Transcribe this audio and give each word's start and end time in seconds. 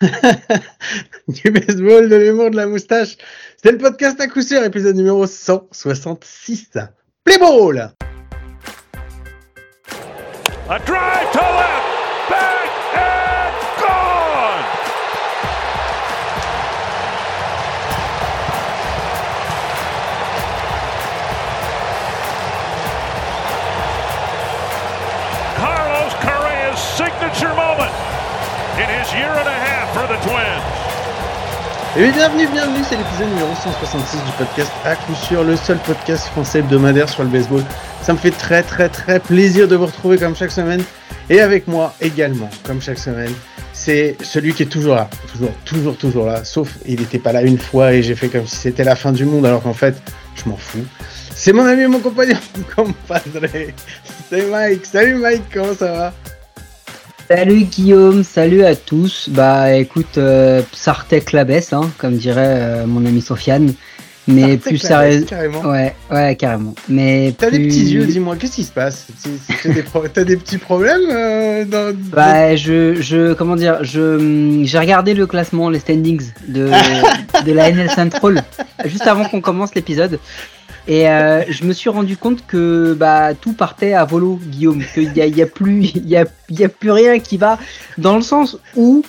du 1.28 1.50
baseball, 1.50 2.08
de 2.08 2.16
l'humour, 2.16 2.50
de 2.50 2.56
la 2.56 2.66
moustache. 2.66 3.16
C'est 3.60 3.72
le 3.72 3.78
podcast 3.78 4.20
à 4.20 4.28
coup 4.28 4.42
sûr, 4.42 4.62
épisode 4.62 4.94
numéro 4.94 5.26
166. 5.26 6.70
Play 7.24 7.38
ball! 7.38 7.90
A 10.70 10.78
drive 10.80 11.32
to 11.32 11.40
left, 11.40 12.30
back 12.30 12.70
and 12.94 13.54
gone. 13.80 14.64
Carlos 25.56 26.14
Correa's 26.20 26.78
signature 26.78 27.54
Et 31.96 32.12
bienvenue, 32.12 32.46
bienvenue, 32.52 32.84
c'est 32.88 32.96
l'épisode 32.96 33.28
numéro 33.28 33.52
166 33.52 34.18
du 34.18 34.32
podcast 34.38 34.70
à 34.84 34.94
coup 34.94 35.16
sûr, 35.16 35.42
le 35.42 35.56
seul 35.56 35.78
podcast 35.78 36.26
français 36.26 36.60
hebdomadaire 36.60 37.08
sur 37.08 37.24
le 37.24 37.28
baseball. 37.28 37.64
Ça 38.02 38.12
me 38.12 38.18
fait 38.18 38.30
très 38.30 38.62
très 38.62 38.88
très 38.88 39.18
plaisir 39.18 39.66
de 39.66 39.74
vous 39.74 39.86
retrouver 39.86 40.16
comme 40.16 40.36
chaque 40.36 40.52
semaine. 40.52 40.84
Et 41.28 41.40
avec 41.40 41.66
moi 41.66 41.92
également, 42.00 42.48
comme 42.62 42.80
chaque 42.80 43.00
semaine, 43.00 43.32
c'est 43.72 44.16
celui 44.22 44.54
qui 44.54 44.62
est 44.62 44.66
toujours 44.66 44.94
là, 44.94 45.10
toujours, 45.32 45.50
toujours, 45.64 45.96
toujours 45.96 46.26
là. 46.26 46.44
Sauf 46.44 46.70
il 46.86 47.00
n'était 47.00 47.18
pas 47.18 47.32
là 47.32 47.42
une 47.42 47.58
fois 47.58 47.94
et 47.94 48.04
j'ai 48.04 48.14
fait 48.14 48.28
comme 48.28 48.46
si 48.46 48.54
c'était 48.54 48.84
la 48.84 48.94
fin 48.94 49.10
du 49.10 49.24
monde 49.24 49.44
alors 49.44 49.64
qu'en 49.64 49.74
fait, 49.74 50.00
je 50.36 50.48
m'en 50.48 50.56
fous. 50.56 50.84
C'est 51.34 51.52
mon 51.52 51.66
ami 51.66 51.82
et 51.82 51.88
mon 51.88 51.98
compagnon, 51.98 52.38
compadre. 52.76 53.48
C'est 54.30 54.46
Mike. 54.48 54.86
Salut 54.86 55.16
Mike, 55.16 55.42
comment 55.52 55.74
ça 55.74 55.92
va? 55.92 56.12
Salut 57.28 57.64
Guillaume, 57.64 58.24
salut 58.24 58.64
à 58.64 58.74
tous. 58.74 59.28
Bah 59.30 59.74
écoute, 59.74 60.16
euh, 60.16 60.62
Sartek 60.72 61.32
la 61.32 61.44
baisse, 61.44 61.72
hein, 61.74 61.90
comme 61.98 62.16
dirait 62.16 62.56
euh, 62.58 62.86
mon 62.86 63.04
ami 63.04 63.20
Sofiane. 63.20 63.74
Mais 64.26 64.58
Sartek 64.58 64.62
plus 64.62 65.24
carrément. 65.26 65.60
Ouais, 65.62 65.94
ouais, 66.10 66.36
carrément. 66.36 66.74
Mais 66.88 67.34
T'as 67.36 67.50
des 67.50 67.66
petits 67.66 67.84
yeux, 67.92 68.04
dis-moi, 68.06 68.36
qu'est-ce 68.36 68.56
qui 68.56 68.64
se 68.64 68.72
passe? 68.72 69.06
T'as 69.62 69.72
des, 69.72 69.82
pro- 69.82 70.08
t'as 70.08 70.24
des 70.24 70.36
petits 70.36 70.58
problèmes 70.58 71.00
euh, 71.10 71.64
dans... 71.64 71.94
Bah 72.12 72.56
je, 72.56 72.94
je, 73.00 73.32
comment 73.34 73.56
dire, 73.56 73.78
je, 73.82 74.62
j'ai 74.64 74.78
regardé 74.78 75.12
le 75.14 75.26
classement, 75.26 75.68
les 75.70 75.78
standings 75.80 76.22
de, 76.46 76.70
de 77.46 77.52
la 77.52 77.70
NL 77.70 77.90
Central 77.90 78.42
juste 78.86 79.06
avant 79.06 79.24
qu'on 79.24 79.40
commence 79.42 79.74
l'épisode. 79.74 80.18
Et 80.88 81.06
euh, 81.08 81.42
je 81.50 81.64
me 81.64 81.72
suis 81.74 81.90
rendu 81.90 82.16
compte 82.16 82.46
que 82.46 82.94
bah 82.98 83.34
tout 83.34 83.52
partait 83.52 83.92
à 83.92 84.04
volo, 84.06 84.40
Guillaume. 84.42 84.82
Qu'il 84.94 85.14
y 85.14 85.20
a, 85.20 85.26
y 85.26 85.42
a 85.42 85.46
plus, 85.46 85.92
y 85.94 86.16
a, 86.16 86.24
y 86.50 86.64
a 86.64 86.68
plus 86.70 86.90
rien 86.90 87.18
qui 87.18 87.36
va 87.36 87.58
dans 87.98 88.16
le 88.16 88.22
sens 88.22 88.58
où 88.74 89.04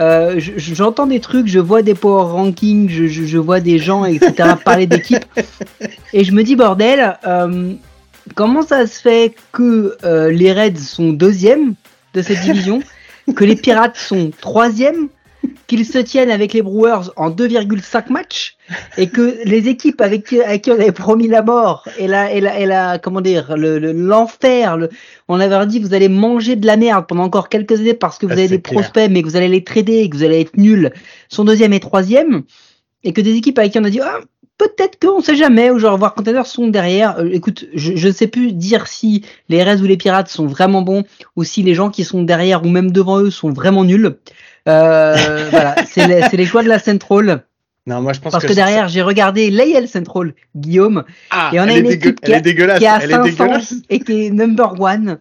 euh, 0.00 0.34
je- 0.38 0.52
je- 0.56 0.74
j'entends 0.74 1.06
des 1.06 1.20
trucs, 1.20 1.46
je 1.48 1.58
vois 1.58 1.80
des 1.82 1.94
power 1.94 2.30
rankings, 2.32 2.88
je, 2.90 3.06
je, 3.06 3.24
je 3.24 3.38
vois 3.38 3.60
des 3.60 3.78
gens, 3.78 4.04
etc. 4.04 4.50
parler 4.64 4.86
d'équipe, 4.86 5.24
et 6.12 6.22
je 6.24 6.32
me 6.32 6.42
dis 6.44 6.54
bordel, 6.56 7.16
euh, 7.26 7.72
comment 8.34 8.62
ça 8.62 8.86
se 8.86 9.00
fait 9.00 9.34
que 9.52 9.96
les 10.30 10.52
Reds 10.52 10.76
sont 10.78 11.12
deuxième 11.12 11.74
de 12.14 12.20
cette 12.22 12.40
division, 12.40 12.82
que 13.36 13.44
les 13.44 13.56
Pirates 13.56 13.96
sont 13.96 14.32
troisième, 14.40 15.08
qu'ils 15.66 15.86
se 15.86 15.98
tiennent 15.98 16.30
avec 16.30 16.52
les 16.52 16.60
Brewers 16.62 17.10
en 17.16 17.30
2,5 17.30 18.10
matchs, 18.12 18.56
et 18.98 19.08
que 19.08 19.38
les 19.44 19.68
équipes 19.68 20.00
avec 20.00 20.24
qui, 20.26 20.40
avec 20.42 20.62
qui 20.62 20.70
on 20.70 20.74
avait 20.74 20.92
promis 20.92 21.28
la 21.28 21.42
mort 21.42 21.88
et 21.98 22.06
la, 22.06 22.32
et 22.32 22.40
la, 22.40 22.58
et 22.58 22.66
la 22.66 22.98
comment 22.98 23.20
dire, 23.20 23.56
le- 23.56 23.78
le- 23.78 23.92
l'enfer, 23.92 24.76
le, 24.76 24.90
on 25.28 25.40
avait 25.40 25.66
dit 25.66 25.78
vous 25.80 25.94
allez 25.94 26.08
manger 26.08 26.56
de 26.56 26.66
la 26.66 26.76
merde 26.76 27.06
pendant 27.06 27.24
encore 27.24 27.48
quelques 27.48 27.80
années 27.80 27.94
parce 27.94 28.18
que 28.18 28.26
vous 28.26 28.32
Ah, 28.32 28.36
avez 28.38 28.48
des 28.48 28.60
clair. 28.60 28.80
prospects, 28.82 29.10
mais 29.10 29.22
que 29.22 29.28
vous 29.28 29.36
allez 29.36 29.48
les 29.48 29.64
trader 29.64 30.00
et 30.00 30.10
que 30.10 30.16
vous 30.16 30.24
allez 30.24 30.40
être 30.40 30.56
nuls, 30.56 30.90
sont 31.28 31.44
deuxième 31.44 31.72
et 31.72 31.80
troisième, 31.80 32.42
et 33.04 33.12
que 33.12 33.20
des 33.20 33.34
équipes 33.34 33.58
avec 33.58 33.72
qui 33.72 33.78
on 33.78 33.84
a 33.84 33.90
dit 33.90 34.00
ah, 34.00 34.18
peut-être 34.58 34.98
qu'on 35.00 35.20
sait 35.20 35.34
jamais, 35.36 35.70
ou 35.70 35.78
genre 35.78 35.96
voir 35.98 36.14
Contenders 36.14 36.46
sont 36.46 36.68
derrière. 36.68 37.18
Euh, 37.18 37.30
écoute, 37.32 37.64
je, 37.74 37.96
je 37.96 38.08
ne 38.08 38.12
sais 38.12 38.26
plus 38.28 38.52
dire 38.52 38.86
si 38.86 39.24
les 39.48 39.62
Reds 39.64 39.80
ou 39.80 39.84
les 39.86 39.96
Pirates 39.96 40.28
sont 40.28 40.46
vraiment 40.46 40.82
bons, 40.82 41.04
ou 41.36 41.42
si 41.44 41.62
les 41.62 41.74
gens 41.74 41.90
qui 41.90 42.04
sont 42.04 42.22
derrière 42.22 42.64
ou 42.64 42.68
même 42.68 42.90
devant 42.92 43.18
eux 43.20 43.30
sont 43.30 43.50
vraiment 43.50 43.84
nuls. 43.84 44.16
Euh, 44.68 45.48
voilà, 45.50 45.74
c'est 45.88 46.06
les, 46.06 46.22
c'est 46.30 46.36
les 46.36 46.46
choix 46.46 46.62
de 46.62 46.68
la 46.68 46.78
Central. 46.78 47.44
Non, 47.86 48.00
moi 48.00 48.12
je 48.12 48.20
pense 48.20 48.30
Parce 48.32 48.46
que, 48.46 48.52
derrière, 48.52 48.86
j'ai 48.88 49.02
regardé 49.02 49.50
l'AL 49.50 49.88
Central, 49.88 50.34
Guillaume, 50.54 51.02
Ah, 51.30 51.50
et 51.52 51.58
on 51.58 51.64
a 51.64 51.72
elle 51.72 51.80
une 51.84 51.90
équipe 51.90 52.20
qui 52.20 52.30
elle 52.30 52.34
a- 52.34 52.38
est 52.38 52.42
dégueulasse. 52.42 52.78
qui 52.78 52.86
à 52.86 52.98
elle 53.02 53.10
est 53.10 53.14
500 53.14 53.24
dégueulasse. 53.44 53.74
et 53.90 53.98
qui 54.00 54.26
est 54.26 54.30
number 54.30 54.80
one. 54.80 55.18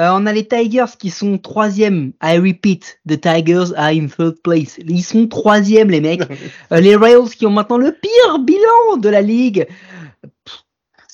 Euh, 0.00 0.08
on 0.12 0.26
a 0.26 0.32
les 0.32 0.44
Tigers 0.46 0.84
qui 0.98 1.08
sont 1.10 1.38
troisième. 1.38 2.12
I 2.22 2.36
repeat, 2.38 2.98
the 3.08 3.18
Tigers 3.18 3.72
are 3.76 3.86
in 3.92 4.08
third 4.08 4.34
place. 4.42 4.76
Ils 4.86 5.02
sont 5.04 5.28
troisième, 5.28 5.88
les 5.88 6.00
mecs. 6.00 6.20
Euh, 6.72 6.80
les 6.80 6.96
Royals 6.96 7.30
qui 7.30 7.46
ont 7.46 7.50
maintenant 7.50 7.78
le 7.78 7.92
pire 7.92 8.38
bilan 8.40 8.96
de 8.98 9.08
la 9.08 9.22
ligue. 9.22 9.66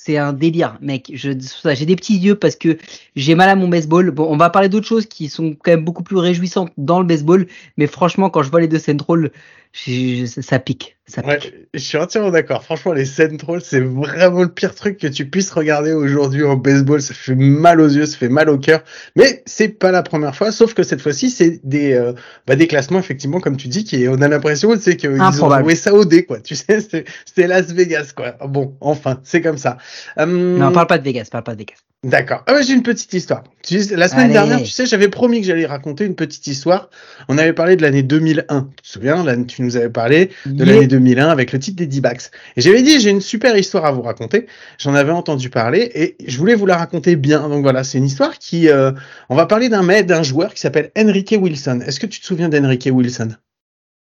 C'est 0.03 0.16
un 0.16 0.33
délire, 0.33 0.78
mec. 0.81 1.11
Je, 1.12 1.33
j'ai 1.75 1.84
des 1.84 1.94
petits 1.94 2.16
yeux 2.16 2.34
parce 2.34 2.56
que 2.56 2.78
j'ai 3.16 3.34
mal 3.34 3.50
à 3.50 3.55
mon 3.55 3.69
baseball. 3.69 4.11
Bon, 4.11 4.25
on 4.33 4.38
va 4.38 4.49
parler 4.49 4.71
d'autres 4.71 4.87
choses 4.87 5.05
qui 5.05 5.28
sont 5.28 5.55
quand 5.62 5.72
même 5.72 5.84
beaucoup 5.84 6.03
plus 6.03 6.16
réjouissantes 6.16 6.72
dans 6.78 7.00
le 7.00 7.05
baseball. 7.05 7.47
Mais 7.77 7.87
franchement, 7.87 8.31
quand 8.31 8.43
je 8.43 8.50
vois 8.50 8.62
les 8.62 8.66
deux 8.69 8.78
Central, 8.78 9.31
ça 9.72 10.58
pique. 10.58 10.97
Ça 11.06 11.22
pique. 11.22 11.31
Ouais, 11.31 11.69
je 11.75 11.78
suis 11.78 11.97
entièrement 11.97 12.31
d'accord. 12.31 12.64
Franchement, 12.64 12.92
les 12.92 13.04
Central, 13.04 13.60
c'est 13.62 13.81
vraiment 13.81 14.42
le 14.42 14.48
pire 14.48 14.75
truc 14.75 14.98
que 14.98 15.06
tu 15.06 15.26
puisses 15.26 15.50
regarder 15.50 15.92
aujourd'hui 15.92 16.44
en 16.44 16.56
baseball. 16.56 17.00
Ça 17.00 17.14
fait 17.14 17.34
mal 17.34 17.81
aux 17.81 17.88
yeux, 17.88 18.06
ça 18.06 18.16
fait 18.16 18.28
mal 18.28 18.48
au 18.48 18.58
cœur. 18.58 18.82
Mais 19.16 19.42
c'est 19.47 19.69
pas 19.69 19.92
la 19.92 20.03
première 20.03 20.34
fois, 20.34 20.50
sauf 20.53 20.75
que 20.75 20.82
cette 20.82 21.00
fois-ci, 21.00 21.31
c'est 21.31 21.60
des, 21.64 21.92
euh, 21.92 22.12
bah, 22.47 22.56
des 22.56 22.66
classements, 22.66 22.98
effectivement, 22.98 23.41
comme 23.41 23.56
tu 23.56 23.69
dis, 23.69 23.84
qui, 23.84 24.06
on 24.08 24.20
a 24.20 24.28
l'impression, 24.28 24.76
c'est 24.78 24.97
qu'ils 24.97 25.10
ont 25.20 25.60
joué 25.60 25.75
ça 25.76 25.94
au 25.94 26.04
dé, 26.04 26.25
quoi. 26.25 26.41
Tu 26.41 26.56
sais, 26.56 26.81
c'était 26.81 27.47
Las 27.47 27.72
Vegas, 27.72 28.12
quoi. 28.14 28.37
Bon, 28.48 28.76
enfin, 28.81 29.20
c'est 29.22 29.41
comme 29.41 29.58
ça. 29.58 29.78
Hum, 30.16 30.58
Non, 30.58 30.72
parle 30.72 30.87
pas 30.88 30.98
de 30.98 31.04
Vegas, 31.04 31.28
parle 31.31 31.44
pas 31.44 31.54
de 31.54 31.58
Vegas. 31.58 31.76
D'accord. 32.02 32.42
Ah 32.47 32.62
j'ai 32.62 32.72
une 32.72 32.82
petite 32.82 33.12
histoire. 33.12 33.44
Tu 33.62 33.82
sais, 33.82 33.94
la 33.94 34.08
semaine 34.08 34.25
Allez. 34.25 34.32
dernière, 34.32 34.58
tu 34.62 34.70
sais, 34.70 34.87
j'avais 34.87 35.08
promis 35.08 35.42
que 35.42 35.47
j'allais 35.47 35.66
raconter 35.66 36.06
une 36.06 36.14
petite 36.14 36.47
histoire. 36.47 36.88
On 37.28 37.37
avait 37.37 37.52
parlé 37.52 37.76
de 37.76 37.82
l'année 37.82 38.02
2001. 38.02 38.69
Tu 38.76 38.82
te 38.82 38.88
souviens, 38.88 39.22
là, 39.22 39.37
tu 39.60 39.65
nous 39.66 39.76
avais 39.76 39.91
parlé 39.91 40.31
de 40.47 40.65
Yeah. 40.65 40.75
l'année 40.75 40.87
2001 40.87 41.28
avec 41.28 41.53
le 41.53 41.59
titre 41.59 41.76
des 41.76 41.87
D-backs. 41.87 42.31
Et 42.56 42.60
j'avais 42.60 42.82
dit, 42.82 42.98
j'ai 43.00 43.10
une 43.10 43.21
super 43.21 43.56
histoire 43.56 43.84
à 43.84 43.93
vous 43.93 44.03
raconter. 44.03 44.47
J'en 44.78 44.94
avais 44.94 45.12
entendu 45.12 45.50
parler 45.50 45.91
et 45.94 46.16
je 46.26 46.38
voulais 46.38 46.54
vous 46.54 46.66
la 46.66 46.76
raconter 46.76 47.16
bien. 47.16 47.48
Donc 47.48 47.62
voilà, 47.62 47.84
c'est 47.84 47.99
une 47.99 48.06
histoire 48.06 48.38
qui, 48.38 48.69
euh, 48.69 48.93
on 49.28 49.37
va 49.37 49.47
parler 49.47 49.69
d'un 49.69 49.82
mec, 49.82 50.06
d'un 50.06 50.22
joueur 50.22 50.54
qui 50.54 50.60
s'appelle 50.60 50.91
Enrique 50.97 51.34
Wilson. 51.38 51.81
Est-ce 51.87 52.00
que 52.00 52.06
tu 52.06 52.20
te 52.20 52.26
souviens 52.26 52.49
d'Enrique 52.49 52.88
Wilson? 52.91 53.31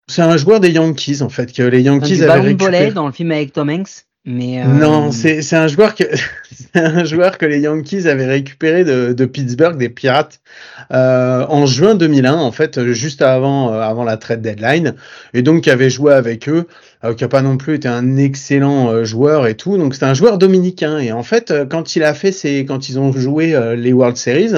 C'est 0.08 0.22
un 0.22 0.36
joueur 0.36 0.60
des 0.60 0.70
Yankees, 0.70 1.22
en 1.22 1.28
fait, 1.30 1.52
que 1.52 1.62
les 1.62 1.80
Yankees 1.82 2.22
avaient 2.22 2.40
récupéré. 2.40 2.90
dans 2.92 3.06
le 3.06 3.12
film 3.12 3.30
avec 3.32 3.52
Tom 3.52 3.70
Hanks. 3.70 4.04
Euh, 4.26 4.64
Non, 4.64 5.12
c'est 5.12 5.52
un 5.52 5.66
joueur 5.66 5.94
que 5.94 6.04
un 6.74 7.04
joueur 7.04 7.36
que 7.36 7.44
les 7.44 7.60
Yankees 7.60 8.08
avaient 8.08 8.26
récupéré 8.26 8.82
de, 8.82 9.12
de 9.12 9.24
Pittsburgh, 9.26 9.76
des 9.76 9.90
Pirates, 9.90 10.40
euh, 10.92 11.44
en 11.48 11.66
juin 11.66 11.94
2001, 11.94 12.32
en 12.34 12.50
fait, 12.50 12.82
juste 12.92 13.20
avant 13.20 13.72
euh, 13.74 13.80
avant 13.80 14.02
la 14.04 14.16
trade 14.16 14.40
deadline, 14.40 14.94
et 15.34 15.42
donc 15.42 15.64
qui 15.64 15.70
avait 15.70 15.90
joué 15.90 16.14
avec 16.14 16.48
eux, 16.48 16.66
euh, 17.04 17.12
qui 17.12 17.24
a 17.24 17.28
pas 17.28 17.42
non 17.42 17.58
plus 17.58 17.74
été 17.74 17.88
un 17.88 18.16
excellent 18.16 18.90
euh, 18.90 19.04
joueur 19.04 19.46
et 19.46 19.56
tout. 19.56 19.76
Donc 19.76 19.94
c'est 19.94 20.06
un 20.06 20.14
joueur 20.14 20.38
dominicain, 20.38 20.98
et 20.98 21.12
en 21.12 21.22
fait, 21.22 21.52
quand 21.68 21.94
il 21.94 22.02
a 22.02 22.14
fait 22.14 22.32
ses, 22.32 22.64
quand 22.64 22.88
ils 22.88 22.98
ont 22.98 23.12
joué 23.12 23.54
les 23.76 23.92
World 23.92 24.16
Series, 24.16 24.52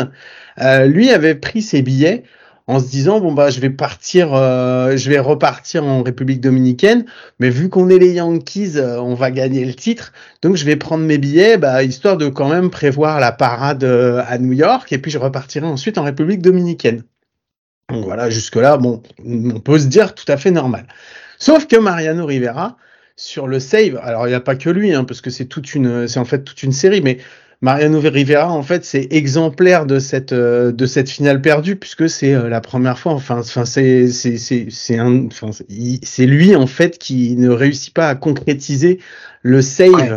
lui 0.84 1.10
avait 1.10 1.34
pris 1.34 1.60
ses 1.60 1.82
billets 1.82 2.22
en 2.68 2.80
se 2.80 2.88
disant 2.88 3.20
bon 3.20 3.32
bah 3.32 3.50
je 3.50 3.60
vais 3.60 3.70
partir, 3.70 4.34
euh, 4.34 4.96
je 4.96 5.08
vais 5.08 5.18
repartir 5.18 5.84
en 5.84 6.02
République 6.02 6.40
dominicaine. 6.40 7.04
Mais 7.38 7.50
vu 7.50 7.68
qu'on 7.68 7.88
est 7.88 7.98
les 7.98 8.12
Yankees, 8.12 8.72
euh, 8.76 9.00
on 9.00 9.14
va 9.14 9.30
gagner 9.30 9.64
le 9.64 9.74
titre. 9.74 10.12
Donc 10.42 10.56
je 10.56 10.64
vais 10.64 10.76
prendre 10.76 11.04
mes 11.04 11.18
billets, 11.18 11.58
bah, 11.58 11.82
histoire 11.82 12.16
de 12.16 12.28
quand 12.28 12.48
même 12.48 12.70
prévoir 12.70 13.20
la 13.20 13.32
parade 13.32 13.84
euh, 13.84 14.22
à 14.26 14.38
New 14.38 14.52
York, 14.52 14.92
et 14.92 14.98
puis 14.98 15.10
je 15.10 15.18
repartirai 15.18 15.66
ensuite 15.66 15.98
en 15.98 16.02
République 16.04 16.42
dominicaine. 16.42 17.02
Donc 17.88 18.04
voilà, 18.04 18.30
jusque-là, 18.30 18.78
bon, 18.78 19.02
on 19.24 19.60
peut 19.60 19.78
se 19.78 19.86
dire 19.86 20.14
tout 20.14 20.24
à 20.28 20.36
fait 20.36 20.50
normal. 20.50 20.86
Sauf 21.38 21.68
que 21.68 21.76
Mariano 21.76 22.26
Rivera, 22.26 22.76
sur 23.14 23.46
le 23.46 23.60
save, 23.60 23.98
alors 24.02 24.26
il 24.26 24.30
n'y 24.30 24.36
a 24.36 24.40
pas 24.40 24.56
que 24.56 24.68
lui, 24.70 24.92
hein, 24.92 25.04
parce 25.04 25.20
que 25.20 25.30
c'est 25.30 25.44
toute 25.44 25.74
une, 25.74 26.08
c'est 26.08 26.18
en 26.18 26.24
fait 26.24 26.42
toute 26.42 26.64
une 26.64 26.72
série, 26.72 27.00
mais 27.00 27.18
Mariano 27.66 27.98
Rivera, 27.98 28.48
en 28.52 28.62
fait, 28.62 28.84
c'est 28.84 29.08
exemplaire 29.10 29.86
de 29.86 29.98
cette 29.98 30.32
euh, 30.32 30.70
de 30.70 30.86
cette 30.86 31.10
finale 31.10 31.42
perdue 31.42 31.74
puisque 31.74 32.08
c'est 32.08 32.32
euh, 32.32 32.48
la 32.48 32.60
première 32.60 32.96
fois. 32.96 33.12
Enfin, 33.12 33.40
enfin, 33.40 33.64
c'est 33.64 34.06
c'est 34.06 34.36
c'est 34.38 34.68
c'est 34.70 34.96
un, 34.98 35.26
enfin, 35.26 35.50
c'est- 35.50 36.26
lui 36.26 36.54
en 36.54 36.68
fait 36.68 36.96
qui 36.96 37.34
ne 37.34 37.48
réussit 37.48 37.92
pas 37.92 38.08
à 38.08 38.14
concrétiser 38.14 39.00
le 39.42 39.62
save. 39.62 39.90
Ouais. 39.94 40.10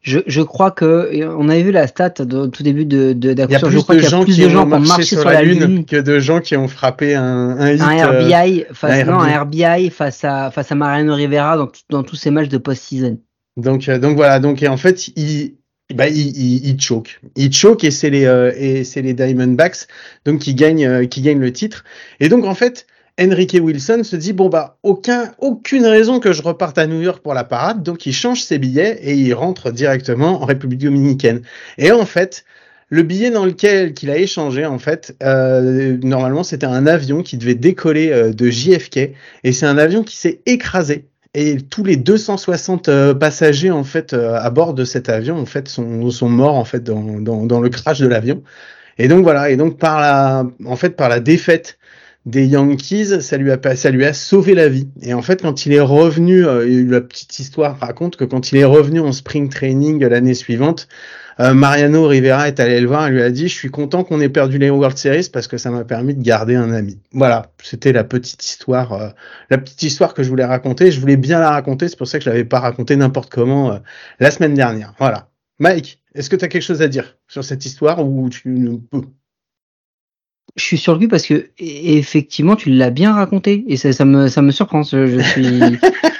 Je, 0.00 0.20
je 0.26 0.40
crois 0.40 0.70
que 0.70 1.10
et 1.12 1.26
on 1.26 1.50
avait 1.50 1.62
vu 1.62 1.72
la 1.72 1.86
stat 1.86 2.14
de, 2.20 2.38
au 2.38 2.46
tout 2.48 2.62
début 2.62 2.86
de 2.86 3.12
de 3.12 3.32
Il 3.32 3.50
y 3.50 3.54
a 3.54 3.60
plus 3.60 3.70
Je 3.70 3.78
crois 3.80 3.96
de 3.96 4.00
gens 4.00 4.24
plus 4.24 4.34
qui 4.34 4.40
de 4.40 4.46
ont 4.46 4.50
gens 4.50 4.66
qui 4.66 4.72
ont 4.72 4.78
marché 4.78 4.88
marché 4.88 5.16
sur 5.16 5.24
la 5.24 5.42
lune, 5.42 5.84
que 5.84 5.96
de 5.96 6.18
gens 6.18 6.40
qui 6.40 6.56
ont 6.56 6.68
frappé 6.68 7.14
un, 7.14 7.58
un 7.58 7.70
hit. 7.70 7.82
un 7.82 7.98
euh, 7.98 8.20
RBI 8.22 8.64
face 8.72 9.02
un 9.02 9.04
non 9.04 9.18
un 9.20 9.40
RBI. 9.42 9.90
Face 9.90 10.24
à 10.24 10.50
face 10.50 10.72
à 10.72 10.74
Mariano 10.74 11.14
Rivera 11.14 11.58
dans, 11.58 11.68
dans 11.90 12.02
tous 12.02 12.16
ces 12.16 12.30
matchs 12.30 12.48
de 12.48 12.56
post-season. 12.56 13.18
Donc, 13.58 13.90
euh, 13.90 13.98
donc 13.98 14.16
voilà. 14.16 14.40
Donc 14.40 14.62
et 14.62 14.68
en 14.68 14.78
fait, 14.78 15.08
il, 15.16 15.56
bah, 15.92 16.08
il, 16.08 16.36
il, 16.36 16.66
il 16.66 16.80
choke. 16.80 17.20
Il 17.36 17.52
choke 17.52 17.84
et 17.84 17.90
c'est 17.90 18.10
les 18.10 18.24
euh, 18.24 18.52
et 18.56 18.84
c'est 18.84 19.02
les 19.02 19.12
Diamondbacks 19.12 19.86
donc 20.24 20.40
qui 20.40 20.54
gagnent 20.54 20.86
euh, 20.86 21.06
qui 21.06 21.20
gagnent 21.20 21.40
le 21.40 21.52
titre. 21.52 21.84
Et 22.20 22.28
donc 22.30 22.44
en 22.46 22.54
fait, 22.54 22.86
Enrique 23.20 23.58
Wilson 23.60 24.02
se 24.02 24.16
dit 24.16 24.32
bon 24.32 24.48
bah 24.48 24.78
aucun 24.82 25.32
aucune 25.38 25.84
raison 25.86 26.20
que 26.20 26.32
je 26.32 26.42
reparte 26.42 26.78
à 26.78 26.86
New 26.86 27.02
York 27.02 27.22
pour 27.22 27.34
la 27.34 27.44
parade, 27.44 27.82
donc 27.82 28.06
il 28.06 28.14
change 28.14 28.42
ses 28.42 28.58
billets 28.58 28.98
et 29.02 29.14
il 29.14 29.34
rentre 29.34 29.70
directement 29.70 30.42
en 30.42 30.46
République 30.46 30.80
dominicaine. 30.80 31.42
Et 31.76 31.92
en 31.92 32.06
fait, 32.06 32.44
le 32.88 33.02
billet 33.02 33.30
dans 33.30 33.44
lequel 33.44 33.92
qu'il 33.92 34.10
a 34.10 34.16
échangé, 34.16 34.64
en 34.64 34.78
fait, 34.78 35.16
euh, 35.22 35.98
normalement 36.02 36.44
c'était 36.44 36.66
un 36.66 36.86
avion 36.86 37.22
qui 37.22 37.36
devait 37.36 37.54
décoller 37.54 38.10
euh, 38.10 38.32
de 38.32 38.48
JFK 38.48 39.10
et 39.44 39.52
c'est 39.52 39.66
un 39.66 39.78
avion 39.78 40.02
qui 40.02 40.16
s'est 40.16 40.40
écrasé. 40.46 41.08
Et 41.34 41.58
tous 41.58 41.82
les 41.82 41.96
260 41.96 42.88
euh, 42.88 43.14
passagers 43.14 43.72
en 43.72 43.82
fait 43.82 44.12
euh, 44.12 44.36
à 44.36 44.50
bord 44.50 44.72
de 44.72 44.84
cet 44.84 45.08
avion 45.08 45.36
en 45.36 45.46
fait 45.46 45.68
sont, 45.68 46.28
morts 46.28 46.54
en 46.54 46.64
fait 46.64 46.82
dans, 46.84 47.20
dans, 47.20 47.44
dans 47.44 47.60
le 47.60 47.68
crash 47.68 47.98
de 47.98 48.06
l'avion. 48.06 48.42
Et 48.98 49.08
donc 49.08 49.24
voilà. 49.24 49.50
Et 49.50 49.56
donc 49.56 49.78
par 49.78 50.00
la 50.00 50.46
en 50.64 50.76
fait 50.76 50.90
par 50.90 51.08
la 51.08 51.20
défaite 51.20 51.78
des 52.26 52.46
Yankees, 52.46 53.20
ça 53.20 53.36
lui 53.36 53.50
a 53.50 53.76
ça 53.76 53.90
lui 53.90 54.04
a 54.04 54.12
sauvé 54.12 54.54
la 54.54 54.68
vie. 54.68 54.88
Et 55.02 55.12
en 55.12 55.22
fait, 55.22 55.42
quand 55.42 55.66
il 55.66 55.72
est 55.72 55.80
revenu, 55.80 56.46
euh, 56.46 56.84
la 56.88 57.00
petite 57.00 57.38
histoire 57.38 57.78
raconte 57.78 58.16
que 58.16 58.24
quand 58.24 58.52
il 58.52 58.58
est 58.58 58.64
revenu 58.64 59.00
en 59.00 59.12
spring 59.12 59.48
training 59.48 60.02
l'année 60.04 60.34
suivante, 60.34 60.88
euh, 61.40 61.54
Mariano 61.54 62.06
Rivera 62.06 62.48
est 62.48 62.60
allé 62.60 62.80
le 62.80 62.86
voir 62.86 63.08
et 63.08 63.10
lui 63.10 63.22
a 63.22 63.30
dit 63.30 63.48
Je 63.48 63.54
suis 63.54 63.70
content 63.70 64.04
qu'on 64.04 64.20
ait 64.20 64.28
perdu 64.28 64.58
les 64.58 64.70
World 64.70 64.96
Series 64.96 65.28
parce 65.32 65.48
que 65.48 65.58
ça 65.58 65.70
m'a 65.70 65.84
permis 65.84 66.14
de 66.14 66.22
garder 66.22 66.54
un 66.54 66.72
ami. 66.72 67.00
Voilà, 67.12 67.52
c'était 67.62 67.92
la 67.92 68.04
petite 68.04 68.44
histoire, 68.44 68.92
euh, 68.92 69.08
la 69.50 69.58
petite 69.58 69.82
histoire 69.82 70.14
que 70.14 70.22
je 70.22 70.28
voulais 70.28 70.44
raconter. 70.44 70.90
Je 70.90 71.00
voulais 71.00 71.16
bien 71.16 71.40
la 71.40 71.50
raconter, 71.50 71.88
c'est 71.88 71.98
pour 71.98 72.06
ça 72.06 72.18
que 72.18 72.24
je 72.24 72.30
l'avais 72.30 72.44
pas 72.44 72.60
raconté 72.60 72.96
n'importe 72.96 73.32
comment 73.32 73.72
euh, 73.72 73.78
la 74.20 74.30
semaine 74.30 74.54
dernière. 74.54 74.94
Voilà. 74.98 75.30
Mike, 75.58 76.02
est-ce 76.14 76.30
que 76.30 76.36
tu 76.36 76.44
as 76.44 76.48
quelque 76.48 76.62
chose 76.62 76.82
à 76.82 76.88
dire 76.88 77.18
sur 77.28 77.44
cette 77.44 77.64
histoire 77.64 78.04
ou 78.04 78.28
tu 78.28 78.48
ne 78.48 78.76
peux? 78.76 79.02
Je 80.56 80.62
suis 80.62 80.78
sur 80.78 80.92
le 80.92 81.00
cul 81.00 81.08
parce 81.08 81.26
que 81.26 81.34
e-, 81.34 81.48
effectivement 81.58 82.54
tu 82.54 82.70
l'as 82.70 82.90
bien 82.90 83.12
raconté 83.12 83.64
et 83.68 83.76
ça, 83.76 83.92
ça, 83.92 84.04
me 84.04 84.28
ça 84.28 84.40
me 84.40 84.52
surprend. 84.52 84.82
Je, 84.82 85.06
je 85.06 85.20
suis 85.20 85.60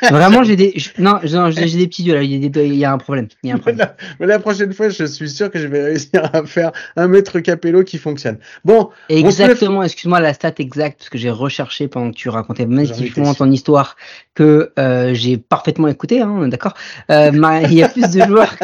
vraiment 0.11 0.43
j'ai 0.43 0.57
des 0.57 0.73
je, 0.77 0.91
non 0.99 1.21
j'ai 1.23 1.77
des 1.77 1.87
petits 1.87 2.03
yeux 2.03 2.15
là. 2.15 2.23
Il 2.23 2.33
y, 2.33 2.47
a 2.47 2.49
des, 2.49 2.67
il 2.67 2.75
y 2.75 2.85
a 2.85 2.93
un 2.93 2.99
problème. 2.99 3.29
Il 3.43 3.51
y 3.51 3.53
a 3.53 3.55
un 3.55 3.59
problème. 3.59 3.77
Mais, 3.79 3.85
la, 3.85 4.17
mais 4.21 4.27
la, 4.27 4.39
prochaine 4.41 4.73
fois 4.73 4.89
je 4.89 5.05
suis 5.05 5.31
sûr 5.31 5.51
que 5.51 5.59
je 5.59 5.69
vais 5.69 5.85
réussir 5.85 6.29
à 6.33 6.45
faire 6.45 6.73
un 6.97 7.07
maître 7.07 7.39
capello 7.41 7.85
qui 7.85 7.99
fonctionne. 7.99 8.39
Bon. 8.65 8.91
Exactement. 9.09 9.83
Excuse-moi 9.83 10.21
la 10.21 10.35
stat 10.35 10.55
exacte 10.59 10.99
parce 10.99 11.11
que 11.11 11.19
j'ai 11.19 11.31
recherché 11.31 11.87
pendant 11.87 12.11
que 12.11 12.17
tu 12.17 12.29
racontais 12.29 12.67
magnifiquement 12.67 13.35
ton 13.35 13.51
histoire 13.51 13.97
que 14.35 14.73
euh, 14.79 15.15
j'ai 15.15 15.37
parfaitement 15.37 15.89
écouté. 15.89 16.21
Hein, 16.21 16.49
D'accord. 16.49 16.75
Euh, 17.11 17.31
il 17.65 17.75
y 17.75 17.83
a 17.83 17.89
plus 17.89 18.11
de 18.11 18.21
joueurs 18.21 18.55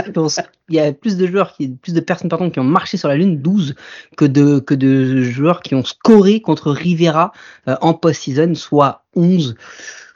il 0.70 0.76
y 0.76 0.81
a 0.81 0.93
plus 0.93 1.17
de 1.17 1.26
joueurs 1.26 1.52
qui 1.52 1.69
plus 1.69 1.93
de 1.93 2.00
personnes 2.00 2.28
pardon 2.28 2.49
qui 2.49 2.61
ont 2.61 2.64
marché 2.64 2.96
sur 2.96 3.08
la 3.08 3.17
lune 3.17 3.40
12 3.43 3.75
que 4.17 4.25
de 4.25 4.61
que 4.61 4.75
de 4.75 5.20
joueurs 5.22 5.62
qui 5.62 5.75
ont 5.75 5.84
scoré 5.84 6.40
contre 6.40 6.70
Rivera 6.70 7.32
euh, 7.69 7.76
en 7.81 7.93
post-season, 7.94 8.55
soit 8.55 9.05
11. 9.17 9.56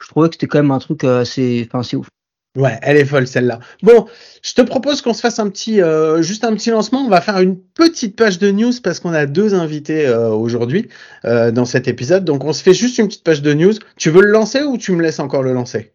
Je 0.01 0.07
trouvais 0.07 0.29
que 0.29 0.35
c'était 0.35 0.47
quand 0.47 0.59
même 0.59 0.71
un 0.71 0.79
truc 0.79 1.03
euh, 1.03 1.21
assez, 1.21 1.67
enfin, 1.67 1.83
c'est 1.83 1.97
ouf. 1.97 2.07
Ouais, 2.55 2.79
elle 2.81 2.95
est 2.95 3.05
folle 3.05 3.27
celle-là. 3.27 3.59
Bon, 3.83 4.07
je 4.41 4.53
te 4.53 4.61
propose 4.61 5.01
qu'on 5.01 5.13
se 5.13 5.19
fasse 5.19 5.39
un 5.39 5.49
petit, 5.49 5.81
euh, 5.81 6.21
juste 6.21 6.45
un 6.45 6.53
petit 6.55 6.69
lancement. 6.69 7.01
On 7.01 7.09
va 7.09 7.19
faire 7.19 7.39
une 7.39 7.59
petite 7.59 8.15
page 8.15 8.39
de 8.39 8.49
news 8.49 8.71
parce 8.81 9.01
qu'on 9.01 9.13
a 9.13 9.25
deux 9.25 9.53
invités 9.53 10.07
euh, 10.07 10.29
aujourd'hui 10.29 10.87
euh, 11.25 11.51
dans 11.51 11.65
cet 11.65 11.89
épisode. 11.89 12.23
Donc 12.23 12.45
on 12.45 12.53
se 12.53 12.63
fait 12.63 12.73
juste 12.73 12.97
une 12.97 13.07
petite 13.07 13.23
page 13.23 13.41
de 13.41 13.53
news. 13.53 13.73
Tu 13.97 14.09
veux 14.09 14.21
le 14.21 14.31
lancer 14.31 14.63
ou 14.63 14.77
tu 14.77 14.93
me 14.93 15.01
laisses 15.01 15.19
encore 15.19 15.43
le 15.43 15.51
lancer? 15.51 15.91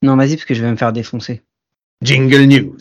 Non, 0.00 0.16
vas-y 0.16 0.36
parce 0.36 0.46
que 0.46 0.54
je 0.54 0.62
vais 0.62 0.70
me 0.70 0.76
faire 0.76 0.92
défoncer. 0.92 1.42
Jingle 2.02 2.44
News. 2.44 2.78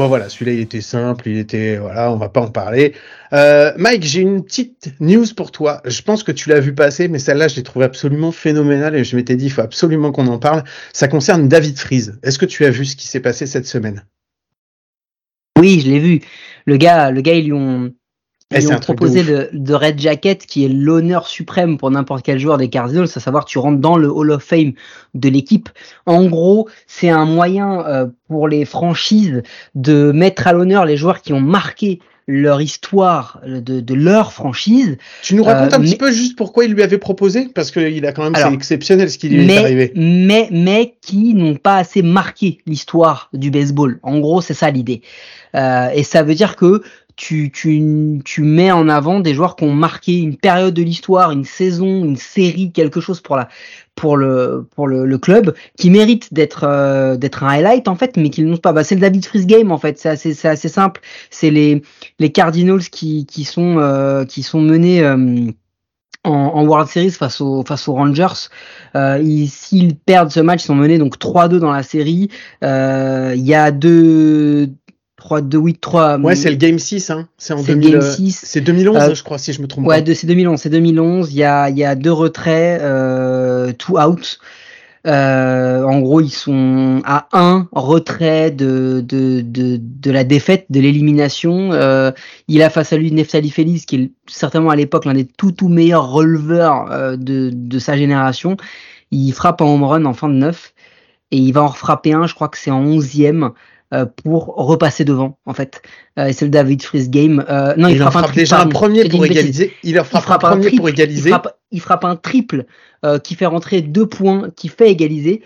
Bon 0.00 0.08
voilà, 0.08 0.30
celui-là 0.30 0.52
il 0.52 0.60
était 0.60 0.80
simple, 0.80 1.28
il 1.28 1.36
était 1.36 1.76
voilà, 1.76 2.10
on 2.10 2.16
va 2.16 2.30
pas 2.30 2.40
en 2.40 2.50
parler. 2.50 2.94
Euh, 3.34 3.74
Mike, 3.76 4.02
j'ai 4.02 4.22
une 4.22 4.42
petite 4.42 4.94
news 4.98 5.26
pour 5.36 5.52
toi. 5.52 5.82
Je 5.84 6.00
pense 6.00 6.22
que 6.22 6.32
tu 6.32 6.48
l'as 6.48 6.58
vu 6.58 6.74
passer, 6.74 7.06
mais 7.06 7.18
celle-là 7.18 7.48
je 7.48 7.56
l'ai 7.56 7.62
trouvée 7.62 7.84
absolument 7.84 8.32
phénoménale 8.32 8.96
et 8.96 9.04
je 9.04 9.14
m'étais 9.14 9.36
dit 9.36 9.44
il 9.44 9.50
faut 9.50 9.60
absolument 9.60 10.10
qu'on 10.10 10.26
en 10.28 10.38
parle. 10.38 10.64
Ça 10.94 11.06
concerne 11.06 11.48
David 11.48 11.78
Freeze. 11.78 12.18
Est-ce 12.22 12.38
que 12.38 12.46
tu 12.46 12.64
as 12.64 12.70
vu 12.70 12.86
ce 12.86 12.96
qui 12.96 13.08
s'est 13.08 13.20
passé 13.20 13.46
cette 13.46 13.66
semaine? 13.66 14.06
Oui, 15.58 15.82
je 15.84 15.90
l'ai 15.90 15.98
vu. 15.98 16.20
Le 16.64 16.78
gars, 16.78 17.10
le 17.10 17.20
gars 17.20 17.34
ils 17.34 17.44
lui 17.44 17.52
ont 17.52 17.92
ils 18.52 18.72
ont 18.72 18.78
proposé 18.78 19.22
de, 19.22 19.48
de, 19.52 19.74
Red 19.74 20.00
Jacket, 20.00 20.44
qui 20.44 20.64
est 20.64 20.68
l'honneur 20.68 21.28
suprême 21.28 21.78
pour 21.78 21.90
n'importe 21.90 22.24
quel 22.24 22.38
joueur 22.38 22.58
des 22.58 22.68
Cardinals, 22.68 23.08
à 23.14 23.20
savoir 23.20 23.44
tu 23.44 23.58
rentres 23.58 23.80
dans 23.80 23.96
le 23.96 24.10
Hall 24.10 24.32
of 24.32 24.42
Fame 24.42 24.72
de 25.14 25.28
l'équipe. 25.28 25.68
En 26.06 26.26
gros, 26.26 26.68
c'est 26.86 27.10
un 27.10 27.24
moyen 27.24 27.84
euh, 27.86 28.06
pour 28.28 28.48
les 28.48 28.64
franchises 28.64 29.42
de 29.74 30.10
mettre 30.12 30.46
à 30.46 30.52
l'honneur 30.52 30.84
les 30.84 30.96
joueurs 30.96 31.22
qui 31.22 31.32
ont 31.32 31.40
marqué 31.40 32.00
leur 32.30 32.60
histoire 32.60 33.40
de, 33.44 33.80
de 33.80 33.94
leur 33.94 34.32
franchise. 34.32 34.96
Tu 35.22 35.34
nous 35.34 35.42
racontes 35.42 35.72
euh, 35.72 35.76
un 35.76 35.80
petit 35.80 35.96
peu 35.96 36.12
juste 36.12 36.36
pourquoi 36.36 36.64
il 36.64 36.72
lui 36.72 36.82
avait 36.82 36.98
proposé? 36.98 37.48
Parce 37.52 37.70
qu'il 37.70 38.06
a 38.06 38.12
quand 38.12 38.22
même, 38.22 38.34
c'est 38.34 38.54
exceptionnel 38.54 39.10
ce 39.10 39.18
qui 39.18 39.28
lui 39.28 39.46
mais, 39.46 39.54
est 39.54 39.58
arrivé. 39.58 39.92
Mais, 39.96 40.48
mais 40.52 40.94
qui 41.02 41.34
n'ont 41.34 41.56
pas 41.56 41.76
assez 41.76 42.02
marqué 42.02 42.58
l'histoire 42.66 43.30
du 43.32 43.50
baseball. 43.50 43.98
En 44.02 44.20
gros, 44.20 44.40
c'est 44.40 44.54
ça 44.54 44.70
l'idée. 44.70 45.02
Euh, 45.56 45.88
et 45.92 46.04
ça 46.04 46.22
veut 46.22 46.34
dire 46.34 46.56
que 46.56 46.82
tu, 47.20 47.50
tu, 47.52 48.22
tu 48.24 48.42
mets 48.42 48.72
en 48.72 48.88
avant 48.88 49.20
des 49.20 49.34
joueurs 49.34 49.54
qui 49.54 49.64
ont 49.64 49.74
marqué 49.74 50.16
une 50.16 50.38
période 50.38 50.72
de 50.72 50.82
l'histoire, 50.82 51.32
une 51.32 51.44
saison, 51.44 52.02
une 52.02 52.16
série, 52.16 52.72
quelque 52.72 53.02
chose 53.02 53.20
pour 53.20 53.36
la 53.36 53.50
pour 53.94 54.16
le 54.16 54.66
pour 54.74 54.88
le, 54.88 55.04
le 55.04 55.18
club 55.18 55.54
qui 55.76 55.90
mérite 55.90 56.32
d'être 56.32 56.64
euh, 56.64 57.18
d'être 57.18 57.44
un 57.44 57.48
highlight 57.48 57.88
en 57.88 57.94
fait, 57.94 58.16
mais 58.16 58.30
qui 58.30 58.42
ne 58.42 58.56
pas. 58.56 58.72
Bah, 58.72 58.84
c'est 58.84 58.94
le 58.94 59.02
David 59.02 59.26
Freeze 59.26 59.46
game 59.46 59.70
en 59.70 59.76
fait. 59.76 59.98
C'est 59.98 60.08
assez 60.08 60.32
c'est 60.32 60.48
assez 60.48 60.68
simple. 60.70 61.02
C'est 61.28 61.50
les 61.50 61.82
les 62.18 62.32
Cardinals 62.32 62.88
qui 62.90 63.26
qui 63.26 63.44
sont 63.44 63.76
euh, 63.78 64.24
qui 64.24 64.42
sont 64.42 64.62
menés 64.62 65.02
euh, 65.02 65.52
en, 66.24 66.30
en, 66.30 66.66
World 66.66 66.88
Series 66.88 67.10
face 67.12 67.40
aux 67.40 67.64
face 67.64 67.88
aux 67.88 67.94
Rangers. 67.94 68.48
Euh, 68.94 69.22
S'ils 69.46 69.96
perdent 69.96 70.30
ce 70.30 70.40
match, 70.40 70.64
ils 70.64 70.66
sont 70.66 70.74
menés 70.74 70.98
donc 70.98 71.18
3-2 71.18 71.58
dans 71.58 71.72
la 71.72 71.82
série. 71.82 72.28
Euh, 72.62 73.32
il 73.36 73.46
y 73.46 73.54
a 73.54 73.70
deux 73.70 74.70
3 75.20 75.40
2 75.42 75.58
8 75.58 75.80
3 75.80 76.18
Ouais, 76.18 76.34
c'est 76.34 76.50
le 76.50 76.56
game 76.56 76.78
6 76.78 77.10
hein. 77.10 77.28
C'est 77.38 77.52
en 77.52 77.62
2006. 77.62 78.40
C'est 78.44 78.60
2011 78.60 78.96
euh, 78.96 79.14
je 79.14 79.22
crois 79.22 79.38
si 79.38 79.52
je 79.52 79.62
me 79.62 79.68
trompe 79.68 79.86
ouais, 79.86 80.02
pas. 80.02 80.08
Ouais, 80.08 80.14
c'est 80.14 80.26
2011, 80.26 80.60
c'est 80.60 80.70
2011, 80.70 81.32
il 81.32 81.36
y 81.36 81.44
a 81.44 81.70
il 81.70 81.78
y 81.78 81.84
a 81.84 81.94
deux 81.94 82.12
retraits 82.12 82.80
euh 82.82 83.72
two 83.72 83.98
out. 83.98 84.40
Euh, 85.06 85.82
en 85.82 86.00
gros, 86.00 86.20
ils 86.20 86.30
sont 86.30 87.00
à 87.04 87.28
un 87.32 87.68
retrait 87.72 88.50
de, 88.50 89.02
de, 89.06 89.40
de, 89.40 89.78
de 89.80 90.10
la 90.10 90.24
défaite, 90.24 90.66
de 90.68 90.80
l'élimination. 90.80 91.72
Euh, 91.72 92.12
il 92.48 92.62
a 92.62 92.68
face 92.68 92.92
à 92.92 92.98
lui 92.98 93.10
Neftali 93.10 93.50
Feliz, 93.50 93.86
qui 93.86 93.96
est 93.96 94.10
certainement 94.26 94.70
à 94.70 94.76
l'époque 94.76 95.06
l'un 95.06 95.14
des 95.14 95.24
tout 95.24 95.52
tout 95.52 95.68
meilleurs 95.68 96.10
releveurs 96.10 96.90
euh, 96.90 97.16
de, 97.16 97.50
de 97.52 97.78
sa 97.78 97.96
génération. 97.96 98.56
Il 99.10 99.32
frappe 99.32 99.60
en 99.62 99.74
home 99.74 99.84
run 99.84 100.04
en 100.04 100.12
fin 100.12 100.28
de 100.28 100.34
neuf 100.34 100.74
et 101.30 101.38
il 101.38 101.52
va 101.52 101.62
en 101.62 101.72
frapper 101.72 102.12
un, 102.12 102.26
je 102.26 102.34
crois 102.34 102.48
que 102.48 102.58
c'est 102.58 102.70
en 102.70 102.84
onzième. 102.84 103.52
Euh, 103.92 104.06
pour 104.06 104.54
repasser 104.54 105.04
devant 105.04 105.36
en 105.46 105.52
fait. 105.52 105.82
Euh, 106.16 106.26
et 106.26 106.32
c'est 106.32 106.44
le 106.44 106.50
David 106.52 106.80
Freeze 106.80 107.10
game. 107.10 107.44
Euh, 107.48 107.74
non, 107.76 107.88
il, 107.88 107.96
il 107.96 107.98
frappe, 107.98 108.12
frappe 108.12 108.30
un 108.30 108.32
déjà 108.32 108.60
un 108.60 108.68
premier 108.68 109.08
pour 109.08 109.26
égaliser. 109.26 109.74
Il 109.82 109.98
en 109.98 110.04
frappe, 110.04 110.22
il 110.22 110.26
frappe 110.26 110.44
un 110.44 110.48
premier 110.50 110.66
triple, 110.66 110.76
pour 110.76 110.88
égaliser. 110.90 111.28
Il 111.28 111.32
frappe, 111.32 111.58
il 111.72 111.80
frappe 111.80 112.04
un 112.04 112.14
triple 112.14 112.66
euh, 113.04 113.18
qui 113.18 113.34
fait 113.34 113.46
rentrer 113.46 113.82
deux 113.82 114.06
points, 114.06 114.50
qui 114.54 114.68
fait 114.68 114.92
égaliser. 114.92 115.42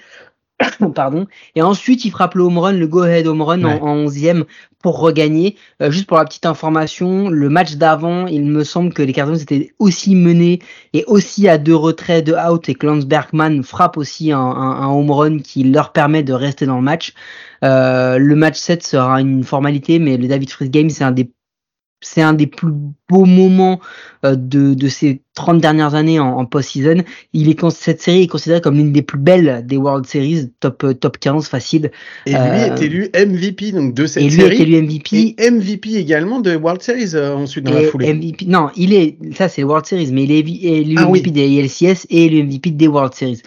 Pardon. 0.94 1.26
Et 1.54 1.62
ensuite, 1.62 2.04
il 2.04 2.10
frappe 2.10 2.34
le 2.34 2.42
home 2.42 2.58
run, 2.58 2.72
le 2.72 2.86
go-ahead 2.86 3.26
home 3.26 3.42
run 3.42 3.64
ouais. 3.64 3.80
en, 3.80 3.86
en 3.86 4.04
11e 4.06 4.44
pour 4.84 4.98
regagner. 4.98 5.56
Euh, 5.80 5.90
juste 5.90 6.06
pour 6.06 6.18
la 6.18 6.24
petite 6.26 6.44
information, 6.44 7.30
le 7.30 7.48
match 7.48 7.76
d'avant, 7.76 8.26
il 8.26 8.44
me 8.44 8.64
semble 8.64 8.92
que 8.92 9.02
les 9.02 9.14
Cardinals 9.14 9.40
étaient 9.40 9.72
aussi 9.78 10.14
menés 10.14 10.58
et 10.92 11.04
aussi 11.06 11.48
à 11.48 11.56
deux 11.56 11.74
retraits 11.74 12.24
de 12.24 12.34
out 12.34 12.68
et 12.68 12.74
que 12.74 12.86
Lance 12.86 13.06
Bergman 13.06 13.62
frappe 13.62 13.96
aussi 13.96 14.30
un, 14.30 14.38
un, 14.38 14.82
un 14.82 14.88
home 14.88 15.10
run 15.10 15.38
qui 15.38 15.64
leur 15.64 15.92
permet 15.92 16.22
de 16.22 16.34
rester 16.34 16.66
dans 16.66 16.76
le 16.76 16.82
match. 16.82 17.14
Euh, 17.64 18.18
le 18.18 18.36
match 18.36 18.58
7 18.58 18.82
sera 18.82 19.20
une 19.22 19.42
formalité, 19.42 19.98
mais 19.98 20.18
le 20.18 20.28
David 20.28 20.50
Freeze 20.50 20.70
Game, 20.70 20.90
c'est 20.90 21.04
un 21.04 21.12
des 21.12 21.30
c'est 22.04 22.22
un 22.22 22.34
des 22.34 22.46
plus 22.46 22.72
beaux 23.08 23.24
moments 23.24 23.80
euh, 24.24 24.36
de, 24.36 24.74
de 24.74 24.88
ces 24.88 25.22
30 25.34 25.60
dernières 25.60 25.94
années 25.94 26.20
en, 26.20 26.38
en 26.38 26.44
post-season. 26.44 27.02
Il 27.32 27.48
est 27.48 27.70
cette 27.70 28.02
série 28.02 28.22
est 28.22 28.26
considérée 28.26 28.60
comme 28.60 28.76
l'une 28.76 28.92
des 28.92 29.02
plus 29.02 29.18
belles 29.18 29.64
des 29.66 29.76
World 29.76 30.06
Series, 30.06 30.50
top 30.60 30.84
euh, 30.84 30.94
top 30.94 31.18
15 31.18 31.48
facile. 31.48 31.90
Et 32.26 32.30
lui 32.30 32.36
euh, 32.36 32.74
est 32.74 32.82
élu 32.82 33.10
MVP 33.14 33.72
donc 33.72 33.94
de 33.94 34.06
cette 34.06 34.22
et 34.22 34.28
lui 34.28 34.36
série. 34.36 34.56
est 34.56 34.60
élu 34.60 34.82
MVP 34.82 35.34
et 35.38 35.50
MVP 35.50 35.94
également 35.96 36.40
de 36.40 36.54
World 36.54 36.82
Series 36.82 37.14
euh, 37.14 37.34
ensuite 37.34 37.64
dans 37.64 37.76
et 37.76 37.84
la 37.84 37.88
foulée. 37.88 38.12
MVP, 38.14 38.46
non, 38.46 38.68
il 38.76 38.92
est 38.92 39.18
ça 39.34 39.48
c'est 39.48 39.64
World 39.64 39.86
Series, 39.86 40.10
mais 40.12 40.24
il 40.24 40.32
est 40.32 40.40
élu 40.40 40.96
ah, 40.98 41.06
MVP 41.06 41.22
oui. 41.26 41.32
des 41.32 41.62
LCS 41.62 42.06
et 42.10 42.26
élu 42.26 42.42
MVP 42.44 42.70
des 42.70 42.88
World 42.88 43.14
Series 43.14 43.42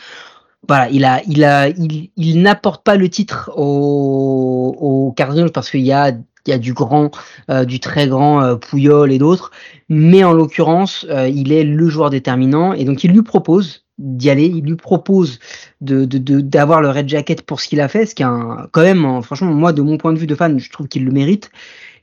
voilà, 0.68 0.90
il 0.90 1.06
a, 1.06 1.22
il 1.28 1.44
a, 1.46 1.70
il, 1.70 2.10
il 2.18 2.42
n'apporte 2.42 2.84
pas 2.84 2.98
le 2.98 3.08
titre 3.08 3.52
aux, 3.56 4.76
aux 4.80 5.12
Cardinals 5.14 5.52
parce 5.52 5.70
qu'il 5.70 5.82
y 5.82 5.94
a, 5.94 6.12
il 6.48 6.52
y 6.52 6.54
a 6.54 6.58
du 6.58 6.74
grand, 6.74 7.12
euh, 7.50 7.66
du 7.66 7.80
très 7.80 8.08
grand 8.08 8.42
euh, 8.42 9.06
et 9.08 9.18
d'autres, 9.18 9.52
mais 9.90 10.24
en 10.24 10.34
l'occurrence, 10.34 11.06
euh, 11.10 11.28
il 11.28 11.52
est 11.52 11.64
le 11.64 11.90
joueur 11.90 12.10
déterminant 12.10 12.74
et 12.74 12.86
donc 12.86 13.04
il 13.04 13.12
lui 13.12 13.22
propose 13.22 13.86
d'y 13.98 14.30
aller. 14.30 14.46
Il 14.46 14.64
lui 14.64 14.76
propose 14.76 15.40
d'avoir 15.82 16.82
le 16.82 16.90
red 16.90 17.10
jacket 17.10 17.42
pour 17.42 17.62
ce 17.62 17.68
qu'il 17.68 17.82
a 17.82 17.88
fait, 17.88 18.06
ce 18.06 18.16
qui 18.16 18.24
est 18.24 18.28
quand 18.72 18.82
même, 18.82 19.22
franchement, 19.24 19.52
moi, 19.54 19.74
de 19.74 19.82
mon 19.82 19.98
point 19.98 20.14
de 20.14 20.20
vue 20.20 20.28
de 20.28 20.36
fan, 20.36 20.60
je 20.60 20.70
trouve 20.70 20.88
qu'il 20.88 21.04
le 21.04 21.12
mérite. 21.12 21.50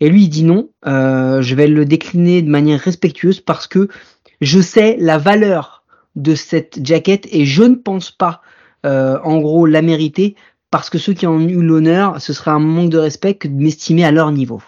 Et 0.01 0.09
lui, 0.09 0.25
il 0.25 0.29
dit 0.29 0.43
non, 0.43 0.71
euh, 0.87 1.41
je 1.41 1.55
vais 1.55 1.69
le 1.69 1.85
décliner 1.85 2.43
de 2.43 2.51
manière 2.51 2.81
respectueuse 2.81 3.41
parce 3.41 3.69
que 3.69 3.89
je 4.41 4.61
sais 4.61 4.97
la 4.99 5.19
valeur 5.19 5.85
de 6.17 6.35
cette 6.35 6.85
jacket 6.85 7.29
et 7.31 7.45
je 7.45 7.63
ne 7.63 7.77
pense 7.77 8.11
pas, 8.11 8.41
en 8.85 9.39
gros, 9.39 9.65
la 9.65 9.81
mériter 9.81 10.37
parce 10.75 10.91
que 10.91 10.99
ceux 10.99 11.13
qui 11.13 11.25
ont 11.25 11.39
eu 11.39 11.63
l'honneur, 11.63 12.21
ce 12.21 12.33
serait 12.33 12.51
un 12.51 12.59
manque 12.59 12.91
de 12.91 12.99
respect 12.99 13.35
que 13.35 13.47
de 13.47 13.55
m'estimer 13.55 14.05
à 14.05 14.11
leur 14.11 14.33
niveau. 14.33 14.61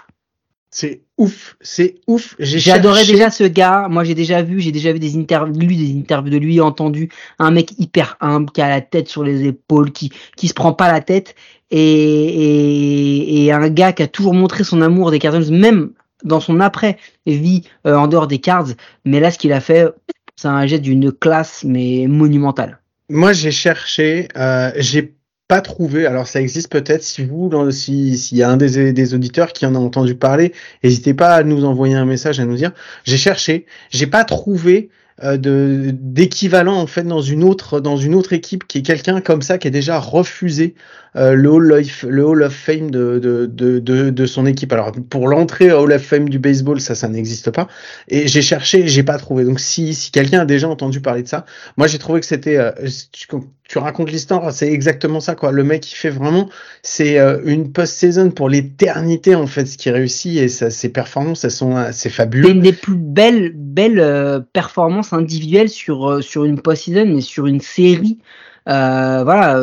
C'est 0.71 1.01
ouf, 1.19 1.57
c'est 1.61 1.97
ouf. 2.07 2.37
J'adorais 2.39 3.05
déjà 3.05 3.29
ce 3.29 3.43
gars. 3.43 3.89
Moi, 3.91 4.05
j'ai 4.05 4.15
déjà 4.15 4.41
vu, 4.41 4.61
j'ai 4.61 4.71
déjà 4.71 4.93
vu 4.93 5.01
des 5.01 5.17
interviews, 5.17 5.67
des 5.67 5.99
interviews 5.99 6.31
de 6.31 6.37
lui, 6.37 6.61
entendu 6.61 7.09
un 7.41 7.51
mec 7.51 7.73
hyper 7.81 8.17
humble 8.21 8.53
qui 8.53 8.63
a 8.63 8.69
la 8.69 8.83
tête 8.83 9.09
sur 9.09 9.25
les 9.25 9.47
épaules, 9.47 9.91
qui 9.91 10.13
qui 10.37 10.47
se 10.47 10.55
prend 10.55 10.73
pas 10.73 10.93
la 10.93 11.01
tête, 11.01 11.35
et, 11.73 13.45
et, 13.45 13.51
un 13.51 13.69
gars 13.69 13.93
qui 13.93 14.05
a 14.05 14.07
toujours 14.07 14.33
montré 14.33 14.63
son 14.63 14.83
amour 14.83 15.11
des 15.11 15.19
cards, 15.19 15.41
même 15.51 15.91
dans 16.23 16.39
son 16.39 16.61
après 16.61 16.99
vie 17.27 17.65
euh, 17.85 17.97
en 17.97 18.07
dehors 18.07 18.29
des 18.29 18.39
cards. 18.39 18.69
Mais 19.05 19.19
là, 19.19 19.33
ce 19.33 19.39
qu'il 19.39 19.53
a 19.53 19.61
fait, 19.61 19.89
c'est 20.37 20.47
un 20.47 20.69
jet 20.69 20.79
d'une 20.79 21.11
classe 21.11 21.65
mais 21.65 22.07
monumentale. 22.07 22.79
Moi, 23.09 23.33
j'ai 23.33 23.51
cherché, 23.51 24.29
euh, 24.37 24.71
j'ai 24.77 25.16
pas 25.49 25.61
trouvé. 25.61 26.07
Alors 26.07 26.27
ça 26.27 26.41
existe 26.41 26.71
peut-être. 26.71 27.03
Si 27.03 27.25
vous, 27.25 27.51
s'il 27.71 28.37
y 28.37 28.43
a 28.43 28.51
un 28.51 28.57
des, 28.57 28.93
des, 28.93 29.15
auditeurs 29.15 29.53
qui 29.53 29.67
en 29.67 29.75
a 29.75 29.79
entendu 29.79 30.15
parler, 30.15 30.53
n'hésitez 30.83 31.15
pas 31.15 31.35
à 31.35 31.43
nous 31.43 31.65
envoyer 31.65 31.95
un 31.95 32.05
message 32.05 32.41
à 32.41 32.45
nous 32.45 32.57
dire. 32.57 32.73
J'ai 33.05 33.17
cherché, 33.17 33.67
j'ai 33.91 34.07
pas 34.07 34.25
trouvé 34.25 34.91
euh, 35.23 35.39
de 35.39 35.93
d'équivalent 35.95 36.77
en 36.77 36.87
fait 36.87 37.05
dans 37.05 37.23
une 37.23 37.43
autre 37.43 37.81
dans 37.81 37.97
une 37.97 38.15
autre 38.15 38.35
équipe 38.35 38.67
qui 38.67 38.79
est 38.79 38.83
quelqu'un 38.83 39.23
comme 39.23 39.41
ça 39.41 39.57
qui 39.57 39.67
est 39.67 39.71
déjà 39.71 39.99
refusé 39.99 40.75
euh, 41.17 41.33
le, 41.33 41.49
Hall 41.49 41.73
of, 41.73 42.03
le 42.07 42.27
Hall 42.27 42.43
of 42.43 42.53
Fame 42.53 42.91
de, 42.91 43.19
de, 43.19 43.47
de, 43.47 44.11
de, 44.11 44.27
son 44.27 44.45
équipe. 44.45 44.71
Alors 44.75 44.93
pour 45.09 45.29
l'entrée 45.29 45.73
Hall 45.73 45.91
of 45.93 46.03
Fame 46.03 46.29
du 46.29 46.39
baseball, 46.39 46.79
ça, 46.83 46.95
ça 46.95 47.09
n'existe 47.09 47.51
pas. 47.51 47.69
Et 48.09 48.29
j'ai 48.29 48.43
cherché, 48.43 48.87
j'ai 48.87 49.03
pas 49.03 49.17
trouvé. 49.17 49.45
Donc 49.45 49.59
si, 49.59 49.95
si 49.95 50.11
quelqu'un 50.11 50.41
a 50.41 50.45
déjà 50.45 50.69
entendu 50.69 51.01
parler 51.01 51.23
de 51.23 51.29
ça, 51.29 51.47
moi 51.79 51.87
j'ai 51.87 51.99
trouvé 51.99 52.21
que 52.21 52.27
c'était, 52.27 52.59
euh, 52.59 52.73
tu, 53.69 53.79
racontes 53.79 54.11
l'histoire, 54.11 54.53
c'est 54.53 54.71
exactement 54.71 55.21
ça 55.21 55.35
quoi. 55.35 55.53
Le 55.53 55.65
mec 55.65 55.91
il 55.91 55.95
fait 55.95 56.11
vraiment, 56.11 56.49
c'est 56.83 57.19
euh, 57.19 57.41
une 57.45 57.73
post-saison 57.73 58.31
pour 58.31 58.49
l'éternité 58.49 59.35
en 59.35 59.47
fait, 59.47 59.67
ce 59.67 59.77
qui 59.77 59.91
réussit 59.91 60.39
et 60.39 60.49
ses 60.49 60.89
performances, 60.89 61.45
elles 61.45 61.51
sont, 61.51 61.77
c'est 61.93 62.11
fabuleux. 62.11 62.49
C'est 62.49 62.55
une 62.55 62.63
des 62.63 62.73
plus 62.73 62.97
belles, 62.97 63.53
belles 63.55 64.45
performances 64.53 65.13
individuelles 65.13 65.69
sur 65.69 66.23
sur 66.23 66.45
une 66.45 66.61
post-saison 66.61 67.17
et 67.17 67.21
sur 67.21 67.47
une 67.47 67.61
série. 67.61 68.19
Euh, 68.69 69.23
voilà, 69.23 69.61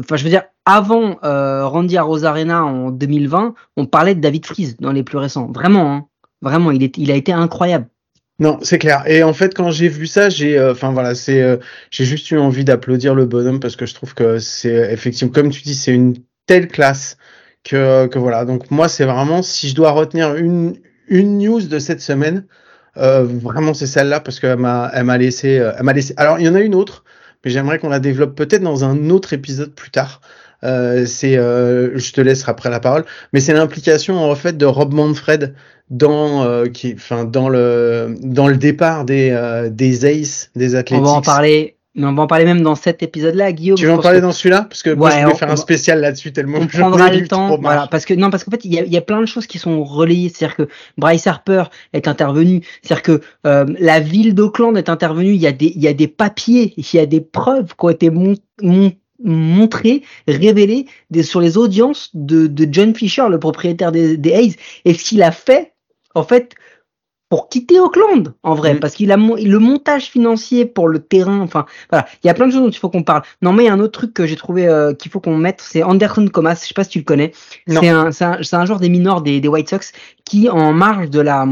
enfin 0.00 0.16
je 0.16 0.24
veux 0.24 0.30
dire, 0.30 0.42
avant 0.64 1.18
euh, 1.24 1.66
Randy 1.66 1.96
à 1.96 2.02
Rosarena 2.02 2.64
en 2.64 2.90
2020, 2.90 3.54
on 3.76 3.86
parlait 3.86 4.14
de 4.14 4.20
David 4.20 4.46
Freeze 4.46 4.76
dans 4.78 4.92
les 4.92 5.02
plus 5.02 5.18
récents. 5.18 5.50
Vraiment, 5.52 5.92
hein. 5.92 6.06
vraiment, 6.42 6.70
il, 6.70 6.82
est, 6.82 6.96
il 6.98 7.10
a 7.10 7.16
été 7.16 7.32
incroyable. 7.32 7.88
Non, 8.40 8.58
c'est 8.62 8.78
clair. 8.78 9.04
Et 9.06 9.22
en 9.22 9.34
fait, 9.34 9.54
quand 9.54 9.70
j'ai 9.70 9.88
vu 9.88 10.06
ça, 10.06 10.30
j'ai, 10.30 10.58
euh, 10.58 10.72
enfin 10.72 10.92
voilà, 10.92 11.14
c'est, 11.14 11.42
euh, 11.42 11.58
j'ai 11.90 12.04
juste 12.04 12.30
eu 12.30 12.38
envie 12.38 12.64
d'applaudir 12.64 13.14
le 13.14 13.26
bonhomme 13.26 13.60
parce 13.60 13.76
que 13.76 13.86
je 13.86 13.94
trouve 13.94 14.14
que 14.14 14.38
c'est 14.38 14.92
effectivement, 14.92 15.32
comme 15.32 15.50
tu 15.50 15.62
dis, 15.62 15.74
c'est 15.74 15.92
une 15.92 16.16
telle 16.46 16.66
classe 16.68 17.18
que, 17.64 18.06
que 18.06 18.18
voilà. 18.18 18.44
Donc 18.46 18.70
moi, 18.70 18.88
c'est 18.88 19.04
vraiment, 19.04 19.42
si 19.42 19.68
je 19.68 19.74
dois 19.74 19.92
retenir 19.92 20.34
une, 20.36 20.76
une 21.08 21.38
news 21.38 21.60
de 21.60 21.78
cette 21.78 22.00
semaine, 22.00 22.46
vraiment 22.96 23.72
c'est 23.74 23.86
celle-là 23.86 24.20
parce 24.20 24.40
qu'elle 24.40 24.58
m'a, 24.58 24.90
elle 24.94 25.04
m'a 25.04 25.18
laissé, 25.18 25.50
elle 25.50 25.82
m'a 25.84 25.92
laissé. 25.92 26.14
Alors 26.16 26.38
il 26.38 26.46
y 26.46 26.48
en 26.48 26.54
a 26.54 26.60
une 26.60 26.74
autre, 26.74 27.04
mais 27.44 27.50
j'aimerais 27.50 27.78
qu'on 27.78 27.88
la 27.88 28.00
développe 28.00 28.34
peut-être 28.34 28.62
dans 28.62 28.84
un 28.84 29.10
autre 29.10 29.32
épisode 29.32 29.74
plus 29.74 29.90
tard. 29.90 30.20
Euh, 30.62 31.06
c'est, 31.06 31.36
euh, 31.38 31.98
je 31.98 32.12
te 32.12 32.20
laisserai 32.20 32.50
après 32.50 32.70
la 32.70 32.80
parole, 32.80 33.04
mais 33.32 33.40
c'est 33.40 33.54
l'implication 33.54 34.18
en 34.18 34.34
fait 34.34 34.56
de 34.56 34.66
Rob 34.66 34.92
Manfred 34.92 35.54
dans, 35.90 36.44
euh, 36.44 36.66
qui, 36.66 36.94
enfin 36.94 37.24
dans 37.24 37.48
le 37.48 38.14
dans 38.22 38.48
le 38.48 38.56
départ 38.56 39.04
des 39.04 39.30
euh, 39.30 39.68
des 39.68 40.04
Aces 40.06 40.50
des 40.56 40.74
Athletics. 40.76 41.04
On 41.04 41.10
va 41.10 41.10
en 41.10 41.22
parler. 41.22 41.76
Mais 41.96 42.06
on 42.06 42.14
va 42.14 42.22
en 42.22 42.26
parler 42.28 42.44
même 42.44 42.62
dans 42.62 42.76
cet 42.76 43.02
épisode-là, 43.02 43.50
Guillaume. 43.50 43.76
Tu 43.76 43.86
veux 43.86 43.92
en 43.92 43.98
parler 43.98 44.20
dans 44.20 44.30
celui-là? 44.30 44.62
Parce 44.62 44.84
que 44.84 44.90
moi, 44.90 45.10
je 45.10 45.26
vais 45.26 45.34
faire 45.34 45.50
un 45.50 45.56
spécial 45.56 46.00
là-dessus 46.00 46.32
tellement 46.32 46.58
on 46.60 46.66
prendra 46.68 47.10
le 47.10 47.26
temps. 47.26 47.58
Voilà, 47.60 47.88
parce 47.88 48.04
que 48.04 48.14
non, 48.14 48.30
parce 48.30 48.44
qu'en 48.44 48.52
fait, 48.52 48.64
il 48.64 48.72
y 48.72 48.78
a, 48.78 48.84
y 48.84 48.96
a, 48.96 49.00
plein 49.00 49.20
de 49.20 49.26
choses 49.26 49.48
qui 49.48 49.58
sont 49.58 49.82
relayées. 49.82 50.28
C'est-à-dire 50.28 50.56
que 50.56 50.68
Bryce 50.98 51.26
Harper 51.26 51.64
est 51.92 52.06
intervenu. 52.06 52.62
C'est-à-dire 52.80 53.02
que 53.02 53.20
euh, 53.44 53.66
la 53.80 53.98
ville 53.98 54.36
d'Auckland 54.36 54.76
est 54.76 54.88
intervenue. 54.88 55.32
Il 55.32 55.40
y 55.40 55.48
a 55.48 55.52
des, 55.52 55.72
il 55.74 55.82
y 55.82 55.88
a 55.88 55.92
des 55.92 56.06
papiers, 56.06 56.74
il 56.76 56.86
y 56.94 57.00
a 57.00 57.06
des 57.06 57.20
preuves 57.20 57.74
qui 57.76 57.84
ont 57.84 57.90
été 57.90 58.08
mon, 58.08 58.34
mon, 58.62 58.92
montrer, 59.22 60.02
révéler 60.28 60.86
des, 61.10 61.24
sur 61.24 61.40
les 61.40 61.56
audiences 61.56 62.10
de, 62.14 62.46
de, 62.46 62.68
John 62.70 62.94
Fisher, 62.94 63.24
le 63.28 63.38
propriétaire 63.38 63.92
des, 63.92 64.16
des 64.16 64.30
Hayes, 64.30 64.56
et 64.84 64.94
ce 64.94 65.04
qu'il 65.04 65.22
a 65.22 65.32
fait, 65.32 65.72
en 66.14 66.22
fait, 66.22 66.54
pour 67.28 67.48
quitter 67.48 67.78
Auckland, 67.78 68.34
en 68.42 68.54
vrai, 68.54 68.74
mm. 68.74 68.80
parce 68.80 68.94
qu'il 68.94 69.12
a 69.12 69.16
le 69.16 69.58
montage 69.58 70.06
financier 70.06 70.66
pour 70.66 70.88
le 70.88 70.98
terrain, 70.98 71.40
enfin, 71.40 71.64
voilà, 71.90 72.06
il 72.22 72.26
y 72.26 72.30
a 72.30 72.34
plein 72.34 72.48
de 72.48 72.52
choses 72.52 72.62
dont 72.62 72.70
il 72.70 72.78
faut 72.78 72.90
qu'on 72.90 73.04
parle. 73.04 73.22
Non, 73.40 73.52
mais 73.52 73.64
il 73.64 73.66
y 73.66 73.70
a 73.70 73.72
un 73.72 73.80
autre 73.80 73.98
truc 74.00 74.12
que 74.12 74.26
j'ai 74.26 74.36
trouvé 74.36 74.66
euh, 74.66 74.94
qu'il 74.94 75.10
faut 75.12 75.20
qu'on 75.20 75.36
mette, 75.36 75.60
c'est 75.60 75.82
Anderson 75.82 76.26
Comas, 76.26 76.60
je 76.62 76.68
sais 76.68 76.74
pas 76.74 76.84
si 76.84 76.90
tu 76.90 76.98
le 76.98 77.04
connais, 77.04 77.32
c'est 77.68 77.88
un, 77.88 78.10
un, 78.20 78.40
un, 78.52 78.64
joueur 78.66 78.80
des 78.80 78.88
minors 78.88 79.22
des, 79.22 79.40
des 79.40 79.48
White 79.48 79.70
Sox 79.70 79.92
qui, 80.24 80.48
en 80.48 80.72
marge 80.72 81.08
de 81.10 81.20
la, 81.20 81.46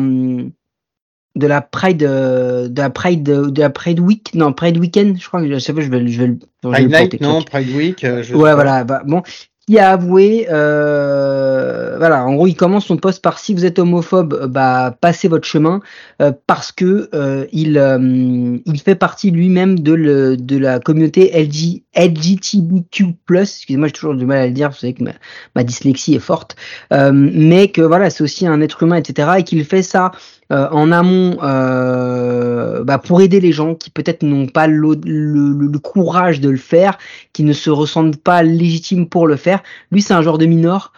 de 1.39 1.47
la 1.47 1.61
Pride 1.61 2.03
euh, 2.03 2.69
de 2.69 2.83
la 2.83 2.91
Pride 2.91 3.23
de 3.23 3.61
la 3.61 3.71
Pride 3.71 4.01
Week 4.01 4.35
non 4.35 4.53
Pride 4.53 4.77
Weekend 4.77 5.17
je 5.19 5.27
crois 5.27 5.41
que 5.41 5.53
je 5.53 5.59
sais 5.59 5.73
pas 5.73 5.81
je 5.81 5.89
vais 5.89 6.07
je 6.09 6.21
vais 6.21 6.27
le 6.27 6.39
Pride 6.63 6.91
Night 6.91 7.21
non 7.21 7.43
Pride 7.43 7.71
Week 7.77 8.03
euh, 8.05 8.23
je 8.23 8.35
ouais 8.35 8.55
voilà 8.55 8.85
bah, 8.85 9.03
bon 9.07 9.23
il 9.69 9.79
a 9.79 9.91
avoué, 9.91 10.47
euh, 10.51 11.97
voilà, 11.99 12.25
en 12.25 12.35
gros, 12.35 12.47
il 12.47 12.55
commence 12.55 12.87
son 12.87 12.97
poste 12.97 13.23
par 13.23 13.39
si 13.39 13.53
vous 13.53 13.65
êtes 13.67 13.79
homophobe, 13.79 14.47
bah 14.47 14.97
passez 15.01 15.29
votre 15.29 15.47
chemin 15.47 15.81
euh, 16.23 16.33
parce 16.47 16.73
que 16.73 17.11
euh, 17.15 17.47
il 17.53 17.77
euh, 17.77 18.59
il 18.65 18.81
fait 18.81 18.95
partie 18.95 19.31
lui-même 19.31 19.79
de 19.79 19.93
le 19.93 20.37
de 20.37 20.57
la 20.57 20.81
communauté 20.81 21.31
LG, 21.35 21.83
LGBTQ+. 21.95 23.17
Excusez-moi, 23.31 23.89
j'ai 23.89 23.93
toujours 23.93 24.15
du 24.15 24.25
mal 24.25 24.39
à 24.39 24.47
le 24.47 24.53
dire, 24.53 24.71
vous 24.71 24.77
savez 24.77 24.95
que 24.95 25.05
ma, 25.05 25.13
ma 25.55 25.65
dyslexie 25.65 26.15
est 26.15 26.21
forte, 26.21 26.57
euh, 26.93 27.11
mais 27.13 27.69
que 27.69 27.83
voilà, 27.83 28.09
c'est 28.11 28.25
aussi 28.25 28.47
un 28.47 28.61
être 28.63 28.83
humain, 28.83 28.97
etc. 28.97 29.29
Et 29.39 29.43
qu'il 29.43 29.65
fait 29.65 29.83
ça 29.83 30.13
euh, 30.51 30.69
en 30.71 30.93
amont 30.93 31.39
euh, 31.43 32.83
bah, 32.83 32.99
pour 32.99 33.21
aider 33.21 33.39
les 33.39 33.53
gens 33.53 33.75
qui 33.75 33.91
peut-être 33.91 34.23
n'ont 34.23 34.47
pas 34.47 34.67
le, 34.67 34.95
le, 35.05 35.79
courage 35.79 36.41
de 36.41 36.49
le 36.49 36.57
faire, 36.57 36.97
qui 37.33 37.45
ne 37.45 37.53
se 37.53 37.69
ressentent 37.69 38.17
pas 38.17 38.43
légitimes 38.43 39.09
pour 39.09 39.27
le 39.27 39.37
faire. 39.37 39.63
Lui, 39.91 40.01
c'est 40.01 40.15
un 40.15 40.23
genre 40.23 40.39
de 40.39 40.47
mineur. 40.47 40.93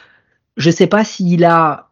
Je 0.57 0.71
sais 0.71 0.87
pas 0.87 1.04
s'il 1.04 1.45
a 1.45 1.89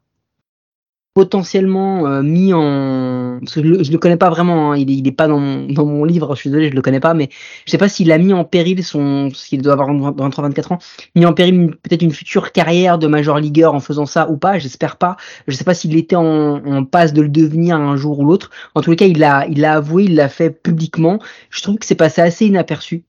potentiellement 1.18 2.06
euh, 2.06 2.22
mis 2.22 2.52
en 2.54 3.40
parce 3.40 3.56
je, 3.56 3.60
le, 3.60 3.78
le 3.78 3.98
connais 3.98 4.16
pas 4.16 4.30
vraiment 4.30 4.70
hein. 4.70 4.76
il, 4.76 4.88
est, 4.88 4.94
il 4.94 5.08
est 5.08 5.12
pas 5.12 5.26
dans 5.26 5.40
mon, 5.40 6.04
livre 6.04 6.36
je 6.36 6.42
suis 6.42 6.50
désolé 6.50 6.70
je 6.70 6.76
le 6.76 6.80
connais 6.80 7.00
pas 7.00 7.12
mais 7.12 7.28
je 7.66 7.72
sais 7.72 7.78
pas 7.78 7.88
s'il 7.88 8.12
a 8.12 8.18
mis 8.18 8.32
en 8.32 8.44
péril 8.44 8.84
son 8.84 9.28
ce 9.34 9.48
qu'il 9.48 9.60
doit 9.60 9.72
avoir 9.72 9.92
23 9.92 10.44
24 10.44 10.72
ans 10.72 10.78
mis 11.16 11.26
en 11.26 11.32
péril 11.32 11.74
peut-être 11.82 12.02
une 12.02 12.12
future 12.12 12.52
carrière 12.52 12.98
de 12.98 13.08
major 13.08 13.40
leagueur 13.40 13.74
en 13.74 13.80
faisant 13.80 14.06
ça 14.06 14.30
ou 14.30 14.36
pas 14.36 14.58
j'espère 14.58 14.96
pas. 14.96 15.16
Je 15.46 15.56
sais 15.56 15.64
pas 15.64 15.74
s'il 15.74 15.96
était 15.96 16.16
en, 16.16 16.84
passe 16.84 17.12
de 17.12 17.22
le 17.22 17.28
devenir 17.28 17.76
un 17.76 17.96
jour 17.96 18.20
ou 18.20 18.24
l'autre. 18.24 18.50
En 18.74 18.80
tous 18.80 18.90
les 18.90 18.96
cas 18.96 19.06
il 19.06 19.18
l'a 19.18 19.46
il 19.48 19.60
l'a 19.60 19.74
avoué 19.74 20.04
il 20.04 20.14
l'a 20.14 20.28
fait 20.28 20.50
publiquement. 20.50 21.18
Je 21.50 21.62
trouve 21.62 21.78
que 21.78 21.86
c'est 21.86 21.94
passé 21.94 22.20
assez 22.20 22.46
inaperçu 22.46 23.04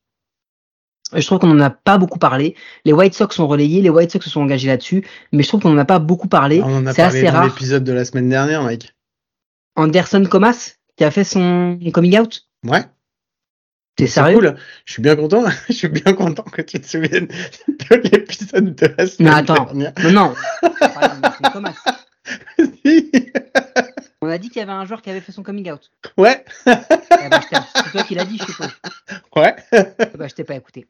je 1.13 1.25
trouve 1.25 1.39
qu'on 1.39 1.47
n'en 1.47 1.59
a 1.63 1.69
pas 1.69 1.97
beaucoup 1.97 2.19
parlé. 2.19 2.55
Les 2.85 2.93
White 2.93 3.13
Sox 3.13 3.35
sont 3.35 3.47
relayés, 3.47 3.81
les 3.81 3.89
White 3.89 4.11
Sox 4.11 4.23
se 4.23 4.29
sont 4.29 4.41
engagés 4.41 4.67
là-dessus, 4.67 5.05
mais 5.31 5.43
je 5.43 5.47
trouve 5.47 5.61
qu'on 5.61 5.71
n'en 5.71 5.77
a 5.77 5.85
pas 5.85 5.99
beaucoup 5.99 6.27
parlé. 6.27 6.61
C'est 6.93 7.01
assez 7.01 7.29
rare. 7.29 7.45
l'épisode 7.45 7.83
de 7.83 7.91
la 7.93 8.05
semaine 8.05 8.29
dernière, 8.29 8.63
Mike. 8.63 8.93
Anderson 9.75 10.23
Comas, 10.29 10.75
qui 10.97 11.03
a 11.03 11.11
fait 11.11 11.23
son 11.23 11.79
coming 11.93 12.19
out 12.19 12.47
Ouais. 12.65 12.83
C'est 13.97 14.07
sérieux? 14.07 14.37
cool. 14.39 14.55
Je 14.85 14.93
suis 14.93 15.01
bien 15.01 15.15
content. 15.17 15.43
je 15.67 15.73
suis 15.73 15.89
bien 15.89 16.13
content 16.13 16.43
que 16.43 16.61
tu 16.61 16.79
te 16.79 16.87
souviennes 16.87 17.27
de 17.67 17.95
l'épisode 18.09 18.75
de 18.75 18.95
la 18.97 19.07
semaine 19.07 19.31
mais 19.33 19.39
attends. 19.39 19.65
dernière. 19.65 19.93
Non, 20.03 20.11
non. 20.11 20.33
Thomas. 21.53 21.73
On 24.21 24.27
a 24.27 24.37
dit 24.37 24.49
qu'il 24.49 24.59
y 24.59 24.63
avait 24.63 24.73
un 24.73 24.85
joueur 24.85 25.01
qui 25.01 25.09
avait 25.09 25.21
fait 25.21 25.31
son 25.31 25.43
coming 25.43 25.71
out. 25.71 25.91
Ouais. 26.17 26.43
Eh 26.67 27.29
ben, 27.29 27.39
c'est 27.41 27.91
toi 27.91 28.03
qui 28.03 28.15
l'as 28.15 28.25
dit, 28.25 28.37
je 28.37 28.45
suppose. 28.45 28.67
Ouais. 29.35 29.55
Eh 29.71 30.17
ben, 30.17 30.27
je 30.27 30.35
t'ai 30.35 30.43
pas 30.43 30.55
écouté. 30.55 30.87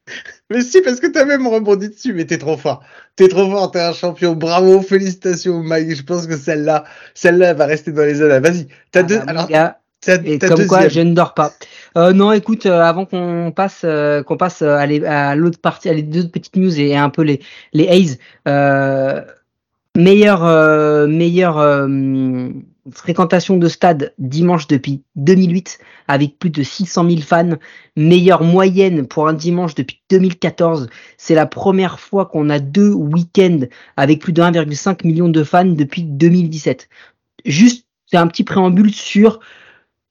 Mais 0.49 0.61
si, 0.61 0.81
parce 0.81 0.99
que 0.99 1.07
t'as 1.07 1.25
même 1.25 1.45
rebondi 1.45 1.89
dessus, 1.89 2.13
mais 2.13 2.25
t'es 2.25 2.39
trop 2.39 2.57
fort. 2.57 2.83
T'es 3.15 3.27
trop 3.27 3.49
fort, 3.49 3.69
t'es 3.69 3.81
un 3.81 3.93
champion. 3.93 4.33
Bravo, 4.33 4.81
félicitations, 4.81 5.61
Mike. 5.61 5.95
Je 5.95 6.03
pense 6.03 6.25
que 6.25 6.37
celle-là, 6.37 6.85
celle-là 7.13 7.53
va 7.53 7.65
rester 7.67 7.91
dans 7.91 8.03
les 8.03 8.21
années. 8.21 8.39
Vas-y. 8.39 8.67
T'as 8.91 9.01
Ah 9.01 9.03
deux. 9.03 9.17
bah, 9.17 9.25
alors, 9.27 9.47
gars, 9.47 9.79
t'as, 10.01 10.17
et 10.23 10.39
t'as 10.39 10.47
comme 10.47 10.65
quoi, 10.65 10.87
je 10.87 11.01
ne 11.01 11.13
dors 11.13 11.35
pas. 11.35 11.53
Euh, 11.97 12.13
non, 12.13 12.31
écoute, 12.31 12.65
euh, 12.65 12.81
avant 12.81 13.05
qu'on 13.05 13.51
passe, 13.55 13.81
euh, 13.83 14.23
qu'on 14.23 14.37
passe 14.37 14.63
à, 14.63 15.35
l'autre 15.35 15.59
partie, 15.59 15.89
à 15.89 15.93
les 15.93 16.03
deux 16.03 16.27
petites 16.27 16.55
news 16.55 16.79
et 16.79 16.95
un 16.97 17.09
peu 17.09 17.21
les 17.21 17.41
les 17.73 18.17
euh, 18.47 19.21
meilleur 19.95 21.07
meilleur 21.07 21.87
fréquentation 22.93 23.57
de 23.57 23.67
stade 23.67 24.13
dimanche 24.17 24.67
depuis 24.67 25.03
2008 25.15 25.79
avec 26.07 26.39
plus 26.39 26.49
de 26.49 26.63
600 26.63 27.09
000 27.09 27.21
fans, 27.21 27.57
meilleure 27.95 28.43
moyenne 28.43 29.07
pour 29.07 29.27
un 29.27 29.33
dimanche 29.33 29.75
depuis 29.75 30.01
2014. 30.09 30.89
C'est 31.17 31.35
la 31.35 31.45
première 31.45 31.99
fois 31.99 32.25
qu'on 32.25 32.49
a 32.49 32.59
deux 32.59 32.91
week-ends 32.91 33.61
avec 33.97 34.21
plus 34.21 34.33
de 34.33 34.41
1,5 34.41 35.05
million 35.05 35.29
de 35.29 35.43
fans 35.43 35.65
depuis 35.65 36.03
2017. 36.03 36.89
Juste, 37.45 37.85
c'est 38.05 38.17
un 38.17 38.27
petit 38.27 38.43
préambule 38.43 38.93
sur 38.93 39.39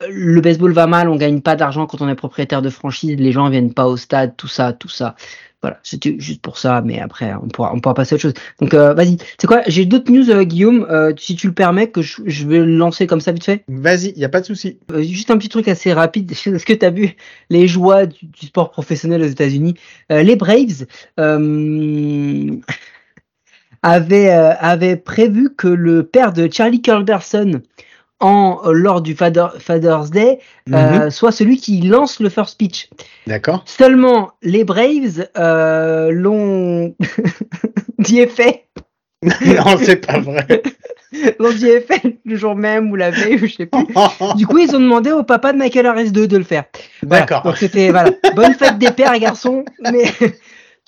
le 0.09 0.41
baseball 0.41 0.73
va 0.73 0.87
mal, 0.87 1.09
on 1.09 1.17
gagne 1.17 1.41
pas 1.41 1.57
d'argent 1.57 1.87
quand 1.87 2.01
on 2.01 2.09
est 2.09 2.15
propriétaire 2.15 2.63
de 2.63 2.71
franchise, 2.71 3.17
les 3.19 3.33
gens 3.33 3.49
viennent 3.51 3.75
pas 3.75 3.87
au 3.87 3.97
stade, 3.97 4.37
tout 4.37 4.47
ça, 4.47 4.73
tout 4.73 4.89
ça. 4.89 5.17
Voilà, 5.61 5.81
c'était 5.83 6.15
juste 6.21 6.41
pour 6.41 6.57
ça, 6.57 6.83
mais 6.83 7.01
après 7.01 7.35
on 7.35 7.49
pourra, 7.49 7.75
on 7.75 7.81
pourra 7.81 7.95
passer 7.95 8.15
à 8.15 8.17
autre 8.17 8.23
chose. 8.23 8.35
Donc 8.61 8.75
euh, 8.75 8.95
vas-y, 8.95 9.17
c'est 9.41 9.49
quoi? 9.49 9.63
J'ai 9.67 9.87
d'autres 9.87 10.13
news, 10.13 10.31
euh, 10.31 10.45
Guillaume, 10.45 10.87
euh, 10.89 11.13
si 11.19 11.35
tu 11.35 11.49
le 11.49 11.53
permets, 11.53 11.91
que 11.91 12.01
je, 12.01 12.23
je 12.27 12.47
vais 12.47 12.59
le 12.59 12.77
lancer 12.77 13.09
comme 13.09 13.21
ça 13.21 13.33
vite 13.33 13.45
fait. 13.45 13.65
Vas-y, 13.67 14.13
y 14.17 14.25
a 14.25 14.29
pas 14.29 14.41
de 14.41 14.47
souci. 14.47 14.79
Euh, 14.93 15.03
juste 15.03 15.33
un 15.33 15.37
petit 15.37 15.49
truc 15.49 15.67
assez 15.67 15.93
rapide. 15.93 16.31
Est-ce 16.47 16.65
que 16.65 16.73
tu 16.73 16.87
as 16.87 16.91
vu 16.91 17.17
les 17.51 17.67
joies 17.67 18.07
du, 18.07 18.27
du 18.27 18.47
sport 18.47 18.71
professionnel 18.71 19.21
aux 19.21 19.27
États-Unis? 19.27 19.75
Euh, 20.13 20.23
Les 20.23 20.37
Braves 20.37 20.87
euh, 21.19 22.57
avaient, 23.83 24.31
euh, 24.31 24.55
avaient 24.61 24.97
prévu 24.97 25.53
que 25.57 25.67
le 25.67 26.05
père 26.05 26.33
de 26.33 26.49
Charlie 26.53 26.83
Culberson 26.83 27.63
en 28.21 28.61
lors 28.73 29.01
du 29.01 29.15
Father- 29.15 29.59
Father's 29.61 30.11
Day 30.11 30.39
euh, 30.73 31.11
soit 31.11 31.33
celui 31.33 31.57
qui 31.59 31.81
lance 31.83 32.21
le 32.21 32.29
first 32.29 32.59
pitch. 32.59 32.89
D'accord. 33.27 33.63
Seulement, 33.65 34.33
les 34.43 34.65
Braves 34.65 35.27
euh, 35.37 36.11
l'ont 36.11 36.95
dit 37.99 38.21
et 38.21 38.27
fait, 38.27 38.65
non, 39.23 39.79
c'est 39.83 40.05
pas 40.05 40.19
vrai. 40.19 40.47
l'ont 41.39 41.53
dit 41.53 41.69
et 41.69 41.81
fait 41.81 42.19
le 42.25 42.37
jour 42.37 42.55
même 42.55 42.91
ou 42.91 42.97
la 42.97 43.11
veille, 43.11 43.37
ou 43.37 43.47
je 43.47 43.55
sais 43.55 43.67
plus. 43.67 43.85
Du 44.37 44.47
coup, 44.47 44.59
ils 44.59 44.75
ont 44.77 44.81
demandé 44.81 45.11
au 45.11 45.23
papa 45.23 45.53
de 45.53 45.59
Michael 45.59 45.87
Harris 45.87 46.11
2 46.13 46.27
de 46.27 46.37
le 46.37 46.45
faire. 46.45 46.65
Voilà. 47.03 47.25
D'accord. 47.25 47.43
Donc 47.43 47.57
c'était 47.57 47.91
voilà, 47.91 48.11
bonne 48.35 48.55
fête 48.55 48.79
des 48.79 48.91
pères, 48.91 49.19
garçons, 49.19 49.65
mais 49.93 50.05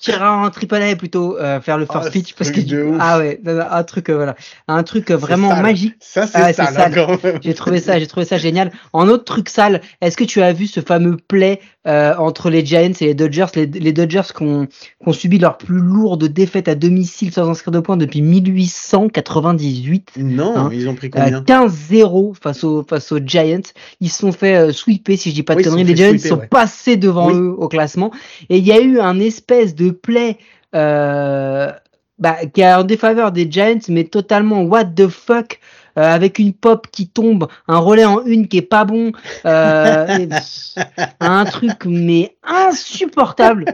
tu 0.01 0.11
iras 0.11 0.31
en 0.31 0.49
triple 0.49 0.75
A 0.75 0.95
plutôt 0.95 1.37
euh, 1.37 1.61
faire 1.61 1.77
le 1.77 1.85
Oh, 1.87 1.93
first 1.93 2.11
pitch 2.11 2.33
parce 2.33 2.51
que 2.51 2.59
de 2.61 2.91
ah 2.99 3.19
ouais, 3.19 3.39
un 3.45 3.83
truc 3.83 4.09
euh, 4.09 4.15
voilà, 4.15 4.35
un 4.67 4.83
truc 4.83 5.11
euh, 5.11 5.15
vraiment 5.17 5.49
sale. 5.49 5.61
magique. 5.61 5.95
Ça, 5.99 6.27
c'est 6.27 6.37
Ah 6.37 6.53
sale. 6.53 6.93
même. 7.23 7.39
J'ai 7.41 7.53
trouvé 7.53 7.79
ça, 7.79 7.99
j'ai 7.99 8.07
trouvé 8.07 8.25
ça 8.25 8.37
génial. 8.37 8.71
En 8.93 9.07
autre 9.07 9.25
truc 9.25 9.49
sale, 9.49 9.81
est-ce 10.01 10.17
que 10.17 10.23
tu 10.23 10.41
as 10.41 10.53
vu 10.53 10.67
ce 10.67 10.79
fameux 10.81 11.17
play 11.17 11.59
euh, 11.87 12.13
entre 12.17 12.49
les 12.51 12.63
Giants 12.65 12.91
et 13.01 13.05
les 13.05 13.13
Dodgers, 13.15 13.47
les, 13.55 13.65
les 13.65 13.91
Dodgers 13.93 14.21
qui 14.37 14.43
ont, 14.43 14.67
subi 15.13 15.39
leur 15.39 15.57
plus 15.57 15.79
lourde 15.79 16.25
défaite 16.25 16.67
à 16.67 16.75
domicile 16.75 17.31
sans 17.33 17.49
inscrire 17.49 17.71
de 17.71 17.79
points 17.79 17.97
depuis 17.97 18.21
1898. 18.21 20.11
Non, 20.17 20.55
Hein. 20.57 20.69
ils 20.71 20.87
ont 20.87 20.95
pris 20.95 21.09
combien 21.09 21.41
15-0 21.41 22.35
face 22.41 22.63
aux 22.63 22.83
face 22.83 23.11
aux 23.11 23.19
Giants. 23.19 23.61
Ils 23.99 24.09
se 24.09 24.19
sont 24.19 24.31
fait 24.31 24.55
euh, 24.57 24.71
sweeper, 24.71 25.17
si 25.17 25.29
je 25.31 25.35
dis 25.35 25.43
pas 25.43 25.53
de 25.55 25.59
Oui, 25.59 25.65
conneries. 25.65 25.83
Les 25.85 25.95
Giants 25.95 26.09
sweeper, 26.11 26.29
sont 26.29 26.39
ouais. 26.41 26.47
passés 26.47 26.97
devant 26.97 27.27
Oui. 27.27 27.33
eux 27.35 27.55
au 27.57 27.67
classement. 27.67 28.11
Et 28.49 28.57
il 28.57 28.65
y 28.67 28.71
a 28.71 28.79
eu 28.81 28.99
un 28.99 29.19
espèce 29.19 29.73
de 29.75 29.89
play 29.91 30.37
euh, 30.75 31.71
bah, 32.19 32.37
qui 32.53 32.61
est 32.61 32.73
en 32.73 32.83
défaveur 32.83 33.31
des 33.31 33.49
Giants, 33.51 33.79
mais 33.89 34.03
totalement 34.03 34.61
what 34.61 34.85
the 34.85 35.07
fuck. 35.07 35.59
Euh, 35.97 36.01
avec 36.03 36.39
une 36.39 36.53
pop 36.53 36.87
qui 36.91 37.07
tombe, 37.07 37.47
un 37.67 37.77
relais 37.79 38.05
en 38.05 38.23
une 38.25 38.47
qui 38.47 38.57
est 38.57 38.61
pas 38.61 38.85
bon, 38.85 39.11
euh, 39.45 40.27
un 41.19 41.45
truc 41.45 41.85
mais 41.85 42.35
insupportable, 42.43 43.65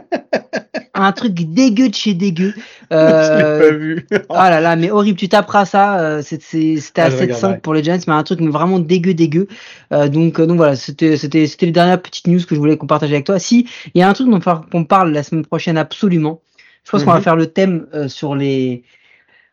un 0.93 1.11
truc 1.11 1.33
dégueu 1.33 1.89
de 1.89 1.95
chez 1.95 2.13
dégueu. 2.13 2.53
Je 2.91 2.95
Euh, 2.95 3.59
pas 3.59 3.77
vu. 3.77 4.07
ah 4.29 4.49
là 4.49 4.61
là, 4.61 4.75
mais 4.75 4.89
horrible, 4.91 5.17
tu 5.17 5.29
taperas 5.29 5.65
ça, 5.65 5.99
euh, 5.99 6.21
c'était 6.23 6.75
Ah, 6.97 7.05
à 7.05 7.09
7-5 7.09 7.19
regarderai. 7.21 7.57
pour 7.61 7.73
les 7.73 7.83
Giants, 7.83 7.97
mais 8.07 8.13
un 8.13 8.23
truc 8.23 8.39
mais 8.39 8.51
vraiment 8.51 8.79
dégueu, 8.79 9.13
dégueu. 9.13 9.47
Euh, 9.91 10.07
donc, 10.07 10.39
euh, 10.39 10.45
donc 10.45 10.57
voilà, 10.57 10.75
c'était 10.75 11.17
c'était 11.17 11.47
c'était 11.47 11.65
les 11.67 11.71
dernières 11.71 12.01
petites 12.01 12.27
news 12.27 12.39
que 12.47 12.55
je 12.55 12.59
voulais 12.59 12.77
qu'on 12.77 12.87
partage 12.87 13.11
avec 13.11 13.25
toi. 13.25 13.39
Si, 13.39 13.67
il 13.93 13.99
y 13.99 14.03
a 14.03 14.09
un 14.09 14.13
truc 14.13 14.29
dont 14.29 14.39
qu'on 14.71 14.85
parle 14.85 15.11
la 15.11 15.23
semaine 15.23 15.45
prochaine 15.45 15.77
absolument. 15.77 16.41
Je 16.83 16.91
pense 16.91 17.03
qu'on 17.03 17.11
va 17.11 17.17
Mhm. 17.17 17.23
faire 17.23 17.35
le 17.35 17.47
thème 17.47 17.85
euh, 17.93 18.07
sur 18.07 18.33
les... 18.35 18.83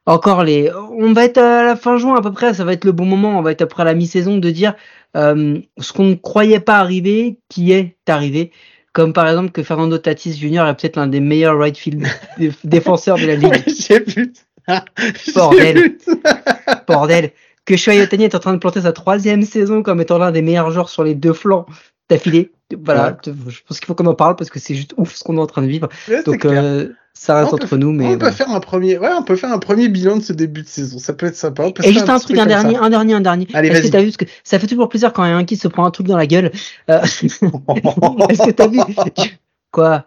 Encore 0.06 0.44
les... 0.44 0.70
On 0.72 1.12
va 1.12 1.24
être 1.24 1.38
à 1.38 1.64
la 1.64 1.76
fin 1.76 1.96
juin 1.96 2.16
à 2.16 2.22
peu 2.22 2.32
près, 2.32 2.52
ça 2.54 2.64
va 2.64 2.72
être 2.72 2.84
le 2.84 2.92
bon 2.92 3.06
moment, 3.06 3.38
on 3.38 3.42
va 3.42 3.52
être 3.52 3.62
après 3.62 3.84
la 3.84 3.94
mi-saison 3.94 4.36
de 4.38 4.50
dire 4.50 4.74
euh, 5.16 5.58
ce 5.78 5.92
qu'on 5.92 6.04
ne 6.04 6.14
croyait 6.14 6.60
pas 6.60 6.78
arriver, 6.78 7.38
qui 7.48 7.72
est 7.72 7.96
arrivé. 8.08 8.50
Comme 8.92 9.12
par 9.12 9.26
exemple 9.28 9.50
que 9.50 9.62
Fernando 9.62 9.98
Tatis 9.98 10.34
Jr. 10.34 10.66
est 10.68 10.74
peut-être 10.74 10.96
l'un 10.96 11.06
des 11.06 11.20
meilleurs 11.20 11.58
right 11.58 11.76
field 11.76 12.06
dé- 12.38 12.52
défenseurs 12.64 13.18
de 13.18 13.26
la 13.26 13.34
ligue. 13.36 13.64
J'ai. 13.66 14.04
J'ai 14.06 15.32
Bordel. 15.34 15.96
Bordel. 16.86 17.30
Que 17.64 17.76
Shohei 17.76 17.98
est 17.98 18.34
en 18.34 18.38
train 18.38 18.52
de 18.52 18.58
planter 18.58 18.82
sa 18.82 18.92
troisième 18.92 19.42
saison 19.42 19.82
comme 19.82 20.00
étant 20.00 20.18
l'un 20.18 20.32
des 20.32 20.42
meilleurs 20.42 20.70
joueurs 20.70 20.90
sur 20.90 21.02
les 21.02 21.14
deux 21.14 21.32
flancs 21.32 21.64
d'affilée. 22.10 22.52
Voilà, 22.84 23.16
je 23.24 23.60
pense 23.66 23.78
qu'il 23.78 23.86
faut 23.86 23.94
qu'on 23.94 24.06
en 24.06 24.14
parle 24.14 24.36
parce 24.36 24.50
que 24.50 24.58
c'est 24.58 24.74
juste 24.74 24.94
ouf 24.96 25.14
ce 25.14 25.24
qu'on 25.24 25.36
est 25.38 25.40
en 25.40 25.46
train 25.46 25.62
de 25.62 25.66
vivre. 25.66 25.88
Ouais, 26.08 26.22
Donc 26.24 26.44
euh, 26.44 26.90
ça 27.16 27.36
reste 27.36 27.52
On 27.52 27.56
peut 27.56 27.64
entre 27.64 27.76
nous, 27.76 27.92
mais 27.92 28.06
on 28.06 28.18
peut 28.18 28.30
faire 28.32 28.50
un 28.50 28.60
premier, 28.60 28.98
ouais, 28.98 29.10
on 29.16 29.22
peut 29.22 29.36
faire 29.36 29.52
un 29.52 29.58
premier 29.58 29.88
bilan 29.88 30.16
de 30.16 30.22
ce 30.22 30.32
début 30.32 30.62
de 30.62 30.68
saison. 30.68 30.98
Ça 30.98 31.12
peut 31.12 31.26
être 31.26 31.36
sympa. 31.36 31.70
Peut 31.70 31.84
Et 31.84 31.92
juste 31.92 32.08
un 32.08 32.18
truc, 32.18 32.36
un 32.36 32.42
ça. 32.42 32.46
dernier, 32.46 32.76
un 32.76 32.90
dernier, 32.90 33.14
un 33.14 33.20
dernier. 33.20 33.46
Allez, 33.54 33.68
Est-ce 33.68 33.82
que 33.82 33.88
t'as 33.88 34.00
vu 34.00 34.06
parce 34.06 34.16
que 34.16 34.24
ça 34.42 34.58
fait 34.58 34.66
toujours 34.66 34.88
plaisir 34.88 35.12
quand 35.12 35.22
un 35.22 35.30
Yankee 35.30 35.56
se 35.56 35.68
prend 35.68 35.86
un 35.86 35.90
truc 35.90 36.08
dans 36.08 36.16
la 36.16 36.26
gueule. 36.26 36.50
Euh, 36.90 37.00
Est-ce 37.22 37.38
que 37.38 38.50
t'as 38.50 38.66
vu 38.66 38.80
Quoi 39.70 40.06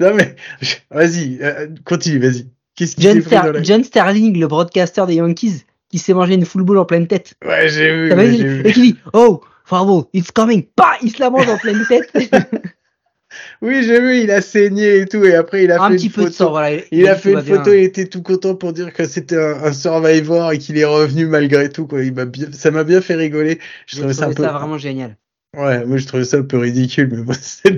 non 0.00 0.14
mais, 0.14 0.34
vas-y, 0.90 1.38
euh, 1.40 1.68
continue, 1.84 2.18
vas-y. 2.18 2.48
Qu'est-ce 2.74 2.96
qui 2.96 3.02
John, 3.02 3.22
la... 3.30 3.62
John 3.62 3.84
Sterling, 3.84 4.38
le 4.38 4.48
broadcaster 4.48 5.04
des 5.06 5.14
Yankees, 5.14 5.64
qui 5.90 5.98
s'est 5.98 6.14
mangé 6.14 6.34
une 6.34 6.44
full 6.44 6.64
ball 6.64 6.78
en 6.78 6.84
pleine 6.84 7.06
tête. 7.06 7.34
Ouais, 7.46 7.68
j'ai 7.68 7.94
vu, 7.94 8.12
ouais, 8.12 8.68
Et 8.68 8.72
qui 8.72 8.80
dit 8.82 8.96
Oh, 9.12 9.42
Farbo, 9.64 10.08
it's 10.12 10.32
coming. 10.32 10.66
Bah, 10.76 10.94
il 11.02 11.12
se 11.12 11.20
la 11.20 11.30
mange 11.30 11.48
en 11.48 11.58
pleine 11.58 11.84
tête. 11.86 12.10
Oui, 13.62 13.82
j'ai 13.84 14.00
vu, 14.00 14.20
il 14.22 14.30
a 14.30 14.40
saigné 14.42 14.98
et 15.00 15.06
tout, 15.06 15.24
et 15.24 15.34
après 15.34 15.64
il 15.64 15.72
a 15.72 15.78
un 15.78 15.80
fait 15.80 15.96
petit 15.96 16.08
une 16.08 16.12
peu 16.12 16.24
de 16.26 16.30
photo. 16.30 16.32
sang, 16.32 16.50
voilà. 16.50 16.80
Il 16.90 17.06
a 17.08 17.16
fait 17.16 17.32
une 17.34 17.42
bien. 17.42 17.42
photo, 17.42 17.72
il 17.72 17.82
était 17.84 18.06
tout 18.06 18.22
content 18.22 18.54
pour 18.56 18.72
dire 18.72 18.92
que 18.92 19.04
c'était 19.06 19.36
un, 19.36 19.64
un 19.64 19.72
survivor 19.72 20.52
et 20.52 20.58
qu'il 20.58 20.78
est 20.78 20.84
revenu 20.84 21.26
malgré 21.26 21.68
tout. 21.70 21.86
Quoi. 21.86 22.02
Il 22.04 22.14
m'a 22.14 22.24
bien, 22.26 22.50
ça 22.52 22.70
m'a 22.70 22.84
bien 22.84 23.00
fait 23.00 23.14
rigoler. 23.14 23.58
Je 23.86 23.96
J'ai 23.96 23.96
trouvais 23.96 24.14
ça 24.14 24.26
un 24.26 24.30
trouvé 24.30 24.34
peu. 24.34 24.42
ça 24.42 24.52
vraiment 24.52 24.76
génial. 24.78 25.16
Ouais, 25.54 25.84
moi 25.84 25.98
je 25.98 26.06
trouvais 26.06 26.24
ça 26.24 26.38
un 26.38 26.44
peu 26.44 26.56
ridicule, 26.56 27.10
mais 27.12 27.22
bon, 27.22 27.34
c'est 27.42 27.68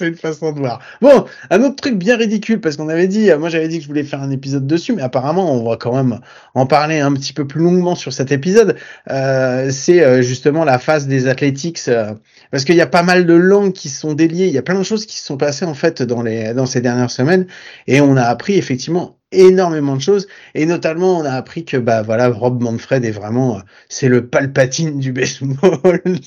une 0.00 0.16
façon 0.16 0.50
de 0.50 0.58
voir. 0.58 0.80
Bon, 1.00 1.24
un 1.50 1.62
autre 1.62 1.76
truc 1.76 1.94
bien 1.94 2.16
ridicule, 2.16 2.60
parce 2.60 2.76
qu'on 2.76 2.88
avait 2.88 3.06
dit, 3.06 3.30
moi 3.38 3.48
j'avais 3.48 3.68
dit 3.68 3.76
que 3.76 3.84
je 3.84 3.86
voulais 3.88 4.02
faire 4.02 4.20
un 4.22 4.32
épisode 4.32 4.66
dessus, 4.66 4.92
mais 4.92 5.02
apparemment 5.02 5.54
on 5.54 5.62
va 5.62 5.76
quand 5.76 5.94
même 5.94 6.18
en 6.54 6.66
parler 6.66 6.98
un 6.98 7.12
petit 7.12 7.32
peu 7.32 7.46
plus 7.46 7.60
longuement 7.60 7.94
sur 7.94 8.12
cet 8.12 8.32
épisode. 8.32 8.76
Euh, 9.08 9.70
c'est 9.70 10.02
euh, 10.02 10.20
justement 10.22 10.64
la 10.64 10.80
phase 10.80 11.06
des 11.06 11.28
athletics, 11.28 11.86
euh, 11.86 12.12
parce 12.50 12.64
qu'il 12.64 12.74
y 12.74 12.80
a 12.80 12.88
pas 12.88 13.04
mal 13.04 13.24
de 13.24 13.34
langues 13.34 13.72
qui 13.72 13.88
sont 13.88 14.14
déliées, 14.14 14.48
il 14.48 14.52
y 14.52 14.58
a 14.58 14.62
plein 14.62 14.76
de 14.76 14.82
choses 14.82 15.06
qui 15.06 15.16
se 15.16 15.24
sont 15.24 15.36
passées 15.36 15.64
en 15.64 15.74
fait 15.74 16.02
dans 16.02 16.22
les 16.22 16.54
dans 16.54 16.66
ces 16.66 16.80
dernières 16.80 17.12
semaines, 17.12 17.46
et 17.86 18.00
on 18.00 18.16
a 18.16 18.24
appris 18.24 18.54
effectivement 18.54 19.21
énormément 19.32 19.96
de 19.96 20.00
choses, 20.00 20.28
et 20.54 20.66
notamment 20.66 21.18
on 21.18 21.24
a 21.24 21.32
appris 21.32 21.64
que 21.64 21.76
bah 21.76 22.02
voilà 22.02 22.28
Rob 22.28 22.62
Manfred 22.62 23.04
est 23.04 23.10
vraiment, 23.10 23.56
euh, 23.56 23.60
c'est 23.88 24.08
le 24.08 24.26
palpatine 24.26 24.98
du 24.98 25.12
baseball. 25.12 26.00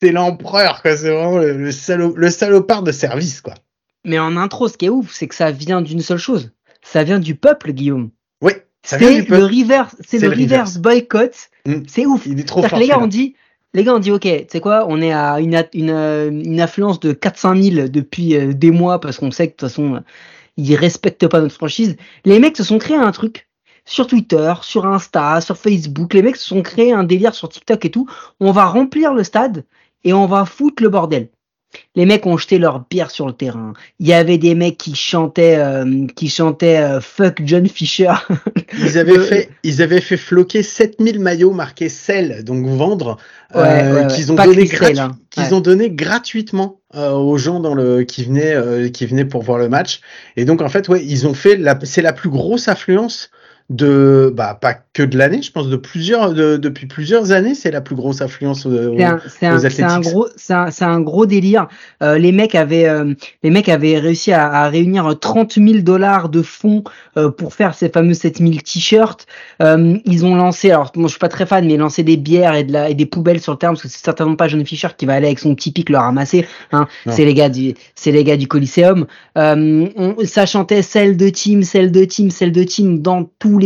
C'est- 0.00 0.12
l'empereur, 0.12 0.80
quoi. 0.80 0.96
C'est 0.96 1.10
vraiment 1.10 1.38
le, 1.38 1.52
le, 1.52 2.30
salopard 2.30 2.82
de 2.82 2.90
service, 2.90 3.42
quoi. 3.42 3.54
Mais 4.06 4.18
en 4.18 4.38
intro, 4.38 4.66
ce 4.68 4.78
qui 4.78 4.86
est 4.86 4.90
ouf, 4.90 5.12
c'est 5.12 5.28
que 5.28 5.34
ça 5.34 5.50
vient 5.50 5.82
d'une 5.82 6.00
seule 6.00 6.18
chose. 6.18 6.52
Ça 6.82 7.04
vient 7.04 7.18
du 7.18 7.34
peuple, 7.34 7.72
Guillaume. 7.72 8.10
Oui, 8.40 8.52
ça 8.82 8.96
vient 8.96 9.10
le 9.10 9.44
reverse, 9.44 9.94
c'est 10.06 10.18
le 10.18 10.28
le 10.28 10.42
reverse 10.42 10.78
boycott. 10.78 11.34
Mm. 11.66 11.82
C'est 11.86 12.06
ouf. 12.06 12.24
Il 12.24 12.40
est 12.40 12.48
trop 12.48 12.62
fort. 12.62 12.78
les 12.78 12.88
gars, 12.88 12.98
on 12.98 13.06
dit, 13.06 13.34
les 13.74 13.84
gars, 13.84 13.94
on 13.94 13.98
dit, 13.98 14.10
ok, 14.10 14.22
tu 14.22 14.44
sais 14.50 14.60
quoi, 14.60 14.86
on 14.88 15.02
est 15.02 15.12
à 15.12 15.38
une, 15.38 15.62
une, 15.74 15.90
une 15.90 16.60
affluence 16.60 16.98
de 16.98 17.12
4-5 17.12 17.74
000 17.74 17.88
depuis 17.88 18.36
euh, 18.36 18.54
des 18.54 18.70
mois 18.70 19.00
parce 19.00 19.18
qu'on 19.18 19.30
sait 19.30 19.48
que 19.48 19.52
de 19.52 19.56
toute 19.56 19.68
façon, 19.68 20.02
ils 20.60 20.76
respectent 20.76 21.28
pas 21.28 21.40
notre 21.40 21.54
franchise. 21.54 21.96
Les 22.24 22.38
mecs 22.38 22.56
se 22.56 22.64
sont 22.64 22.78
créés 22.78 22.96
un 22.96 23.12
truc 23.12 23.48
sur 23.84 24.06
Twitter, 24.06 24.52
sur 24.62 24.86
Insta, 24.86 25.40
sur 25.40 25.56
Facebook. 25.56 26.14
Les 26.14 26.22
mecs 26.22 26.36
se 26.36 26.46
sont 26.46 26.62
créés 26.62 26.92
un 26.92 27.04
délire 27.04 27.34
sur 27.34 27.48
TikTok 27.48 27.84
et 27.84 27.90
tout. 27.90 28.08
On 28.38 28.52
va 28.52 28.66
remplir 28.66 29.14
le 29.14 29.24
stade 29.24 29.64
et 30.04 30.12
on 30.12 30.26
va 30.26 30.44
foutre 30.44 30.82
le 30.82 30.88
bordel. 30.88 31.30
Les 31.94 32.04
mecs 32.06 32.26
ont 32.26 32.36
jeté 32.36 32.58
leur 32.58 32.84
bière 32.88 33.10
sur 33.10 33.26
le 33.26 33.32
terrain. 33.32 33.74
Il 34.00 34.06
y 34.08 34.12
avait 34.12 34.38
des 34.38 34.54
mecs 34.54 34.76
qui 34.76 34.94
chantaient, 34.96 35.56
euh, 35.58 36.06
qui 36.16 36.28
chantaient 36.28 36.78
euh, 36.78 37.00
fuck 37.00 37.40
John 37.44 37.68
Fisher. 37.68 38.12
Ils 38.78 38.98
avaient 38.98 39.18
fait, 39.20 39.50
ils 39.62 39.82
avaient 39.82 40.00
fait 40.00 40.16
floquer 40.16 40.62
7000 40.62 41.18
maillots 41.20 41.52
marqués 41.52 41.88
sel, 41.88 42.44
donc 42.44 42.66
vendre, 42.66 43.18
Ouais, 43.54 43.60
euh, 43.62 44.02
ouais, 44.06 44.14
qu'ils 44.14 44.30
ont 44.32 44.36
donné 44.36 44.66
Chris 44.66 44.76
Sale, 44.86 44.94
gratu- 44.94 45.00
hein. 45.00 45.18
qu'ils 45.30 45.42
Ouais. 45.44 45.52
ont 45.52 45.60
donné 45.60 45.90
gratuitement 45.90 46.80
euh, 46.94 47.10
aux 47.12 47.36
gens 47.36 47.58
dans 47.60 47.74
le 47.74 48.04
qui 48.04 48.24
venaient, 48.24 48.54
euh, 48.54 48.88
qui 48.88 49.06
venaient 49.06 49.24
pour 49.24 49.42
voir 49.42 49.58
le 49.58 49.68
match. 49.68 50.00
Et 50.36 50.44
donc 50.44 50.62
en 50.62 50.68
fait, 50.68 50.88
ouais, 50.88 51.04
ils 51.04 51.26
ont 51.26 51.34
fait 51.34 51.56
la, 51.56 51.76
c'est 51.82 52.02
la 52.02 52.12
plus 52.12 52.30
grosse 52.30 52.68
affluence 52.68 53.30
de 53.70 54.32
bah 54.34 54.58
pas 54.60 54.74
que 54.92 55.04
de 55.04 55.16
l'année, 55.16 55.42
je 55.42 55.52
pense 55.52 55.68
de 55.68 55.76
plusieurs 55.76 56.34
de, 56.34 56.56
depuis 56.56 56.86
plusieurs 56.86 57.30
années, 57.30 57.54
c'est 57.54 57.70
la 57.70 57.80
plus 57.80 57.94
grosse 57.94 58.20
affluence 58.20 58.66
euh, 58.66 58.96
c'est 59.28 59.46
un, 59.46 59.58
c'est 59.60 59.82
un, 59.84 60.00
gros 60.00 60.26
c'est 60.34 60.52
un, 60.52 60.70
un, 60.80 61.00
gros 61.00 61.24
délire. 61.24 61.68
Euh, 62.02 62.18
les 62.18 62.32
mecs 62.32 62.56
avaient 62.56 62.88
euh, 62.88 63.14
les 63.44 63.50
mecs 63.50 63.68
avaient 63.68 63.98
réussi 64.00 64.32
à, 64.32 64.50
à, 64.50 64.68
réunir 64.68 65.16
30 65.20 65.54
000 65.54 65.82
dollars 65.82 66.30
de 66.30 66.42
fonds 66.42 66.82
euh, 67.16 67.30
pour 67.30 67.54
faire 67.54 67.74
ces 67.74 67.88
fameux 67.90 68.12
7000 68.12 68.60
t-shirts. 68.64 69.26
ils 69.60 70.26
ont 70.26 70.34
lancé 70.34 70.72
alors 70.72 70.90
moi 70.96 71.06
je 71.06 71.12
suis 71.12 71.20
pas 71.20 71.28
très 71.28 71.46
fan 71.46 71.64
mais 71.64 71.76
lancé 71.76 72.02
des 72.02 72.16
bières 72.16 72.56
et 72.56 72.64
de 72.64 72.72
la 72.72 72.90
et 72.90 72.94
des 72.94 73.06
poubelles 73.06 73.40
sur 73.40 73.52
le 73.52 73.58
terme 73.58 73.74
parce 73.74 73.82
que 73.82 73.88
c'est 73.88 74.04
certainement 74.04 74.34
pas 74.34 74.48
John 74.48 74.66
Fisher 74.66 74.88
qui 74.98 75.06
va 75.06 75.14
aller 75.14 75.26
avec 75.26 75.38
son 75.38 75.54
petit 75.54 75.70
pic 75.70 75.90
le 75.90 75.98
ramasser 75.98 76.44
hein. 76.72 76.88
C'est 77.08 77.24
les 77.24 77.34
gars 77.34 77.48
du 77.48 77.74
c'est 77.94 78.10
les 78.10 78.24
gars 78.24 78.36
du 78.36 78.48
Coliseum. 78.48 79.06
On, 79.36 80.16
ça 80.24 80.44
chantait 80.44 80.82
celle 80.82 81.16
de 81.16 81.28
team, 81.28 81.62
celle 81.62 81.92
de 81.92 82.04
team, 82.04 82.30
celle 82.30 82.52
de 82.52 82.64
team 82.64 83.00
dans 83.00 83.30
tous 83.38 83.59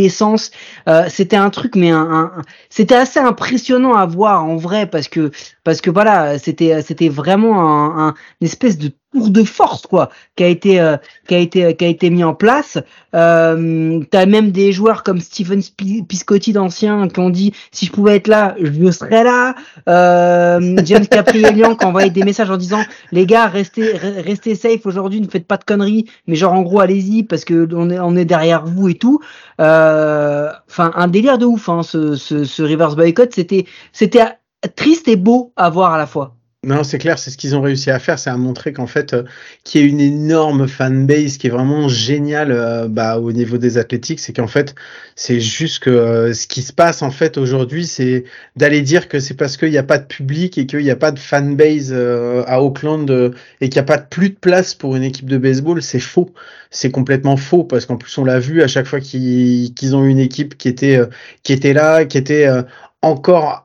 Euh, 0.87 1.05
c'était 1.09 1.35
un 1.35 1.49
truc, 1.49 1.75
mais 1.75 1.91
un, 1.91 2.31
c'était 2.69 2.95
assez 2.95 3.19
impressionnant 3.19 3.93
à 3.93 4.05
voir 4.05 4.43
en 4.43 4.55
vrai 4.57 4.85
parce 4.87 5.07
que 5.07 5.31
parce 5.65 5.81
que 5.81 5.89
voilà, 5.89 6.37
c'était 6.39 6.81
c'était 6.83 7.09
vraiment 7.09 7.99
un, 7.99 8.13
une 8.39 8.47
espèce 8.47 8.77
de 8.77 8.91
tour 9.11 9.29
de 9.31 9.43
force 9.43 9.87
quoi 9.87 10.09
qui 10.35 10.43
a 10.43 10.47
été 10.47 10.79
euh, 10.79 10.97
qui 11.27 11.33
a 11.33 11.39
été 11.39 11.75
qui 11.75 11.85
a 11.85 11.87
été 11.87 12.11
mis 12.11 12.23
en 12.23 12.35
place. 12.35 12.77
Euh, 13.15 13.99
T'as 14.11 14.27
même 14.27 14.51
des 14.51 14.71
joueurs 14.71 15.01
comme 15.01 15.19
Steven 15.19 15.61
Piscotti 16.07 16.53
d'anciens 16.53 17.07
qui 17.07 17.19
ont 17.19 17.31
dit 17.31 17.51
si 17.71 17.87
je 17.87 17.91
pouvais 17.91 18.17
être 18.17 18.27
là, 18.27 18.55
je 18.61 18.91
serais 18.91 19.23
là. 19.23 19.55
Euh, 19.89 20.77
James 20.85 21.07
Caprielian 21.07 21.75
qui 21.75 21.83
a 21.83 21.87
envoyé 21.87 22.11
des 22.11 22.23
messages 22.23 22.51
en 22.51 22.57
disant 22.57 22.83
les 23.11 23.25
gars 23.25 23.47
restez 23.47 23.97
restez 23.97 24.53
safe 24.53 24.85
aujourd'hui, 24.85 25.19
ne 25.19 25.27
faites 25.27 25.47
pas 25.47 25.57
de 25.57 25.63
conneries, 25.63 26.05
mais 26.27 26.35
genre 26.35 26.53
en 26.53 26.61
gros 26.61 26.79
allez-y 26.79 27.23
parce 27.23 27.43
que 27.43 27.67
on 27.73 27.89
est 27.89 27.99
on 27.99 28.15
est 28.15 28.25
derrière 28.25 28.65
vous 28.65 28.87
et 28.87 28.95
tout. 28.95 29.19
Euh, 29.59 30.51
enfin 30.69 30.91
un 30.95 31.07
délire 31.07 31.39
de 31.39 31.45
ouf 31.45 31.69
hein, 31.69 31.81
ce, 31.81 32.15
ce, 32.15 32.43
ce 32.43 32.61
reverse 32.61 32.95
boycott, 32.95 33.33
c'était 33.33 33.65
c'était 33.93 34.21
triste 34.67 35.07
et 35.07 35.15
beau 35.15 35.53
à 35.55 35.69
voir 35.69 35.93
à 35.93 35.97
la 35.97 36.07
fois. 36.07 36.35
Non, 36.65 36.83
c'est 36.83 36.97
clair, 36.97 37.19
c'est 37.19 37.29
ce 37.29 37.37
qu'ils 37.37 37.55
ont 37.55 37.61
réussi 37.61 37.91
à 37.91 37.99
faire, 37.99 38.17
c'est 38.17 38.31
à 38.31 38.37
montrer 38.37 38.73
qu'en 38.73 38.87
fait, 38.87 39.13
euh, 39.13 39.21
qu'il 39.63 39.81
y 39.81 39.83
a 39.83 39.87
une 39.87 39.99
énorme 39.99 40.67
fanbase 40.67 41.37
qui 41.37 41.45
est 41.45 41.51
vraiment 41.51 41.87
géniale 41.87 42.51
euh, 42.51 42.87
bah, 42.87 43.19
au 43.19 43.31
niveau 43.31 43.59
des 43.59 43.77
athlétiques, 43.77 44.19
c'est 44.19 44.33
qu'en 44.33 44.47
fait, 44.47 44.73
c'est 45.15 45.39
juste 45.39 45.83
que 45.83 45.91
euh, 45.91 46.33
ce 46.33 46.47
qui 46.47 46.63
se 46.63 46.73
passe 46.73 47.03
en 47.03 47.11
fait 47.11 47.37
aujourd'hui, 47.37 47.85
c'est 47.85 48.23
d'aller 48.55 48.81
dire 48.81 49.07
que 49.09 49.19
c'est 49.19 49.35
parce 49.35 49.57
qu'il 49.57 49.69
n'y 49.69 49.77
a 49.77 49.83
pas 49.83 49.99
de 49.99 50.07
public 50.07 50.57
et 50.57 50.65
qu'il 50.65 50.79
n'y 50.79 50.89
a 50.89 50.95
pas 50.95 51.11
de 51.11 51.19
fanbase 51.19 51.93
à 51.93 52.59
Auckland 52.63 53.11
et 53.61 53.69
qu'il 53.69 53.79
n'y 53.79 53.83
a 53.83 53.83
pas 53.83 53.99
plus 53.99 54.31
de 54.31 54.35
place 54.35 54.73
pour 54.73 54.95
une 54.95 55.03
équipe 55.03 55.29
de 55.29 55.37
baseball, 55.37 55.83
c'est 55.83 55.99
faux. 55.99 56.33
C'est 56.71 56.89
complètement 56.89 57.37
faux 57.37 57.63
parce 57.63 57.85
qu'en 57.85 57.97
plus 57.97 58.17
on 58.17 58.25
l'a 58.25 58.39
vu 58.39 58.63
à 58.63 58.67
chaque 58.67 58.87
fois 58.87 58.99
qu'ils 59.01 59.95
ont 59.95 60.03
une 60.03 60.19
équipe 60.19 60.57
qui 60.57 60.67
était 60.67 60.99
qui 61.43 61.53
était 61.53 61.73
là, 61.73 62.05
qui 62.05 62.17
était 62.17 62.49
encore 63.03 63.64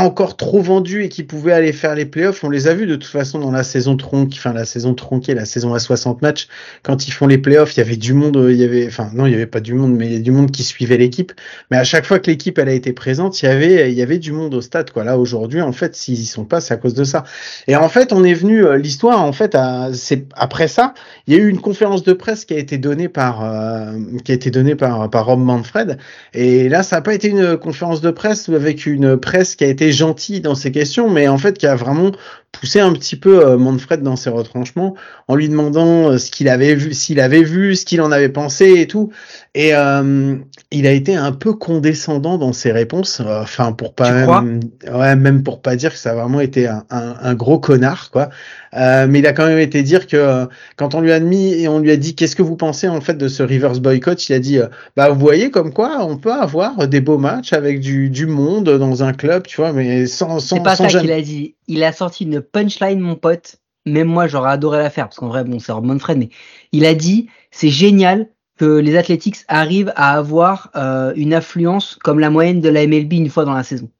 encore 0.00 0.36
trop 0.36 0.60
vendus 0.60 1.04
et 1.04 1.08
qui 1.08 1.22
pouvaient 1.22 1.52
aller 1.52 1.72
faire 1.72 1.94
les 1.94 2.06
playoffs. 2.06 2.44
On 2.44 2.50
les 2.50 2.68
a 2.68 2.74
vus 2.74 2.86
de 2.86 2.96
toute 2.96 3.10
façon 3.10 3.38
dans 3.38 3.50
la 3.50 3.62
saison 3.62 3.96
tronquée, 3.96 4.38
la 4.52 4.64
saison 4.64 4.94
tronquée, 4.94 5.34
la 5.34 5.44
saison 5.44 5.74
à 5.74 5.78
60 5.78 6.22
matchs. 6.22 6.48
Quand 6.82 7.06
ils 7.06 7.10
font 7.10 7.26
les 7.26 7.38
playoffs, 7.38 7.76
il 7.76 7.78
y 7.78 7.82
avait 7.82 7.96
du 7.96 8.14
monde, 8.14 8.46
il 8.50 8.56
y 8.56 8.64
avait, 8.64 8.86
enfin 8.86 9.10
non, 9.12 9.26
il 9.26 9.32
y 9.32 9.34
avait 9.34 9.46
pas 9.46 9.60
du 9.60 9.74
monde, 9.74 9.94
mais 9.94 10.06
il 10.06 10.12
y 10.12 10.16
a 10.16 10.20
du 10.20 10.30
monde 10.30 10.50
qui 10.50 10.62
suivait 10.62 10.96
l'équipe. 10.96 11.32
Mais 11.70 11.76
à 11.76 11.84
chaque 11.84 12.06
fois 12.06 12.18
que 12.18 12.30
l'équipe 12.30 12.58
elle 12.58 12.68
a 12.68 12.72
été 12.72 12.92
présente, 12.92 13.42
il 13.42 13.46
y 13.46 13.48
avait, 13.48 13.90
il 13.90 13.98
y 13.98 14.02
avait 14.02 14.18
du 14.18 14.32
monde 14.32 14.54
au 14.54 14.60
stade. 14.60 14.90
Quoi. 14.90 15.04
Là 15.04 15.18
aujourd'hui, 15.18 15.60
en 15.60 15.72
fait, 15.72 15.94
s'ils 15.94 16.20
y 16.20 16.26
sont 16.26 16.44
pas, 16.44 16.60
c'est 16.60 16.74
à 16.74 16.76
cause 16.76 16.94
de 16.94 17.04
ça. 17.04 17.24
Et 17.66 17.76
en 17.76 17.88
fait, 17.88 18.12
on 18.12 18.24
est 18.24 18.34
venu 18.34 18.64
euh, 18.64 18.76
l'histoire. 18.76 19.22
En 19.22 19.32
fait, 19.32 19.56
c'est 19.94 20.26
après 20.34 20.68
ça, 20.68 20.94
il 21.26 21.34
y 21.34 21.36
a 21.36 21.40
eu 21.40 21.48
une 21.48 21.60
conférence 21.60 22.02
de 22.02 22.12
presse 22.12 22.44
qui 22.44 22.54
a 22.54 22.58
été 22.58 22.78
donnée 22.78 23.08
par, 23.08 23.44
euh, 23.44 23.92
qui 24.24 24.32
a 24.32 24.34
été 24.34 24.50
donnée 24.50 24.74
par 24.74 25.10
par 25.10 25.26
Rob 25.26 25.40
Manfred. 25.40 25.98
Et 26.34 26.68
là, 26.68 26.82
ça 26.82 26.96
n'a 26.96 27.02
pas 27.02 27.14
été 27.14 27.28
une 27.28 27.56
conférence 27.56 28.00
de 28.00 28.10
presse 28.10 28.48
avec 28.48 28.86
une 28.86 29.16
presse 29.16 29.56
qui 29.56 29.64
a 29.64 29.68
été 29.68 29.81
gentil 29.90 30.40
dans 30.40 30.54
ses 30.54 30.70
questions, 30.70 31.10
mais 31.10 31.26
en 31.26 31.38
fait 31.38 31.58
qui 31.58 31.66
a 31.66 31.74
vraiment 31.74 32.12
poussé 32.52 32.78
un 32.78 32.92
petit 32.92 33.16
peu 33.16 33.44
euh, 33.44 33.56
Manfred 33.56 34.02
dans 34.02 34.14
ses 34.14 34.30
retranchements 34.30 34.94
en 35.26 35.34
lui 35.34 35.48
demandant 35.48 36.10
euh, 36.10 36.18
ce 36.18 36.30
qu'il 36.30 36.48
avait 36.48 36.74
vu, 36.74 36.92
s'il 36.92 37.18
avait 37.18 37.42
vu, 37.42 37.74
ce 37.74 37.84
qu'il 37.84 38.00
en 38.02 38.12
avait 38.12 38.28
pensé 38.28 38.80
et 38.80 38.86
tout. 38.86 39.10
Et 39.54 39.74
euh, 39.74 40.36
il 40.70 40.86
a 40.86 40.92
été 40.92 41.14
un 41.14 41.32
peu 41.32 41.52
condescendant 41.52 42.38
dans 42.38 42.54
ses 42.54 42.72
réponses, 42.72 43.20
enfin 43.20 43.72
pour 43.72 43.92
pas 43.94 44.10
même, 44.10 44.60
ouais, 44.90 45.14
même 45.14 45.42
pour 45.42 45.60
pas 45.60 45.76
dire 45.76 45.92
que 45.92 45.98
ça 45.98 46.12
a 46.12 46.14
vraiment 46.14 46.40
été 46.40 46.66
un, 46.66 46.84
un, 46.88 47.34
gros 47.34 47.58
connard 47.58 48.10
quoi. 48.10 48.30
mais 48.72 49.18
il 49.18 49.26
a 49.26 49.34
quand 49.34 49.44
même 49.44 49.58
été 49.58 49.82
dire 49.82 50.06
que 50.06 50.48
quand 50.76 50.94
on 50.94 51.02
lui 51.02 51.12
a 51.12 51.20
mis 51.20 51.52
et 51.52 51.68
on 51.68 51.80
lui 51.80 51.90
a 51.90 51.98
dit 51.98 52.14
qu'est-ce 52.14 52.34
que 52.34 52.40
vous 52.40 52.56
pensez 52.56 52.88
en 52.88 53.02
fait 53.02 53.18
de 53.18 53.28
ce 53.28 53.42
reverse 53.42 53.80
boycott, 53.80 54.26
il 54.26 54.32
a 54.32 54.38
dit 54.38 54.58
bah 54.96 55.10
vous 55.10 55.20
voyez 55.20 55.50
comme 55.50 55.74
quoi 55.74 56.02
on 56.06 56.16
peut 56.16 56.32
avoir 56.32 56.88
des 56.88 57.02
beaux 57.02 57.18
matchs 57.18 57.52
avec 57.52 57.80
du, 57.80 58.08
du 58.08 58.26
monde 58.26 58.70
dans 58.70 59.02
un 59.02 59.12
club, 59.12 59.46
tu 59.46 59.56
vois, 59.56 59.72
mais 59.72 60.06
sans 60.06 60.38
sans. 60.38 60.56
C'est 60.56 60.62
pas 60.62 60.76
ça 60.76 60.86
qu'il 60.86 61.12
a 61.12 61.20
dit. 61.20 61.54
Il 61.68 61.82
a 61.84 61.92
sorti 61.92 62.24
une 62.24 62.40
punchline, 62.40 63.00
mon 63.00 63.16
pote. 63.16 63.56
Même 63.84 64.08
moi, 64.08 64.28
j'aurais 64.28 64.52
adoré 64.52 64.78
la 64.78 64.90
faire, 64.90 65.06
parce 65.06 65.16
qu'en 65.16 65.26
vrai, 65.26 65.42
bon, 65.42 65.58
c'est 65.58 65.72
Rob 65.72 65.84
Manfred, 65.84 66.16
mais 66.16 66.28
il 66.70 66.84
a 66.84 66.94
dit, 66.94 67.28
c'est 67.50 67.68
génial 67.68 68.28
que 68.62 68.78
les 68.78 68.96
Athletics 68.96 69.38
arrivent 69.48 69.92
à 69.96 70.16
avoir 70.16 70.70
euh, 70.76 71.12
une 71.16 71.34
affluence 71.34 71.96
comme 71.96 72.20
la 72.20 72.30
moyenne 72.30 72.60
de 72.60 72.68
la 72.68 72.86
MLB 72.86 73.14
une 73.14 73.28
fois 73.28 73.44
dans 73.44 73.54
la 73.54 73.64
saison. 73.64 73.90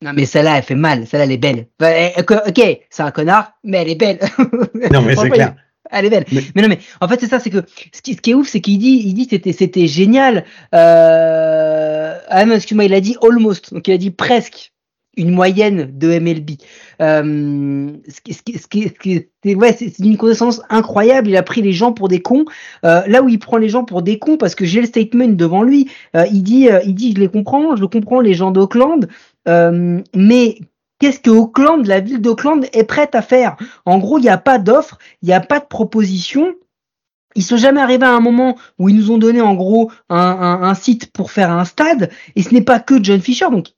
Non 0.00 0.14
mais 0.14 0.24
celle-là, 0.24 0.56
elle 0.56 0.62
fait 0.62 0.74
mal. 0.74 1.06
Celle-là, 1.06 1.26
elle 1.26 1.32
est 1.32 1.36
belle. 1.36 1.66
ok, 1.78 2.80
c'est 2.88 3.02
un 3.02 3.10
connard, 3.10 3.52
mais 3.64 3.82
elle 3.82 3.90
est 3.90 3.96
belle. 3.96 4.18
Non 4.92 5.02
mais 5.02 5.14
c'est 5.14 5.28
clair. 5.28 5.54
Elle 5.90 6.06
est 6.06 6.10
belle. 6.10 6.24
Mais... 6.32 6.62
non 6.62 6.68
mais 6.68 6.78
en 7.02 7.08
fait 7.08 7.20
c'est 7.20 7.28
ça, 7.28 7.38
c'est 7.38 7.50
que 7.50 7.62
ce 7.92 8.00
qui, 8.00 8.14
ce 8.14 8.22
qui 8.22 8.30
est 8.30 8.34
ouf, 8.34 8.48
c'est 8.48 8.62
qu'il 8.62 8.78
dit, 8.78 9.02
il 9.04 9.12
dit 9.12 9.28
c'était 9.28 9.52
c'était 9.52 9.86
génial. 9.86 10.46
Euh... 10.74 12.18
Ah 12.28 12.46
non, 12.46 12.54
excuse-moi, 12.54 12.86
il 12.86 12.94
a 12.94 13.02
dit 13.02 13.18
almost, 13.22 13.74
donc 13.74 13.86
il 13.88 13.92
a 13.92 13.98
dit 13.98 14.10
presque 14.10 14.72
une 15.16 15.30
moyenne 15.30 15.90
de 15.96 16.18
MLB. 16.18 16.50
Euh, 17.00 17.90
ce 18.08 18.20
qui, 18.20 18.34
ce 18.34 18.42
qui, 18.42 18.58
ce 18.58 18.92
qui, 18.92 19.26
c'est 19.44 19.98
une 19.98 20.16
connaissance 20.16 20.62
incroyable. 20.70 21.28
Il 21.28 21.36
a 21.36 21.42
pris 21.42 21.62
les 21.62 21.72
gens 21.72 21.92
pour 21.92 22.08
des 22.08 22.22
cons. 22.22 22.44
Euh, 22.84 23.02
là 23.06 23.22
où 23.22 23.28
il 23.28 23.38
prend 23.38 23.56
les 23.56 23.68
gens 23.68 23.84
pour 23.84 24.02
des 24.02 24.18
cons, 24.18 24.36
parce 24.36 24.54
que 24.54 24.64
j'ai 24.64 24.80
le 24.80 24.86
statement 24.86 25.28
devant 25.28 25.62
lui. 25.62 25.90
Euh, 26.16 26.24
il 26.32 26.42
dit, 26.42 26.68
euh, 26.68 26.80
il 26.84 26.94
dit, 26.94 27.12
je 27.14 27.20
les 27.20 27.28
comprends, 27.28 27.76
je 27.76 27.80
le 27.80 27.88
comprends 27.88 28.20
les 28.20 28.34
gens 28.34 28.50
d'Auckland, 28.50 29.08
euh, 29.48 30.00
mais 30.14 30.58
qu'est-ce 30.98 31.20
que 31.20 31.30
Auckland, 31.30 31.86
la 31.86 32.00
ville 32.00 32.20
d'Auckland, 32.20 32.64
est 32.72 32.84
prête 32.84 33.14
à 33.14 33.22
faire? 33.22 33.56
En 33.84 33.98
gros, 33.98 34.18
il 34.18 34.22
n'y 34.22 34.28
a 34.28 34.38
pas 34.38 34.58
d'offre, 34.58 34.98
il 35.22 35.28
n'y 35.28 35.34
a 35.34 35.40
pas 35.40 35.60
de 35.60 35.66
proposition. 35.66 36.54
Ils 37.36 37.42
sont 37.42 37.56
jamais 37.56 37.80
arrivés 37.80 38.06
à 38.06 38.12
un 38.12 38.20
moment 38.20 38.56
où 38.78 38.88
ils 38.88 38.96
nous 38.96 39.10
ont 39.10 39.18
donné 39.18 39.40
en 39.40 39.54
gros 39.54 39.90
un, 40.08 40.16
un, 40.16 40.62
un 40.62 40.74
site 40.74 41.12
pour 41.12 41.32
faire 41.32 41.50
un 41.50 41.64
stade, 41.64 42.10
et 42.36 42.42
ce 42.42 42.54
n'est 42.54 42.62
pas 42.62 42.78
que 42.78 43.02
John 43.02 43.20
Fisher, 43.20 43.46
donc 43.50 43.70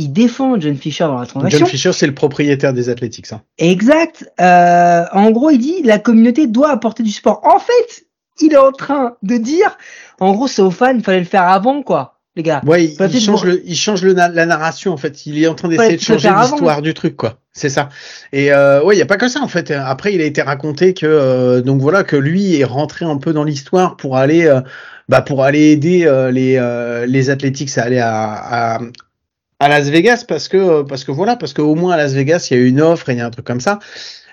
il 0.00 0.12
défend 0.12 0.58
John 0.58 0.76
Fisher 0.76 1.04
dans 1.04 1.18
la 1.18 1.26
transaction. 1.26 1.58
John 1.58 1.68
Fisher, 1.68 1.92
c'est 1.92 2.06
le 2.06 2.14
propriétaire 2.14 2.72
des 2.72 2.88
Athletics. 2.88 3.32
Hein. 3.32 3.42
Exact. 3.58 4.30
Euh, 4.40 5.04
en 5.12 5.30
gros, 5.30 5.50
il 5.50 5.58
dit 5.58 5.82
la 5.84 5.98
communauté 5.98 6.46
doit 6.46 6.70
apporter 6.70 7.02
du 7.02 7.10
support. 7.10 7.40
En 7.44 7.58
fait, 7.58 8.06
il 8.40 8.54
est 8.54 8.58
en 8.58 8.72
train 8.72 9.16
de 9.22 9.36
dire, 9.36 9.76
en 10.18 10.32
gros, 10.32 10.48
c'est 10.48 10.62
aux 10.62 10.70
fans, 10.70 10.94
il 10.94 11.02
fallait 11.02 11.18
le 11.18 11.24
faire 11.26 11.42
avant, 11.42 11.82
quoi. 11.82 12.16
Les 12.36 12.44
gars. 12.44 12.62
Ouais, 12.64 12.84
il, 12.86 13.20
change, 13.20 13.44
le, 13.44 13.60
il 13.66 13.74
change 13.74 14.02
le, 14.02 14.12
la 14.12 14.46
narration 14.46 14.92
en 14.92 14.96
fait. 14.96 15.26
Il 15.26 15.42
est 15.42 15.48
en 15.48 15.56
train 15.56 15.66
d'essayer 15.66 15.96
de 15.96 16.00
changer 16.00 16.30
l'histoire 16.30 16.80
du 16.80 16.94
truc 16.94 17.16
quoi. 17.16 17.40
C'est 17.52 17.68
ça. 17.68 17.88
Et 18.32 18.52
euh, 18.52 18.84
ouais, 18.84 18.94
il 18.94 19.00
y 19.00 19.02
a 19.02 19.06
pas 19.06 19.16
que 19.16 19.26
ça 19.26 19.40
en 19.40 19.48
fait. 19.48 19.72
Après, 19.72 20.14
il 20.14 20.20
a 20.20 20.24
été 20.24 20.40
raconté 20.40 20.94
que 20.94 21.06
euh, 21.06 21.60
donc 21.60 21.80
voilà 21.80 22.04
que 22.04 22.14
lui 22.14 22.60
est 22.60 22.64
rentré 22.64 23.04
un 23.04 23.16
peu 23.16 23.32
dans 23.32 23.42
l'histoire 23.42 23.96
pour 23.96 24.16
aller 24.16 24.46
euh, 24.46 24.60
bah 25.08 25.22
pour 25.22 25.42
aller 25.42 25.72
aider 25.72 26.08
les 26.30 27.04
les 27.08 27.30
Athletics 27.30 27.76
à 27.76 27.82
aller 27.82 27.98
à, 27.98 28.76
à, 28.76 28.80
à 29.60 29.68
Las 29.68 29.88
Vegas 29.90 30.24
parce 30.26 30.48
que 30.48 30.82
parce 30.82 31.04
que 31.04 31.12
voilà 31.12 31.36
parce 31.36 31.52
qu'au 31.52 31.74
moins 31.74 31.92
à 31.92 31.96
Las 31.98 32.14
Vegas 32.14 32.48
il 32.50 32.56
y 32.58 32.60
a 32.60 32.64
une 32.64 32.80
offre 32.80 33.10
et 33.10 33.12
il 33.12 33.18
y 33.18 33.20
a 33.20 33.26
un 33.26 33.30
truc 33.30 33.46
comme 33.46 33.60
ça. 33.60 33.78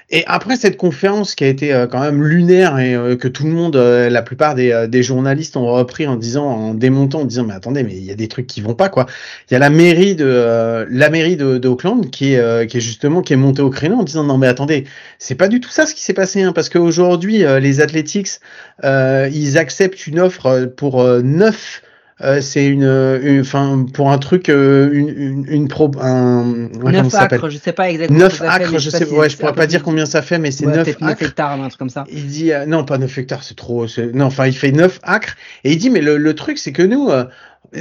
Et 0.10 0.24
après 0.26 0.56
cette 0.56 0.78
conférence 0.78 1.36
qui 1.36 1.44
a 1.44 1.48
été 1.48 1.74
euh, 1.74 1.86
quand 1.86 2.00
même 2.00 2.24
lunaire 2.24 2.80
et 2.80 2.96
euh, 2.96 3.18
que 3.18 3.28
tout 3.28 3.44
le 3.44 3.52
monde, 3.52 3.76
euh, 3.76 4.10
la 4.10 4.22
plupart 4.22 4.56
des, 4.56 4.88
des, 4.88 5.04
journalistes 5.04 5.58
ont 5.58 5.66
repris 5.66 6.08
en 6.08 6.16
disant, 6.16 6.46
en 6.46 6.74
démontant, 6.74 7.22
en 7.22 7.26
disant 7.26 7.44
mais 7.44 7.54
attendez 7.54 7.84
mais 7.84 7.94
il 7.94 8.06
y 8.06 8.12
a 8.12 8.16
des 8.16 8.30
trucs 8.30 8.48
qui 8.48 8.62
vont 8.62 8.74
pas 8.74 8.88
quoi. 8.88 9.06
Il 9.50 9.54
y 9.54 9.58
a 9.58 9.60
la 9.60 9.70
mairie 9.70 10.16
de 10.16 10.88
la 10.90 11.10
mairie 11.10 11.36
de 11.36 11.58
d'Auckland 11.58 12.10
qui 12.10 12.36
est 12.36 12.68
qui 12.68 12.78
est 12.78 12.82
justement 12.82 13.22
qui 13.22 13.34
est 13.34 13.38
montée 13.38 13.62
au 13.62 13.70
créneau 13.70 13.98
en 13.98 14.04
disant 14.04 14.24
non 14.24 14.38
mais 14.38 14.48
attendez 14.48 14.86
c'est 15.20 15.36
pas 15.36 15.50
du 15.50 15.60
tout 15.60 15.70
ça 15.70 15.86
ce 15.86 15.94
qui 15.94 16.04
s'est 16.04 16.14
passé 16.14 16.42
hein, 16.42 16.54
parce 16.54 16.70
qu'aujourd'hui 16.70 17.44
les 17.60 17.82
Athletics 17.82 18.40
ils 18.84 19.58
acceptent 19.58 20.08
une 20.08 20.22
offre 20.22 20.72
pour 20.78 21.04
neuf 21.22 21.82
euh, 22.22 22.42
c'est 22.42 22.66
une, 22.66 23.40
enfin 23.40 23.86
pour 23.94 24.12
un 24.12 24.18
truc, 24.18 24.50
euh, 24.50 24.90
une, 24.92 25.10
une, 25.10 25.46
une 25.48 25.68
pro, 25.68 25.92
un, 26.02 26.70
9 26.84 27.14
acres, 27.16 27.50
je 27.50 27.58
sais 27.58 27.74
pas 27.74 27.90
exactement. 27.90 28.20
9 28.20 28.42
acres, 28.42 28.80
je 28.80 28.90
sais, 28.90 29.08
ouais, 29.10 29.30
je 29.30 29.38
pourrais 29.38 29.54
pas 29.54 29.68
dire 29.68 29.84
combien 29.84 30.06
ça 30.06 30.22
fait, 30.22 30.40
mais 30.40 30.52
c'est 30.52 30.66
ouais, 30.66 30.76
9 30.76 30.88
acres. 30.88 31.04
9 31.04 31.22
hectares, 31.22 31.62
un 31.62 31.68
truc 31.68 31.80
comme 31.80 31.90
ça. 31.90 32.06
Il 32.12 32.28
dit, 32.28 32.52
euh, 32.52 32.66
non, 32.66 32.84
pas 32.84 32.98
9 32.98 33.18
hectares, 33.18 33.44
c'est 33.44 33.56
trop, 33.56 33.86
non, 34.14 34.26
enfin, 34.26 34.48
il 34.48 34.56
fait 34.56 34.72
9 34.72 35.00
acres, 35.04 35.36
et 35.64 35.72
il 35.72 35.78
dit, 35.78 35.90
mais 35.90 36.02
le, 36.02 36.18
le 36.18 36.36
truc, 36.36 36.58
c'est 36.58 36.74
que 36.74 36.84
nous, 36.84 37.10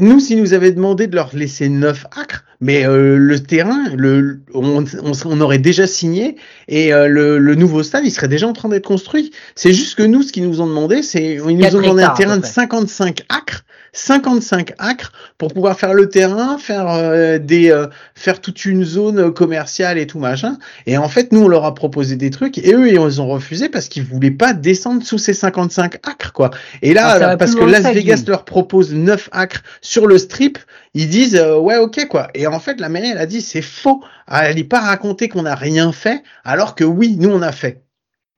Nous, 0.00 0.20
s'ils 0.20 0.40
nous 0.40 0.52
avaient 0.52 0.72
demandé 0.72 1.06
de 1.06 1.14
leur 1.14 1.34
laisser 1.34 1.68
9 1.68 2.06
acres, 2.20 2.44
mais 2.60 2.86
euh, 2.86 3.16
le 3.16 3.40
terrain, 3.40 3.84
le, 3.94 4.40
on, 4.54 4.84
on, 5.02 5.12
on, 5.24 5.40
aurait 5.40 5.58
déjà 5.58 5.86
signé 5.86 6.36
et 6.68 6.92
euh, 6.92 7.06
le, 7.06 7.38
le, 7.38 7.54
nouveau 7.54 7.82
stade, 7.82 8.04
il 8.04 8.10
serait 8.10 8.28
déjà 8.28 8.46
en 8.46 8.52
train 8.52 8.68
d'être 8.68 8.86
construit. 8.86 9.32
C'est 9.54 9.72
juste 9.72 9.96
que 9.96 10.02
nous, 10.02 10.22
ce 10.22 10.32
qu'ils 10.32 10.48
nous 10.48 10.60
ont 10.60 10.66
demandé, 10.66 11.02
c'est 11.02 11.34
ils 11.34 11.56
nous 11.56 11.76
ont 11.76 11.80
demandé 11.80 12.02
un 12.02 12.10
terrain 12.10 12.38
de 12.38 12.46
55 12.46 13.22
acres 13.28 13.64
55 13.92 14.72
acres 14.78 15.12
pour 15.38 15.52
pouvoir 15.52 15.78
faire 15.78 15.94
le 15.94 16.08
terrain, 16.08 16.58
faire 16.58 16.88
euh, 16.88 17.38
des, 17.38 17.70
euh, 17.70 17.86
faire 18.14 18.40
toute 18.40 18.64
une 18.64 18.84
zone 18.84 19.32
commerciale 19.32 19.98
et 19.98 20.06
tout 20.06 20.18
machin. 20.18 20.58
Et 20.86 20.96
en 20.96 21.08
fait, 21.08 21.32
nous, 21.32 21.42
on 21.42 21.48
leur 21.48 21.64
a 21.64 21.74
proposé 21.74 22.16
des 22.16 22.30
trucs 22.30 22.58
et 22.58 22.74
eux, 22.74 22.88
ils 22.88 23.20
ont 23.20 23.28
refusé 23.28 23.68
parce 23.68 23.88
qu'ils 23.88 24.04
voulaient 24.04 24.30
pas 24.30 24.52
descendre 24.52 25.02
sous 25.04 25.18
ces 25.18 25.34
55 25.34 25.96
acres, 26.06 26.32
quoi. 26.32 26.50
Et 26.82 26.94
là, 26.94 27.18
ah, 27.20 27.36
parce 27.36 27.54
que 27.54 27.64
Las 27.64 27.84
Vegas 27.92 28.24
leur 28.26 28.44
propose 28.44 28.92
9 28.92 29.28
acres 29.32 29.62
sur 29.80 30.06
le 30.06 30.18
strip, 30.18 30.58
ils 30.94 31.08
disent 31.08 31.36
euh, 31.36 31.58
ouais, 31.58 31.76
ok, 31.76 32.06
quoi. 32.08 32.28
Et 32.34 32.46
en 32.46 32.60
fait, 32.60 32.80
la 32.80 32.88
mairie, 32.88 33.10
elle 33.10 33.18
a 33.18 33.26
dit 33.26 33.40
c'est 33.40 33.62
faux. 33.62 34.02
Elle 34.30 34.56
n'est 34.56 34.64
pas 34.64 34.80
raconté 34.80 35.28
qu'on 35.28 35.42
n'a 35.42 35.54
rien 35.54 35.92
fait, 35.92 36.22
alors 36.44 36.74
que 36.74 36.84
oui, 36.84 37.16
nous, 37.18 37.30
on 37.30 37.42
a 37.42 37.52
fait. 37.52 37.82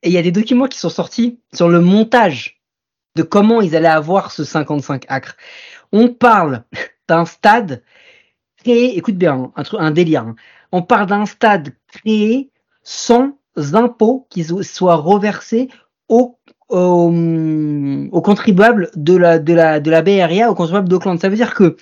Et 0.02 0.08
il 0.08 0.12
y 0.12 0.18
a 0.18 0.22
des 0.22 0.32
documents 0.32 0.66
qui 0.66 0.78
sont 0.78 0.90
sortis 0.90 1.40
sur 1.52 1.68
le 1.68 1.80
montage 1.80 2.57
comment 3.22 3.60
ils 3.60 3.76
allaient 3.76 3.88
avoir 3.88 4.30
ce 4.30 4.44
55 4.44 5.04
acres. 5.08 5.36
On 5.92 6.08
parle 6.08 6.64
d'un 7.08 7.24
stade 7.24 7.82
créé, 8.58 8.98
écoute 8.98 9.16
bien, 9.16 9.52
un, 9.56 9.62
truc, 9.62 9.80
un 9.80 9.90
délire. 9.90 10.22
Hein. 10.22 10.34
On 10.72 10.82
parle 10.82 11.06
d'un 11.06 11.26
stade 11.26 11.70
créé 11.88 12.50
sans 12.82 13.32
impôts 13.72 14.26
qui 14.30 14.44
soient 14.44 14.96
reversés 14.96 15.68
aux, 16.08 16.38
contribuables 18.22 18.90
de 18.94 19.16
la, 19.16 19.38
de 19.38 19.54
la, 19.54 19.80
de 19.80 19.90
la 19.90 19.98
Area, 19.98 20.50
aux 20.50 20.54
contribuables 20.54 20.88
d'Auckland. 20.88 21.18
Ça 21.18 21.28
veut 21.28 21.36
dire 21.36 21.54
que, 21.54 21.76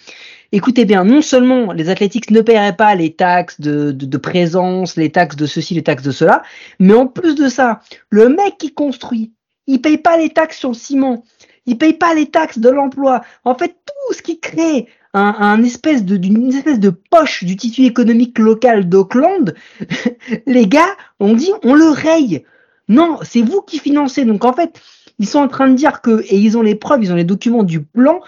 écoutez 0.53 0.85
bien, 0.85 1.05
non 1.05 1.23
seulement 1.23 1.73
les 1.73 1.91
Athletics 1.91 2.31
ne 2.31 2.41
paieraient 2.41 2.77
pas 2.77 2.95
les 2.95 3.15
taxes 3.15 3.61
de 3.61 4.17
présence, 4.17 4.97
les 4.97 5.11
taxes 5.11 5.37
de 5.37 5.47
ceci, 5.47 5.75
les 5.75 5.83
taxes 5.83 6.05
de 6.05 6.13
cela, 6.13 6.43
mais 6.79 6.95
en 6.95 7.07
plus 7.07 7.35
de 7.35 7.49
ça, 7.49 7.81
le 8.11 8.29
mec 8.29 8.59
qui 8.59 8.73
construit 8.73 9.33
il 9.67 9.81
paye 9.81 9.99
pas 9.99 10.17
les 10.17 10.31
taxes 10.31 10.59
sur 10.59 10.71
le 10.71 10.75
ciment. 10.75 11.25
Il 11.67 11.79
paye 11.79 11.95
pas 11.95 12.15
les 12.15 12.27
taxes 12.27 12.59
de 12.59 12.69
l'emploi. 12.69 13.23
En 13.45 13.55
fait, 13.55 13.77
tout 13.85 14.15
ce 14.15 14.23
qui 14.23 14.39
crée 14.39 14.87
un, 15.15 15.63
espèce 15.63 16.05
de, 16.05 16.17
d'une 16.17 16.53
espèce 16.53 16.79
de 16.79 16.91
poche 16.91 17.43
du 17.45 17.57
tissu 17.57 17.85
économique 17.85 18.39
local 18.39 18.89
d'Auckland, 18.89 19.55
les 20.47 20.67
gars 20.67 20.95
ont 21.21 21.35
dit 21.35 21.51
on 21.63 21.75
le 21.75 21.89
raye. 21.89 22.45
Non, 22.89 23.19
c'est 23.23 23.43
vous 23.43 23.63
qui 23.63 23.79
financez. 23.79 24.25
Donc 24.25 24.45
en 24.45 24.53
fait, 24.53 24.81
ils 25.19 25.27
sont 25.27 25.39
en 25.39 25.49
train 25.49 25.69
de 25.69 25.75
dire 25.75 26.03
que, 26.03 26.23
et 26.29 26.37
ils 26.37 26.57
ont 26.59 26.63
les 26.63 26.75
preuves, 26.75 27.03
ils 27.03 27.13
ont 27.13 27.17
les 27.17 27.25
documents 27.25 27.65
du 27.65 27.83
plan. 27.83 28.21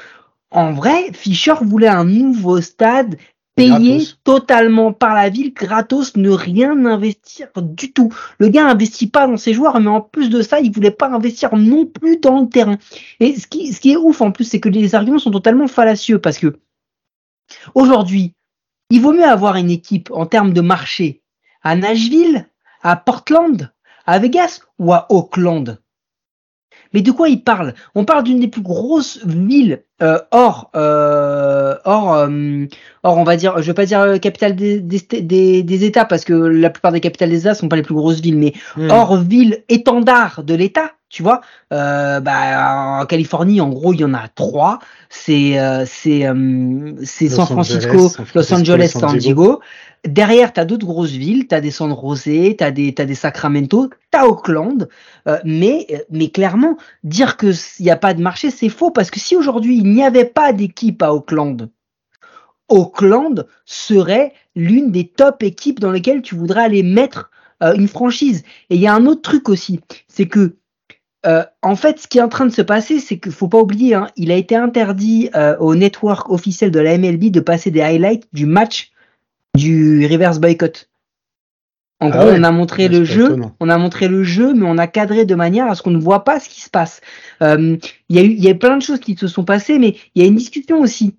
En 0.51 0.72
vrai, 0.72 1.12
Fischer 1.12 1.55
voulait 1.61 1.88
un 1.88 2.05
nouveau 2.05 2.61
stade 2.61 3.16
payé 3.59 4.07
totalement 4.25 4.92
par 4.92 5.14
la 5.14 5.29
ville, 5.29 5.53
gratos, 5.53 6.16
ne 6.16 6.31
rien 6.31 6.87
investir 6.87 7.49
du 7.57 7.92
tout. 7.92 8.12
Le 8.38 8.49
gars 8.49 8.68
investit 8.68 9.09
pas 9.09 9.27
dans 9.27 9.37
ses 9.37 9.53
joueurs, 9.53 9.81
mais 9.81 9.90
en 9.90 10.01
plus 10.01 10.31
de 10.31 10.42
ça, 10.42 10.61
il 10.61 10.71
voulait 10.71 10.90
pas 10.90 11.09
investir 11.09 11.55
non 11.57 11.87
plus 11.87 12.18
dans 12.18 12.40
le 12.40 12.49
terrain. 12.49 12.79
Et 13.21 13.37
ce 13.37 13.47
qui, 13.47 13.73
ce 13.73 13.81
qui 13.81 13.92
est 13.92 13.97
ouf 13.97 14.21
en 14.21 14.31
plus, 14.31 14.44
c'est 14.44 14.61
que 14.61 14.68
les 14.68 14.94
arguments 14.94 15.18
sont 15.18 15.31
totalement 15.31 15.68
fallacieux 15.68 16.18
parce 16.18 16.38
que 16.38 16.59
aujourd'hui, 17.75 18.35
il 18.90 19.01
vaut 19.01 19.12
mieux 19.12 19.25
avoir 19.25 19.57
une 19.57 19.71
équipe 19.71 20.11
en 20.12 20.27
termes 20.27 20.53
de 20.53 20.61
marché 20.61 21.23
à 21.62 21.77
Nashville, 21.77 22.49
à 22.83 22.97
Portland, 22.97 23.73
à 24.07 24.18
Vegas 24.18 24.61
ou 24.79 24.92
à 24.92 25.07
Auckland. 25.11 25.79
Mais 26.92 27.03
de 27.03 27.11
quoi 27.11 27.29
il 27.29 27.42
parle? 27.42 27.74
On 27.94 28.05
parle 28.05 28.24
d'une 28.24 28.40
des 28.40 28.48
plus 28.48 28.62
grosses 28.62 29.20
villes 29.24 29.83
euh, 30.01 30.18
hors, 30.31 30.70
euh, 30.77 31.74
hors, 31.85 32.14
euh, 32.14 32.66
hors, 33.03 33.18
on 33.18 33.24
va 33.24 33.37
dire, 33.37 33.61
je 33.61 33.66
veux 33.66 33.74
pas 33.74 33.85
dire 33.85 34.01
euh, 34.01 34.18
capitale 34.18 34.55
des, 34.55 34.81
des, 34.81 35.62
des, 35.62 35.85
États 35.85 36.05
parce 36.05 36.24
que 36.24 36.33
la 36.33 36.70
plupart 36.70 36.92
des 36.92 37.01
capitales 37.01 37.31
des 37.31 37.40
États 37.40 37.55
sont 37.55 37.68
pas 37.68 37.74
les 37.74 37.83
plus 37.83 37.96
grosses 37.96 38.20
villes, 38.20 38.38
mais 38.38 38.53
hmm. 38.77 38.90
hors 38.90 39.16
ville 39.16 39.64
étendard 39.68 40.44
de 40.44 40.55
l'État, 40.55 40.92
tu 41.09 41.24
vois. 41.24 41.40
Euh, 41.72 42.20
bah, 42.20 43.01
en 43.01 43.07
Californie, 43.07 43.61
en 43.61 43.70
gros, 43.70 43.92
il 43.92 44.01
y 44.01 44.05
en 44.05 44.14
a 44.14 44.29
trois. 44.29 44.79
C'est 45.09 45.59
euh, 45.59 45.85
c'est 45.85 46.31
c'est 47.03 47.29
San 47.29 47.46
Francisco, 47.46 48.12
Los 48.35 48.55
Angeles, 48.55 48.94
San 48.96 49.16
Diego. 49.16 49.61
Derrière, 50.06 50.52
tu 50.52 50.61
as 50.61 50.64
d'autres 50.64 50.87
grosses 50.87 51.11
villes, 51.11 51.48
tu 51.48 51.54
as 51.54 51.61
des 51.61 51.70
San 51.70 51.90
José, 51.90 52.56
tu 52.56 52.64
as 52.64 52.70
des, 52.70 52.92
des 52.92 53.14
Sacramento, 53.14 53.88
tu 54.12 54.18
as 54.18 54.26
Auckland, 54.26 54.88
euh, 55.26 55.38
mais, 55.44 55.87
mais 56.11 56.30
clairement, 56.30 56.76
dire 57.04 57.37
qu'il 57.37 57.54
n'y 57.80 57.90
a 57.90 57.96
pas 57.96 58.14
de 58.14 58.22
marché, 58.22 58.50
c'est 58.50 58.68
faux, 58.68 58.90
parce 58.90 59.11
que 59.11 59.20
si 59.20 59.37
aujourd'hui 59.37 59.78
il 59.78 59.92
n'y 59.92 60.04
avait 60.04 60.24
pas 60.24 60.52
d'équipe 60.52 61.02
à 61.02 61.12
Auckland, 61.12 61.70
Auckland 62.68 63.46
serait 63.64 64.32
l'une 64.54 64.92
des 64.92 65.08
top 65.08 65.42
équipes 65.42 65.80
dans 65.80 65.90
lesquelles 65.90 66.22
tu 66.22 66.34
voudrais 66.34 66.64
aller 66.64 66.82
mettre 66.82 67.30
euh, 67.62 67.74
une 67.74 67.88
franchise. 67.88 68.44
Et 68.70 68.76
il 68.76 68.80
y 68.80 68.87
a 68.87 68.94
un 68.94 69.06
autre 69.06 69.22
truc 69.22 69.48
aussi, 69.48 69.80
c'est 70.06 70.26
que 70.26 70.56
euh, 71.26 71.44
en 71.62 71.74
fait, 71.74 71.98
ce 71.98 72.06
qui 72.06 72.18
est 72.18 72.22
en 72.22 72.28
train 72.28 72.46
de 72.46 72.52
se 72.52 72.62
passer, 72.62 73.00
c'est 73.00 73.18
qu'il 73.18 73.32
faut 73.32 73.48
pas 73.48 73.58
oublier, 73.58 73.94
hein, 73.94 74.08
il 74.16 74.30
a 74.30 74.37
été 74.37 74.54
interdit 74.54 75.30
euh, 75.34 75.56
au 75.58 75.74
network 75.74 76.30
officiel 76.30 76.70
de 76.70 76.78
la 76.78 76.96
MLB 76.96 77.30
de 77.30 77.40
passer 77.40 77.70
des 77.70 77.80
highlights 77.80 78.28
du 78.32 78.46
match 78.46 78.92
du 79.59 80.07
reverse 80.07 80.38
boycott. 80.38 80.88
En 82.01 82.11
ah 82.12 82.16
gros, 82.16 82.31
on 82.31 82.44
a 82.44 82.51
montré 82.53 82.87
le 82.87 83.05
jeu, 83.05 83.37
on 83.59 83.68
a 83.68 83.77
montré 83.77 84.07
le 84.07 84.23
jeu, 84.23 84.55
mais 84.55 84.64
on 84.66 84.79
a 84.79 84.87
cadré 84.87 85.25
de 85.25 85.35
manière 85.35 85.66
à 85.66 85.75
ce 85.75 85.83
qu'on 85.83 85.90
ne 85.90 85.99
voit 85.99 86.23
pas 86.23 86.38
ce 86.38 86.49
qui 86.49 86.61
se 86.61 86.71
passe. 86.71 87.01
Euh, 87.42 87.77
il 88.09 88.16
y 88.16 88.18
a 88.21 88.23
eu, 88.23 88.31
il 88.31 88.44
y 88.44 88.49
a 88.49 88.55
plein 88.55 88.77
de 88.77 88.83
choses 88.83 89.01
qui 89.01 89.16
se 89.16 89.27
sont 89.27 89.44
passées, 89.44 89.79
mais 89.81 89.97
il 90.14 90.23
y 90.23 90.25
a 90.25 90.29
une 90.29 90.37
discussion 90.37 90.81
aussi. 90.81 91.16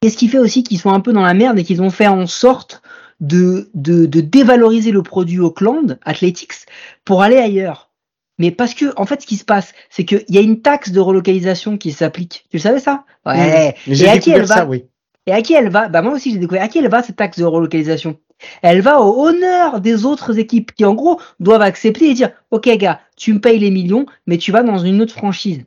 Qu'est-ce 0.00 0.16
qui 0.16 0.28
fait 0.28 0.38
aussi 0.38 0.62
qu'ils 0.62 0.78
sont 0.78 0.90
un 0.90 1.00
peu 1.00 1.12
dans 1.12 1.22
la 1.22 1.34
merde 1.34 1.58
et 1.58 1.64
qu'ils 1.64 1.82
ont 1.82 1.90
fait 1.90 2.06
en 2.06 2.26
sorte 2.26 2.80
de, 3.20 3.68
de, 3.74 4.06
de 4.06 4.20
dévaloriser 4.22 4.90
le 4.90 5.02
produit 5.02 5.38
Auckland 5.38 5.98
Athletics 6.06 6.66
pour 7.04 7.22
aller 7.22 7.36
ailleurs? 7.36 7.90
Mais 8.38 8.50
parce 8.50 8.72
que, 8.72 8.86
en 8.96 9.04
fait, 9.04 9.20
ce 9.20 9.26
qui 9.26 9.36
se 9.36 9.44
passe, 9.44 9.74
c'est 9.90 10.06
qu'il 10.06 10.24
y 10.30 10.38
a 10.38 10.40
une 10.40 10.62
taxe 10.62 10.92
de 10.92 11.00
relocalisation 11.00 11.76
qui 11.76 11.92
s'applique. 11.92 12.46
Tu 12.50 12.56
le 12.56 12.62
savais 12.62 12.80
ça? 12.80 13.04
Ouais. 13.26 13.74
Et 13.86 14.08
à 14.08 14.18
qui 14.18 14.30
elle 14.30 14.46
va? 14.46 14.64
oui. 14.64 14.86
Et 15.26 15.32
à 15.32 15.42
qui 15.42 15.54
elle 15.54 15.68
va? 15.68 15.88
Bah 15.88 16.02
moi 16.02 16.14
aussi 16.14 16.32
j'ai 16.32 16.38
découvert. 16.38 16.62
À 16.62 16.68
qui 16.68 16.78
elle 16.78 16.88
va 16.88 17.02
cette 17.02 17.16
taxe 17.16 17.38
de 17.38 17.44
relocalisation? 17.44 18.18
Elle 18.62 18.80
va 18.80 19.00
au 19.02 19.26
honneur 19.26 19.80
des 19.80 20.04
autres 20.04 20.38
équipes 20.38 20.72
qui 20.72 20.84
en 20.84 20.94
gros 20.94 21.20
doivent 21.40 21.62
accepter 21.62 22.10
et 22.10 22.14
dire 22.14 22.30
OK 22.50 22.68
gars, 22.78 23.00
tu 23.16 23.34
me 23.34 23.40
payes 23.40 23.58
les 23.58 23.70
millions, 23.70 24.06
mais 24.26 24.38
tu 24.38 24.52
vas 24.52 24.62
dans 24.62 24.78
une 24.78 25.02
autre 25.02 25.14
franchise. 25.14 25.64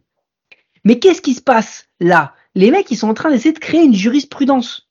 Mais 0.84 1.00
qu'est-ce 1.00 1.22
qui 1.22 1.34
se 1.34 1.42
passe 1.42 1.88
là? 2.00 2.34
Les 2.56 2.72
mecs 2.72 2.90
ils 2.92 2.98
sont 2.98 3.10
en 3.10 3.14
train 3.14 3.30
d'essayer 3.30 3.54
de 3.54 3.60
créer 3.60 3.84
une 3.84 3.94
jurisprudence 3.94 4.90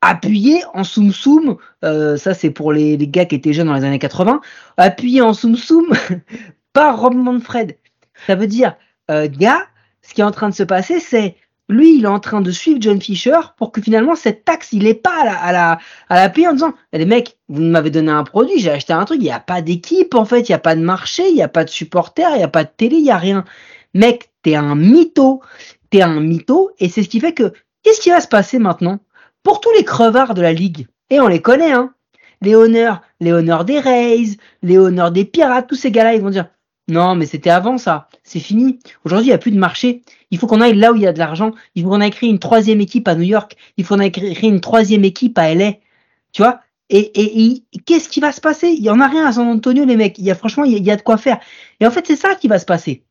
appuyée 0.00 0.62
en 0.74 0.84
soum 0.84 1.12
soum. 1.12 1.56
Euh, 1.84 2.16
ça 2.16 2.34
c'est 2.34 2.50
pour 2.50 2.72
les, 2.72 2.96
les, 2.96 3.08
gars 3.08 3.24
qui 3.24 3.34
étaient 3.34 3.52
jeunes 3.52 3.68
dans 3.68 3.74
les 3.74 3.84
années 3.84 3.98
80. 3.98 4.40
Appuyé 4.76 5.22
en 5.22 5.34
soum 5.34 5.56
soum 5.56 5.92
par 6.72 7.00
Rob 7.00 7.14
Manfred. 7.14 7.76
Ça 8.26 8.36
veut 8.36 8.46
dire 8.46 8.76
euh, 9.10 9.28
gars, 9.28 9.66
ce 10.02 10.14
qui 10.14 10.20
est 10.20 10.24
en 10.24 10.30
train 10.30 10.48
de 10.48 10.54
se 10.54 10.62
passer 10.62 11.00
c'est 11.00 11.36
lui, 11.68 11.96
il 11.96 12.04
est 12.04 12.08
en 12.08 12.20
train 12.20 12.40
de 12.40 12.50
suivre 12.50 12.78
John 12.80 13.00
Fisher 13.00 13.38
pour 13.56 13.72
que 13.72 13.80
finalement 13.80 14.14
cette 14.14 14.44
taxe, 14.44 14.72
il 14.72 14.86
est 14.86 14.94
pas 14.94 15.22
à 15.22 15.24
la, 15.24 15.36
à 15.36 15.52
la, 15.52 15.78
à 16.08 16.16
la 16.16 16.28
payer 16.28 16.48
en 16.48 16.52
disant, 16.52 16.74
eh, 16.92 16.98
les 16.98 17.06
mecs, 17.06 17.38
vous 17.48 17.62
m'avez 17.62 17.90
donné 17.90 18.10
un 18.10 18.24
produit, 18.24 18.58
j'ai 18.58 18.70
acheté 18.70 18.92
un 18.92 19.04
truc, 19.04 19.18
il 19.20 19.24
n'y 19.24 19.30
a 19.30 19.40
pas 19.40 19.62
d'équipe 19.62 20.14
en 20.14 20.24
fait, 20.24 20.48
il 20.48 20.52
n'y 20.52 20.56
a 20.56 20.58
pas 20.58 20.76
de 20.76 20.82
marché, 20.82 21.28
il 21.28 21.34
n'y 21.34 21.42
a 21.42 21.48
pas 21.48 21.64
de 21.64 21.70
supporters, 21.70 22.30
il 22.32 22.38
n'y 22.38 22.44
a 22.44 22.48
pas 22.48 22.64
de 22.64 22.70
télé, 22.76 22.96
il 22.96 23.04
n'y 23.04 23.10
a 23.10 23.16
rien. 23.16 23.44
Mec, 23.94 24.30
t'es 24.42 24.56
un 24.56 24.74
mytho, 24.74 25.40
t'es 25.90 26.02
un 26.02 26.20
mytho, 26.20 26.70
et 26.78 26.88
c'est 26.88 27.02
ce 27.02 27.08
qui 27.08 27.20
fait 27.20 27.32
que, 27.32 27.52
qu'est-ce 27.82 28.00
qui 28.00 28.10
va 28.10 28.20
se 28.20 28.28
passer 28.28 28.58
maintenant? 28.58 28.98
Pour 29.42 29.60
tous 29.60 29.70
les 29.76 29.84
crevards 29.84 30.34
de 30.34 30.42
la 30.42 30.52
ligue, 30.52 30.86
et 31.10 31.20
on 31.20 31.28
les 31.28 31.40
connaît, 31.40 31.72
hein, 31.72 31.94
les 32.42 32.54
honneurs, 32.54 33.00
les 33.20 33.32
honneurs 33.32 33.64
des 33.64 33.78
Rays, 33.78 34.36
les 34.62 34.76
honneurs 34.76 35.12
des 35.12 35.24
Pirates, 35.24 35.66
tous 35.66 35.76
ces 35.76 35.90
gars-là, 35.90 36.14
ils 36.14 36.22
vont 36.22 36.30
dire, 36.30 36.46
non, 36.88 37.14
mais 37.14 37.24
c'était 37.24 37.50
avant 37.50 37.78
ça. 37.78 38.08
C'est 38.24 38.40
fini. 38.40 38.78
Aujourd'hui, 39.04 39.28
il 39.28 39.30
n'y 39.30 39.34
a 39.34 39.38
plus 39.38 39.52
de 39.52 39.58
marché. 39.58 40.02
Il 40.34 40.38
faut 40.38 40.48
qu'on 40.48 40.60
aille 40.60 40.74
là 40.74 40.92
où 40.92 40.96
il 40.96 41.02
y 41.02 41.06
a 41.06 41.12
de 41.12 41.18
l'argent. 41.20 41.52
Il 41.76 41.84
faut 41.84 41.90
qu'on 41.90 42.00
aille 42.00 42.10
créer 42.10 42.28
une 42.28 42.40
troisième 42.40 42.80
équipe 42.80 43.06
à 43.06 43.14
New 43.14 43.22
York. 43.22 43.54
Il 43.76 43.84
faut 43.84 43.94
qu'on 43.94 44.00
aille 44.00 44.10
créer 44.10 44.48
une 44.48 44.60
troisième 44.60 45.04
équipe 45.04 45.38
à 45.38 45.54
LA. 45.54 45.74
Tu 46.32 46.42
vois? 46.42 46.58
Et, 46.90 47.12
et, 47.14 47.62
qu'est-ce 47.86 48.08
qui 48.08 48.18
va 48.18 48.32
se 48.32 48.40
passer? 48.40 48.70
Il 48.70 48.82
y 48.82 48.90
en 48.90 48.98
a 48.98 49.06
rien 49.06 49.26
à 49.26 49.32
San 49.32 49.46
Antonio, 49.46 49.84
les 49.84 49.96
mecs. 49.96 50.18
Il 50.18 50.24
y 50.24 50.32
a 50.32 50.34
franchement, 50.34 50.64
il 50.64 50.84
y 50.84 50.90
a, 50.90 50.96
de 50.96 51.02
quoi 51.02 51.18
faire. 51.18 51.38
Et 51.78 51.86
en 51.86 51.92
fait, 51.92 52.04
c'est 52.08 52.16
ça 52.16 52.34
qui 52.34 52.48
va 52.48 52.58
se 52.58 52.64
passer. 52.64 53.04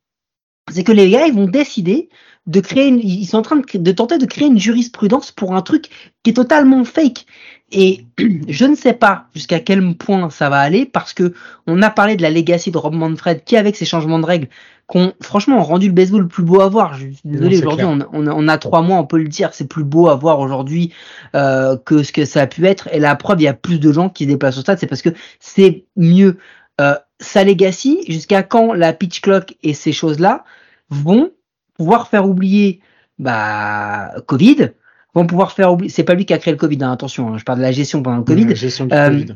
C'est 0.69 0.83
que 0.83 0.91
les 0.91 1.09
gars, 1.09 1.25
ils 1.25 1.33
vont 1.33 1.47
décider 1.47 2.09
de 2.45 2.59
créer, 2.59 2.89
ils 2.89 3.25
sont 3.25 3.37
en 3.37 3.41
train 3.41 3.61
de, 3.73 3.91
tenter 3.93 4.17
de 4.17 4.25
créer 4.25 4.49
une 4.49 4.59
jurisprudence 4.59 5.31
pour 5.31 5.55
un 5.55 5.61
truc 5.61 5.87
qui 6.23 6.31
est 6.31 6.33
totalement 6.33 6.83
fake. 6.83 7.25
Et 7.71 8.05
je 8.47 8.65
ne 8.65 8.75
sais 8.75 8.93
pas 8.93 9.27
jusqu'à 9.33 9.59
quel 9.59 9.95
point 9.95 10.29
ça 10.29 10.49
va 10.49 10.59
aller 10.59 10.85
parce 10.85 11.13
que 11.13 11.33
on 11.67 11.81
a 11.81 11.89
parlé 11.89 12.15
de 12.15 12.21
la 12.21 12.29
legacy 12.29 12.71
de 12.71 12.77
Rob 12.77 12.93
Manfred 12.93 13.43
qui, 13.43 13.57
avec 13.57 13.75
ses 13.75 13.85
changements 13.85 14.19
de 14.19 14.25
règles, 14.25 14.47
qu'on 14.87 15.13
franchement 15.21 15.63
rendu 15.63 15.87
le 15.87 15.93
baseball 15.93 16.27
plus 16.27 16.43
beau 16.43 16.61
à 16.61 16.69
voir. 16.69 16.93
Je 16.95 17.07
suis 17.07 17.21
désolé, 17.23 17.59
aujourd'hui 17.59 17.85
on, 17.85 17.99
on, 18.11 18.27
on, 18.27 18.47
a 18.47 18.57
trois 18.57 18.81
mois, 18.81 18.97
on 18.97 19.05
peut 19.05 19.17
le 19.17 19.27
dire, 19.27 19.53
c'est 19.53 19.67
plus 19.67 19.83
beau 19.83 20.07
à 20.07 20.15
voir 20.15 20.39
aujourd'hui 20.39 20.93
euh, 21.35 21.77
que 21.77 22.03
ce 22.03 22.11
que 22.11 22.25
ça 22.25 22.41
a 22.41 22.47
pu 22.47 22.65
être. 22.65 22.89
Et 22.91 22.99
la 22.99 23.15
preuve, 23.15 23.41
il 23.41 23.45
y 23.45 23.47
a 23.47 23.53
plus 23.53 23.79
de 23.79 23.91
gens 23.91 24.09
qui 24.09 24.25
se 24.25 24.29
déplacent 24.29 24.57
au 24.57 24.61
stade, 24.61 24.79
c'est 24.79 24.87
parce 24.87 25.01
que 25.01 25.09
c'est 25.39 25.85
mieux. 25.95 26.37
Euh, 26.81 26.95
sa 27.19 27.43
legacy, 27.43 27.99
jusqu'à 28.07 28.43
quand 28.43 28.73
la 28.73 28.93
pitch 28.93 29.21
clock 29.21 29.55
et 29.63 29.73
ces 29.73 29.93
choses-là 29.93 30.43
vont 30.89 31.31
pouvoir 31.75 32.07
faire 32.07 32.27
oublier 32.27 32.81
bah, 33.19 34.11
Covid, 34.27 34.71
vont 35.13 35.25
pouvoir 35.25 35.51
faire 35.51 35.71
oublier. 35.71 35.89
C'est 35.89 36.03
pas 36.03 36.13
lui 36.13 36.25
qui 36.25 36.33
a 36.33 36.37
créé 36.37 36.51
le 36.51 36.59
Covid, 36.59 36.79
hein, 36.81 36.91
attention. 36.91 37.33
Hein, 37.33 37.37
je 37.37 37.43
parle 37.43 37.59
de 37.59 37.63
la 37.63 37.71
gestion 37.71 38.01
pendant 38.01 38.17
le 38.17 38.23
Covid. 38.23 38.55
Gestion 38.55 38.85
du 38.85 38.95
Euh, 38.95 39.09
Covid. 39.09 39.35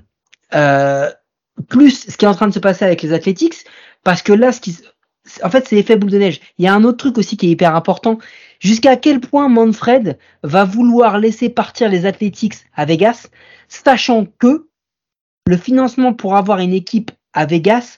Euh, 0.55 1.09
plus 1.69 2.07
ce 2.09 2.17
qui 2.17 2.25
est 2.25 2.27
en 2.27 2.35
train 2.35 2.47
de 2.47 2.53
se 2.53 2.59
passer 2.59 2.85
avec 2.85 3.01
les 3.01 3.13
Athletics, 3.13 3.65
parce 4.03 4.21
que 4.21 4.33
là, 4.33 4.51
ce 4.51 4.61
qui, 4.61 4.77
en 5.43 5.49
fait, 5.49 5.67
c'est 5.67 5.75
l'effet 5.75 5.95
boule 5.95 6.11
de 6.11 6.17
neige. 6.17 6.39
Il 6.57 6.65
y 6.65 6.67
a 6.67 6.73
un 6.73 6.83
autre 6.83 6.97
truc 6.97 7.17
aussi 7.17 7.35
qui 7.37 7.47
est 7.47 7.51
hyper 7.51 7.75
important. 7.75 8.19
Jusqu'à 8.59 8.95
quel 8.95 9.19
point 9.19 9.49
Manfred 9.49 10.17
va 10.43 10.65
vouloir 10.65 11.19
laisser 11.19 11.49
partir 11.49 11.89
les 11.89 12.05
Athletics 12.05 12.55
à 12.75 12.85
Vegas, 12.85 13.27
sachant 13.67 14.25
que 14.39 14.67
le 15.47 15.57
financement 15.57 16.13
pour 16.13 16.35
avoir 16.35 16.59
une 16.59 16.73
équipe 16.73 17.11
à 17.33 17.45
Vegas, 17.45 17.97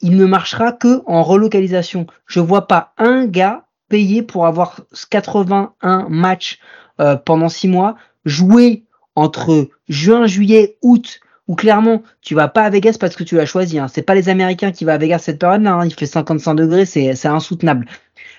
il 0.00 0.16
ne 0.16 0.26
marchera 0.26 0.72
que 0.72 1.02
en 1.06 1.22
relocalisation. 1.22 2.06
Je 2.26 2.40
vois 2.40 2.66
pas 2.66 2.94
un 2.98 3.26
gars 3.26 3.65
payé 3.88 4.22
pour 4.22 4.46
avoir 4.46 4.80
81 5.10 6.08
matchs 6.08 6.58
euh, 7.00 7.16
pendant 7.16 7.48
six 7.48 7.68
mois, 7.68 7.96
jouer 8.24 8.84
entre 9.14 9.68
juin, 9.88 10.26
juillet, 10.26 10.76
août, 10.82 11.20
où 11.48 11.54
clairement 11.54 12.02
tu 12.20 12.34
vas 12.34 12.48
pas 12.48 12.62
à 12.62 12.70
Vegas 12.70 12.96
parce 12.98 13.16
que 13.16 13.24
tu 13.24 13.36
l'as 13.36 13.46
choisi. 13.46 13.78
Hein. 13.78 13.88
C'est 13.88 14.02
pas 14.02 14.14
les 14.14 14.28
Américains 14.28 14.72
qui 14.72 14.84
vont 14.84 14.92
à 14.92 14.98
Vegas 14.98 15.20
cette 15.20 15.38
période-là. 15.38 15.74
hein. 15.74 15.86
Il 15.86 15.94
fait 15.94 16.06
55 16.06 16.54
degrés, 16.54 16.86
c'est 16.86 17.14
c'est 17.14 17.28
insoutenable. 17.28 17.86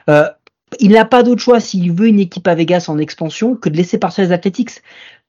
Euh, 0.10 0.28
il 0.80 0.92
n'a 0.92 1.06
pas 1.06 1.24
d'autre 1.24 1.42
choix 1.42 1.60
s'il 1.60 1.92
veut 1.94 2.08
une 2.08 2.20
équipe 2.20 2.48
à 2.48 2.56
Vegas 2.56 2.86
en 2.90 2.98
expansion 2.98 3.56
que 3.56 3.70
de 3.70 3.78
laisser 3.78 3.98
partir 3.98 4.24
les 4.26 4.32
Athletics. 4.32 4.82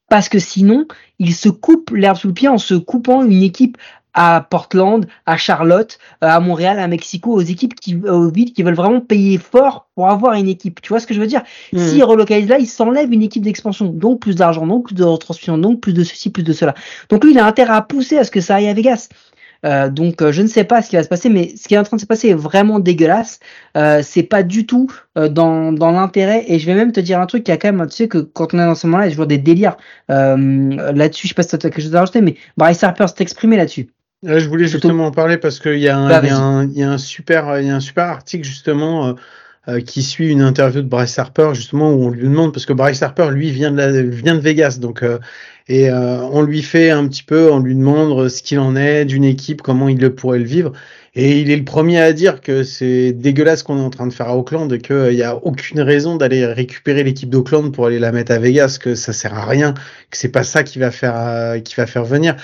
Parce 0.08 0.28
que 0.30 0.38
sinon, 0.38 0.86
il 1.18 1.34
se 1.34 1.50
coupe 1.50 1.90
l'herbe 1.90 2.16
sous 2.16 2.28
le 2.28 2.34
pied 2.34 2.48
en 2.48 2.56
se 2.56 2.74
coupant 2.74 3.22
une 3.24 3.42
équipe 3.42 3.76
à 4.20 4.44
Portland, 4.50 5.06
à 5.26 5.36
Charlotte, 5.36 5.96
euh, 6.24 6.26
à 6.26 6.40
Montréal, 6.40 6.80
à 6.80 6.88
Mexico, 6.88 7.32
aux 7.32 7.40
équipes 7.40 7.76
qui, 7.76 7.94
aux 7.94 8.30
villes 8.30 8.52
qui 8.52 8.64
veulent 8.64 8.74
vraiment 8.74 9.00
payer 9.00 9.38
fort 9.38 9.86
pour 9.94 10.10
avoir 10.10 10.32
une 10.32 10.48
équipe. 10.48 10.82
Tu 10.82 10.88
vois 10.88 10.98
ce 10.98 11.06
que 11.06 11.14
je 11.14 11.20
veux 11.20 11.28
dire? 11.28 11.42
Mhm. 11.72 11.78
S'il 11.78 12.02
relocalise 12.02 12.48
là, 12.48 12.58
il 12.58 12.66
s'enlève 12.66 13.12
une 13.12 13.22
équipe 13.22 13.44
d'expansion, 13.44 13.86
donc 13.86 14.18
plus 14.18 14.34
d'argent, 14.34 14.66
donc 14.66 14.86
plus 14.86 14.96
de 14.96 15.04
retransmission, 15.04 15.56
donc 15.56 15.80
plus 15.80 15.92
de 15.92 16.02
ceci, 16.02 16.30
plus 16.30 16.42
de 16.42 16.52
cela. 16.52 16.74
Donc 17.10 17.22
lui, 17.22 17.30
il 17.30 17.38
a 17.38 17.46
intérêt 17.46 17.74
à 17.74 17.80
pousser 17.80 18.18
à 18.18 18.24
ce 18.24 18.32
que 18.32 18.40
ça 18.40 18.56
aille 18.56 18.66
à 18.66 18.74
Vegas. 18.74 19.08
Euh, 19.66 19.88
donc 19.88 20.22
euh, 20.22 20.30
je 20.30 20.42
ne 20.42 20.46
sais 20.46 20.62
pas 20.64 20.82
ce 20.82 20.90
qui 20.90 20.96
va 20.96 21.02
se 21.02 21.08
passer, 21.08 21.28
mais 21.28 21.52
ce 21.56 21.66
qui 21.66 21.74
est 21.74 21.78
en 21.78 21.82
train 21.82 21.96
de 21.96 22.00
se 22.00 22.06
passer 22.06 22.28
est 22.28 22.34
vraiment 22.34 22.80
dégueulasse. 22.80 23.38
Euh, 23.76 24.02
c'est 24.02 24.22
pas 24.22 24.42
du 24.42 24.66
tout 24.66 24.88
euh, 25.16 25.28
dans, 25.28 25.72
dans 25.72 25.92
l'intérêt. 25.92 26.44
Et 26.48 26.58
je 26.58 26.66
vais 26.66 26.74
même 26.74 26.90
te 26.90 27.00
dire 27.00 27.20
un 27.20 27.26
truc 27.26 27.44
qui 27.44 27.52
a 27.52 27.56
quand 27.56 27.72
même, 27.72 27.86
tu 27.88 27.94
sais 27.94 28.08
que 28.08 28.18
quand 28.18 28.52
on 28.54 28.58
est 28.58 28.66
dans 28.66 28.74
ce 28.74 28.86
moment-là, 28.88 29.06
il 29.06 29.10
y 29.10 29.12
a 29.12 29.14
toujours 29.14 29.26
des 29.26 29.38
délires 29.38 29.76
euh, 30.10 30.92
là-dessus. 30.92 31.28
Je 31.28 31.28
sais 31.28 31.34
pas 31.34 31.44
si 31.44 31.50
tu 31.50 31.54
as 31.54 31.70
quelque 31.70 31.82
chose 31.82 31.94
à 31.94 32.00
rajouter, 32.00 32.20
mais 32.20 32.34
Bryce 32.56 32.82
Harper 32.82 33.06
s'est 33.06 33.22
exprimé 33.22 33.56
là-dessus. 33.56 33.88
Je 34.24 34.48
voulais 34.48 34.66
justement 34.66 35.06
en 35.06 35.10
parler 35.12 35.38
parce 35.38 35.60
qu'il 35.60 35.78
y, 35.78 35.88
a 35.88 35.96
un- 35.96 36.08
il 36.70 36.76
y, 36.76 36.80
y 36.80 36.82
y 37.66 37.70
a 37.70 37.76
un 37.76 37.80
super 37.80 38.10
article 38.10 38.44
justement 38.44 39.06
euh, 39.08 39.12
euh, 39.68 39.80
qui 39.80 40.02
suit 40.02 40.30
une 40.30 40.42
interview 40.42 40.82
de 40.82 40.88
Bryce 40.88 41.18
Harper 41.18 41.50
justement 41.54 41.92
où 41.92 42.04
on 42.06 42.10
lui 42.10 42.22
demande 42.22 42.52
parce 42.52 42.66
que 42.66 42.72
Bryce 42.72 43.02
Harper 43.02 43.28
lui 43.30 43.50
vient 43.52 43.70
de 43.70 43.76
la, 43.76 44.02
vient 44.02 44.34
de 44.34 44.40
Vegas 44.40 44.78
donc 44.80 45.02
euh, 45.04 45.18
et 45.68 45.90
euh, 45.90 46.20
on 46.32 46.42
lui 46.42 46.62
fait 46.62 46.90
un 46.90 47.06
petit 47.06 47.22
peu, 47.22 47.52
on 47.52 47.60
lui 47.60 47.74
demande 47.76 48.28
ce 48.28 48.42
qu'il 48.42 48.58
en 48.58 48.74
est 48.74 49.04
d'une 49.04 49.24
équipe, 49.24 49.60
comment 49.62 49.88
il 49.88 49.98
le 50.00 50.14
pourrait 50.14 50.38
le 50.38 50.44
vivre 50.46 50.72
et 51.14 51.40
il 51.40 51.50
est 51.50 51.56
le 51.56 51.64
premier 51.64 52.00
à 52.00 52.12
dire 52.12 52.40
que 52.40 52.62
c'est 52.64 53.12
dégueulasse 53.12 53.62
qu'on 53.62 53.78
est 53.78 53.82
en 53.82 53.90
train 53.90 54.06
de 54.06 54.12
faire 54.12 54.28
à 54.28 54.36
Auckland 54.36 54.72
et 54.72 54.78
qu'il 54.78 55.10
n'y 55.14 55.22
a 55.22 55.36
aucune 55.36 55.80
raison 55.80 56.16
d'aller 56.16 56.44
récupérer 56.46 57.04
l'équipe 57.04 57.28
d'Auckland 57.30 57.72
pour 57.72 57.86
aller 57.86 57.98
la 57.98 58.12
mettre 58.12 58.32
à 58.32 58.38
Vegas, 58.38 58.78
que 58.80 58.94
ça 58.94 59.12
sert 59.12 59.34
à 59.34 59.44
rien, 59.46 59.74
que 60.10 60.16
c'est 60.16 60.28
pas 60.30 60.44
ça 60.44 60.62
qui 60.64 60.78
va 60.78 60.90
faire 60.90 61.14
euh, 61.16 61.58
qui 61.60 61.74
va 61.76 61.86
faire 61.86 62.04
venir 62.04 62.36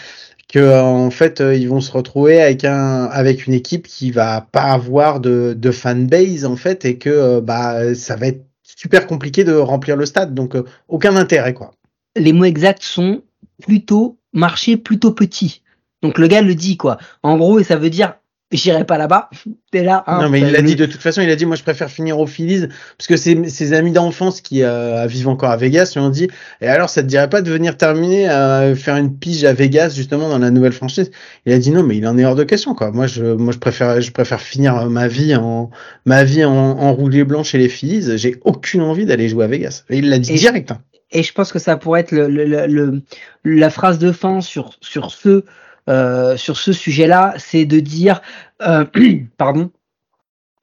que 0.55 0.81
en 0.81 1.11
fait 1.11 1.41
euh, 1.41 1.57
ils 1.57 1.69
vont 1.69 1.81
se 1.81 1.91
retrouver 1.91 2.41
avec 2.41 2.65
un 2.65 3.07
avec 3.07 3.47
une 3.49 3.55
équipe 3.55 3.89
qui 3.89 4.13
va 4.13 4.41
pas 4.41 4.73
avoir 4.73 5.19
de, 5.19 5.55
de 5.59 5.71
fanbase 5.73 6.45
en 6.45 6.55
fait 6.55 6.85
et 6.85 6.97
que 6.97 7.11
euh, 7.11 7.41
bah 7.41 7.95
ça 7.97 8.15
va 8.15 8.29
être 8.29 8.45
super 8.63 9.09
compliqué 9.09 9.43
de 9.43 9.55
remplir 9.55 9.97
le 9.97 10.07
stade 10.07 10.33
donc 10.33 10.55
euh, 10.55 10.65
aucun 10.87 11.17
intérêt 11.17 11.55
quoi. 11.55 11.73
les 12.17 12.33
mots 12.33 12.45
exacts 12.45 12.85
sont 12.85 13.23
plutôt 13.63 14.19
marché 14.33 14.77
plutôt 14.77 15.13
petit. 15.13 15.63
Donc 16.03 16.19
le 16.19 16.27
gars 16.27 16.43
le 16.43 16.55
dit 16.55 16.77
quoi. 16.77 16.99
En 17.23 17.37
gros, 17.37 17.59
et 17.59 17.65
ça 17.65 17.77
veut 17.77 17.91
dire 17.91 18.15
j'irai 18.57 18.85
pas 18.85 18.99
là-bas. 18.99 19.31
T'es 19.71 19.83
là. 19.83 20.05
hein, 20.07 20.23
non 20.23 20.29
mais 20.29 20.41
il 20.41 20.51
l'a 20.53 20.63
dit 20.63 20.77
de 20.77 20.87
toute 20.87 21.01
façon 21.01 21.21
il 21.23 21.31
a 21.31 21.37
dit 21.37 21.47
moi 21.47 21.57
je 21.57 21.63
préfère 21.63 21.91
finir 21.91 22.19
au 22.19 22.27
Phillies 22.27 22.67
parce 22.97 23.07
que 23.09 23.17
ses, 23.17 23.49
ses 23.49 23.73
amis 23.73 23.93
d'enfance 23.93 24.41
qui 24.41 24.63
euh, 24.63 25.07
vivent 25.07 25.29
encore 25.29 25.51
à 25.51 25.57
Vegas 25.57 25.93
lui 25.95 26.03
ont 26.03 26.11
dit 26.11 26.29
et 26.61 26.69
alors 26.69 26.89
ça 26.89 27.03
te 27.03 27.09
dirait 27.09 27.29
pas 27.29 27.43
de 27.43 27.51
venir 27.51 27.77
terminer 27.77 28.31
euh, 28.31 28.75
faire 28.77 28.97
une 28.97 29.17
pige 29.17 29.45
à 29.45 29.53
Vegas 29.53 29.95
justement 29.97 30.29
dans 30.29 30.39
la 30.39 30.51
nouvelle 30.51 30.73
franchise? 30.73 31.11
Il 31.47 31.53
a 31.53 31.59
dit 31.59 31.71
non 31.71 31.83
mais 31.83 31.97
il 31.97 32.07
en 32.07 32.17
est 32.19 32.25
hors 32.25 32.37
de 32.37 32.45
question 32.45 32.75
quoi 32.75 32.91
moi 32.93 33.07
je 33.07 33.25
moi 33.25 33.53
je 33.53 33.59
préfère 33.59 34.01
je 34.01 34.11
préfère 34.13 34.41
finir 34.41 34.89
ma 34.91 35.09
vie 35.09 35.35
en 35.35 35.71
ma 36.07 36.25
vie 36.25 36.45
en, 36.45 36.53
en 36.53 36.95
blanc 36.95 37.43
chez 37.43 37.59
les 37.59 37.69
Phillies 37.69 38.17
j'ai 38.19 38.37
aucune 38.45 38.83
envie 38.83 39.07
d'aller 39.07 39.29
jouer 39.29 39.45
à 39.45 39.49
Vegas 39.49 39.85
et 39.91 39.99
il 39.99 40.09
l'a 40.09 40.19
dit 40.19 40.33
Et- 40.33 40.37
direct 40.37 40.71
hein. 40.73 40.79
Et 41.17 41.23
je 41.23 41.33
pense 41.33 41.53
que 41.53 41.61
ça 41.61 41.77
pourrait 41.77 42.01
être 42.01 42.11
le, 42.13 42.27
le- 42.29 42.45
le- 42.45 42.67
le- 42.67 43.03
la 43.45 43.71
phrase 43.71 43.99
de 44.01 44.11
fin 44.11 44.41
sur, 44.41 44.73
sur 44.81 45.13
ce, 45.13 45.45
euh, 45.89 46.37
sur 46.37 46.57
ce 46.57 46.73
sujet-là, 46.73 47.35
c'est 47.39 47.65
de 47.65 47.81
dire, 47.81 48.21
euh, 48.63 48.85
pardon, 49.37 49.71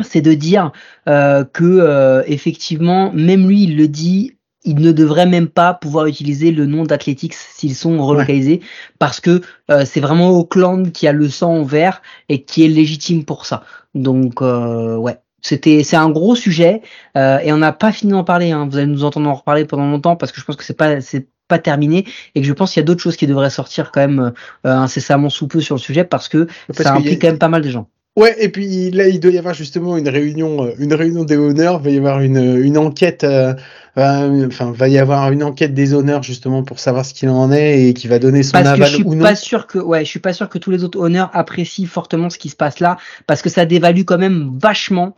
c'est 0.01 0.21
de 0.21 0.33
dire 0.33 0.71
euh, 1.07 1.43
que 1.43 1.63
euh, 1.63 2.23
effectivement, 2.27 3.11
même 3.13 3.47
lui, 3.47 3.63
il 3.63 3.77
le 3.77 3.87
dit, 3.87 4.37
il 4.63 4.75
ne 4.75 4.91
devrait 4.91 5.25
même 5.25 5.47
pas 5.47 5.73
pouvoir 5.73 6.05
utiliser 6.05 6.51
le 6.51 6.65
nom 6.65 6.83
d'Athletics 6.83 7.33
s'ils 7.33 7.75
sont 7.75 8.03
relocalisés, 8.03 8.61
parce 8.99 9.19
que 9.19 9.41
euh, 9.69 9.85
c'est 9.85 9.99
vraiment 9.99 10.29
Auckland 10.29 10.91
qui 10.91 11.07
a 11.07 11.11
le 11.13 11.29
sang 11.29 11.59
en 11.59 11.63
vert 11.63 12.01
et 12.29 12.43
qui 12.43 12.63
est 12.65 12.67
légitime 12.67 13.25
pour 13.25 13.45
ça. 13.45 13.63
Donc 13.95 14.41
euh, 14.41 14.95
ouais. 14.97 15.17
C'était, 15.43 15.83
c'est 15.83 15.95
un 15.95 16.11
gros 16.11 16.35
sujet 16.35 16.83
euh, 17.17 17.39
et 17.39 17.51
on 17.51 17.57
n'a 17.57 17.73
pas 17.73 17.91
fini 17.91 18.11
d'en 18.11 18.23
parler. 18.23 18.51
Hein. 18.51 18.67
Vous 18.69 18.77
allez 18.77 18.85
nous 18.85 19.03
entendre 19.03 19.27
en 19.27 19.33
reparler 19.33 19.65
pendant 19.65 19.89
longtemps 19.89 20.15
parce 20.15 20.31
que 20.31 20.39
je 20.39 20.45
pense 20.45 20.55
que 20.55 20.63
c'est 20.63 20.77
pas, 20.77 21.01
c'est 21.01 21.29
pas 21.51 21.59
terminé 21.59 22.05
et 22.35 22.41
que 22.41 22.47
je 22.47 22.53
pense 22.53 22.71
qu'il 22.73 22.81
y 22.81 22.85
a 22.85 22.87
d'autres 22.87 23.03
choses 23.03 23.17
qui 23.17 23.27
devraient 23.27 23.49
sortir 23.61 23.91
quand 23.91 24.01
même 24.07 24.19
euh, 24.65 24.69
incessamment 24.85 25.29
sous 25.29 25.47
peu 25.47 25.61
sur 25.61 25.75
le 25.75 25.81
sujet 25.81 26.03
parce 26.03 26.27
que 26.29 26.47
Parce 26.67 26.83
ça 26.83 26.93
a- 26.93 26.97
implique 26.97 27.21
quand 27.21 27.27
même 27.27 27.37
pas 27.45 27.47
mal 27.55 27.61
de 27.61 27.69
gens. 27.69 27.87
Ouais, 28.17 28.35
et 28.43 28.49
puis 28.49 28.91
là, 28.91 29.07
il 29.07 29.21
doit 29.21 29.31
y 29.31 29.37
avoir 29.37 29.53
justement 29.53 29.95
une 29.95 30.09
réunion, 30.09 30.65
euh, 30.65 30.71
une 30.79 30.93
réunion 30.93 31.23
des 31.23 31.37
honneurs. 31.37 31.79
Il 31.79 31.83
va 31.85 31.89
y 31.91 31.97
avoir 31.97 32.19
une, 32.19 32.57
une 32.61 32.77
enquête, 32.77 33.23
euh, 33.23 33.53
euh, 33.97 34.47
enfin, 34.47 34.73
va 34.75 34.89
y 34.89 34.97
avoir 34.97 35.31
une 35.31 35.43
enquête 35.43 35.73
des 35.73 35.93
honneurs 35.93 36.21
justement 36.21 36.61
pour 36.61 36.79
savoir 36.79 37.05
ce 37.05 37.13
qu'il 37.13 37.29
en 37.29 37.49
est 37.53 37.87
et 37.87 37.93
qui 37.93 38.09
va 38.09 38.19
donner 38.19 38.43
son 38.43 38.51
Parce 38.51 38.77
que 38.77 38.83
je 38.85 38.95
suis 38.95 39.03
ou 39.05 39.15
non. 39.15 39.23
pas 39.23 39.35
sûr 39.35 39.65
que, 39.65 39.79
ouais, 39.79 40.03
je 40.03 40.09
suis 40.09 40.19
pas 40.19 40.33
sûr 40.33 40.49
que 40.49 40.57
tous 40.57 40.71
les 40.71 40.83
autres 40.83 40.99
honneurs 40.99 41.29
apprécient 41.33 41.87
fortement 41.87 42.29
ce 42.29 42.37
qui 42.37 42.49
se 42.49 42.57
passe 42.57 42.81
là 42.81 42.97
parce 43.27 43.41
que 43.41 43.49
ça 43.49 43.65
dévalue 43.65 44.03
quand 44.03 44.17
même 44.17 44.57
vachement 44.61 45.15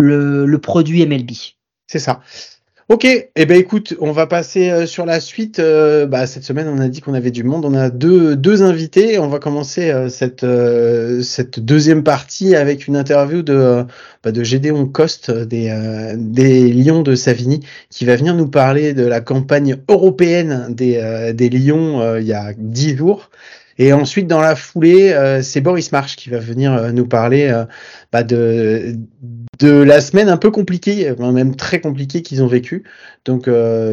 le, 0.00 0.44
le 0.44 0.58
produit 0.58 1.06
MLB. 1.06 1.30
C'est 1.86 2.00
ça. 2.00 2.22
Ok, 2.92 3.06
eh 3.06 3.46
ben 3.46 3.56
écoute, 3.56 3.96
on 4.00 4.12
va 4.12 4.26
passer 4.26 4.68
euh, 4.68 4.84
sur 4.84 5.06
la 5.06 5.18
suite. 5.18 5.60
Euh, 5.60 6.04
bah, 6.04 6.26
cette 6.26 6.44
semaine, 6.44 6.68
on 6.68 6.78
a 6.78 6.88
dit 6.88 7.00
qu'on 7.00 7.14
avait 7.14 7.30
du 7.30 7.42
monde. 7.42 7.64
On 7.64 7.72
a 7.72 7.88
deux, 7.88 8.36
deux 8.36 8.62
invités. 8.62 9.18
On 9.18 9.28
va 9.28 9.38
commencer 9.38 9.90
euh, 9.90 10.10
cette, 10.10 10.44
cette 11.24 11.58
deuxième 11.58 12.04
partie 12.04 12.54
avec 12.54 12.86
une 12.86 12.96
interview 12.98 13.40
de, 13.40 13.86
bah, 14.22 14.30
de 14.30 14.44
Gédéon 14.44 14.84
Coste 14.86 15.30
des, 15.30 15.74
des 16.18 16.70
Lions 16.70 17.00
de 17.00 17.14
Savigny 17.14 17.60
qui 17.88 18.04
va 18.04 18.14
venir 18.14 18.34
nous 18.34 18.48
parler 18.48 18.92
de 18.92 19.06
la 19.06 19.22
campagne 19.22 19.76
européenne 19.88 20.66
des, 20.68 21.32
des 21.34 21.48
Lions 21.48 22.18
il 22.18 22.26
y 22.26 22.34
a 22.34 22.52
dix 22.58 22.94
jours. 22.94 23.30
Et 23.82 23.92
ensuite, 23.92 24.28
dans 24.28 24.40
la 24.40 24.54
foulée, 24.54 25.12
euh, 25.12 25.42
c'est 25.42 25.60
Boris 25.60 25.90
March 25.90 26.14
qui 26.14 26.30
va 26.30 26.38
venir 26.38 26.72
euh, 26.72 26.92
nous 26.92 27.04
parler 27.04 27.48
euh, 27.48 27.64
bah, 28.12 28.22
de, 28.22 28.94
la 29.60 30.00
semaine 30.00 30.28
un 30.28 30.36
peu 30.36 30.52
compliquée, 30.52 31.12
même 31.18 31.56
très 31.56 31.80
compliquée 31.80 32.22
qu'ils 32.22 32.44
ont 32.44 32.46
vécu. 32.46 32.84
Donc, 33.24 33.48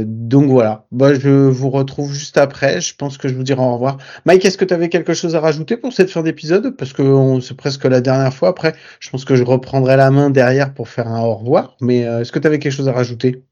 donc 0.06 0.50
voilà. 0.50 0.86
Bah, 0.92 1.16
je 1.16 1.30
vous 1.30 1.72
retrouve 1.72 2.14
juste 2.14 2.38
après. 2.38 2.82
Je 2.82 2.96
pense 2.96 3.18
que 3.18 3.28
je 3.28 3.34
vous 3.34 3.42
dirai 3.42 3.62
au 3.62 3.74
revoir. 3.74 3.98
Mike, 4.26 4.46
est-ce 4.46 4.60
que 4.60 4.66
tu 4.66 4.76
avais 4.76 4.90
quelque 4.90 5.16
chose 5.16 5.36
à 5.36 5.40
rajouter 5.40 5.76
pour 5.76 5.92
cette 5.92 6.12
fin 6.12 6.22
d'épisode? 6.22 6.76
Parce 6.78 6.94
que 6.94 7.40
c'est 7.42 7.58
presque 7.58 7.86
la 7.86 8.02
dernière 8.02 8.34
fois. 8.34 8.50
Après, 8.50 8.76
je 9.00 9.10
pense 9.10 9.26
que 9.26 9.36
je 9.36 9.44
reprendrai 9.44 9.98
la 9.98 10.12
main 10.12 10.30
derrière 10.30 10.74
pour 10.74 10.88
faire 10.88 11.08
un 11.08 11.22
au 11.22 11.34
revoir. 11.34 11.78
Mais 11.82 12.00
est-ce 12.00 12.32
que 12.32 12.40
tu 12.40 12.48
avais 12.48 12.60
quelque 12.60 12.74
chose 12.74 12.88
à 12.88 12.94
rajouter? 12.94 13.44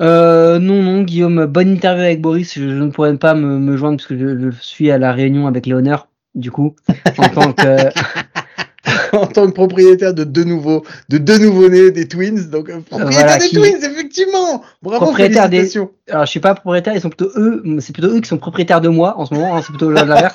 Euh, 0.00 0.58
non, 0.58 0.82
non, 0.82 1.02
Guillaume, 1.02 1.46
bonne 1.46 1.70
interview 1.70 2.02
avec 2.04 2.20
Boris. 2.20 2.54
Je, 2.54 2.62
je 2.62 2.82
ne 2.82 2.90
pourrais 2.90 3.16
pas 3.16 3.34
me, 3.34 3.58
me 3.58 3.76
joindre 3.76 3.96
parce 3.98 4.06
que 4.08 4.18
je, 4.18 4.50
je 4.50 4.56
suis 4.60 4.90
à 4.90 4.98
la 4.98 5.12
réunion 5.12 5.46
avec 5.46 5.66
honneurs, 5.68 6.08
du 6.34 6.50
coup, 6.50 6.74
en 7.18 7.28
tant 7.28 7.52
que. 7.52 7.88
en 9.16 9.26
tant 9.26 9.46
que 9.46 9.52
propriétaire 9.52 10.12
de 10.12 10.24
deux 10.24 10.42
nouveaux, 10.44 10.84
de 11.08 11.18
deux 11.18 11.38
nouveaux-nés 11.38 11.90
des 11.92 12.08
Twins. 12.08 12.50
Donc, 12.50 12.68
euh, 12.68 12.80
propriétaire 12.80 13.20
Voilà, 13.20 13.38
des 13.38 13.46
qui- 13.48 13.54
Twins, 13.56 13.84
effectivement. 13.84 14.62
Bravo, 14.82 15.04
Propriétaire 15.06 15.48
des-. 15.48 15.70
Alors, 16.10 16.26
je 16.26 16.30
suis 16.30 16.40
pas 16.40 16.54
propriétaire, 16.54 16.94
ils 16.94 17.00
sont 17.00 17.10
plutôt 17.10 17.30
eux, 17.36 17.62
c'est 17.78 17.92
plutôt 17.92 18.08
eux 18.08 18.20
qui 18.20 18.28
sont 18.28 18.38
propriétaires 18.38 18.80
de 18.80 18.88
moi 18.88 19.14
en 19.18 19.26
ce 19.26 19.34
moment, 19.34 19.56
hein, 19.56 19.60
c'est 19.62 19.70
plutôt 19.70 19.90
l'inverse. 19.90 20.34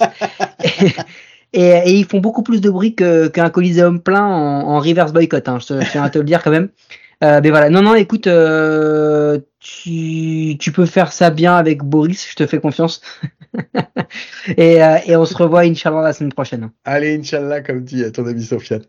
et, 0.63 0.69
et, 1.53 1.81
et 1.85 1.93
ils 1.95 2.05
font 2.05 2.19
beaucoup 2.19 2.43
plus 2.43 2.61
de 2.61 2.69
bruit 2.69 2.95
qu'un 2.95 3.49
coliseum 3.49 3.99
plein 3.99 4.23
en, 4.25 4.61
en 4.69 4.79
reverse 4.79 5.11
boycott, 5.11 5.47
hein, 5.49 5.59
je 5.59 5.73
tiens 5.91 6.03
à 6.03 6.09
te 6.09 6.17
le 6.17 6.23
dire 6.23 6.41
quand 6.41 6.51
même. 6.51 6.69
Euh, 7.23 7.41
mais 7.43 7.49
voilà, 7.49 7.69
non, 7.69 7.81
non, 7.81 7.95
écoute, 7.95 8.27
euh, 8.27 9.39
tu, 9.59 10.55
tu 10.57 10.71
peux 10.71 10.85
faire 10.85 11.11
ça 11.11 11.29
bien 11.29 11.55
avec 11.55 11.83
Boris, 11.83 12.29
je 12.29 12.35
te 12.35 12.47
fais 12.47 12.59
confiance. 12.59 13.01
et, 14.57 14.81
euh, 14.81 14.97
et 15.05 15.15
on 15.17 15.25
se 15.25 15.35
revoit, 15.35 15.61
Inch'Allah, 15.61 16.01
la 16.01 16.13
semaine 16.13 16.31
prochaine. 16.31 16.69
Allez, 16.85 17.17
Inch'Allah, 17.17 17.61
comme 17.61 17.83
dit 17.83 18.09
ton 18.11 18.25
ami 18.25 18.43
Sofiane. 18.43 18.83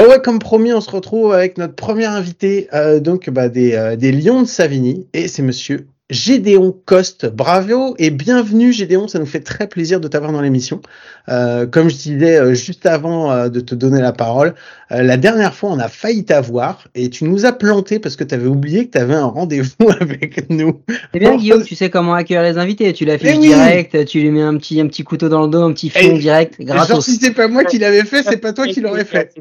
Ouais, 0.00 0.20
comme 0.22 0.38
promis, 0.38 0.72
on 0.72 0.80
se 0.80 0.90
retrouve 0.90 1.32
avec 1.32 1.58
notre 1.58 1.74
premier 1.74 2.06
invité, 2.06 2.68
euh, 2.72 3.00
donc 3.00 3.28
bah, 3.28 3.48
des, 3.48 3.74
euh, 3.74 3.96
des 3.96 4.12
Lions 4.12 4.42
de 4.42 4.46
Savigny, 4.46 5.06
et 5.12 5.28
c'est 5.28 5.42
Monsieur 5.42 5.86
Gédéon 6.08 6.74
Coste. 6.84 7.26
Bravo 7.26 7.94
et 7.98 8.10
bienvenue 8.10 8.72
Gédéon, 8.72 9.08
ça 9.08 9.18
nous 9.18 9.26
fait 9.26 9.40
très 9.40 9.66
plaisir 9.66 10.00
de 10.00 10.08
t'avoir 10.08 10.32
dans 10.32 10.42
l'émission. 10.42 10.80
Euh, 11.28 11.66
comme 11.66 11.88
je 11.88 11.96
disais 11.96 12.54
juste 12.54 12.84
avant 12.84 13.48
de 13.48 13.60
te 13.60 13.74
donner 13.74 14.00
la 14.00 14.12
parole, 14.12 14.54
euh, 14.92 15.02
la 15.02 15.16
dernière 15.16 15.54
fois 15.54 15.70
on 15.70 15.78
a 15.78 15.88
failli 15.88 16.24
t'avoir 16.24 16.88
et 16.94 17.08
tu 17.10 17.24
nous 17.24 17.46
as 17.46 17.52
planté 17.52 17.98
parce 17.98 18.16
que 18.16 18.24
tu 18.24 18.34
avais 18.34 18.46
oublié 18.46 18.86
que 18.86 18.92
tu 18.92 18.98
avais 18.98 19.14
un 19.14 19.26
rendez-vous 19.26 19.88
avec 20.00 20.48
nous. 20.50 20.82
C'est 21.12 21.18
bien 21.18 21.36
Guillaume, 21.36 21.64
tu 21.64 21.74
sais 21.74 21.90
comment 21.90 22.14
accueillir 22.14 22.42
les 22.42 22.58
invités, 22.58 22.92
tu 22.92 23.04
l'affiches 23.04 23.36
oui. 23.36 23.48
direct, 23.48 24.04
tu 24.06 24.20
lui 24.20 24.30
mets 24.30 24.42
un 24.42 24.56
petit, 24.56 24.80
un 24.80 24.86
petit 24.86 25.04
couteau 25.04 25.28
dans 25.28 25.42
le 25.42 25.48
dos, 25.48 25.62
un 25.62 25.72
petit 25.72 25.90
fion 25.90 26.16
Et- 26.16 26.18
direct, 26.18 26.60
gratos. 26.60 26.88
Genre 26.88 27.02
si 27.02 27.16
c'est 27.16 27.32
pas 27.32 27.48
moi 27.48 27.64
qui 27.64 27.78
l'avais 27.78 28.04
fait, 28.04 28.22
c'est 28.22 28.36
pas 28.38 28.52
toi 28.52 28.66
qui 28.66 28.80
l'aurais 28.80 29.04
fait. 29.04 29.32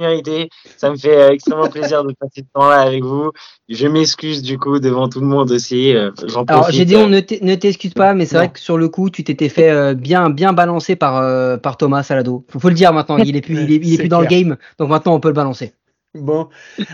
Idée. 0.00 0.48
Ça 0.76 0.90
me 0.90 0.96
fait 0.96 1.14
euh, 1.14 1.30
extrêmement 1.32 1.68
plaisir 1.68 2.04
de 2.04 2.14
passer 2.18 2.36
ce 2.42 2.52
temps-là 2.54 2.82
avec 2.82 3.02
vous. 3.02 3.32
Je 3.68 3.86
m'excuse 3.88 4.42
du 4.42 4.56
coup 4.56 4.78
devant 4.78 5.08
tout 5.08 5.20
le 5.20 5.26
monde 5.26 5.50
aussi. 5.50 5.94
euh, 5.94 6.10
J'en 6.26 6.44
Alors 6.44 6.62
profite. 6.62 6.76
j'ai 6.78 6.84
dit 6.84 6.94
on 6.96 7.08
ne 7.08 7.18
t'e- 7.20 7.40
ne 7.42 7.54
t'excuse 7.56 7.92
pas, 7.94 8.14
mais 8.14 8.24
c'est 8.24 8.36
vrai 8.36 8.48
que 8.48 8.60
sur 8.60 8.78
le 8.78 8.88
coup 8.88 9.10
tu 9.10 9.24
t'étais 9.24 9.48
fait 9.48 9.70
euh, 9.70 9.94
bien 9.94 10.30
bien 10.30 10.52
balancer 10.52 10.94
par 10.94 11.16
euh, 11.16 11.56
par 11.56 11.76
Thomas 11.76 12.04
Salado. 12.04 12.44
Faut, 12.48 12.60
faut 12.60 12.68
le 12.68 12.76
dire 12.76 12.92
maintenant, 12.92 13.18
il 13.18 13.36
est 13.36 13.40
plus 13.40 13.56
il 13.60 13.72
est, 13.72 13.76
il 13.76 13.88
est 13.88 13.96
C'est 13.96 14.02
plus 14.04 14.08
dans 14.08 14.20
le 14.20 14.26
game, 14.28 14.56
donc 14.78 14.87
maintenant 14.88 15.14
on 15.14 15.20
peut 15.20 15.28
le 15.28 15.34
balancer. 15.34 15.72
Bon, 16.14 16.48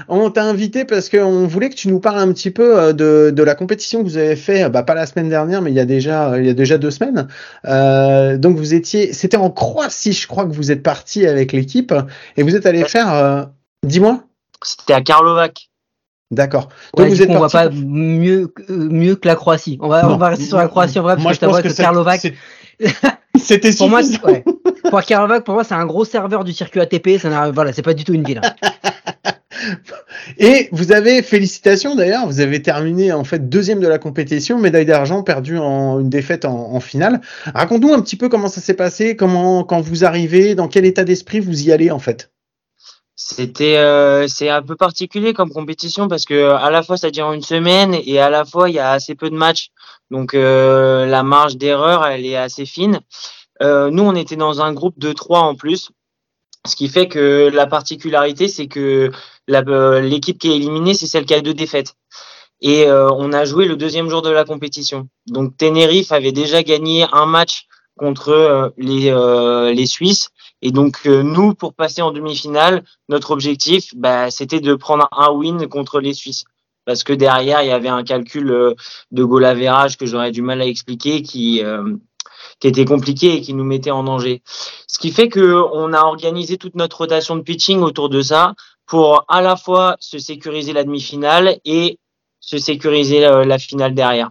on 0.09 0.29
t'a 0.31 0.43
invité 0.43 0.85
parce 0.85 1.09
qu'on 1.09 1.47
voulait 1.47 1.71
que 1.71 1.77
tu 1.77 1.87
nous 1.89 2.01
parles 2.01 2.19
un 2.19 2.33
petit 2.33 2.51
peu 2.51 2.77
euh, 2.79 2.93
de, 2.93 3.31
de 3.35 3.43
la 3.45 3.55
compétition 3.55 4.01
que 4.03 4.09
vous 4.09 4.17
avez 4.17 4.35
fait, 4.35 4.65
euh, 4.65 4.69
bah, 4.69 4.83
pas 4.83 4.95
la 4.95 5.07
semaine 5.07 5.29
dernière, 5.29 5.63
mais 5.63 5.71
il 5.71 5.77
y 5.77 5.81
a 5.81 5.85
déjà, 5.85 6.37
il 6.39 6.45
y 6.45 6.51
a 6.51 6.53
déjà 6.53 6.79
deux 6.79 6.91
semaines. 6.91 7.29
Euh, 7.65 8.37
donc 8.37 8.57
vous 8.57 8.75
étiez, 8.75 9.13
c'était 9.13 9.37
en 9.37 9.51
Croatie, 9.51 10.13
je 10.13 10.27
crois 10.27 10.45
que 10.45 10.53
vous 10.53 10.73
êtes 10.73 10.83
parti 10.83 11.27
avec 11.29 11.53
l'équipe 11.53 11.95
et 12.37 12.43
vous 12.43 12.57
êtes 12.57 12.67
allé 12.67 12.83
faire, 12.85 13.15
euh, 13.15 13.45
dis-moi. 13.87 14.25
C'était 14.65 14.95
à 14.95 15.01
Karlovac. 15.01 15.71
D'accord. 16.33 16.69
Donc 16.97 17.07
Ouais, 17.07 17.09
vous 17.09 17.23
êtes 17.23 17.29
coup, 17.29 17.35
on 17.37 17.41
va 17.41 17.49
parti. 17.49 17.69
pas 17.79 17.85
mieux 17.87 18.49
que- 18.49 18.73
mieux 18.73 19.15
que 19.15 19.29
la 19.29 19.37
Croatie. 19.37 19.79
On 19.81 19.89
va 19.89 20.03
Non. 20.03 20.15
on 20.15 20.17
va 20.17 20.31
rester 20.31 20.47
sur 20.47 20.57
la 20.59 20.67
Croatie 20.67 20.99
en 20.99 21.03
vrai 21.03 21.15
parce 21.15 21.23
Moi, 21.23 21.33
que 21.33 21.39
je 21.41 21.47
pense 21.47 21.61
que, 21.63 21.69
que 21.69 21.77
Karlovac 21.77 22.33
c'était 23.39 23.72
pour 23.72 23.89
moi 23.89 24.01
ouais. 24.24 24.45
pour 24.91 25.03
Karlovac 25.03 25.45
pour 25.45 25.55
moi 25.55 25.64
c'est 25.64 25.74
un 25.74 25.87
gros 25.87 26.05
serveur 26.05 26.45
du 26.45 26.53
circuit 26.53 26.80
ATP, 26.80 27.18
ça 27.20 27.28
n'a 27.30 27.51
voilà, 27.51 27.72
c'est 27.72 27.82
pas 27.82 27.95
du 27.95 28.05
tout 28.05 28.14
une 28.14 28.24
ville. 28.24 28.41
hein. 28.43 28.70
Et 30.39 30.68
vous 30.72 30.93
avez, 30.93 31.22
félicitations 31.22 31.95
d'ailleurs, 31.95 32.26
vous 32.26 32.41
avez 32.41 32.61
terminé 32.61 33.12
en 33.12 33.24
fait 33.24 33.49
deuxième 33.49 33.80
de 33.80 33.89
la 33.89 33.99
compétition, 33.99 34.59
médaille 34.59 34.85
d'argent 34.85 35.22
perdue 35.22 35.59
en 35.59 36.01
une 36.01 36.11
défaite 36.11 36.45
en, 36.45 36.72
en 36.74 36.80
finale. 36.80 37.20
Raconte-nous 37.55 37.93
un 37.93 38.01
petit 38.03 38.16
peu 38.16 38.28
comment 38.28 38.49
ça 38.49 38.61
s'est 38.61 38.74
passé, 38.74 39.16
comment 39.16 39.64
quand 39.64 39.80
vous 39.80 40.05
arrivez, 40.05 40.55
dans 40.55 40.68
quel 40.68 40.85
état 40.85 41.05
d'esprit 41.05 41.41
vous 41.41 41.62
y 41.62 41.72
allez 41.72 41.91
en 41.91 41.99
fait. 41.99 42.30
C'était 43.17 43.77
euh, 43.77 44.27
c'est 44.27 44.49
un 44.49 44.62
peu 44.62 44.75
particulier 44.75 45.35
comme 45.35 45.51
compétition 45.51 46.09
parce 46.09 46.25
que 46.25 46.51
à 46.51 46.71
la 46.71 46.83
fois 46.83 46.97
ça 46.97 47.11
dure 47.11 47.33
une 47.33 47.43
semaine 47.43 47.95
et 47.95 48.19
à 48.19 48.29
la 48.29 48.45
fois 48.45 48.69
il 48.69 48.75
y 48.75 48.81
a 48.81 48.91
assez 48.91 49.15
peu 49.15 49.31
de 49.31 49.37
matchs. 49.37 49.71
Donc 50.11 50.35
euh, 50.35 51.07
la 51.07 51.23
marge 51.23 51.57
d'erreur 51.57 52.05
elle 52.07 52.27
est 52.27 52.37
assez 52.37 52.67
fine. 52.67 53.01
Euh, 53.62 53.91
nous 53.91 54.03
on 54.03 54.17
était 54.17 54.37
dans 54.37 54.61
un 54.62 54.73
groupe 54.73 54.99
de 54.99 55.12
trois 55.12 55.41
en 55.41 55.55
plus. 55.55 55.91
Ce 56.67 56.75
qui 56.75 56.89
fait 56.89 57.07
que 57.07 57.51
la 57.53 57.67
particularité 57.67 58.49
c'est 58.49 58.67
que 58.67 59.12
euh, 59.51 60.01
l'équipe 60.01 60.39
qui 60.39 60.51
est 60.51 60.57
éliminée 60.57 60.95
c'est 60.95 61.07
celle 61.07 61.25
qui 61.25 61.35
a 61.35 61.41
deux 61.41 61.55
défaites. 61.55 61.95
Et 62.61 62.87
euh, 62.87 63.11
on 63.12 63.33
a 63.33 63.45
joué 63.45 63.67
le 63.67 63.77
deuxième 63.77 64.09
jour 64.09 64.23
de 64.23 64.31
la 64.31 64.45
compétition. 64.45 65.09
Donc 65.27 65.57
Tenerife 65.57 66.12
avait 66.12 66.33
déjà 66.33 66.62
gagné 66.62 67.07
un 67.12 67.27
match 67.27 67.67
contre 67.97 68.31
euh, 68.31 68.71
les, 68.77 69.11
euh, 69.11 69.73
les 69.73 69.87
Suisses. 69.87 70.31
Et 70.65 70.73
donc 70.73 71.03
euh, 71.07 71.23
nous, 71.23 71.55
pour 71.55 71.75
passer 71.75 72.01
en 72.01 72.11
demi-finale, 72.11 72.85
notre 73.11 73.31
objectif, 73.33 73.95
bah, 73.95 74.31
c'était 74.31 74.61
de 74.61 74.75
prendre 74.75 75.09
un 75.12 75.31
win 75.31 75.69
contre 75.69 76.01
les 76.01 76.15
Suisses. 76.15 76.45
Parce 76.87 77.05
que 77.05 77.12
derrière, 77.12 77.62
il 77.62 77.69
y 77.69 77.71
avait 77.73 77.89
un 77.89 78.03
calcul 78.03 78.51
euh, 78.51 78.75
de 79.11 79.25
goal 79.25 79.45
average 79.45 79.99
que 79.99 80.07
j'aurais 80.07 80.33
du 80.33 80.41
mal 80.41 80.62
à 80.62 80.67
expliquer, 80.67 81.23
qui, 81.23 81.62
euh, 81.62 81.95
qui 82.61 82.69
était 82.69 82.87
compliqué 82.87 83.35
et 83.35 83.41
qui 83.43 83.53
nous 83.53 83.65
mettait 83.65 83.91
en 83.91 84.05
danger. 84.05 84.43
Ce 84.89 84.99
qui 84.99 85.12
fait 85.12 85.29
que 85.29 85.55
on 85.73 85.93
a 85.93 86.01
organisé 86.01 86.57
toute 86.57 86.77
notre 86.77 86.97
rotation 86.97 87.37
de 87.37 87.43
pitching 87.43 87.81
autour 87.81 88.09
de 88.09 88.23
ça 88.23 88.55
pour 88.87 89.25
à 89.29 89.43
la 89.43 89.57
fois 89.57 89.97
se 90.01 90.19
sécuriser 90.19 90.73
la 90.73 90.85
demi-finale 90.85 91.59
et 91.67 91.99
se 92.41 92.57
sécuriser 92.57 93.27
euh, 93.27 93.45
la 93.45 93.59
finale 93.59 93.95
derrière. 93.95 94.31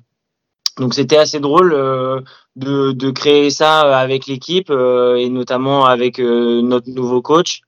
Donc 0.80 0.94
c'était 0.94 1.18
assez 1.18 1.40
drôle 1.40 1.74
euh, 1.74 2.22
de, 2.56 2.92
de 2.92 3.12
créer 3.12 3.50
ça 3.50 3.86
euh, 3.86 3.94
avec 3.94 4.26
l'équipe 4.26 4.70
euh, 4.70 5.16
et 5.16 5.30
notamment 5.30 5.86
avec 5.86 6.20
euh, 6.20 6.62
notre 6.62 6.90
nouveau 6.90 7.22
coach. 7.22 7.62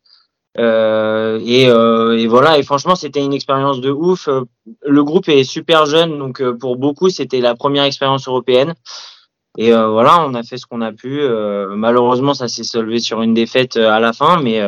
Euh, 0.58 1.40
et, 1.46 1.68
euh, 1.68 2.18
et 2.18 2.28
voilà, 2.28 2.58
et 2.58 2.64
franchement, 2.64 2.96
c'était 2.96 3.20
une 3.20 3.34
expérience 3.34 3.82
de 3.82 3.92
ouf. 3.92 4.30
Le 4.82 5.04
groupe 5.04 5.28
est 5.28 5.44
super 5.44 5.86
jeune, 5.86 6.18
donc 6.18 6.42
pour 6.60 6.78
beaucoup, 6.78 7.10
c'était 7.10 7.42
la 7.42 7.56
première 7.56 7.84
expérience 7.84 8.28
européenne. 8.28 8.74
Et 9.58 9.72
voilà, 9.72 10.26
on 10.28 10.34
a 10.34 10.44
fait 10.44 10.58
ce 10.58 10.66
qu'on 10.66 10.82
a 10.82 10.92
pu. 10.92 11.22
Malheureusement, 11.70 12.34
ça 12.34 12.50
s'est 12.50 12.64
solvé 12.64 13.00
sur 13.00 13.22
une 13.22 13.34
défaite 13.34 13.78
à 13.78 14.02
la 14.02 14.12
fin, 14.12 14.42
mais 14.42 14.62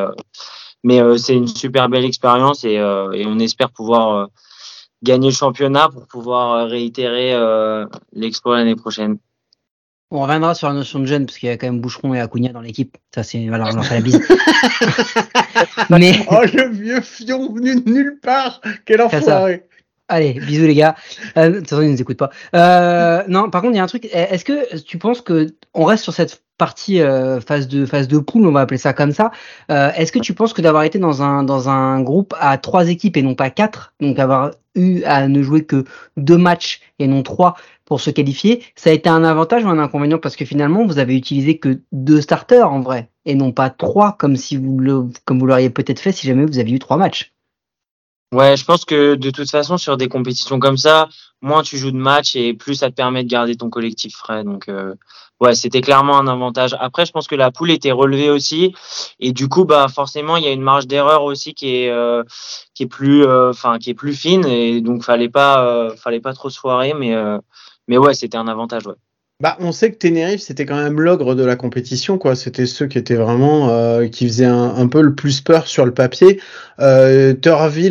mais 0.84 1.02
c'est 1.18 1.36
une 1.36 1.48
super 1.48 1.90
belle 1.90 2.06
expérience 2.06 2.64
et, 2.64 2.76
et 2.76 3.26
on 3.26 3.40
espère 3.40 3.70
pouvoir 3.72 4.30
gagner 5.04 5.30
le 5.30 5.34
championnat 5.34 5.90
pour 5.90 6.08
pouvoir 6.08 6.54
euh, 6.54 6.66
réitérer 6.66 7.34
euh, 7.34 7.86
l'expo 8.14 8.54
l'année 8.54 8.76
prochaine. 8.76 9.18
On 10.10 10.22
reviendra 10.22 10.56
sur 10.56 10.70
la 10.70 10.74
notion 10.74 11.00
de 11.00 11.06
jeune 11.06 11.26
parce 11.26 11.38
qu'il 11.38 11.50
y 11.50 11.52
a 11.52 11.58
quand 11.58 11.68
même 11.68 11.82
Boucheron 11.82 12.14
et 12.14 12.22
Acuna 12.22 12.54
dans 12.54 12.62
l'équipe. 12.62 12.98
Ça 13.14 13.24
c'est 13.24 13.48
voilà, 13.48 13.70
on 13.72 13.76
leur 13.76 13.86
fait 13.86 13.96
la 13.96 14.02
bise. 14.02 14.22
Mais 15.90 16.26
Oh 16.32 16.44
le 16.54 16.70
vieux 16.70 17.02
fion 17.02 17.54
venu 17.54 17.82
de 17.82 17.90
nulle 17.90 18.20
part, 18.22 18.62
quel 18.86 19.02
enfoiré. 19.02 19.68
Allez, 20.10 20.34
bisous 20.34 20.66
les 20.66 20.76
gars. 20.76 20.96
Euh, 21.36 21.50
de 21.50 21.60
toute 21.60 21.70
façon, 21.70 21.82
ils 21.82 21.92
nous 21.92 22.02
écoutent 22.02 22.18
pas. 22.18 22.30
Euh, 22.56 23.24
non, 23.28 23.50
par 23.50 23.62
contre, 23.62 23.74
il 23.74 23.78
y 23.78 23.80
a 23.80 23.84
un 23.84 23.88
truc. 23.88 24.08
Est-ce 24.14 24.46
que 24.46 24.78
tu 24.80 24.98
penses 24.98 25.20
que 25.20 25.54
on 25.74 25.84
reste 25.84 26.04
sur 26.04 26.14
cette 26.14 26.44
partie 26.58 27.02
euh, 27.02 27.40
phase 27.42 27.68
de 27.68 27.86
phase 27.86 28.08
de 28.08 28.18
poule, 28.18 28.48
on 28.48 28.52
va 28.52 28.62
appeler 28.62 28.78
ça 28.78 28.94
comme 28.94 29.12
ça. 29.12 29.32
Euh, 29.72 29.92
Est-ce 29.96 30.12
que 30.12 30.20
tu 30.20 30.34
penses 30.34 30.54
que 30.54 30.62
d'avoir 30.62 30.84
été 30.84 31.00
dans 31.00 31.22
un 31.22 31.44
dans 31.44 31.70
un 31.70 32.02
groupe 32.02 32.34
à 32.40 32.58
trois 32.58 32.90
équipes 32.90 33.18
et 33.18 33.22
non 33.22 33.36
pas 33.36 33.50
quatre, 33.50 33.94
donc 34.02 34.20
avoir 34.20 34.52
eu 34.76 35.04
à 35.04 35.28
ne 35.28 35.42
jouer 35.42 35.66
que 35.66 35.86
deux 36.18 36.38
matchs 36.38 36.82
et 37.00 37.08
non 37.08 37.24
trois 37.24 37.56
pour 37.86 38.02
se 38.02 38.10
qualifier, 38.10 38.64
ça 38.76 38.90
a 38.90 38.94
été 38.94 39.10
un 39.10 39.24
avantage 39.24 39.64
ou 39.64 39.70
un 39.70 39.80
inconvénient? 39.80 40.20
Parce 40.20 40.36
que 40.36 40.46
finalement 40.46 40.86
vous 40.86 41.00
avez 41.00 41.16
utilisé 41.16 41.58
que 41.58 41.82
deux 41.92 42.22
starters 42.22 42.72
en 42.72 42.82
vrai 42.82 43.10
et 43.26 43.36
non 43.36 43.52
pas 43.52 43.70
trois 43.70 44.14
comme 44.18 44.36
si 44.36 44.58
vous 44.58 44.80
le 44.80 45.06
comme 45.26 45.40
vous 45.40 45.46
l'auriez 45.46 45.70
peut-être 45.70 46.00
fait 46.00 46.12
si 46.12 46.28
jamais 46.28 46.46
vous 46.46 46.60
aviez 46.60 46.76
eu 46.76 46.80
trois 46.80 46.98
matchs. 46.98 47.34
Ouais, 48.34 48.58
je 48.58 48.66
pense 48.66 48.84
que 48.84 49.16
de 49.16 49.32
toute 49.32 49.50
façon, 49.50 49.78
sur 49.78 49.96
des 49.96 50.10
compétitions 50.10 50.60
comme 50.60 50.76
ça, 50.78 51.08
moins 51.42 51.64
tu 51.64 51.78
joues 51.78 51.92
de 51.92 51.98
matchs 51.98 52.36
et 52.36 52.54
plus 52.54 52.76
ça 52.76 52.90
te 52.90 52.96
permet 52.96 53.24
de 53.24 53.30
garder 53.30 53.56
ton 53.56 53.70
collectif 53.70 54.16
frais. 54.18 54.44
Donc, 54.44 54.68
euh, 54.68 54.96
ouais, 55.40 55.56
c'était 55.56 55.80
clairement 55.80 56.18
un 56.18 56.28
avantage. 56.28 56.76
Après, 56.80 57.06
je 57.06 57.14
pense 57.14 57.28
que 57.28 57.36
la 57.36 57.52
poule 57.52 57.72
était 57.72 57.92
relevée 57.92 58.30
aussi. 58.30 58.74
Et 59.22 59.32
du 59.32 59.48
coup, 59.48 59.64
bah, 59.64 59.88
forcément, 59.88 60.36
il 60.36 60.44
y 60.44 60.48
a 60.48 60.52
une 60.52 60.62
marge 60.62 60.88
d'erreur 60.88 61.24
aussi 61.24 61.54
qui 61.54 61.74
est, 61.76 61.90
euh, 61.90 62.24
qui 62.74 62.84
est 62.84 62.88
plus, 62.88 63.24
euh, 63.24 63.52
enfin, 63.52 63.80
qui 63.80 63.92
est 63.92 63.94
plus 63.94 64.14
fine. 64.14 64.46
Et 64.46 64.82
donc, 64.82 65.04
fallait 65.04 65.30
pas, 65.30 65.66
euh, 65.66 65.96
fallait 65.96 66.20
pas 66.20 66.34
trop 66.34 66.50
se 66.50 66.60
foirer. 66.60 66.94
Mais, 66.94 67.16
mais 67.88 67.98
ouais, 67.98 68.14
c'était 68.14 68.38
un 68.38 68.48
avantage, 68.50 68.88
ouais. 68.88 68.96
Bah, 69.40 69.56
on 69.60 69.72
sait 69.72 69.92
que 69.92 69.98
Tenerife, 69.98 70.42
c'était 70.42 70.66
quand 70.66 70.82
même 70.82 71.00
l'ogre 71.00 71.36
de 71.36 71.44
la 71.44 71.56
compétition, 71.56 72.18
quoi. 72.18 72.36
C'était 72.36 72.66
ceux 72.66 72.88
qui 72.88 72.98
étaient 72.98 73.14
vraiment, 73.14 73.70
euh, 73.70 74.08
qui 74.08 74.26
faisaient 74.28 74.46
un, 74.46 74.88
peu 74.88 75.00
le 75.04 75.14
plus 75.14 75.42
peur 75.42 75.68
sur 75.68 75.86
le 75.86 75.94
papier. 75.94 76.40
Euh, 76.80 77.36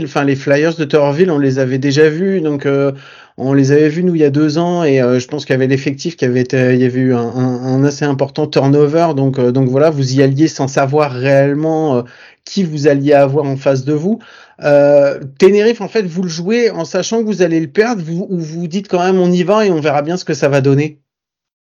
enfin 0.03 0.24
les 0.24 0.34
Flyers 0.34 0.74
de 0.74 0.84
Turville, 0.84 1.30
on 1.30 1.38
les 1.38 1.61
avait 1.61 1.78
déjà 1.78 2.09
vus, 2.09 2.40
donc 2.40 2.66
euh, 2.66 2.90
on 3.36 3.53
les 3.53 3.70
avait 3.70 3.88
vus 3.88 4.03
nous 4.03 4.16
il 4.16 4.22
y 4.22 4.24
a 4.24 4.30
deux 4.30 4.59
ans, 4.59 4.82
et 4.82 5.01
euh, 5.01 5.20
je 5.20 5.28
pense 5.28 5.44
qu'il 5.44 5.53
y 5.53 5.55
avait 5.55 5.68
l'effectif 5.68 6.16
qui 6.16 6.24
avait 6.24 6.40
été, 6.40 6.74
il 6.74 6.80
y 6.80 6.84
avait 6.84 6.99
eu 6.99 7.14
un, 7.14 7.84
assez 7.84 8.05
important 8.05 8.49
turnover, 8.49 9.14
donc 9.14 9.38
donc 9.38 9.68
voilà, 9.68 9.90
vous 9.90 10.16
y 10.16 10.22
alliez 10.22 10.49
sans 10.49 10.66
savoir 10.66 11.12
réellement 11.12 12.05
qui 12.44 12.64
vous 12.64 12.88
alliez 12.88 13.12
avoir 13.12 13.44
en 13.44 13.57
face 13.57 13.84
de 13.84 13.92
vous. 13.92 14.18
Euh, 14.64 15.20
Tenerife, 15.38 15.80
en 15.80 15.88
fait, 15.88 16.03
vous 16.07 16.22
le 16.22 16.28
jouez 16.28 16.70
en 16.70 16.84
sachant 16.84 17.20
que 17.20 17.26
vous 17.26 17.42
allez 17.42 17.61
le 17.61 17.68
perdre, 17.68 18.03
vous, 18.05 18.26
ou 18.30 18.38
vous 18.40 18.66
dites 18.66 18.88
quand 18.88 19.05
même 19.05 19.20
on 19.20 19.30
y 19.30 19.44
va 19.44 19.64
et 19.64 19.70
on 19.70 19.80
verra 19.80 20.03
bien 20.03 20.16
ce 20.16 20.24
que 20.24 20.34
ça 20.34 20.49
va 20.49 20.61
donner 20.61 20.99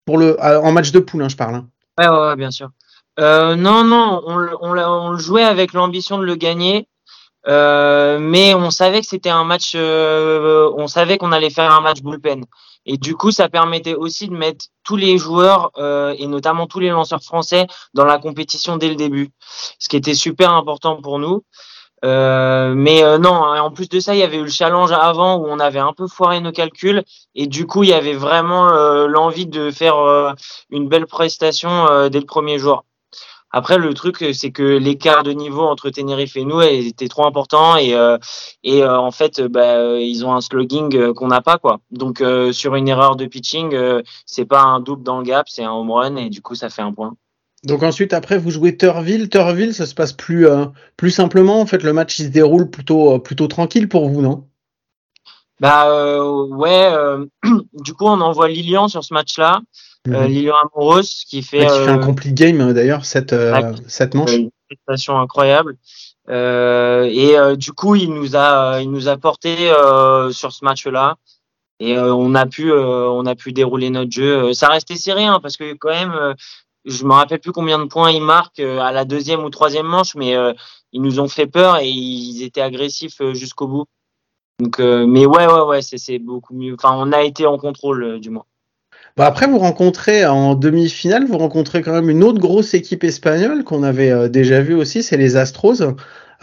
pour 0.09 0.17
le 0.17 0.41
en 0.41 0.73
match 0.73 0.91
de 0.91 1.01
poule, 1.01 1.23
hein, 1.23 1.29
je 1.29 1.37
parle. 1.37 1.57
Hein. 1.57 1.69
Ouais, 1.99 2.35
bien 2.37 2.51
sûr. 2.51 2.71
Euh, 3.21 3.57
non, 3.57 3.85
non, 3.85 4.23
on, 4.25 4.39
on, 4.63 4.79
on 4.79 5.19
jouait 5.19 5.45
avec 5.45 5.75
l'ambition 5.75 6.17
de 6.17 6.25
le 6.25 6.35
gagner, 6.35 6.89
euh, 7.47 8.19
mais 8.19 8.55
on 8.55 8.71
savait 8.71 9.03
que 9.03 9.07
c'était 9.07 9.29
un 9.29 9.45
match, 9.45 9.73
euh, 9.75 10.73
on 10.79 10.87
savait 10.87 11.19
qu'on 11.19 11.31
allait 11.31 11.51
faire 11.51 11.71
un 11.71 11.83
match 11.83 12.01
bullpen. 12.01 12.47
Et 12.87 12.97
du 12.97 13.17
coup, 13.17 13.33
ça 13.33 13.51
permettait 13.51 13.97
aussi 13.97 14.29
de 14.29 14.35
mettre 14.35 14.65
tous 14.83 14.97
les 14.97 15.19
joueurs 15.19 15.73
et 16.17 16.27
notamment 16.27 16.67
tous 16.67 16.81
les 16.81 16.89
lanceurs 16.89 17.23
français 17.23 17.67
dans 17.93 18.07
la 18.07 18.17
compétition 18.17 18.79
dès 18.79 18.89
le 18.89 18.95
début, 18.95 19.29
ce 19.79 19.91
qui 19.91 19.99
était 19.99 20.15
super 20.15 20.55
important 20.55 21.03
pour 21.03 21.19
nous. 21.19 21.45
Euh, 22.05 22.75
mais 22.77 23.03
euh, 23.03 23.19
non, 23.19 23.31
en 23.33 23.71
plus 23.71 23.89
de 23.89 23.99
ça, 24.01 24.15
il 24.15 24.21
y 24.21 24.23
avait 24.23 24.37
eu 24.37 24.45
le 24.45 24.51
challenge 24.51 24.93
avant 24.93 25.37
où 25.37 25.47
on 25.47 25.59
avait 25.59 25.79
un 25.79 25.93
peu 25.93 26.07
foiré 26.07 26.41
nos 26.41 26.53
calculs 26.53 27.03
et 27.35 27.47
du 27.47 27.67
coup, 27.67 27.83
il 27.83 27.91
y 27.91 27.93
avait 27.95 28.15
vraiment 28.15 28.69
euh, 28.69 29.07
l'envie 29.07 29.47
de 29.47 29.71
faire 29.71 29.97
euh, 29.99 30.33
une 30.71 30.89
belle 30.89 31.07
prestation 31.07 31.87
euh, 31.89 32.09
dès 32.09 32.21
le 32.21 32.27
premier 32.27 32.59
jour. 32.59 32.85
Après, 33.51 33.79
le 33.79 33.95
truc, 33.95 34.23
c'est 34.35 34.53
que 34.53 34.63
l'écart 34.63 35.23
de 35.23 35.33
niveau 35.33 35.63
entre 35.63 35.89
Tenerife 35.89 36.37
et 36.37 36.45
nous 36.45 36.61
était 36.61 37.09
trop 37.09 37.25
important 37.27 37.79
et 37.79 37.97
et 38.63 38.85
en 38.85 39.11
fait, 39.11 39.41
bah, 39.41 39.99
ils 39.99 40.25
ont 40.27 40.35
un 40.35 40.43
slugging 40.43 40.95
euh, 40.97 41.15
qu'on 41.15 41.29
n'a 41.29 41.41
pas 41.41 41.57
quoi. 41.57 41.79
Donc 41.91 42.23
sur 42.53 42.75
une 42.75 42.89
erreur 42.89 43.17
de 43.17 43.25
pitching, 43.25 43.75
c'est 44.27 44.45
pas 44.45 44.63
un 44.63 44.81
double 44.81 45.03
dans 45.03 45.19
le 45.19 45.25
gap, 45.25 45.49
c'est 45.49 45.65
un 45.65 45.73
home 45.73 45.91
run 45.91 46.17
et 46.17 46.29
du 46.29 46.43
coup, 46.43 46.55
ça 46.55 46.69
fait 46.69 46.83
un 46.83 46.93
point. 46.93 47.15
Donc 47.65 47.83
ensuite, 47.83 48.13
après, 48.13 48.39
vous 48.39 48.51
jouez 48.51 48.77
Turville. 48.77 49.29
Turville, 49.29 49.75
ça 49.75 49.87
se 49.87 49.95
passe 49.95 50.13
plus 50.13 50.47
plus 50.97 51.11
simplement. 51.11 51.61
En 51.61 51.67
fait, 51.67 51.83
le 51.83 51.93
match 51.93 52.19
il 52.19 52.27
se 52.27 52.31
déroule 52.31 52.71
plutôt 52.71 53.19
plutôt 53.19 53.49
tranquille 53.49 53.89
pour 53.89 54.09
vous, 54.09 54.23
non? 54.23 54.47
Bah 55.61 55.89
ouais. 56.51 56.93
du 57.73 57.95
coup, 57.95 58.07
on 58.07 58.21
envoie 58.21 58.49
Lilian 58.49 58.87
sur 58.87 59.03
ce 59.03 59.13
match-là. 59.13 59.61
Euh, 60.07 60.23
mhm. 60.23 60.27
Lilian 60.29 60.55
Amoros 60.63 61.25
qui 61.29 61.43
fait, 61.43 61.59
qui 61.59 61.67
fait 61.67 61.89
un 61.89 61.99
euh, 61.99 62.05
complete 62.05 62.35
game 62.35 62.61
euh, 62.61 62.73
d'ailleurs 62.73 63.05
cette 63.05 63.35
cette 63.87 64.15
manche. 64.15 64.33
Une 64.33 64.51
prestation 64.69 65.19
incroyable. 65.19 65.77
et 66.29 67.37
du 67.57 67.73
coup, 67.73 67.95
il 67.95 68.13
nous 68.13 68.37
a 68.37 68.81
il 68.81 68.91
nous 68.91 69.09
a 69.09 69.17
porté 69.17 69.71
sur 70.31 70.53
ce 70.53 70.65
match-là 70.65 71.17
et 71.81 71.99
on 71.99 72.35
a 72.35 72.47
pu 72.47 72.73
on 72.73 73.27
a 73.27 73.35
pu 73.35 73.53
dérouler 73.53 73.91
notre 73.91 74.13
jeu. 74.13 74.53
Ça 74.53 74.69
restait 74.69 74.97
serré 74.97 75.25
hein, 75.25 75.41
parce 75.43 75.57
que 75.57 75.75
quand 75.75 75.91
même 75.91 76.35
je 76.89 77.05
me 77.05 77.13
rappelle 77.13 77.41
plus 77.41 77.53
combien 77.53 77.79
de 77.79 77.85
points 77.85 78.11
ils 78.11 78.23
marquent 78.23 78.61
à 78.61 78.93
la 78.93 79.05
deuxième 79.05 79.45
ou 79.45 79.51
troisième 79.51 79.87
manche, 79.87 80.15
mais 80.15 80.35
ils 80.93 81.03
nous 81.03 81.21
ont 81.21 81.29
fait 81.29 81.47
peur 81.47 81.79
et 81.79 81.89
ils 81.89 82.43
étaient 82.43 82.61
agressifs 82.61 83.21
jusqu'au 83.33 83.69
bout. 83.69 83.85
Donc, 84.61 84.79
mais 84.79 85.27
ouais, 85.27 85.47
ouais, 85.47 85.63
ouais, 85.63 85.83
c'est 85.83 86.19
beaucoup 86.19 86.55
mieux. 86.55 86.75
Enfin, 86.75 86.97
on 86.99 87.13
a 87.13 87.23
été 87.23 87.47
en 87.47 87.59
contrôle 87.59 88.21
du 88.21 88.31
moins. 88.31 88.45
Bah, 89.19 89.27
après, 89.27 89.49
vous 89.49 89.59
rencontrez 89.59 90.25
en 90.27 90.55
demi-finale, 90.55 91.27
vous 91.27 91.39
rencontrez 91.39 91.83
quand 91.83 91.93
même 91.93 92.09
une 92.09 92.23
autre 92.23 92.39
grosse 92.39 92.73
équipe 92.75 93.03
espagnole 93.03 93.65
qu'on 93.65 93.83
avait 93.83 94.13
euh, 94.13 94.29
déjà 94.29 94.61
vue 94.61 94.75
aussi, 94.75 95.03
c'est 95.03 95.17
les 95.17 95.37
Astros. 95.37 95.83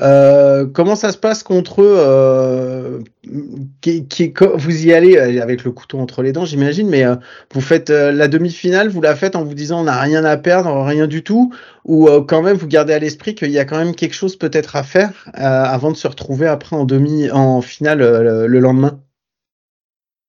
Euh, 0.02 0.66
comment 0.66 0.96
ça 0.96 1.12
se 1.12 1.18
passe 1.18 1.41
contre 1.41 1.82
eux 1.82 1.96
euh, 1.98 3.00
Vous 3.26 4.86
y 4.86 4.93
allez 4.93 5.18
avec 5.18 5.64
le 5.64 5.72
couteau 5.72 6.00
entre 6.00 6.22
les 6.22 6.32
dents, 6.32 6.46
j'imagine, 6.46 6.89
mais 6.89 7.06
vous 7.54 7.62
faites 7.62 7.89
la 7.89 8.28
demi-finale, 8.28 8.89
vous 8.89 9.02
la 9.02 9.16
faites 9.16 9.36
en 9.36 9.43
vous 9.43 9.54
disant 9.54 9.82
on 9.82 9.84
n'a 9.86 10.00
rien 10.00 10.26
à 10.26 10.38
perdre, 10.38 10.84
rien 10.84 11.08
du 11.08 11.24
tout, 11.24 11.54
ou 11.86 12.10
quand 12.28 12.41
même 12.41 12.58
vous 12.58 12.68
gardez 12.68 12.93
à 12.93 13.00
l'esprit 13.00 13.36
qu'il 13.36 13.52
y 13.52 13.60
a 13.60 13.66
quand 13.66 13.78
même 13.78 13.96
quelque 13.96 14.16
chose 14.16 14.36
peut-être 14.36 14.76
à 14.76 14.84
faire 14.84 15.12
avant 15.34 15.91
de 15.91 15.98
se 15.98 16.08
retrouver 16.08 16.48
après 16.48 16.76
en 16.76 16.86
demi, 16.86 17.32
en 17.32 17.62
finale 17.62 18.00
le 18.00 18.60
lendemain? 18.60 19.00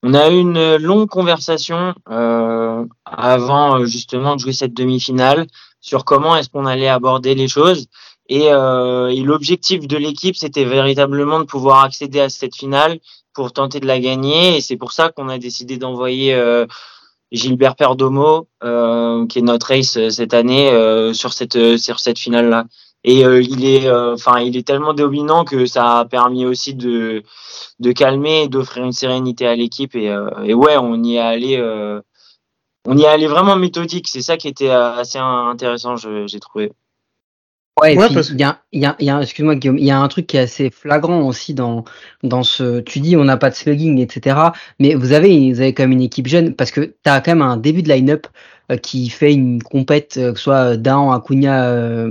On 0.08 0.14
a 0.14 0.30
eu 0.30 0.38
une 0.38 0.76
longue 0.76 1.08
conversation 1.08 1.92
euh, 2.10 2.84
avant 3.04 3.80
euh, 3.80 3.86
justement 3.86 4.36
de 4.36 4.40
jouer 4.40 4.52
cette 4.52 4.72
demi-finale 4.72 5.48
sur 5.80 6.04
comment 6.04 6.36
est-ce 6.36 6.48
qu'on 6.48 6.64
allait 6.64 6.88
aborder 6.88 7.34
les 7.34 7.48
choses. 7.48 7.88
Et, 8.28 8.52
euh, 8.52 9.08
et 9.08 9.20
l'objectif 9.20 9.86
de 9.86 9.96
l'équipe, 9.96 10.36
c'était 10.36 10.64
véritablement 10.64 11.38
de 11.38 11.44
pouvoir 11.44 11.84
accéder 11.84 12.20
à 12.20 12.28
cette 12.28 12.56
finale 12.56 12.98
pour 13.34 13.52
tenter 13.52 13.80
de 13.80 13.86
la 13.86 14.00
gagner. 14.00 14.56
Et 14.56 14.60
c'est 14.60 14.76
pour 14.76 14.92
ça 14.92 15.10
qu'on 15.10 15.28
a 15.28 15.38
décidé 15.38 15.76
d'envoyer 15.76 16.34
euh, 16.34 16.66
Gilbert 17.32 17.76
Perdomo, 17.76 18.48
euh, 18.64 19.26
qui 19.26 19.38
est 19.38 19.42
notre 19.42 19.72
ace 19.72 19.96
euh, 19.96 20.10
cette 20.10 20.34
année, 20.34 20.70
sur 21.12 21.32
cette 21.32 21.76
sur 21.78 22.00
cette 22.00 22.18
finale-là. 22.18 22.64
Et 23.04 23.20
il 23.20 23.64
est, 23.64 23.88
enfin, 23.88 24.40
il 24.40 24.56
est 24.56 24.66
tellement 24.66 24.92
dominant 24.92 25.44
que 25.44 25.66
ça 25.66 25.98
a 26.00 26.04
permis 26.06 26.44
aussi 26.44 26.74
de 26.74 27.22
de 27.78 27.92
calmer 27.92 28.44
et 28.44 28.48
d'offrir 28.48 28.84
une 28.84 28.92
sérénité 28.92 29.46
à 29.46 29.54
l'équipe. 29.54 29.94
Et, 29.94 30.10
euh, 30.10 30.30
et, 30.44 30.54
ouais, 30.54 30.76
on 30.76 31.02
y 31.02 31.16
est 31.16 31.20
allé, 31.20 31.56
euh, 31.58 32.00
on 32.86 32.96
y 32.96 33.02
est 33.02 33.06
allé 33.06 33.26
vraiment 33.26 33.56
méthodique. 33.56 34.08
C'est 34.08 34.22
ça 34.22 34.36
qui 34.36 34.48
était 34.48 34.70
euh, 34.70 34.94
assez 34.94 35.18
intéressant, 35.18 35.96
j'ai 35.96 36.40
trouvé. 36.40 36.72
Ouais, 37.82 37.94
il 37.94 38.40
y 38.40 38.42
a, 38.42 38.62
y 38.72 38.86
a, 38.86 38.96
y 38.98 39.10
a 39.10 39.20
excuse-moi 39.20 39.54
Guillaume, 39.54 39.76
il 39.76 39.84
y 39.84 39.90
a 39.90 39.98
un 39.98 40.08
truc 40.08 40.26
qui 40.26 40.38
est 40.38 40.40
assez 40.40 40.70
flagrant 40.70 41.26
aussi 41.26 41.52
dans 41.52 41.84
dans 42.22 42.42
ce. 42.42 42.80
Tu 42.80 43.00
dis 43.00 43.16
on 43.16 43.24
n'a 43.24 43.36
pas 43.36 43.50
de 43.50 43.54
slugging, 43.54 43.98
etc. 43.98 44.36
Mais 44.80 44.94
vous 44.94 45.12
avez 45.12 45.52
vous 45.52 45.60
avez 45.60 45.74
quand 45.74 45.82
même 45.82 45.92
une 45.92 46.00
équipe 46.00 46.26
jeune 46.26 46.54
parce 46.54 46.70
que 46.70 46.80
tu 46.80 46.94
as 47.04 47.20
quand 47.20 47.32
même 47.32 47.42
un 47.42 47.58
début 47.58 47.82
de 47.82 47.90
line-up 47.90 48.26
qui 48.82 49.10
fait 49.10 49.34
une 49.34 49.62
compète, 49.62 50.14
que 50.14 50.34
ce 50.36 50.42
soit 50.42 50.76
Dahan, 50.78 51.12
Acuna, 51.12 52.06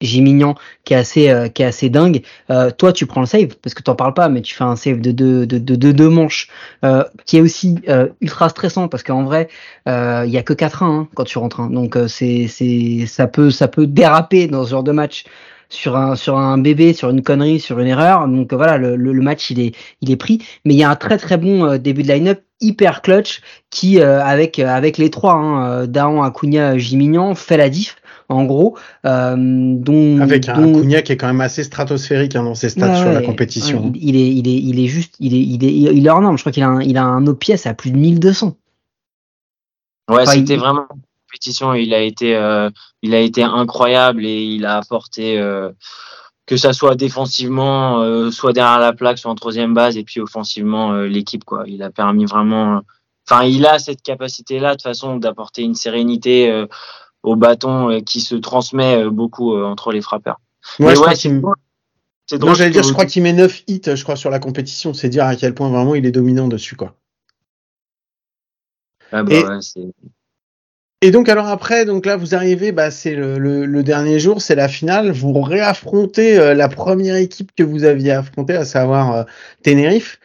Jimignan 0.00 0.54
qui 0.84 0.94
est 0.94 0.96
assez 0.96 1.28
euh, 1.28 1.48
qui 1.48 1.62
est 1.62 1.66
assez 1.66 1.90
dingue. 1.90 2.22
Euh, 2.50 2.70
toi, 2.70 2.92
tu 2.92 3.06
prends 3.06 3.20
le 3.20 3.26
save 3.26 3.56
parce 3.62 3.74
que 3.74 3.82
t'en 3.82 3.94
parles 3.94 4.14
pas, 4.14 4.28
mais 4.28 4.42
tu 4.42 4.54
fais 4.54 4.64
un 4.64 4.76
save 4.76 5.00
de 5.00 5.10
deux 5.10 5.46
de, 5.46 5.58
de, 5.58 5.74
de 5.74 5.92
deux 5.92 6.08
manches 6.08 6.48
euh, 6.84 7.04
qui 7.26 7.38
est 7.38 7.40
aussi 7.40 7.76
ultra 8.20 8.48
stressant 8.48 8.88
parce 8.88 9.02
qu'en 9.02 9.24
vrai, 9.24 9.48
il 9.86 10.30
y 10.30 10.38
a 10.38 10.42
que 10.42 10.52
4 10.52 10.82
1 10.82 10.86
hein, 10.86 11.08
quand 11.14 11.24
tu 11.24 11.38
rentres. 11.38 11.60
Hein. 11.60 11.70
donc 11.70 11.96
c'est 12.08 12.46
c'est 12.48 13.06
ça 13.06 13.26
peut 13.26 13.50
ça 13.50 13.68
peut 13.68 13.86
déraper 13.86 14.46
dans 14.46 14.64
ce 14.64 14.70
genre 14.70 14.84
de 14.84 14.92
match 14.92 15.24
sur 15.68 15.96
un 15.96 16.14
sur 16.16 16.38
un 16.38 16.58
bébé, 16.58 16.92
sur 16.94 17.10
une 17.10 17.22
connerie, 17.22 17.60
sur 17.60 17.78
une 17.80 17.88
erreur. 17.88 18.26
Donc 18.28 18.52
voilà, 18.54 18.78
le, 18.78 18.96
le, 18.96 19.12
match 19.20 19.50
il 19.50 19.60
est 19.60 19.74
il 20.00 20.10
est 20.10 20.16
pris, 20.16 20.42
mais 20.64 20.74
il 20.74 20.78
y 20.78 20.84
a 20.84 20.90
un 20.90 20.96
très 20.96 21.18
très 21.18 21.36
bon 21.36 21.76
début 21.76 22.02
de 22.02 22.08
line-up 22.08 22.40
hyper 22.60 23.02
clutch 23.02 23.40
qui 23.70 24.00
avec 24.00 24.58
avec 24.60 24.96
les 24.98 25.10
trois, 25.10 25.34
hein, 25.34 25.86
Daon, 25.86 26.22
Acuna, 26.22 26.78
Jimignan 26.78 27.34
fait 27.34 27.56
la 27.56 27.68
diff 27.68 27.96
en 28.28 28.44
gros. 28.44 28.76
Euh, 29.06 29.36
dont, 29.36 30.20
Avec 30.20 30.48
un 30.48 30.60
dont... 30.60 30.82
qui 30.82 30.94
est 30.94 31.16
quand 31.16 31.26
même 31.26 31.40
assez 31.40 31.64
stratosphérique 31.64 32.36
hein, 32.36 32.42
dans 32.42 32.54
ses 32.54 32.68
stats 32.68 32.96
sur 32.96 33.12
la 33.12 33.22
compétition. 33.22 33.92
il, 33.94 34.16
est, 34.16 34.30
il, 34.30 34.48
est, 34.48 34.58
il 34.58 34.80
est 34.80 34.86
juste, 34.86 35.14
il 35.18 35.34
est, 35.34 35.40
il 35.40 35.64
est, 35.64 35.72
il 35.72 36.06
est 36.06 36.10
hors 36.10 36.20
norme. 36.20 36.36
Je 36.36 36.42
crois 36.42 36.52
qu'il 36.52 36.62
a 36.62 36.68
un, 36.68 36.80
il 36.82 36.96
a 36.96 37.04
un 37.04 37.26
OPS 37.26 37.66
à 37.66 37.74
plus 37.74 37.90
de 37.90 37.96
1200. 37.96 38.56
Ouais, 40.10 40.26
c'était 40.26 40.56
vraiment 40.56 40.86
une 40.94 41.00
compétition. 41.26 41.74
Il 41.74 41.92
a 41.92 42.00
été, 42.00 42.34
euh, 42.36 42.70
il 43.02 43.14
a 43.14 43.20
été 43.20 43.42
incroyable 43.42 44.24
et 44.24 44.42
il 44.42 44.64
a 44.66 44.76
apporté. 44.76 45.38
Euh, 45.38 45.70
que 46.48 46.56
ça 46.56 46.72
soit 46.72 46.94
défensivement, 46.94 48.00
euh, 48.00 48.30
soit 48.30 48.54
derrière 48.54 48.78
la 48.78 48.94
plaque, 48.94 49.18
soit 49.18 49.30
en 49.30 49.34
troisième 49.34 49.74
base, 49.74 49.98
et 49.98 50.02
puis 50.02 50.18
offensivement 50.18 50.92
euh, 50.94 51.06
l'équipe 51.06 51.44
quoi. 51.44 51.64
Il 51.66 51.82
a 51.82 51.90
permis 51.90 52.24
vraiment, 52.24 52.80
enfin 53.28 53.44
il 53.44 53.66
a 53.66 53.78
cette 53.78 54.00
capacité 54.00 54.58
là 54.58 54.74
de 54.74 54.80
façon 54.80 55.18
d'apporter 55.18 55.62
une 55.62 55.74
sérénité 55.74 56.50
au 57.22 57.36
bâton 57.36 57.90
euh, 57.90 58.00
qui 58.00 58.20
se 58.20 58.34
transmet 58.34 59.04
euh, 59.04 59.10
beaucoup 59.10 59.54
euh, 59.54 59.64
entre 59.64 59.92
les 59.92 60.00
frappeurs. 60.00 60.40
Ouais, 60.78 60.94
je 60.94 61.14
c'est 62.26 62.38
drôle. 62.38 62.54
j'allais 62.54 62.70
dire, 62.70 62.82
je 62.82 62.92
crois 62.92 63.06
qu'il 63.06 63.22
met 63.22 63.32
9 63.32 63.64
hits, 63.68 63.80
je 63.86 64.02
crois, 64.02 64.16
sur 64.16 64.28
la 64.28 64.38
compétition. 64.38 64.92
C'est 64.92 65.08
dire 65.08 65.24
à 65.24 65.34
quel 65.34 65.54
point 65.54 65.70
vraiment 65.70 65.94
il 65.94 66.04
est 66.04 66.10
dominant 66.10 66.46
dessus, 66.46 66.76
quoi. 66.76 66.94
Ah 69.10 69.22
bah 69.22 69.32
et, 69.32 71.06
et, 71.06 71.10
donc 71.10 71.30
alors 71.30 71.46
après, 71.46 71.86
donc 71.86 72.04
là 72.04 72.18
vous 72.18 72.34
arrivez, 72.34 72.72
bah 72.72 72.90
c'est 72.90 73.14
le, 73.14 73.38
le, 73.38 73.82
dernier 73.82 74.20
jour, 74.20 74.42
c'est 74.42 74.54
la 74.54 74.68
finale. 74.68 75.10
Vous 75.10 75.40
réaffrontez 75.40 76.54
la 76.54 76.68
première 76.68 77.16
équipe 77.16 77.52
que 77.56 77.62
vous 77.62 77.84
aviez 77.84 78.12
affrontée, 78.12 78.54
à 78.54 78.66
savoir 78.66 79.24
Tenerife. 79.62 80.20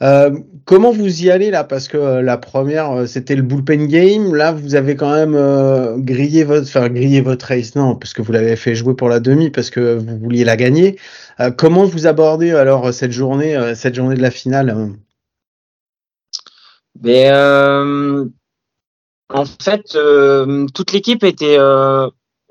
Euh, 0.00 0.30
comment 0.64 0.92
vous 0.92 1.24
y 1.24 1.30
allez 1.30 1.50
là? 1.50 1.64
Parce 1.64 1.88
que 1.88 1.96
euh, 1.96 2.22
la 2.22 2.36
première, 2.38 2.92
euh, 2.92 3.06
c'était 3.06 3.34
le 3.34 3.42
bullpen 3.42 3.86
game. 3.88 4.34
Là, 4.34 4.52
vous 4.52 4.74
avez 4.76 4.94
quand 4.94 5.12
même 5.12 6.04
grillé 6.04 6.44
votre, 6.44 6.68
enfin 6.68 6.88
grillé 6.88 7.20
votre 7.20 7.46
race, 7.46 7.74
non, 7.74 7.96
parce 7.96 8.12
que 8.12 8.22
vous 8.22 8.32
l'avez 8.32 8.56
fait 8.56 8.74
jouer 8.74 8.94
pour 8.94 9.08
la 9.08 9.20
demi, 9.20 9.50
parce 9.50 9.70
que 9.70 9.96
vous 9.96 10.18
vouliez 10.18 10.44
la 10.44 10.56
gagner. 10.56 10.98
comment 11.56 11.84
vous 11.84 12.06
abordez 12.06 12.52
alors 12.52 12.92
cette 12.92 13.12
journée, 13.12 13.74
cette 13.74 13.94
journée 13.94 14.16
de 14.16 14.22
la 14.22 14.30
finale? 14.30 14.92
Ben, 16.94 18.30
En 19.30 19.44
fait, 19.44 19.98
toute 20.74 20.92
l'équipe 20.92 21.24
était 21.24 21.58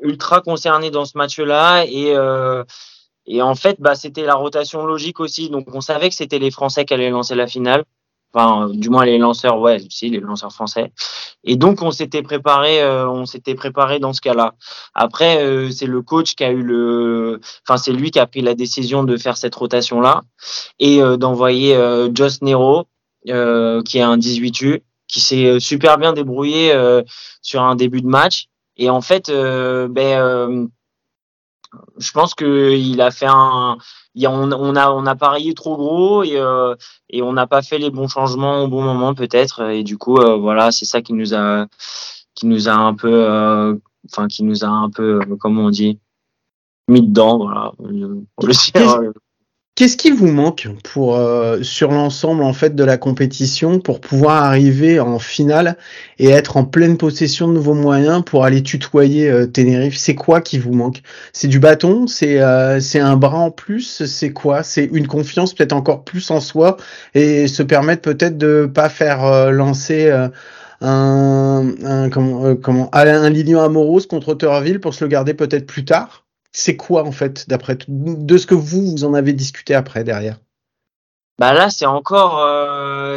ultra 0.02 0.42
concernée 0.42 0.92
dans 0.92 1.06
ce 1.06 1.18
match-là 1.18 1.86
et 1.86 2.14
et 3.28 3.42
en 3.42 3.56
fait, 3.56 3.78
bah, 3.80 3.94
c'était 3.96 4.26
la 4.26 4.36
rotation 4.36 4.86
logique 4.86 5.20
aussi. 5.20 5.50
Donc, 5.50 5.68
on 5.74 5.82
savait 5.82 6.10
que 6.10 6.16
c'était 6.16 6.40
les 6.40 6.50
Français 6.50 6.86
qui 6.86 6.94
allaient 6.94 7.10
lancer 7.10 7.36
la 7.36 7.46
finale. 7.46 7.84
Enfin, 8.34 8.70
du 8.74 8.90
moins 8.90 9.06
les 9.06 9.18
lanceurs, 9.18 9.60
ouais, 9.60 9.80
si 9.90 10.10
les 10.10 10.20
lanceurs 10.20 10.52
français. 10.52 10.92
Et 11.44 11.56
donc, 11.56 11.82
on 11.82 11.92
s'était 11.92 12.22
préparé, 12.22 12.82
euh, 12.82 13.10
on 13.10 13.26
s'était 13.26 13.56
préparé 13.56 14.00
dans 14.00 14.14
ce 14.14 14.22
cas-là. 14.22 14.56
Après, 14.94 15.44
euh, 15.44 15.72
c'est 15.72 15.86
le 15.86 16.02
coach 16.02 16.36
qui 16.36 16.44
a 16.44 16.52
eu 16.52 16.62
le, 16.62 17.40
enfin, 17.68 17.78
c'est 17.78 17.94
lui 17.94 18.12
qui 18.12 18.20
a 18.20 18.28
pris 18.28 18.42
la 18.42 18.54
décision 18.54 19.04
de 19.04 19.18
faire 19.18 19.38
cette 19.38 19.56
rotation-là 19.56 20.24
et 20.80 21.02
euh, 21.02 21.18
d'envoyer 21.18 21.76
Joss 22.14 22.42
Nero, 22.42 22.88
qui 23.26 23.32
est 23.98 24.02
un 24.02 24.18
18U, 24.18 24.82
qui 25.08 25.22
s'est 25.22 25.60
super 25.60 25.98
bien 25.98 26.14
débrouillé 26.14 26.74
sur 27.42 27.62
un 27.62 27.76
début 27.76 28.02
de 28.02 28.08
match. 28.08 28.48
Et 28.76 28.90
en 28.90 29.02
fait, 29.02 29.32
ben 29.32 30.70
je 31.98 32.12
pense 32.12 32.34
qu'il 32.34 33.02
a 33.02 33.12
fait 33.12 33.28
un. 33.30 33.78
On, 34.26 34.52
on, 34.52 34.76
a, 34.76 34.90
on 34.92 35.06
a 35.06 35.16
parié 35.16 35.54
trop 35.54 35.78
gros 35.78 36.24
et, 36.24 36.38
euh, 36.38 36.76
et 37.10 37.22
on 37.22 37.34
n'a 37.34 37.46
pas 37.46 37.62
fait 37.62 37.78
les 37.78 37.92
bons 37.92 38.08
changements 38.08 38.64
au 38.64 38.68
bon 38.68 38.82
moment 38.82 39.14
peut-être. 39.14 39.70
Et 39.70 39.84
du 39.84 39.98
coup, 40.00 40.18
euh, 40.18 40.38
voilà, 40.38 40.72
c'est 40.72 40.86
ça 40.86 41.04
qui 41.04 41.14
nous 41.14 41.36
a, 41.36 41.68
qui 42.34 42.48
nous 42.48 42.68
a 42.68 42.74
un 42.74 42.96
peu, 42.96 43.14
euh, 43.14 43.76
enfin, 44.10 44.28
qui 44.28 44.44
nous 44.44 44.64
a 44.64 44.68
un 44.70 44.90
peu, 44.90 45.20
comment 45.40 45.66
on 45.66 45.70
dit, 45.70 46.00
mis 46.88 47.02
dedans. 47.02 47.38
Voilà. 47.38 47.74
Qu'est-ce 49.78 49.96
qui 49.96 50.10
vous 50.10 50.26
manque 50.26 50.68
pour 50.84 51.18
euh, 51.18 51.62
sur 51.62 51.92
l'ensemble 51.92 52.42
en 52.42 52.54
fait 52.54 52.74
de 52.74 52.84
la 52.84 52.98
compétition 52.98 53.80
pour 53.80 54.02
pouvoir 54.02 54.44
arriver 54.44 55.00
en 55.00 55.20
finale 55.20 55.78
et 56.18 56.30
être 56.30 56.58
en 56.58 56.66
pleine 56.66 56.98
possession 56.98 57.48
de 57.48 57.54
nouveaux 57.54 57.76
moyens 57.76 58.24
pour 58.26 58.44
aller 58.44 58.64
tutoyer 58.64 59.30
euh, 59.30 59.46
Tenerife? 59.46 59.96
C'est 59.96 60.16
quoi 60.16 60.42
qui 60.42 60.58
vous 60.58 60.74
manque? 60.74 61.04
C'est 61.32 61.48
du 61.48 61.60
bâton? 61.60 62.08
C'est 62.08 62.42
euh, 62.42 62.80
c'est 62.80 63.00
un 63.00 63.18
bras 63.18 63.38
en 63.38 63.52
plus? 63.52 64.04
C'est 64.06 64.34
quoi? 64.34 64.64
C'est 64.64 64.90
une 64.92 65.06
confiance 65.06 65.54
peut-être 65.54 65.74
encore 65.74 66.04
plus 66.04 66.32
en 66.32 66.40
soi 66.40 66.78
et 67.14 67.48
se 67.48 67.62
permettre 67.62 68.02
peut-être 68.02 68.36
de 68.40 68.66
pas 68.66 68.90
faire 68.90 69.52
lancer 69.52 70.10
un, 70.82 71.72
un 71.86 72.10
comment 72.10 72.56
comment 72.56 72.90
un 72.94 73.30
Lilian 73.30 73.62
Amoros 73.62 74.08
contre 74.10 74.30
Otterville 74.30 74.80
pour 74.80 74.96
se 74.96 75.04
le 75.04 75.08
garder 75.08 75.36
peut-être 75.36 75.68
plus 75.68 75.86
tard? 75.86 76.27
C'est 76.58 76.76
quoi 76.76 77.04
en 77.04 77.12
fait, 77.12 77.48
d'après 77.48 77.78
de 77.88 78.38
ce 78.38 78.48
que 78.48 78.56
vous 78.56 78.82
vous 78.82 79.04
en 79.04 79.14
avez 79.14 79.34
discuté 79.34 79.76
après 79.76 80.04
derrière? 80.04 80.40
Bah 81.38 81.54
là, 81.54 81.70
c'est 81.70 81.86
encore, 81.86 82.40
euh, 82.40 83.16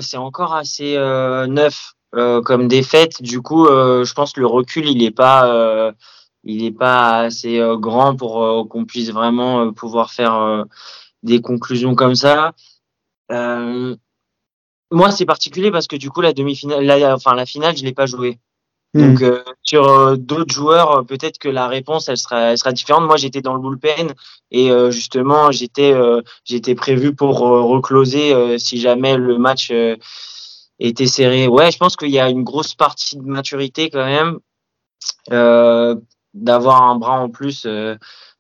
assez 0.53 0.97
euh, 0.97 1.47
neuf 1.47 1.95
euh, 2.15 2.43
comme 2.43 2.69
défaite. 2.69 3.23
Du 3.23 3.41
coup, 3.41 3.67
je 3.67 4.13
pense 4.13 4.35
que 4.35 4.41
le 4.41 4.47
recul, 4.47 4.87
il 4.87 5.03
est 5.03 5.11
pas, 5.11 5.49
assez 6.45 7.61
grand 7.79 8.15
pour 8.15 8.69
qu'on 8.69 8.85
puisse 8.85 9.11
vraiment 9.11 9.73
pouvoir 9.73 10.11
faire 10.11 10.67
des 11.23 11.41
conclusions 11.41 11.95
comme 11.95 12.15
ça. 12.15 12.53
moi, 13.31 15.11
c'est 15.13 15.25
particulier 15.25 15.71
parce 15.71 15.87
que 15.87 15.97
du 15.97 16.11
coup, 16.11 16.21
la 16.21 16.35
demi-finale, 16.35 17.05
enfin 17.15 17.35
la 17.35 17.47
finale, 17.47 17.75
je 17.75 17.85
l'ai 17.85 17.95
pas 17.95 18.05
joué. 18.05 18.39
Donc 18.93 19.21
hmm. 19.21 19.25
euh, 19.25 19.45
sur 19.63 19.89
euh, 19.89 20.17
d'autres 20.17 20.53
joueurs, 20.53 20.99
euh, 20.99 21.03
peut-être 21.03 21.39
que 21.39 21.49
la 21.49 21.69
réponse 21.69 22.09
elle 22.09 22.17
sera, 22.17 22.51
elle 22.51 22.59
sera 22.59 22.73
différente. 22.73 23.05
Moi, 23.05 23.17
j'étais 23.17 23.41
dans 23.41 23.55
le 23.55 23.61
bullpen 23.61 24.15
et 24.51 24.71
justement, 24.91 25.53
j'étais 25.53 25.95
j'étais 26.45 26.75
prévu 26.75 27.15
pour 27.15 27.39
recloser 27.39 28.59
si 28.59 28.81
jamais 28.81 29.17
le 29.17 29.39
match 29.39 29.73
était 30.81 31.07
serré. 31.07 31.47
Ouais, 31.47 31.71
je 31.71 31.79
pense 31.79 31.97
qu'il 31.97 32.11
y 32.11 32.19
a 32.19 32.29
une 32.29 32.43
grosse 32.43 32.75
partie 32.75 33.17
de 33.17 33.23
maturité 33.23 33.91
quand 33.91 34.05
même. 34.05 34.39
D'avoir 36.35 36.83
un 36.83 36.97
bras 36.97 37.21
en 37.21 37.29
plus, 37.29 37.67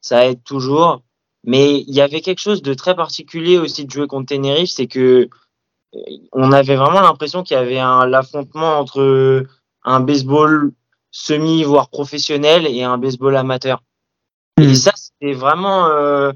ça 0.01 0.27
aide 0.27 0.43
toujours. 0.43 1.03
Mais 1.45 1.79
il 1.79 1.95
y 1.95 2.01
avait 2.01 2.21
quelque 2.21 2.41
chose 2.41 2.61
de 2.61 2.75
très 2.75 2.97
particulier 2.97 3.57
aussi 3.57 3.85
de 3.87 3.91
jouer 3.91 4.09
contre 4.09 4.35
Tenerife, 4.35 4.71
c'est 4.71 4.89
que 4.89 5.29
on 6.33 6.53
avait 6.53 6.77
vraiment 6.77 7.01
l'impression 7.01 7.43
qu'il 7.43 7.57
y 7.57 7.61
avait 7.61 7.79
un 7.79 8.07
l'affrontement 8.07 8.79
entre 8.79 9.47
un 9.85 10.01
baseball 10.01 10.73
semi 11.11 11.63
voire 11.63 11.89
professionnel 11.89 12.67
et 12.67 12.83
un 12.83 12.99
baseball 12.99 13.37
amateur. 13.37 13.83
Et 14.61 14.67
hmm. 14.67 14.75
ça 14.75 14.93
c'était 14.95 15.33
vraiment 15.33 15.87
euh, 15.87 16.33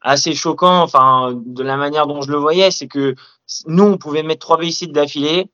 assez 0.00 0.34
choquant 0.34 0.82
enfin 0.82 1.32
de 1.34 1.62
la 1.62 1.76
manière 1.76 2.06
dont 2.06 2.22
je 2.22 2.30
le 2.30 2.38
voyais, 2.38 2.70
c'est 2.70 2.88
que 2.88 3.14
nous 3.66 3.84
on 3.84 3.98
pouvait 3.98 4.22
mettre 4.22 4.40
trois 4.40 4.56
bases 4.56 4.82
d'affilée 4.82 5.50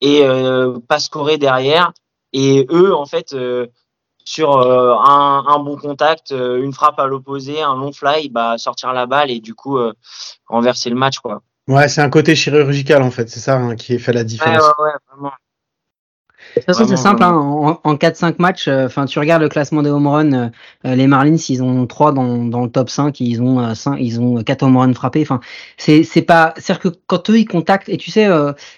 et 0.00 0.24
euh, 0.24 0.78
pas 0.88 0.98
scorer 0.98 1.38
derrière 1.38 1.92
et 2.32 2.66
eux 2.70 2.94
en 2.94 3.06
fait 3.06 3.34
euh, 3.34 3.66
sur 4.24 4.56
euh, 4.56 4.94
un, 4.94 5.44
un, 5.46 5.58
bon 5.58 5.76
contact, 5.76 6.30
une 6.30 6.72
frappe 6.72 6.98
à 7.00 7.06
l'opposé, 7.06 7.60
un 7.60 7.74
long 7.74 7.92
fly, 7.92 8.28
bah 8.28 8.56
sortir 8.56 8.92
la 8.92 9.06
balle 9.06 9.30
et 9.30 9.40
du 9.40 9.54
coup 9.54 9.78
renverser 10.46 10.90
le 10.90 10.96
match 10.96 11.18
quoi. 11.18 11.42
Ouais, 11.68 11.88
c'est 11.88 12.00
un 12.00 12.10
côté 12.10 12.34
chirurgical 12.34 13.02
en 13.02 13.10
fait, 13.10 13.28
c'est 13.28 13.40
ça 13.40 13.56
hein, 13.56 13.76
qui 13.76 13.98
fait 13.98 14.12
la 14.12 14.24
différence. 14.24 14.62
Ouais, 14.62 14.84
ouais, 14.84 14.90
ouais, 14.90 14.98
vraiment. 15.10 15.32
De 16.54 16.60
toute 16.60 16.66
façon, 16.66 16.86
c'est 16.86 16.96
simple. 16.96 17.22
Hein. 17.22 17.32
En, 17.32 17.80
en 17.82 17.94
4-5 17.94 18.34
matchs, 18.38 18.68
euh, 18.68 18.86
enfin, 18.86 19.06
tu 19.06 19.18
regardes 19.18 19.42
le 19.42 19.48
classement 19.48 19.82
des 19.82 19.90
home 19.90 20.06
runs. 20.06 20.32
Euh, 20.32 20.48
euh, 20.86 20.94
les 20.94 21.06
Marlins, 21.06 21.36
ils 21.48 21.62
ont 21.62 21.86
3 21.86 22.12
dans, 22.12 22.44
dans 22.44 22.62
le 22.62 22.70
top 22.70 22.90
5. 22.90 23.20
Ils 23.20 23.40
ont 23.40 23.74
5, 23.74 23.96
ils 23.98 24.20
ont 24.20 24.42
4 24.42 24.62
home 24.62 24.76
runs 24.76 24.92
frappés. 24.92 25.22
Enfin, 25.22 25.40
c'est 25.76 26.04
c'est 26.04 26.22
pas. 26.22 26.52
C'est-à-dire 26.56 26.80
que 26.80 26.98
quand 27.06 27.30
eux 27.30 27.38
ils 27.38 27.46
contactent, 27.46 27.88
et 27.88 27.96
tu 27.96 28.10
sais, 28.10 28.28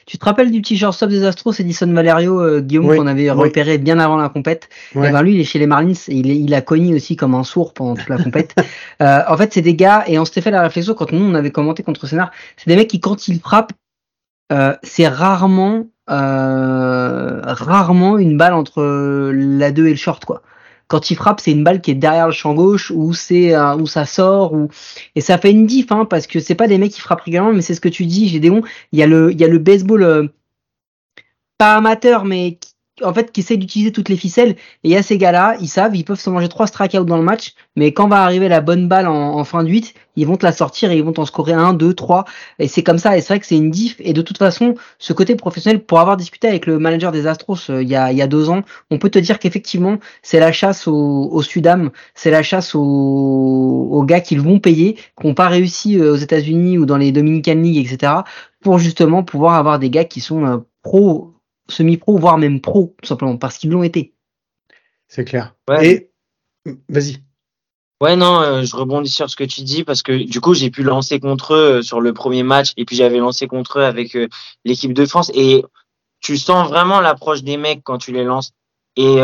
tu 0.07 0.19
te 0.19 0.25
rappelles 0.25 0.51
du 0.51 0.61
petit 0.61 0.77
shortstop 0.77 1.11
des 1.11 1.25
Astros, 1.25 1.53
Edison 1.59 1.93
Valerio, 1.93 2.61
Guillaume 2.61 2.97
qu'on 2.97 3.07
avait 3.07 3.31
repéré 3.31 3.79
bien 3.79 3.99
avant 3.99 4.17
la 4.17 4.29
compète. 4.29 4.69
Et 4.95 4.99
ben 4.99 5.23
lui, 5.23 5.35
il 5.35 5.41
est 5.41 5.45
chez 5.45 5.59
les 5.59 5.67
Marlins. 5.67 5.93
Il, 6.09 6.27
il 6.27 6.55
a 6.55 6.61
cogné 6.61 6.95
aussi 6.95 7.17
comme 7.17 7.35
un 7.35 7.45
sourd 7.45 7.75
pendant 7.75 7.95
toute 7.95 8.09
la 8.09 8.19
compète. 8.19 8.55
en 9.01 9.37
fait, 9.37 9.53
c'est 9.53 9.63
des 9.63 9.75
gars. 9.75 10.05
Et 10.07 10.19
on 10.19 10.25
s'était 10.25 10.41
fait 10.41 10.51
la 10.51 10.63
réflexion 10.63 10.95
quand 10.95 11.13
nous 11.13 11.25
on 11.25 11.35
avait 11.35 11.51
commenté 11.51 11.83
contre 11.83 12.07
Sénard. 12.07 12.31
C'est 12.57 12.69
des 12.69 12.77
mecs 12.77 12.89
qui 12.89 13.01
quand 13.01 13.29
ils 13.29 13.41
frappent, 13.41 13.73
c'est 14.83 15.09
rarement 15.09 15.87
euh, 15.87 15.94
rarement 16.07 18.19
une 18.19 18.37
balle 18.37 18.55
entre 18.55 18.83
la 19.33 19.73
2 19.73 19.87
et 19.87 19.91
le 19.91 19.97
short 19.97 20.25
quoi. 20.25 20.43
Quand 20.87 21.11
il 21.11 21.17
frappe, 21.17 21.41
c'est 21.41 21.53
une 21.53 21.65
balle 21.65 21.81
qui 21.81 21.91
est 21.91 21.95
derrière 21.95 22.27
le 22.27 22.33
champ 22.33 22.55
gauche 22.55 22.91
ou 22.91 23.15
c'est 23.15 23.55
euh, 23.55 23.75
où 23.77 23.87
ça 23.87 24.05
sort 24.05 24.53
ou 24.53 24.69
et 25.15 25.23
ça 25.23 25.39
fait 25.39 25.51
une 25.51 25.67
diff 25.67 25.91
hein, 25.91 26.05
parce 26.05 26.27
que 26.27 26.41
c'est 26.41 26.55
pas 26.55 26.69
des 26.69 26.79
mecs 26.79 26.93
qui 26.93 27.01
frappent 27.01 27.23
régulièrement 27.23 27.53
mais 27.53 27.63
c'est 27.63 27.75
ce 27.75 27.81
que 27.81 27.89
tu 27.89 28.05
dis, 28.05 28.29
j'ai 28.29 28.41
des 28.41 28.51
bons, 28.51 28.63
il 28.93 28.99
y 28.99 29.03
a 29.03 29.07
le 29.07 29.33
il 29.33 29.41
y 29.41 29.45
a 29.45 29.49
le 29.49 29.59
baseball 29.59 30.03
euh, 30.03 30.27
pas 31.59 31.77
amateur 31.77 32.25
mais 32.25 32.59
en 33.03 33.13
fait, 33.13 33.33
qui 33.33 33.41
essaie 33.41 33.57
d'utiliser 33.57 33.93
toutes 33.93 34.09
les 34.09 34.17
ficelles. 34.17 34.51
Et 34.51 34.57
il 34.85 34.91
y 34.91 34.97
a 34.97 35.03
ces 35.03 35.19
gars-là, 35.19 35.57
ils 35.61 35.69
savent, 35.69 35.97
ils 35.97 36.05
peuvent 36.05 36.21
se 36.21 36.31
manger 36.31 36.49
trois 36.49 36.67
strikeouts 36.67 37.05
dans 37.05 37.17
le 37.17 37.25
match, 37.25 37.55
mais 37.77 37.93
quand 37.93 38.07
va 38.07 38.23
arriver 38.23 38.49
la 38.49 38.61
bonne 38.61 38.89
balle 38.89 39.09
en, 39.09 39.43
fin 39.45 39.65
de 39.65 39.69
8, 39.69 39.95
ils 40.17 40.27
vont 40.27 40.37
te 40.37 40.47
la 40.47 40.53
sortir 40.53 40.93
et 40.93 40.97
ils 40.97 41.03
vont 41.03 41.13
t'en 41.13 41.25
scorer 41.25 41.53
un, 41.53 41.73
deux, 41.73 41.93
trois. 41.93 42.25
Et 42.61 42.69
c'est 42.69 42.85
comme 42.85 42.99
ça. 42.99 43.17
Et 43.17 43.21
c'est 43.21 43.29
vrai 43.29 43.41
que 43.41 43.47
c'est 43.47 43.57
une 43.57 43.71
diff. 43.71 43.97
Et 43.99 44.13
de 44.13 44.23
toute 44.23 44.39
façon, 44.39 44.77
ce 44.99 45.13
côté 45.13 45.35
professionnel, 45.35 45.85
pour 45.85 45.99
avoir 45.99 46.17
discuté 46.17 46.47
avec 46.47 46.67
le 46.67 46.79
manager 46.79 47.11
des 47.11 47.27
Astros 47.27 47.71
euh, 47.71 47.83
il, 47.83 47.89
y 47.89 47.97
a, 47.97 48.13
il 48.13 48.29
deux 48.29 48.49
ans, 48.49 48.63
on 48.91 48.99
peut 48.99 49.11
te 49.11 49.19
dire 49.19 49.39
qu'effectivement, 49.39 49.99
c'est 50.23 50.39
la 50.39 50.53
chasse 50.53 50.87
au, 50.87 51.29
au 51.33 51.43
Sudam, 51.43 51.91
c'est 52.15 52.31
la 52.31 52.43
chasse 52.43 52.75
aux, 52.75 52.81
aux 52.81 54.03
gars 54.05 54.21
qu'ils 54.21 54.41
vont 54.41 54.61
payer, 54.61 54.95
qui 54.95 55.27
n'ont 55.27 55.35
pas 55.35 55.49
réussi 55.49 55.99
euh, 55.99 56.13
aux 56.13 56.17
États-Unis 56.17 56.79
ou 56.79 56.87
dans 56.87 56.97
les 56.97 57.11
Dominican 57.13 57.55
League, 57.55 57.85
etc., 57.85 58.13
pour 58.61 58.79
justement 58.79 59.25
pouvoir 59.25 59.55
avoir 59.55 59.79
des 59.79 59.91
gars 59.91 60.05
qui 60.05 60.21
sont 60.21 60.47
euh, 60.47 60.59
pro 60.83 61.34
semi-pro, 61.69 62.19
voire 62.19 62.39
même 62.39 62.61
pro, 62.61 62.95
tout 63.03 63.09
simplement, 63.09 63.37
parce 63.37 63.59
qu'ils 63.59 63.71
l'ont 63.71 63.83
été. 63.83 64.15
C'est 65.09 65.25
clair. 65.25 65.55
Et 65.83 66.11
vas-y. 66.89 67.23
Ouais, 68.01 68.17
non, 68.17 68.41
euh, 68.41 68.63
je 68.65 68.77
rebondis 68.77 69.09
sur 69.09 69.31
ce 69.31 69.37
que 69.37 69.45
tu 69.45 69.63
dis 69.63 69.85
parce 69.85 70.03
que 70.03 70.13
du 70.13 70.41
coup, 70.41 70.53
j'ai 70.53 70.71
pu 70.71 70.83
lancer 70.83 71.21
contre 71.21 71.55
eux 71.55 71.79
euh, 71.79 71.83
sur 71.83 72.01
le 72.01 72.13
premier 72.13 72.43
match 72.43 72.73
et 72.77 72.85
puis 72.85 72.97
j'avais 72.97 73.19
lancé 73.19 73.47
contre 73.47 73.79
eux 73.79 73.85
avec 73.85 74.17
euh, 74.17 74.29
l'équipe 74.65 74.93
de 74.93 75.07
France 75.07 75.31
et 75.33 75.65
tu 76.21 76.37
sens 76.37 76.69
vraiment 76.69 77.01
l'approche 77.01 77.43
des 77.43 77.57
mecs 77.57 77.83
quand 77.85 77.99
tu 77.99 78.13
les 78.13 78.25
lances. 78.25 78.53
Et 78.97 79.21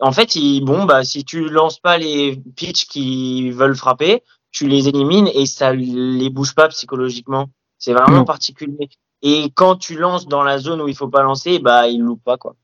en 0.00 0.12
fait, 0.12 0.36
ils, 0.36 0.60
bon, 0.60 0.84
bah, 0.84 1.04
si 1.04 1.24
tu 1.24 1.48
lances 1.48 1.78
pas 1.80 1.98
les 1.98 2.36
pitchs 2.56 2.86
qui 2.86 3.50
veulent 3.50 3.76
frapper, 3.76 4.22
tu 4.50 4.68
les 4.68 4.88
élimines 4.88 5.28
et 5.34 5.46
ça 5.46 5.74
les 5.74 6.30
bouge 6.30 6.54
pas 6.54 6.68
psychologiquement. 6.68 7.50
C'est 7.78 7.92
vraiment 7.92 8.24
particulier. 8.24 8.88
Et 9.24 9.50
quand 9.54 9.74
tu 9.74 9.96
lances 9.96 10.28
dans 10.28 10.44
la 10.44 10.58
zone 10.58 10.80
où 10.80 10.86
il 10.86 10.94
faut 10.94 11.08
pas 11.08 11.22
lancer, 11.22 11.58
bah 11.58 11.88
il 11.88 12.00
loupe 12.00 12.22
pas 12.22 12.36
quoi. 12.36 12.54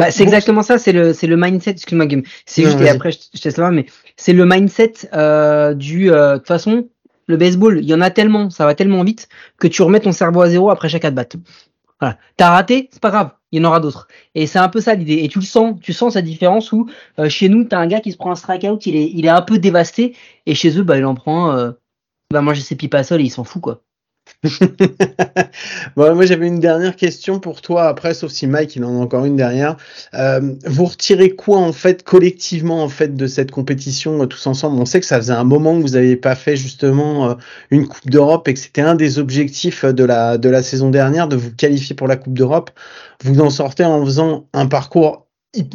Bah, 0.00 0.10
c'est 0.10 0.24
exactement 0.24 0.62
ça, 0.62 0.78
c'est 0.78 0.90
le 0.90 1.12
c'est 1.12 1.28
le 1.28 1.36
mindset. 1.36 1.70
Excuse-moi, 1.70 2.06
Game. 2.06 2.22
C'est 2.46 2.64
juste 2.64 2.80
et 2.80 2.88
après 2.88 3.12
je, 3.12 3.18
je 3.32 3.40
te 3.40 3.48
laisse 3.48 3.58
mais 3.70 3.86
c'est 4.16 4.32
le 4.32 4.44
mindset 4.44 4.94
euh, 5.12 5.74
du 5.74 6.10
euh, 6.10 6.32
de 6.32 6.38
toute 6.38 6.48
façon 6.48 6.88
le 7.26 7.36
baseball, 7.36 7.78
il 7.80 7.88
y 7.88 7.94
en 7.94 8.00
a 8.00 8.10
tellement, 8.10 8.50
ça 8.50 8.64
va 8.66 8.74
tellement 8.74 9.02
vite 9.04 9.28
que 9.58 9.66
tu 9.66 9.82
remets 9.82 10.00
ton 10.00 10.12
cerveau 10.12 10.42
à 10.42 10.50
zéro 10.50 10.70
après 10.70 10.88
chaque 10.88 11.04
at 11.04 11.10
bat. 11.10 11.26
Voilà, 12.00 12.18
t'as 12.36 12.50
raté, 12.50 12.88
c'est 12.92 13.00
pas 13.00 13.10
grave, 13.10 13.30
il 13.52 13.60
y 13.60 13.64
en 13.64 13.68
aura 13.68 13.80
d'autres. 13.80 14.08
Et 14.34 14.46
c'est 14.46 14.58
un 14.58 14.68
peu 14.68 14.80
ça 14.80 14.94
l'idée. 14.94 15.20
Et 15.22 15.28
tu 15.28 15.38
le 15.38 15.44
sens, 15.44 15.78
tu 15.80 15.92
sens 15.92 16.14
sa 16.14 16.22
différence 16.22 16.72
où 16.72 16.88
euh, 17.18 17.28
chez 17.28 17.48
nous 17.48 17.64
t'as 17.64 17.78
un 17.78 17.86
gars 17.86 18.00
qui 18.00 18.12
se 18.12 18.16
prend 18.16 18.32
un 18.32 18.36
strikeout, 18.36 18.86
il 18.86 18.96
est 18.96 19.10
il 19.14 19.24
est 19.24 19.30
un 19.30 19.42
peu 19.42 19.58
dévasté 19.58 20.16
et 20.46 20.54
chez 20.54 20.78
eux 20.78 20.82
bah 20.82 20.98
il 20.98 21.04
en 21.04 21.14
prend. 21.14 21.52
Euh, 21.52 21.72
bah 22.30 22.42
moi 22.42 22.52
j'ai 22.52 22.62
ses 22.62 22.76
pipes 22.76 22.94
à 22.94 23.04
sol 23.04 23.20
et 23.20 23.24
il 23.24 23.30
s'en 23.30 23.44
fout 23.44 23.62
quoi. 23.62 23.83
bon, 25.96 26.14
moi 26.14 26.26
j'avais 26.26 26.46
une 26.46 26.60
dernière 26.60 26.96
question 26.96 27.40
pour 27.40 27.62
toi 27.62 27.84
après, 27.84 28.14
sauf 28.14 28.30
si 28.30 28.46
Mike 28.46 28.76
il 28.76 28.84
en 28.84 28.94
a 28.94 29.02
encore 29.02 29.24
une 29.24 29.36
derrière. 29.36 29.76
Euh, 30.14 30.54
vous 30.66 30.84
retirez 30.84 31.30
quoi 31.30 31.58
en 31.58 31.72
fait 31.72 32.02
collectivement 32.02 32.82
en 32.82 32.88
fait 32.88 33.16
de 33.16 33.26
cette 33.26 33.50
compétition 33.50 34.22
euh, 34.22 34.26
tous 34.26 34.46
ensemble? 34.46 34.80
On 34.80 34.84
sait 34.84 35.00
que 35.00 35.06
ça 35.06 35.16
faisait 35.16 35.32
un 35.32 35.44
moment 35.44 35.76
que 35.76 35.82
vous 35.82 35.94
n'aviez 35.94 36.16
pas 36.16 36.34
fait 36.34 36.56
justement 36.56 37.30
euh, 37.30 37.34
une 37.70 37.86
Coupe 37.86 38.10
d'Europe 38.10 38.46
et 38.48 38.54
que 38.54 38.60
c'était 38.60 38.82
un 38.82 38.94
des 38.94 39.18
objectifs 39.18 39.84
de 39.84 40.04
la 40.04 40.38
de 40.38 40.48
la 40.48 40.62
saison 40.62 40.90
dernière 40.90 41.28
de 41.28 41.36
vous 41.36 41.52
qualifier 41.52 41.94
pour 41.96 42.08
la 42.08 42.16
Coupe 42.16 42.34
d'Europe. 42.34 42.70
Vous 43.22 43.40
en 43.40 43.50
sortez 43.50 43.84
en 43.84 44.04
faisant 44.04 44.46
un 44.52 44.66
parcours 44.66 45.26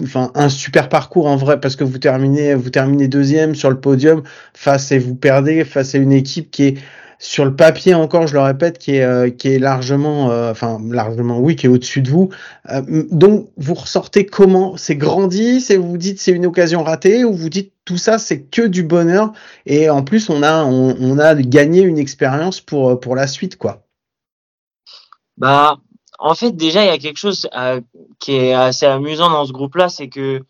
enfin 0.04 0.32
un 0.36 0.50
super 0.50 0.90
parcours 0.90 1.28
en 1.28 1.38
vrai 1.38 1.60
parce 1.60 1.78
que 1.78 1.86
vous 1.86 1.98
terminez 2.00 2.54
vous 2.54 2.70
terminez 2.70 3.08
deuxième 3.08 3.56
sur 3.56 3.70
le 3.70 3.80
podium 3.80 4.24
face 4.54 4.92
et 4.92 5.00
vous 5.00 5.16
perdez 5.16 5.64
face 5.64 5.96
à 5.96 5.98
une 5.98 6.12
équipe 6.12 6.52
qui 6.52 6.64
est 6.66 6.78
sur 7.22 7.44
le 7.44 7.54
papier 7.54 7.94
encore, 7.94 8.28
je 8.28 8.34
le 8.34 8.40
répète, 8.40 8.78
qui 8.78 8.96
est, 8.96 9.04
euh, 9.04 9.30
qui 9.30 9.50
est 9.50 9.60
largement, 9.60 10.32
euh, 10.32 10.52
enfin 10.52 10.80
largement, 10.90 11.40
oui, 11.40 11.58
qui 11.58 11.66
est 11.66 11.70
au-dessus 11.70 12.02
de 12.02 12.10
vous. 12.10 12.30
Euh, 12.70 12.82
donc 13.12 13.50
vous 13.58 13.74
ressortez 13.74 14.26
comment? 14.26 14.78
C'est 14.78 14.96
grandi? 14.96 15.60
C'est 15.60 15.76
vous 15.76 15.98
dites 15.98 16.20
c'est 16.20 16.32
une 16.32 16.46
occasion 16.46 16.82
ratée? 16.82 17.26
Ou 17.26 17.34
vous 17.34 17.50
dites 17.50 17.74
tout 17.84 17.98
ça 17.98 18.18
c'est 18.20 18.44
que 18.44 18.62
du 18.62 18.84
bonheur? 18.84 19.34
Et 19.66 19.90
en 19.90 20.02
plus 20.02 20.30
on 20.30 20.44
a 20.44 20.64
on, 20.64 20.96
on 20.98 21.20
a 21.20 21.36
gagné 21.36 21.82
une 21.82 21.98
expérience 21.98 22.62
pour 22.62 22.98
pour 23.02 23.18
la 23.18 23.28
suite 23.28 23.58
quoi. 23.58 23.84
Bah 25.36 25.78
en 26.20 26.36
fait 26.36 26.54
déjà 26.54 26.86
il 26.86 26.88
y 26.88 26.90
a 26.90 26.98
quelque 26.98 27.20
chose 27.20 27.50
qui 28.20 28.32
est 28.32 28.54
assez 28.54 28.86
amusant 28.86 29.30
dans 29.30 29.46
ce 29.46 29.52
groupe 29.52 29.76
là, 29.76 29.90
c'est 29.90 30.08
que 30.08 30.42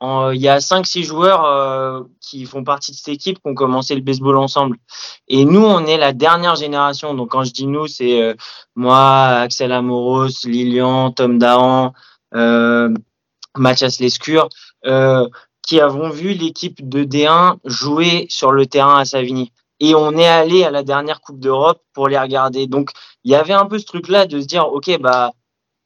il 0.00 0.40
y 0.40 0.48
a 0.48 0.58
5-6 0.58 1.02
joueurs 1.02 1.44
euh, 1.44 2.02
qui 2.20 2.44
font 2.44 2.62
partie 2.62 2.92
de 2.92 2.96
cette 2.96 3.08
équipe 3.08 3.36
qui 3.36 3.50
ont 3.50 3.54
commencé 3.54 3.94
le 3.94 4.00
baseball 4.00 4.36
ensemble. 4.36 4.76
Et 5.28 5.44
nous, 5.44 5.64
on 5.64 5.84
est 5.86 5.96
la 5.96 6.12
dernière 6.12 6.56
génération. 6.56 7.14
Donc 7.14 7.30
quand 7.30 7.44
je 7.44 7.52
dis 7.52 7.66
nous, 7.66 7.86
c'est 7.86 8.22
euh, 8.22 8.34
moi, 8.76 9.26
Axel 9.40 9.72
Amoros, 9.72 10.44
Lilian, 10.44 11.10
Tom 11.10 11.38
Dahan, 11.38 11.92
euh, 12.34 12.92
Mathias 13.56 14.00
Lescure, 14.00 14.48
euh, 14.86 15.28
qui 15.66 15.80
avons 15.80 16.10
vu 16.10 16.32
l'équipe 16.32 16.88
de 16.88 17.04
D1 17.04 17.56
jouer 17.64 18.26
sur 18.28 18.52
le 18.52 18.66
terrain 18.66 18.98
à 18.98 19.04
Savigny. 19.04 19.52
Et 19.80 19.94
on 19.94 20.16
est 20.16 20.28
allé 20.28 20.64
à 20.64 20.70
la 20.70 20.82
dernière 20.82 21.20
Coupe 21.20 21.40
d'Europe 21.40 21.82
pour 21.92 22.08
les 22.08 22.18
regarder. 22.18 22.66
Donc 22.66 22.90
il 23.24 23.32
y 23.32 23.34
avait 23.34 23.52
un 23.52 23.66
peu 23.66 23.78
ce 23.78 23.86
truc-là 23.86 24.26
de 24.26 24.40
se 24.40 24.46
dire, 24.46 24.68
ok, 24.68 24.98
bah 25.00 25.32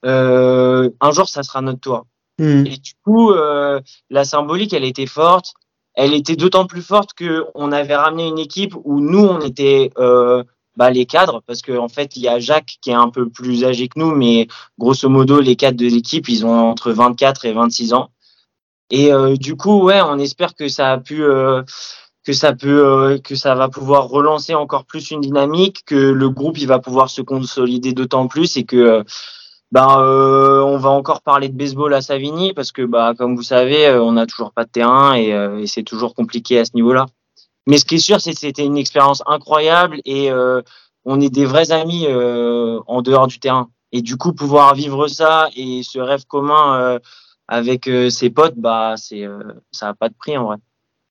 un 0.05 1.13
jour 1.13 1.29
ça 1.29 1.43
sera 1.43 1.61
notre 1.61 1.81
tour. 1.81 2.07
Hmm. 2.39 2.67
Et 2.67 2.77
du 2.77 2.93
coup, 3.05 3.31
euh, 3.33 3.81
la 4.11 4.25
symbolique, 4.25 4.73
elle 4.73 4.85
était 4.85 5.07
forte. 5.07 5.55
Elle 5.95 6.15
était 6.15 6.37
d'autant 6.37 6.67
plus 6.67 6.83
forte 6.83 7.13
que 7.13 7.45
on 7.55 7.71
avait 7.71 7.97
ramené 7.97 8.27
une 8.27 8.39
équipe 8.39 8.75
où 8.85 9.01
nous, 9.01 9.25
on 9.25 9.41
était 9.41 9.91
euh, 9.99 10.43
bah, 10.77 10.91
les 10.91 11.05
cadres, 11.05 11.43
parce 11.47 11.61
qu'en 11.61 11.85
en 11.85 11.89
fait, 11.89 12.17
il 12.17 12.23
y 12.23 12.29
a 12.29 12.39
Jacques 12.39 12.79
qui 12.81 12.91
est 12.91 12.95
un 12.95 13.11
peu 13.11 13.29
plus 13.29 13.65
âgé 13.65 13.89
que 13.89 13.99
nous, 13.99 14.15
mais 14.15 14.49
grosso 14.79 15.09
modo, 15.09 15.41
les 15.41 15.57
cadres 15.57 15.79
de 15.79 15.87
l'équipe, 15.87 16.29
ils 16.29 16.47
ont 16.47 16.71
entre 16.71 16.93
24 16.93 17.45
et 17.45 17.53
26 17.53 17.93
ans. 17.93 18.11
Et 18.91 19.13
euh, 19.13 19.37
du 19.37 19.57
coup, 19.57 19.83
ouais, 19.83 20.01
on 20.03 20.19
espère 20.19 20.55
que 20.55 20.69
ça 20.69 20.93
a 20.93 20.99
pu 20.99 21.25
euh, 21.25 21.63
que 22.25 22.33
ça 22.33 22.53
peut 22.53 22.87
euh, 22.87 23.19
que 23.19 23.35
ça 23.35 23.55
va 23.55 23.69
pouvoir 23.69 24.09
relancer 24.09 24.55
encore 24.55 24.85
plus 24.85 25.11
une 25.11 25.21
dynamique, 25.21 25.83
que 25.87 25.95
le 25.95 26.29
groupe 26.31 26.59
il 26.59 26.67
va 26.67 26.79
pouvoir 26.79 27.11
se 27.11 27.23
consolider 27.23 27.93
d'autant 27.93 28.29
plus 28.29 28.57
et 28.57 28.65
que 28.65 29.05
ben, 29.73 29.89
euh, 30.01 30.61
on 30.61 30.77
va 30.77 30.91
encore 30.91 31.23
parler 31.23 31.49
de 31.49 31.57
baseball 31.57 31.95
à 31.95 32.03
Savigny 32.03 32.53
parce 32.53 32.73
que, 32.73 32.83
bah, 32.83 33.15
comme 33.17 33.37
vous 33.37 33.43
savez, 33.43 33.87
euh, 33.87 34.03
on 34.03 34.13
n'a 34.13 34.27
toujours 34.27 34.53
pas 34.53 34.65
de 34.65 34.71
terrain 34.71 35.19
euh, 35.19 35.61
et, 35.61 35.67
c'est 35.67 35.83
toujours 35.83 36.15
compliqué 36.15 36.59
à 36.59 36.67
ce 36.67 36.73
niveau-là. 36.75 37.07
Mais 37.67 37.79
ce 37.79 37.87
qui 37.87 37.95
est 37.95 37.99
sûr, 37.99 38.21
c'est 38.21 38.35
que 38.35 38.41
c'était 38.41 38.67
une 38.67 38.77
expérience 38.77 39.23
incroyable 39.27 40.01
et 40.05 40.31
on 41.05 41.21
est 41.21 41.31
des 41.31 41.47
vrais 41.47 41.71
amis 41.71 42.09
en 42.09 43.03
dehors 43.03 43.29
du 43.29 43.39
terrain. 43.39 43.71
Et 43.93 44.03
du 44.03 44.17
coup, 44.17 44.33
pouvoir 44.33 44.75
vivre 44.75 45.07
ça 45.07 45.49
et 45.57 45.83
ce 45.85 46.01
rêve 46.01 46.25
commun 46.27 46.99
avec 47.47 47.89
ses 48.11 48.31
potes, 48.31 48.57
bah, 48.57 48.95
c'est 48.97 49.29
ça 49.71 49.87
n'a 49.87 49.95
pas 49.95 50.09
de 50.09 50.15
prix 50.15 50.37
en 50.37 50.47
vrai. 50.47 50.57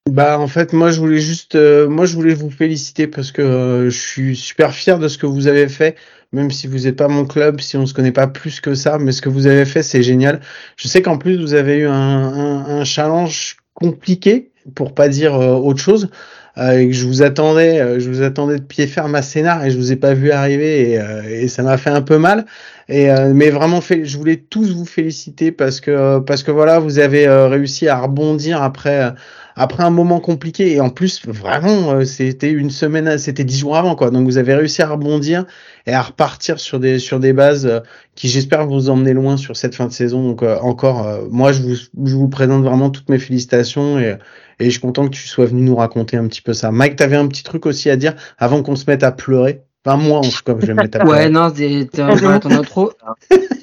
Bah 0.10 0.40
en 0.40 0.48
fait 0.48 0.74
moi 0.74 0.90
je 0.90 1.00
voulais 1.00 1.20
juste 1.20 1.56
moi 1.56 2.06
je 2.06 2.16
voulais 2.16 2.34
vous 2.34 2.50
féliciter 2.50 3.06
parce 3.08 3.32
que 3.32 3.88
je 3.90 3.98
suis 3.98 4.36
super 4.36 4.74
fier 4.74 4.98
de 4.98 5.08
ce 5.08 5.18
que 5.18 5.28
vous 5.28 5.48
avez 5.48 5.70
fait 5.70 5.96
même 6.34 6.52
si 6.52 6.68
vous 6.68 6.80
n'êtes 6.80 6.96
pas 6.96 7.08
mon 7.08 7.26
club, 7.26 7.60
si 7.60 7.78
on 7.78 7.86
se 7.86 7.94
connaît 7.94 8.12
pas 8.12 8.28
plus 8.28 8.62
que 8.62 8.74
ça, 8.74 8.98
mais 8.98 9.12
ce 9.12 9.22
que 9.22 9.30
vous 9.30 9.48
avez 9.48 9.66
fait, 9.66 9.84
c'est 9.84 10.04
génial. 10.04 10.40
Je 10.78 10.88
sais 10.88 11.02
qu'en 11.02 11.18
plus, 11.18 11.38
vous 11.38 11.54
avez 11.54 11.78
eu 11.80 11.88
un, 11.88 11.92
un, 11.92 12.80
un, 12.80 12.84
challenge 12.86 13.58
compliqué, 13.74 14.52
pour 14.76 14.94
pas 14.94 15.10
dire 15.10 15.36
euh, 15.36 15.56
autre 15.56 15.82
chose, 15.82 16.10
euh, 16.58 16.78
et 16.78 16.88
que 16.88 16.94
je 16.94 17.06
vous 17.06 17.22
attendais, 17.22 17.82
euh, 17.82 18.00
je 18.00 18.10
vous 18.10 18.22
attendais 18.22 18.58
de 18.58 18.64
pied 18.64 18.88
ferme 18.88 19.16
à 19.16 19.22
scénar 19.22 19.66
et 19.66 19.72
je 19.72 19.78
vous 19.78 19.92
ai 19.92 19.96
pas 19.96 20.14
vu 20.14 20.32
arriver 20.32 20.92
et, 20.92 21.44
et 21.44 21.48
ça 21.48 21.64
m'a 21.64 21.78
fait 21.78 21.90
un 21.90 22.02
peu 22.02 22.18
mal. 22.18 22.46
Et 22.90 23.08
mais 23.34 23.50
vraiment, 23.52 23.80
je 23.82 24.18
voulais 24.18 24.36
tous 24.36 24.74
vous 24.74 24.84
féliciter 24.84 25.54
parce 25.54 25.80
que 25.80 26.20
parce 26.20 26.44
que 26.44 26.52
voilà, 26.52 26.80
vous 26.80 27.00
avez 27.00 27.26
réussi 27.30 27.88
à 27.88 27.98
rebondir 27.98 28.62
après 28.62 29.14
après 29.56 29.84
un 29.84 29.90
moment 29.90 30.20
compliqué. 30.20 30.72
Et 30.74 30.82
en 30.82 30.90
plus 30.90 31.26
vraiment 31.28 31.92
euh, 31.92 32.06
c'était 32.06 32.52
une 32.52 32.70
semaine 32.70 33.18
c'était 33.18 33.44
dix 33.44 33.60
jours 33.60 33.78
avant 33.78 33.96
quoi. 33.96 34.12
Donc 34.12 34.26
vous 34.26 34.38
avez 34.38 34.54
réussi 34.56 34.82
à 34.82 34.88
rebondir 34.90 35.46
et 35.86 35.94
à 35.94 36.02
repartir 36.02 36.60
sur 36.60 36.80
des 36.80 37.00
sur 37.00 37.20
des 37.20 37.34
bases 37.34 37.66
euh, 37.66 37.80
qui 38.16 38.28
j'espère 38.30 38.68
vous 38.68 38.90
emmener 38.90 39.14
loin 39.14 39.38
sur 39.38 39.56
cette 39.56 39.76
fin 39.76 39.88
de 39.88 39.94
saison. 39.94 40.24
Donc 40.24 40.44
euh, 40.44 40.58
encore 40.60 41.08
moi 41.30 41.52
je 41.52 41.62
vous 41.62 41.76
je 41.76 42.16
vous 42.16 42.30
présente 42.30 42.64
vraiment 42.64 42.90
toutes 42.90 43.10
mes 43.10 43.20
félicitations 43.20 44.00
et 44.00 44.18
et 44.60 44.66
je 44.66 44.70
suis 44.72 44.80
content 44.80 45.06
que 45.06 45.16
tu 45.16 45.28
sois 45.28 45.46
venu 45.46 45.62
nous 45.62 45.76
raconter 45.76 46.18
un 46.18 46.28
petit 46.28 46.42
peu 46.42 46.54
ça. 46.54 46.72
Mike 46.72 46.96
t'avais 46.96 47.16
un 47.16 47.28
petit 47.28 47.44
truc 47.44 47.66
aussi 47.66 47.90
à 47.90 47.96
dire 47.96 48.16
avant 48.38 48.62
qu'on 48.64 48.76
se 48.76 48.86
mette 48.88 49.04
à 49.04 49.12
pleurer? 49.12 49.64
Enfin, 49.84 49.98
moi, 49.98 50.20
en 50.20 50.22
tout 50.22 50.44
cas, 50.46 50.54
je 50.60 50.68
vais 50.68 50.74
me 50.74 50.84
mettre 50.84 51.02
à 51.02 51.06
Ouais, 51.06 51.28
non, 51.30 51.52
ton 51.52 52.52
intro, 52.52 52.92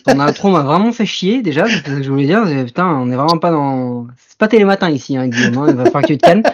ton 0.04 0.18
intro 0.18 0.50
m'a 0.50 0.62
vraiment 0.62 0.90
fait 0.90 1.06
chier, 1.06 1.42
déjà, 1.42 1.66
c'est 1.66 1.76
ce 1.76 1.82
que 1.82 2.02
je 2.02 2.10
voulais 2.10 2.26
dire. 2.26 2.42
Putain, 2.64 2.86
on 2.86 3.10
est 3.10 3.14
vraiment 3.14 3.38
pas 3.38 3.52
dans, 3.52 4.08
c'est 4.16 4.36
pas 4.36 4.48
télématin 4.48 4.90
ici, 4.90 5.16
hein, 5.16 5.28
Guillaume, 5.28 5.58
hein, 5.58 5.66
il 5.68 5.76
va 5.76 5.84
falloir 5.84 6.02
que 6.02 6.08
tu 6.08 6.18
te 6.18 6.26
calmes. 6.26 6.42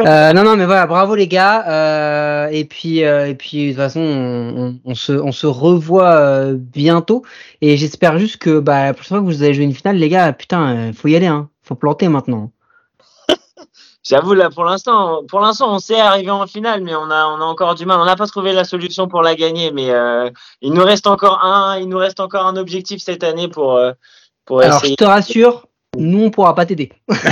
Euh, 0.00 0.32
non, 0.32 0.42
non, 0.42 0.56
mais 0.56 0.66
voilà, 0.66 0.88
bravo 0.88 1.14
les 1.14 1.28
gars, 1.28 1.68
euh, 1.68 2.48
et 2.50 2.64
puis, 2.64 3.04
euh, 3.04 3.28
et 3.28 3.36
puis, 3.36 3.66
de 3.66 3.68
toute 3.68 3.76
façon, 3.76 4.00
on, 4.00 4.76
on, 4.84 4.94
se, 4.96 5.12
on 5.12 5.30
se 5.30 5.46
revoit 5.46 6.16
euh, 6.16 6.56
bientôt, 6.58 7.22
et 7.60 7.76
j'espère 7.76 8.18
juste 8.18 8.38
que, 8.38 8.58
bah, 8.58 8.86
la 8.86 8.92
prochaine 8.92 9.18
fois 9.18 9.20
que 9.20 9.32
vous 9.32 9.44
allez 9.44 9.54
jouer 9.54 9.62
une 9.62 9.72
finale, 9.72 9.94
les 9.94 10.08
gars, 10.08 10.32
putain, 10.32 10.90
faut 10.94 11.06
y 11.06 11.14
aller, 11.14 11.28
hein, 11.28 11.48
faut 11.62 11.76
planter 11.76 12.08
maintenant. 12.08 12.50
J'avoue 14.06 14.34
là 14.34 14.50
pour 14.50 14.64
l'instant, 14.64 15.22
pour 15.26 15.40
l'instant 15.40 15.74
on 15.74 15.78
sait 15.78 15.98
arriver 15.98 16.30
en 16.30 16.46
finale, 16.46 16.82
mais 16.82 16.94
on 16.94 17.10
a 17.10 17.24
on 17.26 17.40
a 17.40 17.44
encore 17.44 17.74
du 17.74 17.86
mal. 17.86 17.98
On 18.00 18.04
n'a 18.04 18.16
pas 18.16 18.26
trouvé 18.26 18.52
la 18.52 18.64
solution 18.64 19.08
pour 19.08 19.22
la 19.22 19.34
gagner, 19.34 19.70
mais 19.72 19.90
euh, 19.90 20.28
il 20.60 20.74
nous 20.74 20.84
reste 20.84 21.06
encore 21.06 21.42
un, 21.42 21.78
il 21.78 21.88
nous 21.88 21.96
reste 21.96 22.20
encore 22.20 22.46
un 22.46 22.56
objectif 22.56 23.00
cette 23.00 23.24
année 23.24 23.48
pour 23.48 23.76
euh, 23.76 23.92
pour 24.44 24.60
Alors, 24.60 24.76
essayer. 24.78 24.92
je 24.92 24.96
te 24.96 25.04
rassure, 25.08 25.66
nous 25.96 26.24
on 26.24 26.30
pourra 26.30 26.54
pas 26.54 26.66
t'aider 26.66 26.92
parce 27.08 27.22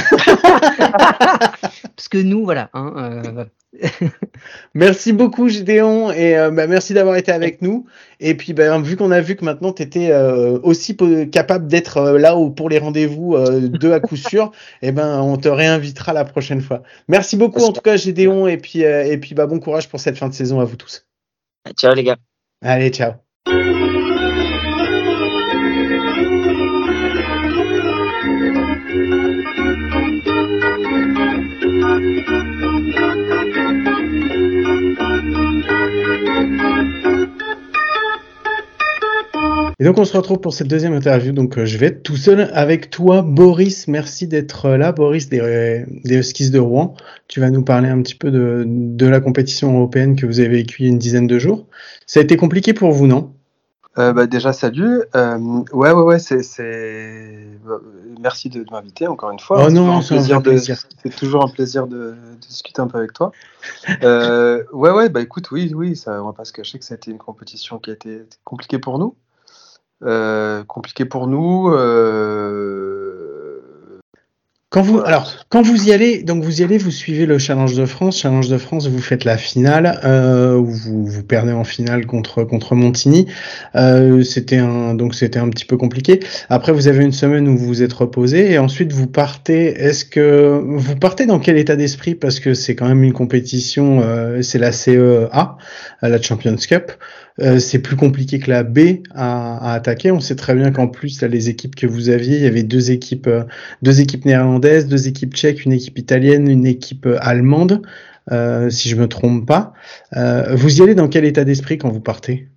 que 2.10 2.16
nous 2.18 2.44
voilà. 2.44 2.70
Hein, 2.72 2.92
euh, 2.96 3.44
merci 4.74 5.12
beaucoup 5.12 5.48
Gédéon 5.48 6.10
et 6.12 6.36
euh, 6.36 6.50
bah, 6.50 6.66
merci 6.66 6.94
d'avoir 6.94 7.16
été 7.16 7.32
avec 7.32 7.62
nous. 7.62 7.86
Et 8.20 8.36
puis 8.36 8.52
bah, 8.52 8.78
vu 8.80 8.96
qu'on 8.96 9.10
a 9.10 9.20
vu 9.20 9.36
que 9.36 9.44
maintenant 9.44 9.72
tu 9.72 9.82
étais 9.82 10.10
euh, 10.10 10.58
aussi 10.62 10.96
capable 11.30 11.66
d'être 11.66 11.96
euh, 11.96 12.18
là 12.18 12.36
où, 12.36 12.50
pour 12.50 12.68
les 12.68 12.78
rendez-vous 12.78 13.36
deux 13.68 13.92
à 13.92 14.00
coup 14.00 14.16
sûr, 14.16 14.52
et 14.82 14.88
eh 14.88 14.92
ben 14.92 15.20
on 15.20 15.36
te 15.36 15.48
réinvitera 15.48 16.12
la 16.12 16.24
prochaine 16.24 16.60
fois. 16.60 16.82
Merci 17.08 17.36
beaucoup 17.36 17.62
en 17.62 17.72
tout 17.72 17.80
cas 17.80 17.96
Gédéon 17.96 18.46
et 18.46 18.58
puis 18.58 18.80
et 18.80 19.18
puis 19.18 19.34
bah, 19.34 19.46
bon 19.46 19.58
courage 19.58 19.88
pour 19.88 20.00
cette 20.00 20.18
fin 20.18 20.28
de 20.28 20.34
saison 20.34 20.60
à 20.60 20.64
vous 20.64 20.76
tous. 20.76 21.06
Ciao 21.76 21.94
les 21.94 22.04
gars. 22.04 22.16
Allez 22.60 22.90
ciao. 22.90 23.12
Et 39.82 39.84
donc 39.84 39.98
on 39.98 40.04
se 40.04 40.16
retrouve 40.16 40.38
pour 40.38 40.54
cette 40.54 40.68
deuxième 40.68 40.94
interview. 40.94 41.32
Donc 41.32 41.58
euh, 41.58 41.64
je 41.64 41.76
vais 41.76 41.86
être 41.86 42.04
tout 42.04 42.16
seul 42.16 42.52
avec 42.54 42.88
toi, 42.88 43.22
Boris. 43.22 43.88
Merci 43.88 44.28
d'être 44.28 44.68
là, 44.68 44.92
Boris 44.92 45.28
des, 45.28 45.84
des 46.04 46.18
Huskies 46.18 46.50
de 46.50 46.60
Rouen. 46.60 46.94
Tu 47.26 47.40
vas 47.40 47.50
nous 47.50 47.64
parler 47.64 47.88
un 47.88 48.00
petit 48.00 48.14
peu 48.14 48.30
de, 48.30 48.62
de 48.64 49.06
la 49.06 49.18
compétition 49.18 49.74
européenne 49.74 50.14
que 50.14 50.24
vous 50.24 50.38
avez 50.38 50.50
vécue 50.50 50.82
il 50.82 50.84
y 50.84 50.88
a 50.88 50.92
une 50.92 51.00
dizaine 51.00 51.26
de 51.26 51.36
jours. 51.36 51.66
Ça 52.06 52.20
a 52.20 52.22
été 52.22 52.36
compliqué 52.36 52.74
pour 52.74 52.92
vous, 52.92 53.08
non? 53.08 53.32
Euh, 53.98 54.12
bah, 54.12 54.28
déjà 54.28 54.52
salut. 54.52 55.02
Euh, 55.16 55.38
ouais 55.72 55.90
ouais 55.90 56.02
ouais 56.04 56.18
c'est 56.20 57.48
merci 58.20 58.50
de, 58.50 58.64
m'inviter 58.70 59.08
encore 59.08 59.32
une 59.32 59.40
fois. 59.40 59.66
Oh 59.66 59.70
non 59.72 60.00
c'est 60.00 60.16
toujours 61.16 61.42
un 61.42 61.48
plaisir 61.48 61.88
de, 61.88 61.96
de, 61.96 62.14
discuter 62.48 62.80
un 62.80 62.86
peu 62.86 62.98
avec 62.98 63.14
toi. 63.14 63.32
Euh, 64.04 64.62
ouais 64.72 64.92
ouais 64.92 65.08
bah 65.08 65.20
écoute 65.20 65.50
oui 65.50 65.72
oui 65.74 65.96
ça 65.96 66.22
on 66.22 66.26
va 66.26 66.32
pas 66.32 66.44
se 66.44 66.52
cacher 66.52 66.78
que 66.78 66.84
ça 66.84 66.94
a 66.94 66.98
été 66.98 67.10
une 67.10 67.18
compétition 67.18 67.80
qui 67.80 67.90
a 67.90 67.94
été 67.94 68.22
compliquée 68.44 68.78
pour 68.78 69.00
nous. 69.00 69.16
Euh, 70.05 70.64
compliqué 70.64 71.05
pour 71.05 71.26
nous. 71.28 71.70
Euh, 71.70 72.82
quand 74.72 74.80
vous, 74.80 75.00
alors, 75.05 75.30
quand 75.50 75.61
vous 75.61 75.88
y 75.88 75.92
allez, 75.92 76.22
donc 76.22 76.42
vous 76.42 76.62
y 76.62 76.64
allez, 76.64 76.78
vous 76.78 76.90
suivez 76.90 77.26
le 77.26 77.36
Challenge 77.36 77.76
de 77.76 77.84
France. 77.84 78.18
Challenge 78.18 78.48
de 78.48 78.57
France, 78.57 78.88
vous 78.88 79.03
faites 79.03 79.24
la 79.24 79.36
finale, 79.36 80.00
euh, 80.03 80.55
vous, 80.55 81.05
vous 81.05 81.22
perdez 81.22 81.53
en 81.53 81.62
finale 81.62 82.07
contre 82.07 82.42
contre 82.44 82.74
Montigny. 82.74 83.26
Euh, 83.76 84.22
c'était 84.22 84.57
un, 84.57 84.94
donc 84.94 85.14
c'était 85.14 85.38
un 85.38 85.50
petit 85.50 85.66
peu 85.66 85.76
compliqué. 85.76 86.20
Après, 86.48 86.72
vous 86.72 86.88
avez 86.88 87.05
une 87.05 87.12
semaine 87.12 87.48
où 87.48 87.59
vous 87.59 87.66
vous 87.66 87.82
êtes 87.82 87.92
reposé, 87.92 88.50
et 88.50 88.59
ensuite 88.59 88.94
vous 88.94 89.07
partez. 89.07 89.66
Est-ce 89.66 90.07
que 90.07 90.59
vous 90.64 90.96
partez 90.96 91.26
dans 91.26 91.38
quel 91.38 91.59
état 91.59 91.76
d'esprit? 91.76 92.14
Parce 92.14 92.40
que 92.40 92.55
c'est 92.55 92.74
quand 92.74 92.88
même 92.88 93.03
une 93.03 93.12
compétition, 93.12 94.00
euh, 94.00 94.40
c'est 94.40 94.59
la 94.59 94.72
CEA, 94.72 95.59
la 96.00 96.22
Champions 96.22 96.57
Cup. 96.57 96.92
Euh, 97.40 97.58
c'est 97.58 97.78
plus 97.78 97.96
compliqué 97.96 98.38
que 98.38 98.50
la 98.50 98.62
B 98.62 99.00
à, 99.14 99.70
à 99.70 99.72
attaquer. 99.72 100.10
On 100.10 100.20
sait 100.20 100.36
très 100.36 100.54
bien 100.54 100.70
qu'en 100.70 100.88
plus, 100.88 101.22
là, 101.22 101.28
les 101.28 101.48
équipes 101.48 101.74
que 101.74 101.86
vous 101.86 102.10
aviez, 102.10 102.36
il 102.36 102.42
y 102.42 102.46
avait 102.46 102.62
deux 102.62 102.90
équipes, 102.90 103.26
euh, 103.26 103.44
deux 103.80 104.00
équipes 104.00 104.26
néerlandaises, 104.26 104.86
deux 104.86 105.08
équipes 105.08 105.34
tchèques, 105.34 105.64
une 105.64 105.72
équipe 105.72 105.98
italienne, 105.98 106.48
une 106.48 106.66
équipe 106.66 107.06
euh, 107.06 107.16
allemande, 107.20 107.82
euh, 108.30 108.68
si 108.68 108.90
je 108.90 108.96
me 108.96 109.08
trompe 109.08 109.46
pas. 109.46 109.72
vous 110.12 110.78
y 110.78 110.82
allez 110.82 110.94
dans 110.94 111.08
quel 111.08 111.24
état 111.24 111.44
d'esprit 111.44 111.78
quand 111.78 111.88
vous 111.88 112.00
partez? 112.00 112.48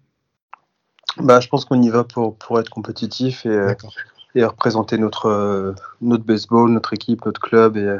Bah, 1.17 1.39
je 1.39 1.47
pense 1.47 1.63
qu'on 1.63 1.81
y 1.81 1.89
va 1.89 2.03
pour, 2.03 2.35
pour 2.35 2.59
être 2.59 2.69
compétitif 2.69 3.45
et, 3.45 3.73
et 4.35 4.43
représenter 4.43 4.97
notre, 4.97 5.73
notre 6.01 6.25
baseball, 6.25 6.69
notre 6.69 6.93
équipe, 6.93 7.25
notre 7.25 7.39
club 7.39 7.77
et, 7.77 7.97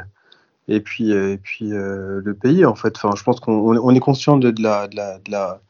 et 0.68 0.80
puis, 0.80 1.12
et 1.12 1.38
puis 1.38 1.70
le 1.70 2.36
pays 2.38 2.66
en 2.66 2.74
fait. 2.74 2.94
Enfin, 2.96 3.12
je 3.16 3.22
pense 3.22 3.40
qu'on 3.40 3.78
on 3.78 3.94
est 3.94 4.00
conscient 4.00 4.36
de, 4.36 4.50
de, 4.50 4.62
la, 4.62 4.86
de, 4.86 4.96
la, 4.96 5.18
de, 5.18 5.30
la, 5.30 5.60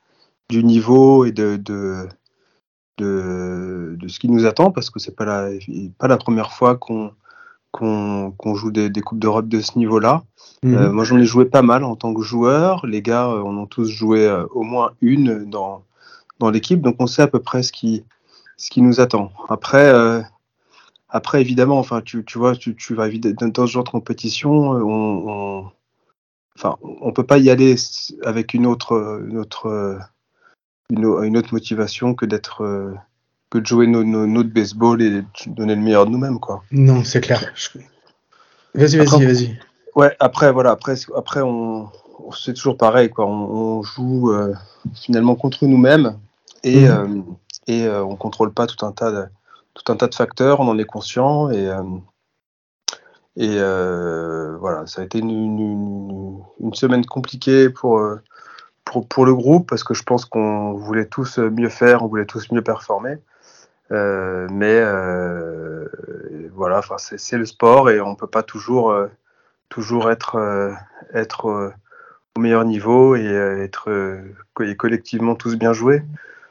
du 0.49 0.64
niveau 0.64 1.24
et 1.24 1.32
de, 1.32 1.57
de, 1.57 2.09
de, 2.99 3.97
de, 3.99 4.09
ce 4.09 4.18
qui 4.18 4.28
nous 4.28 4.47
attend 4.47 4.70
parce 4.70 4.90
que 4.90 4.99
c'est 4.99 5.14
pas 5.14 5.24
la, 5.24 5.51
pas 5.99 6.09
la 6.09 6.16
première 6.16 6.53
fois 6.53 6.76
qu'on 6.76 7.12
qu'on 7.72 8.55
joue 8.55 8.70
des, 8.70 8.88
des 8.88 9.03
coupes 9.03 9.18
d'Europe 9.18 9.49
de 9.49 9.61
ce 9.61 9.78
niveau-là. 9.78 10.24
Mhm. 10.62 10.92
moi, 10.92 11.05
j'en 11.05 11.18
ai 11.18 11.26
joué 11.26 11.44
pas 11.44 11.61
mal 11.61 11.84
en 11.84 11.94
tant 11.94 12.14
que 12.14 12.22
joueur. 12.22 12.86
Les 12.86 13.03
gars, 13.03 13.28
on 13.28 13.62
a 13.62 13.66
tous 13.66 13.90
joué 13.90 14.34
au 14.53 14.62
moins 14.62 14.92
une 15.03 15.44
dans, 15.44 15.84
dans 16.38 16.49
l'équipe, 16.49 16.80
donc 16.80 16.97
on 17.01 17.07
sait 17.07 17.20
à 17.20 17.28
peu 17.28 17.40
près 17.40 17.62
ce 17.62 17.72
qui, 17.72 18.03
ce 18.57 18.70
qui 18.70 18.80
nous 18.80 18.99
attend. 18.99 19.30
Après, 19.51 19.92
après 21.11 21.42
évidemment, 21.42 21.78
enfin, 21.78 22.01
tu, 22.01 22.24
tu 22.24 22.38
vois, 22.38 22.57
tu, 22.57 22.74
tu 22.74 22.94
vas 22.94 23.09
dans 23.11 23.66
ce 23.66 23.72
genre 23.72 23.84
de 23.84 23.90
compétition, 23.90 24.70
on, 24.70 25.28
on 25.28 25.70
enfin, 26.57 26.76
on 26.82 27.12
peut 27.12 27.24
pas 27.24 27.38
y 27.38 27.51
aller 27.51 27.74
avec 28.24 28.55
une 28.55 28.66
autre, 28.66 29.22
une 29.28 29.38
autre, 29.38 29.99
une, 30.91 31.37
autre 31.37 31.53
motivation 31.53 32.14
que 32.14 32.26
d'être, 32.26 32.95
que 33.51 33.59
de 33.59 33.66
jouer 33.66 33.87
notre 33.87 34.51
baseball 34.51 35.03
et 35.03 35.11
de 35.11 35.24
donner 35.47 35.74
le 35.74 35.82
meilleur 35.82 36.07
de 36.07 36.11
nous-mêmes, 36.11 36.41
quoi. 36.41 36.62
Non, 36.70 37.05
c'est 37.05 37.20
clair. 37.20 37.53
Vas-y, 38.74 38.99
vas-y, 38.99 39.24
vas-y. 39.24 39.59
Ouais, 39.95 40.14
après, 40.20 40.53
voilà, 40.53 40.72
après, 40.72 40.95
après, 41.16 41.41
on, 41.41 41.89
c'est 42.37 42.55
toujours 42.55 42.76
pareil, 42.76 43.11
quoi. 43.11 43.26
On, 43.26 43.82
joue 43.82 44.30
euh, 44.32 44.53
finalement 44.95 45.37
contre 45.37 45.66
nous-mêmes 45.66 46.18
et, 46.64 46.82
mmh. 46.82 46.91
euh, 46.91 47.22
et 47.66 47.87
euh, 47.87 48.05
on 48.05 48.16
contrôle 48.16 48.53
pas 48.53 48.66
tout 48.66 48.84
un 48.84 48.93
tas 48.93 49.11
de, 49.11 49.24
tout 49.74 49.91
un 49.93 49.97
tas 49.97 50.09
de 50.09 50.14
facteurs. 50.14 50.61
On 50.61 50.68
en 50.68 50.78
est 50.78 50.84
conscient 50.84 51.51
et 51.51 51.70
et 53.39 53.59
voilà, 53.59 54.87
ça 54.87 55.03
a 55.03 55.05
été 55.05 55.18
une, 55.18 55.30
une, 55.30 56.41
une 56.61 56.74
semaine 56.74 57.05
compliquée 57.05 57.68
pour, 57.68 58.01
pour, 58.87 59.07
pour 59.07 59.26
le 59.26 59.34
groupe 59.34 59.68
parce 59.68 59.84
que 59.84 59.93
je 59.93 60.03
pense 60.03 60.24
qu'on 60.24 60.72
voulait 60.72 61.05
tous 61.05 61.39
mieux 61.39 61.68
faire, 61.68 62.03
on 62.03 62.07
voulait 62.07 62.24
tous 62.24 62.51
mieux 62.51 62.62
performer. 62.62 63.18
Euh, 63.93 64.49
mais 64.51 64.80
euh, 64.80 65.87
voilà, 66.55 66.80
c'est 66.99 67.37
le 67.37 67.45
sport 67.45 67.91
et 67.91 68.01
on 68.01 68.14
peut 68.14 68.26
pas 68.26 68.43
toujours 68.43 68.91
euh, 68.91 69.07
toujours 69.68 70.11
être 70.11 70.72
être 71.12 71.74
au 72.37 72.41
meilleur 72.41 72.64
niveau 72.64 73.16
et 73.16 73.26
être 73.26 74.18
collectivement 74.55 75.34
tous 75.34 75.57
bien 75.57 75.72
joués. 75.72 76.03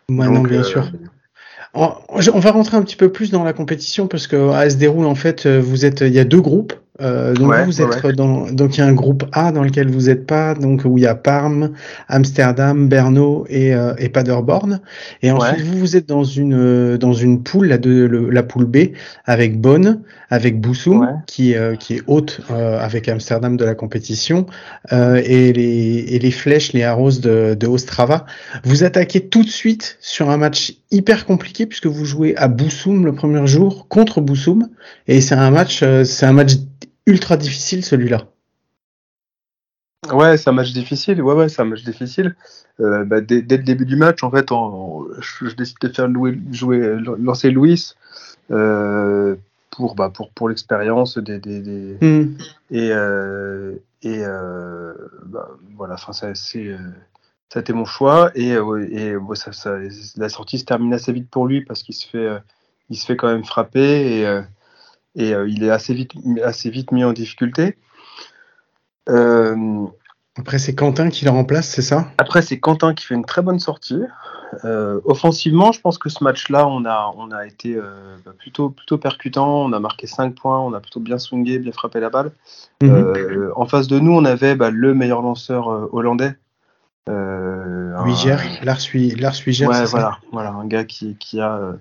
non, 0.09 0.41
bien 0.41 0.63
sûr. 0.63 0.86
On, 1.73 2.39
va 2.39 2.51
rentrer 2.51 2.77
un 2.77 2.83
petit 2.83 2.95
peu 2.95 3.11
plus 3.11 3.31
dans 3.31 3.43
la 3.43 3.51
compétition 3.51 4.07
parce 4.07 4.27
que 4.27 4.51
à 4.51 4.69
se 4.69 4.77
déroule 4.77 5.05
en 5.05 5.15
fait, 5.15 5.45
vous 5.45 5.86
êtes, 5.86 6.01
il 6.01 6.13
y 6.13 6.19
a 6.19 6.25
deux 6.25 6.41
groupes. 6.41 6.73
Euh, 7.01 7.33
donc 7.33 7.53
vous 7.65 7.81
êtes 7.81 8.15
dans 8.15 8.49
donc 8.49 8.77
il 8.77 8.79
y 8.79 8.83
a 8.83 8.87
un 8.87 8.93
groupe 8.93 9.25
A 9.33 9.51
dans 9.51 9.63
lequel 9.63 9.89
vous 9.89 10.03
n'êtes 10.03 10.25
pas 10.25 10.53
donc 10.53 10.83
où 10.85 10.97
il 10.97 11.01
y 11.01 11.07
a 11.07 11.15
Parme, 11.15 11.71
Amsterdam, 12.07 12.87
Berno 12.87 13.45
et, 13.49 13.75
euh, 13.75 13.93
et 13.97 14.07
Paderborn. 14.07 14.79
Et 15.21 15.31
ensuite 15.31 15.61
vous 15.61 15.77
vous 15.77 15.97
êtes 15.97 16.07
dans 16.07 16.23
une 16.23 16.55
euh, 16.55 16.97
dans 16.97 17.13
une 17.13 17.43
poule 17.43 17.67
la 17.67 17.77
de 17.77 18.29
la 18.31 18.43
poule 18.43 18.65
B 18.65 18.77
avec 19.25 19.59
Bonn, 19.59 19.99
avec 20.30 20.59
Boussoum 20.59 21.21
qui 21.28 21.55
qui 21.80 21.95
est 21.95 22.03
haute 22.07 22.41
avec 22.49 23.07
Amsterdam 23.09 23.57
de 23.57 23.65
la 23.65 23.76
compétition 23.76 24.45
et 24.91 25.53
les 25.53 26.05
et 26.09 26.19
les 26.19 26.32
flèches 26.32 26.73
les 26.73 26.84
arrows 26.84 27.19
de, 27.21 27.55
de 27.59 27.67
Ostrava. 27.67 28.26
Vous 28.63 28.84
attaquez 28.84 29.28
tout 29.28 29.43
de 29.43 29.49
suite 29.49 29.97
sur 30.01 30.30
un 30.30 30.38
match 30.38 30.76
hyper 30.91 31.26
compliqué 31.26 31.65
puisque 31.65 31.88
vous 31.88 32.05
jouez 32.05 32.36
à 32.38 32.47
Boussoum 32.47 33.05
le 33.05 33.13
premier 33.13 33.45
jour 33.47 33.88
contre 33.88 34.21
Boussoum 34.21 34.69
et 35.07 35.21
c'est 35.21 35.36
un 35.36 35.51
match 35.51 35.84
c'est 36.03 36.26
un 36.26 36.34
match 36.34 36.53
ultra 37.05 37.38
difficile 37.38 37.84
celui-là. 37.84 38.26
Ouais, 40.11 40.38
c'est 40.38 40.49
un 40.49 40.53
match 40.53 40.71
difficile. 40.71 41.21
Ouais, 41.21 41.34
ouais, 41.34 41.49
c'est 41.49 41.61
un 41.61 41.65
match 41.65 41.84
difficile. 41.84 42.36
Euh, 42.80 43.05
bah, 43.05 43.21
dès, 43.21 43.41
le 43.41 43.63
début 43.63 43.86
du 43.86 43.95
match, 43.95 44.23
en 44.23 44.32
fait, 44.32 44.49
je, 44.49 45.55
décide 45.55 45.78
de 45.82 45.89
faire 45.89 46.07
jouer, 46.51 46.97
lancer 47.19 47.51
Louis 47.51 47.93
euh, 48.51 49.36
pour, 49.76 49.95
bah, 49.95 50.09
pour, 50.09 50.32
pour 50.32 50.49
l'expérience 50.49 51.17
des, 51.17 51.39
des, 51.39 51.97
hmm. 52.01 52.38
et 52.71 52.91
euh, 52.91 53.76
et 54.01 54.23
bah, 55.26 55.49
voilà. 55.76 55.95
Enfin, 55.95 56.13
ça, 56.13 56.34
c'est 56.36 56.76
ça 57.49 57.59
a 57.59 57.61
été 57.61 57.73
mon 57.73 57.86
choix 57.86 58.32
et, 58.36 58.55
et 58.91 59.15
ça, 59.34 59.78
la 60.17 60.30
sortie 60.30 60.59
se 60.59 60.65
termine 60.65 60.93
assez 60.93 61.11
vite 61.13 61.30
pour 61.30 61.47
lui 61.47 61.63
parce 61.63 61.84
qu'il 61.84 61.95
se 61.95 62.07
fait 62.07 62.28
il 62.89 62.97
se 62.97 63.05
fait 63.05 63.15
quand 63.15 63.28
même 63.28 63.45
frapper 63.45 64.19
et 64.19 64.41
et 65.15 65.34
euh, 65.34 65.47
il 65.47 65.63
est 65.63 65.69
assez 65.69 65.93
vite, 65.93 66.11
assez 66.43 66.69
vite 66.69 66.91
mis 66.91 67.03
en 67.03 67.13
difficulté. 67.13 67.78
Euh, 69.09 69.86
après, 70.38 70.59
c'est 70.59 70.76
Quentin 70.76 71.09
qui 71.09 71.26
le 71.26 71.32
remplace, 71.32 71.69
c'est 71.69 71.82
ça? 71.82 72.11
Après, 72.17 72.41
c'est 72.41 72.59
Quentin 72.59 72.93
qui 72.93 73.05
fait 73.05 73.15
une 73.15 73.26
très 73.26 73.41
bonne 73.41 73.59
sortie. 73.59 74.01
Euh, 74.63 75.01
offensivement, 75.05 75.71
je 75.71 75.81
pense 75.81 75.97
que 75.97 76.09
ce 76.09 76.23
match-là, 76.23 76.67
on 76.67 76.85
a, 76.85 77.11
on 77.17 77.31
a 77.31 77.45
été 77.45 77.75
bah, 78.25 78.31
plutôt, 78.37 78.69
plutôt 78.69 78.97
percutant. 78.97 79.65
On 79.65 79.73
a 79.73 79.79
marqué 79.79 80.07
5 80.07 80.35
points, 80.35 80.59
on 80.59 80.73
a 80.73 80.79
plutôt 80.79 80.99
bien 80.99 81.17
swingé, 81.17 81.59
bien 81.59 81.71
frappé 81.71 81.99
la 81.99 82.09
balle. 82.09 82.31
Mhm. 82.81 83.51
en 83.55 83.65
face 83.65 83.87
de 83.87 83.99
nous, 83.99 84.13
on 84.13 84.25
avait 84.25 84.55
bah, 84.55 84.69
le 84.69 84.93
meilleur 84.93 85.21
lanceur 85.21 85.67
hollandais. 85.93 86.35
Euh, 87.07 87.93
Lars 88.63 89.35
Wiger. 89.45 89.67
Ouais, 89.67 89.85
voilà, 89.85 90.17
voilà, 90.31 90.51
un 90.51 90.65
gars 90.65 90.85
qui, 90.85 91.15
qui 91.17 91.39
a 91.39 91.73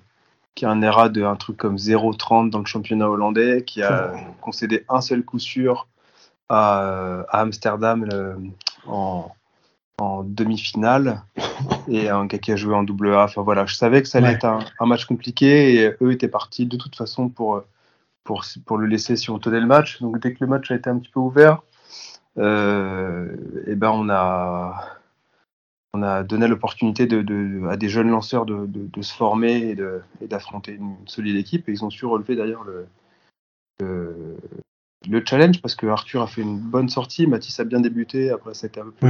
qui 0.55 0.65
a 0.65 0.71
un 0.71 0.83
ERA 0.83 1.09
de 1.09 1.25
un 1.25 1.37
truc 1.37 1.57
comme 1.57 1.77
0,30 1.77 2.51
dans 2.51 2.61
le 2.61 2.65
championnat 2.65 3.09
hollandais, 3.09 3.65
qui 3.65 3.83
a 3.83 4.13
concédé 4.41 4.85
un 4.89 5.01
seul 5.01 5.25
coup 5.25 5.39
sûr 5.39 5.89
à, 6.49 7.25
Amsterdam 7.31 8.07
en, 8.87 9.33
demi-finale, 10.25 11.23
et 11.89 12.09
un 12.09 12.27
gars 12.27 12.39
qui 12.39 12.53
a 12.53 12.57
joué 12.57 12.75
en 12.75 12.83
double 12.83 13.15
A. 13.15 13.25
Enfin 13.25 13.43
voilà, 13.43 13.67
je 13.67 13.75
savais 13.75 14.03
que 14.03 14.09
ça 14.09 14.19
allait 14.19 14.33
être 14.33 14.45
un, 14.45 14.87
match 14.87 15.05
compliqué, 15.07 15.75
et 15.75 15.97
eux 16.01 16.13
étaient 16.13 16.29
partis 16.29 16.67
de 16.67 16.77
toute 16.77 16.97
façon 16.97 17.29
pour, 17.29 17.63
pour, 18.25 18.45
pour 18.67 18.79
le 18.79 18.87
laisser 18.87 19.17
si 19.17 19.31
on 19.31 19.39
tenait 19.39 19.61
le 19.61 19.67
match. 19.67 20.01
Donc 20.01 20.21
dès 20.21 20.35
que 20.35 20.39
le 20.41 20.47
match 20.47 20.71
a 20.71 20.75
été 20.75 20.91
un 20.91 20.99
petit 20.99 21.11
peu 21.11 21.21
ouvert, 21.21 21.63
euh, 22.39 23.35
et 23.67 23.73
eh 23.73 23.75
ben 23.77 23.91
on 23.91 24.11
a 24.11 24.99
on 25.95 26.03
a 26.03 26.25
donné 26.25 26.49
l'opportunité 26.49 27.07
de, 27.07 27.69
à 27.69 27.77
des 27.77 27.89
jeunes 27.89 28.11
lanceurs 28.11 28.47
de, 28.47 28.69
se 29.01 29.15
former 29.15 29.77
et 30.21 30.27
d'affronter 30.27 30.73
une 30.73 30.97
solide 31.07 31.37
équipe. 31.37 31.69
Et 31.69 31.73
ils 31.73 31.85
ont 31.85 31.91
su 31.91 32.05
relever 32.05 32.35
d'ailleurs 32.35 32.65
le, 32.65 32.89
le, 33.79 34.37
challenge 35.25 35.61
parce 35.61 35.75
que 35.75 35.87
Arthur 35.87 36.23
a 36.23 36.27
fait 36.27 36.43
une 36.43 36.59
bonne 36.59 36.89
sortie, 36.89 37.27
Mathis 37.27 37.59
a 37.61 37.65
bien 37.65 37.81
débuté, 37.81 38.31
après 38.31 38.55
c'était 38.55 38.81
un 38.81 38.85
peu 38.85 38.91
plus. 38.93 39.09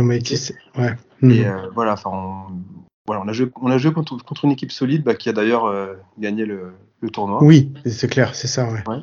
Ouais, 0.77 0.97
Et 1.23 1.47
euh, 1.47 1.69
voilà, 1.75 1.95
enfin, 1.95 2.11
on, 2.13 2.45
voilà, 3.07 3.23
on 3.25 3.29
a 3.29 3.33
joué, 3.33 3.51
on 3.61 3.71
a 3.71 3.79
joué 3.79 3.93
contre, 3.93 4.17
contre 4.25 4.45
une 4.45 4.53
équipe 4.53 4.73
solide 4.73 5.03
bah, 5.03 5.15
qui 5.15 5.29
a 5.29 5.33
d'ailleurs 5.33 5.67
euh, 5.67 5.95
gagné 6.19 6.47
le, 6.47 6.73
tournoi. 7.13 7.43
Oui, 7.43 7.71
c'est 7.85 8.09
clair, 8.09 8.35
c'est 8.35 8.47
ça, 8.47 8.67
ouais. 8.67 8.83
ouais. 8.89 9.03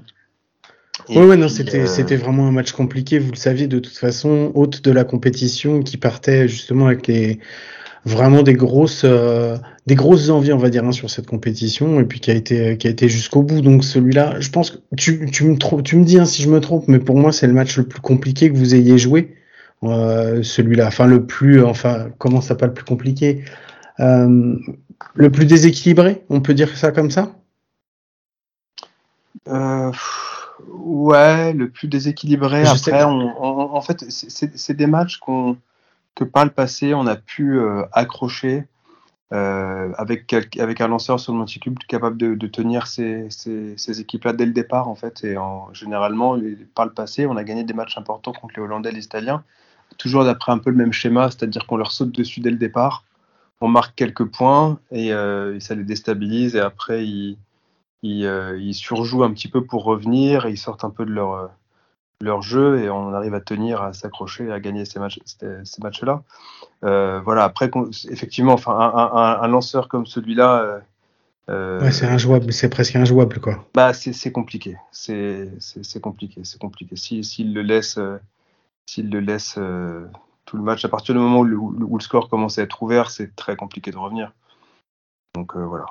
Ouais, 1.09 1.37
non, 1.37 1.49
c'était, 1.49 1.81
euh, 1.81 1.85
c'était 1.87 2.15
vraiment 2.15 2.47
un 2.47 2.51
match 2.51 2.71
compliqué. 2.71 3.19
Vous 3.19 3.31
le 3.31 3.37
saviez 3.37 3.67
de 3.67 3.79
toute 3.79 3.97
façon, 3.97 4.51
hôte 4.55 4.83
de 4.83 4.91
la 4.91 5.03
compétition, 5.03 5.81
qui 5.81 5.97
partait 5.97 6.47
justement 6.47 6.87
avec 6.87 7.07
les 7.07 7.39
vraiment 8.03 8.41
des 8.41 8.55
grosses, 8.55 9.03
euh, 9.05 9.57
des 9.85 9.95
grosses 9.95 10.29
envies, 10.29 10.53
on 10.53 10.57
va 10.57 10.69
dire, 10.69 10.83
hein, 10.83 10.91
sur 10.91 11.09
cette 11.09 11.27
compétition, 11.27 11.99
et 11.99 12.03
puis 12.03 12.19
qui 12.19 12.31
a 12.31 12.33
été, 12.33 12.77
qui 12.77 12.87
a 12.87 12.89
été 12.89 13.07
jusqu'au 13.07 13.43
bout. 13.43 13.61
Donc 13.61 13.83
celui-là, 13.83 14.39
je 14.39 14.49
pense 14.49 14.71
que 14.71 14.77
tu, 14.97 15.29
tu 15.31 15.45
me 15.45 15.81
tu 15.81 15.97
me 15.97 16.03
dis 16.03 16.19
hein, 16.19 16.25
si 16.25 16.41
je 16.41 16.49
me 16.49 16.59
trompe, 16.59 16.87
mais 16.87 16.99
pour 16.99 17.17
moi, 17.17 17.31
c'est 17.31 17.47
le 17.47 17.53
match 17.53 17.77
le 17.77 17.83
plus 17.83 18.01
compliqué 18.01 18.51
que 18.51 18.57
vous 18.57 18.75
ayez 18.75 18.97
joué. 18.97 19.35
Euh, 19.83 20.43
celui-là, 20.43 20.87
enfin 20.87 21.07
le 21.07 21.25
plus, 21.25 21.63
enfin 21.63 22.09
comment 22.19 22.39
ça 22.39 22.53
pas 22.53 22.67
le 22.67 22.73
plus 22.73 22.85
compliqué, 22.85 23.43
euh, 23.99 24.55
le 25.15 25.31
plus 25.31 25.45
déséquilibré, 25.45 26.23
on 26.29 26.39
peut 26.39 26.53
dire 26.53 26.77
ça 26.77 26.91
comme 26.91 27.09
ça? 27.09 27.35
Euh, 29.47 29.91
ouais, 30.69 31.53
le 31.53 31.69
plus 31.69 31.87
déséquilibré. 31.87 32.65
Après, 32.65 33.03
en 33.03 33.81
fait, 33.81 34.05
c'est 34.09 34.73
des 34.73 34.87
matchs 34.87 35.17
qu'on 35.17 35.57
que 36.15 36.23
par 36.23 36.45
le 36.45 36.51
passé, 36.51 36.93
on 36.93 37.07
a 37.07 37.15
pu 37.15 37.57
euh, 37.57 37.83
accrocher 37.93 38.67
euh, 39.33 39.93
avec, 39.97 40.33
avec 40.59 40.81
un 40.81 40.89
lanceur 40.89 41.19
sur 41.19 41.31
le 41.31 41.39
monticube 41.39 41.79
capable 41.87 42.17
de, 42.17 42.47
tenir 42.47 42.87
ces, 42.87 43.27
ces, 43.29 44.01
équipes-là 44.01 44.33
dès 44.33 44.45
le 44.45 44.51
départ, 44.51 44.89
en 44.89 44.95
fait. 44.95 45.23
Et 45.23 45.37
en, 45.37 45.73
généralement, 45.73 46.37
par 46.75 46.85
le 46.85 46.91
passé, 46.91 47.25
on 47.25 47.37
a 47.37 47.43
gagné 47.43 47.63
des 47.63 47.73
matchs 47.73 47.97
importants 47.97 48.33
contre 48.33 48.55
les 48.57 48.61
Hollandais 48.61 48.89
et 48.89 48.93
les 48.93 49.05
Italiens, 49.05 49.43
toujours 49.97 50.25
d'après 50.25 50.51
un 50.51 50.57
peu 50.57 50.69
le 50.69 50.75
même 50.75 50.91
schéma, 50.91 51.31
c'est-à-dire 51.31 51.65
qu'on 51.65 51.77
leur 51.77 51.91
saute 51.91 52.11
dessus 52.11 52.41
dès 52.41 52.51
le 52.51 52.57
départ, 52.57 53.05
on 53.61 53.67
marque 53.67 53.95
quelques 53.95 54.25
points 54.25 54.79
et, 54.91 55.13
euh, 55.13 55.59
ça 55.59 55.75
les 55.75 55.83
déstabilise, 55.83 56.55
et 56.55 56.59
après, 56.59 57.05
ils, 57.05 57.37
ils, 58.03 58.25
ils, 58.59 58.73
surjouent 58.73 59.23
un 59.23 59.31
petit 59.31 59.47
peu 59.47 59.63
pour 59.63 59.83
revenir, 59.83 60.47
ils 60.47 60.57
sortent 60.57 60.83
un 60.83 60.89
peu 60.89 61.05
de 61.05 61.11
leur 61.11 61.51
leur 62.21 62.41
jeu 62.41 62.79
et 62.79 62.89
on 62.89 63.13
arrive 63.13 63.33
à 63.33 63.41
tenir, 63.41 63.81
à 63.81 63.93
s'accrocher, 63.93 64.51
à 64.51 64.59
gagner 64.59 64.85
ces 64.85 64.99
matchs, 64.99 65.19
ces 65.25 65.81
matchs-là. 65.81 66.23
Euh, 66.83 67.19
voilà. 67.21 67.43
Après, 67.43 67.69
effectivement, 68.09 68.53
enfin, 68.53 68.73
un, 69.41 69.47
lanceur 69.47 69.87
comme 69.87 70.05
celui-là. 70.05 70.81
Euh, 71.49 71.81
ouais, 71.81 71.91
c'est 71.91 72.05
injouable, 72.05 72.53
c'est 72.53 72.69
presque 72.69 72.95
injouable, 72.95 73.39
quoi. 73.39 73.65
Bah, 73.73 73.93
c'est 73.93 74.31
compliqué. 74.31 74.77
C'est 74.91 75.49
compliqué, 76.01 76.41
c'est 76.43 76.59
compliqué. 76.59 76.95
S'il 76.95 77.53
le 77.53 77.61
laisse, 77.61 77.99
s'il 78.85 79.09
le 79.09 79.19
laisse 79.19 79.59
tout 80.45 80.57
le 80.57 80.63
match, 80.63 80.85
à 80.85 80.89
partir 80.89 81.15
du 81.15 81.21
moment 81.21 81.39
où 81.39 81.45
le, 81.45 81.57
où 81.57 81.97
le 81.97 82.03
score 82.03 82.29
commence 82.29 82.57
à 82.57 82.63
être 82.63 82.81
ouvert, 82.83 83.09
c'est 83.09 83.35
très 83.35 83.55
compliqué 83.55 83.91
de 83.91 83.97
revenir. 83.97 84.33
Donc 85.35 85.55
voilà. 85.55 85.85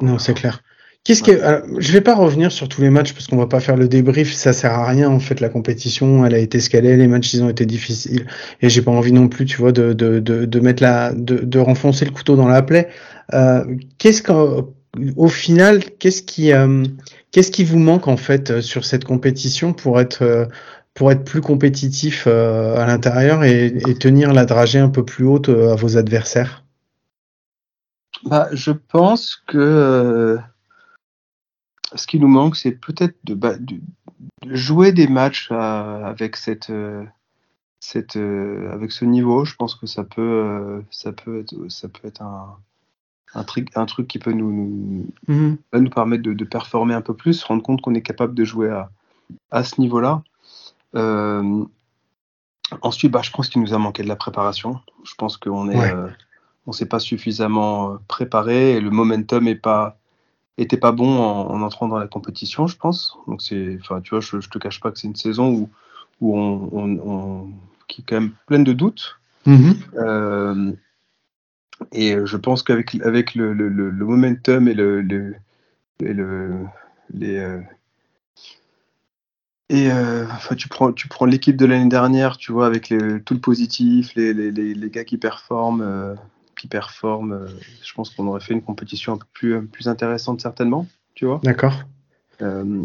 Non, 0.00 0.18
c'est 0.18 0.34
clair 0.34 0.62
Qu'est-ce 1.04 1.24
que 1.24 1.32
je 1.78 1.92
vais 1.92 2.00
pas 2.00 2.14
revenir 2.14 2.52
sur 2.52 2.68
tous 2.68 2.80
les 2.80 2.90
matchs 2.90 3.12
parce 3.12 3.26
qu'on 3.26 3.36
va 3.36 3.48
pas 3.48 3.58
faire 3.58 3.76
le 3.76 3.88
débrief, 3.88 4.32
ça 4.32 4.52
sert 4.52 4.70
à 4.72 4.86
rien 4.86 5.10
en 5.10 5.18
fait 5.18 5.40
la 5.40 5.48
compétition, 5.48 6.24
elle 6.24 6.34
a 6.34 6.38
été 6.38 6.60
scalée, 6.60 6.96
les 6.96 7.08
matchs 7.08 7.34
ils 7.34 7.42
ont 7.42 7.48
été 7.48 7.66
difficiles. 7.66 8.26
Et 8.60 8.68
j'ai 8.68 8.82
pas 8.82 8.92
envie 8.92 9.10
non 9.10 9.26
plus, 9.26 9.44
tu 9.44 9.56
vois, 9.56 9.72
de 9.72 9.94
de 9.94 10.20
de, 10.20 10.44
de 10.44 10.60
mettre 10.60 10.80
la 10.80 11.12
de, 11.12 11.38
de 11.38 11.58
renfoncer 11.58 12.04
le 12.04 12.12
couteau 12.12 12.36
dans 12.36 12.46
la 12.46 12.62
plaie. 12.62 12.88
Euh, 13.34 13.64
qu'est-ce 13.98 14.22
qu'au 14.22 15.28
final, 15.28 15.80
qu'est-ce 15.98 16.22
qui 16.22 16.52
euh, 16.52 16.84
qu'est-ce 17.32 17.50
qui 17.50 17.64
vous 17.64 17.80
manque 17.80 18.06
en 18.06 18.16
fait 18.16 18.60
sur 18.60 18.84
cette 18.84 19.04
compétition 19.04 19.72
pour 19.72 20.00
être 20.00 20.48
pour 20.94 21.10
être 21.10 21.24
plus 21.24 21.40
compétitif 21.40 22.28
à 22.28 22.86
l'intérieur 22.86 23.42
et, 23.42 23.66
et 23.88 23.94
tenir 23.96 24.32
la 24.32 24.44
dragée 24.44 24.78
un 24.78 24.88
peu 24.88 25.04
plus 25.04 25.24
haute 25.24 25.48
à 25.48 25.74
vos 25.74 25.96
adversaires? 25.96 26.62
Bah, 28.24 28.48
je 28.52 28.70
pense 28.70 29.42
que 29.48 30.38
ce 31.94 32.06
qui 32.06 32.18
nous 32.18 32.28
manque, 32.28 32.56
c'est 32.56 32.72
peut-être 32.72 33.16
de, 33.24 33.34
bah, 33.34 33.56
de, 33.58 33.80
jouer 34.46 34.92
des 34.92 35.06
matchs 35.08 35.50
avec 35.52 36.36
cette, 36.36 36.72
cette, 37.80 38.16
avec 38.16 38.92
ce 38.92 39.04
niveau. 39.04 39.44
Je 39.44 39.54
pense 39.54 39.74
que 39.74 39.86
ça 39.86 40.04
peut, 40.04 40.82
ça 40.90 41.12
peut 41.12 41.40
être, 41.40 41.68
ça 41.68 41.88
peut 41.88 42.08
être 42.08 42.22
un, 42.22 42.56
un 43.34 43.44
truc, 43.44 43.68
un 43.74 43.86
truc 43.86 44.08
qui 44.08 44.18
peut 44.18 44.32
nous, 44.32 44.52
nous, 44.52 45.06
mmh 45.28 45.56
nous 45.74 45.90
permettre 45.90 46.22
de, 46.22 46.32
de, 46.32 46.44
performer 46.44 46.94
un 46.94 47.00
peu 47.00 47.14
plus, 47.14 47.34
se 47.34 47.46
rendre 47.46 47.62
compte 47.62 47.80
qu'on 47.80 47.94
est 47.94 48.02
capable 48.02 48.34
de 48.34 48.44
jouer 48.44 48.70
à, 48.70 48.90
à 49.50 49.64
ce 49.64 49.80
niveau-là. 49.80 50.22
Euh, 50.94 51.64
ensuite, 52.82 53.12
bah, 53.12 53.22
je 53.22 53.30
pense 53.30 53.48
qu'il 53.48 53.62
nous 53.62 53.74
a 53.74 53.78
manqué 53.78 54.02
de 54.02 54.08
la 54.08 54.16
préparation. 54.16 54.80
Je 55.04 55.14
pense 55.14 55.36
qu'on 55.36 55.70
est, 55.70 55.92
euh, 55.92 56.08
on 56.66 56.72
s'est 56.72 56.86
pas 56.86 56.98
suffisamment 56.98 57.96
préparé 58.08 58.72
et 58.72 58.80
le 58.80 58.90
momentum 58.90 59.48
est 59.48 59.54
pas 59.54 59.98
était 60.58 60.76
pas 60.76 60.92
bon 60.92 61.18
en, 61.18 61.62
entrant 61.62 61.88
dans 61.88 61.98
la 61.98 62.06
compétition, 62.06 62.66
je 62.66 62.76
pense. 62.76 63.16
Donc 63.26 63.42
c'est, 63.42 63.78
enfin, 63.80 64.00
tu 64.00 64.10
vois, 64.10 64.20
je, 64.20 64.40
je 64.40 64.48
te 64.48 64.58
cache 64.58 64.80
pas 64.80 64.90
que 64.90 64.98
c'est 64.98 65.08
une 65.08 65.16
saison 65.16 65.50
où, 65.52 65.70
où 66.20 66.38
on, 66.38 66.68
on, 66.72 67.50
qui 67.88 68.02
est 68.02 68.04
quand 68.06 68.20
même 68.20 68.32
pleine 68.46 68.64
de 68.64 68.72
doutes. 68.72 69.18
Mm-hmm. 69.46 69.76
Euh, 69.96 70.72
et 71.90 72.16
je 72.24 72.36
pense 72.36 72.62
qu'avec 72.62 72.94
avec 73.02 73.34
le, 73.34 73.52
le, 73.52 73.68
le, 73.68 74.04
momentum 74.06 74.68
et 74.68 74.74
le, 74.74 75.02
le, 75.02 75.34
et 76.00 76.12
le 76.12 76.66
les 77.12 77.38
euh, 77.38 77.60
et 79.68 79.90
euh, 79.90 80.26
enfin, 80.30 80.54
tu 80.54 80.68
prends, 80.68 80.92
tu 80.92 81.08
prends 81.08 81.24
l'équipe 81.24 81.56
de 81.56 81.64
l'année 81.64 81.88
dernière, 81.88 82.36
tu 82.36 82.52
vois, 82.52 82.66
avec 82.66 82.90
les, 82.90 83.22
tout 83.22 83.32
le 83.32 83.40
positif, 83.40 84.14
les, 84.14 84.34
les, 84.34 84.52
les, 84.52 84.90
gars 84.90 85.04
qui 85.04 85.16
performent, 85.16 86.16
qui 86.62 86.68
performent, 86.68 87.32
euh, 87.32 87.48
je 87.82 87.92
pense 87.92 88.10
qu'on 88.10 88.28
aurait 88.28 88.40
fait 88.40 88.54
une 88.54 88.62
compétition 88.62 89.14
un 89.14 89.16
peu 89.16 89.26
plus, 89.32 89.66
plus 89.66 89.88
intéressante 89.88 90.40
certainement, 90.40 90.86
tu 91.16 91.26
vois. 91.26 91.40
D'accord. 91.42 91.74
Euh, 92.40 92.84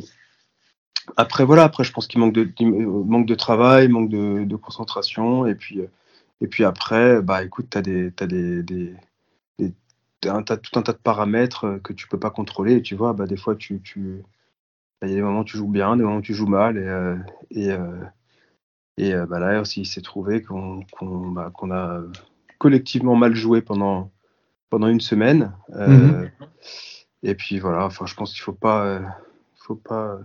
après 1.15 1.45
voilà, 1.45 1.63
après 1.63 1.83
je 1.83 1.93
pense 1.93 2.07
qu'il 2.07 2.19
manque 2.19 2.33
de 2.33 2.51
manque 2.59 3.27
de 3.27 3.35
travail, 3.35 3.87
manque 3.87 4.09
de, 4.09 4.45
de 4.45 4.55
concentration 4.55 5.45
et 5.45 5.53
puis 5.53 5.79
et 6.41 6.47
puis 6.47 6.63
après 6.63 7.21
bah 7.21 7.43
écoute 7.43 7.67
t'as 7.69 7.83
des 7.83 8.11
t'as 8.11 8.25
des, 8.25 8.63
des, 8.63 8.95
des 9.59 9.73
as 10.25 10.57
tout 10.57 10.79
un 10.79 10.81
tas 10.81 10.93
de 10.93 10.97
paramètres 10.97 11.79
que 11.83 11.93
tu 11.93 12.07
peux 12.07 12.19
pas 12.19 12.31
contrôler 12.31 12.77
et 12.77 12.81
tu 12.81 12.95
vois 12.95 13.13
bah 13.13 13.27
des 13.27 13.37
fois 13.37 13.55
tu 13.55 13.79
tu 13.81 14.23
bah, 14.99 15.07
il 15.07 15.11
y 15.11 15.13
a 15.13 15.17
des 15.17 15.21
moments 15.21 15.41
où 15.41 15.45
tu 15.45 15.55
joues 15.55 15.69
bien, 15.69 15.95
des 15.95 16.03
moments 16.03 16.17
où 16.17 16.21
tu 16.21 16.33
joues 16.33 16.47
mal 16.47 16.77
et 16.77 16.81
euh, 16.81 17.15
et, 17.51 17.71
euh, 17.71 18.03
et 18.97 19.13
bah 19.29 19.39
là 19.39 19.61
aussi 19.61 19.81
il 19.81 19.85
s'est 19.85 20.01
trouvé 20.01 20.41
qu'on 20.41 20.81
qu'on 20.91 21.29
bah, 21.29 21.51
qu'on 21.53 21.71
a 21.71 22.01
collectivement 22.57 23.15
mal 23.15 23.35
joué 23.35 23.61
pendant, 23.61 24.11
pendant 24.69 24.87
une 24.87 25.01
semaine. 25.01 25.53
Euh, 25.75 25.87
mhm. 25.87 26.31
Et 27.23 27.35
puis 27.35 27.59
voilà, 27.59 27.85
enfin, 27.85 28.05
je 28.05 28.15
pense 28.15 28.33
qu'il 28.33 28.41
ne 28.41 28.45
faut 28.45 28.53
pas, 28.53 28.85
euh, 28.85 29.01
faut 29.55 29.75
pas, 29.75 30.19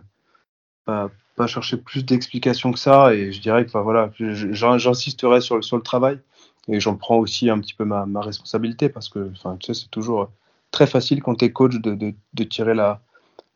pas, 0.84 1.10
pas, 1.36 1.46
chercher 1.46 1.76
plus 1.76 2.04
d'explications 2.04 2.72
que 2.72 2.78
ça. 2.78 3.14
Et 3.14 3.32
je 3.32 3.40
dirais 3.40 3.64
que 3.66 3.78
voilà, 3.78 4.10
j'insisterai 4.18 5.40
sur 5.40 5.56
le, 5.56 5.62
sur 5.62 5.76
le 5.76 5.82
travail. 5.82 6.20
Et 6.68 6.78
j'en 6.78 6.96
prends 6.96 7.16
aussi 7.16 7.50
un 7.50 7.58
petit 7.58 7.74
peu 7.74 7.84
ma, 7.84 8.06
ma 8.06 8.20
responsabilité 8.20 8.88
parce 8.88 9.08
que 9.08 9.30
enfin, 9.32 9.56
tu 9.56 9.66
sais, 9.66 9.82
c'est 9.82 9.90
toujours 9.90 10.30
très 10.70 10.86
facile 10.86 11.22
quand 11.22 11.34
tu 11.34 11.44
es 11.46 11.52
coach 11.52 11.74
de, 11.74 11.94
de, 11.94 12.14
de 12.34 12.44
tirer 12.44 12.74
la, 12.74 13.00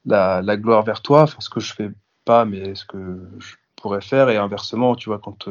la, 0.05 0.43
la, 0.43 0.57
gloire 0.57 0.83
vers 0.83 1.03
toi. 1.03 1.22
Enfin, 1.22 1.39
ce 1.39 1.49
que 1.49 1.61
je 1.61 1.72
fais 1.72 1.91
pas, 2.24 2.45
mais 2.45 2.74
ce 2.74 2.85
que 2.85 2.99
je 3.39 3.55
pourrais 3.77 4.01
faire. 4.01 4.29
Et 4.29 4.37
inversement, 4.37 4.97
tu 4.97 5.09
vois, 5.09 5.20
quand 5.20 5.49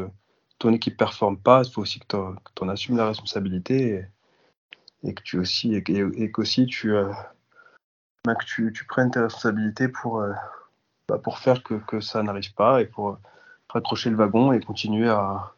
ton 0.59 0.73
équipe 0.73 0.97
performe 0.97 1.37
pas, 1.37 1.63
il 1.65 1.71
faut 1.71 1.81
aussi 1.81 1.99
que 1.99 2.05
tu 2.07 2.63
en 2.63 2.69
assumes 2.69 2.97
la 2.97 3.07
responsabilité 3.07 4.07
et, 5.03 5.13
que 5.13 5.21
tu 5.21 5.37
aussi 5.37 5.75
et, 5.75 6.31
qu'aussi 6.31 6.65
tu, 6.65 6.93
euh, 6.93 7.11
bah, 8.23 8.35
que 8.35 8.45
tu, 8.45 8.73
tu, 8.73 8.85
prennes 8.85 9.11
tes 9.11 9.19
responsabilités 9.19 9.87
pour, 9.87 10.21
euh, 10.21 10.33
bah, 11.07 11.17
pour 11.17 11.39
faire 11.39 11.63
que, 11.63 11.75
que 11.75 11.99
ça 11.99 12.23
n'arrive 12.23 12.53
pas 12.53 12.81
et 12.81 12.85
pour 12.85 13.19
raccrocher 13.69 14.09
le 14.09 14.15
wagon 14.15 14.51
et 14.53 14.59
continuer 14.59 15.09
à, 15.09 15.53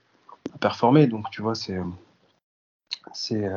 à 0.53 0.57
performer. 0.59 1.07
Donc 1.07 1.29
tu 1.31 1.41
vois, 1.41 1.55
c'est 1.55 1.79
c'est 3.13 3.47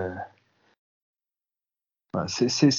euh, 2.17 2.25
c'est, 2.27 2.71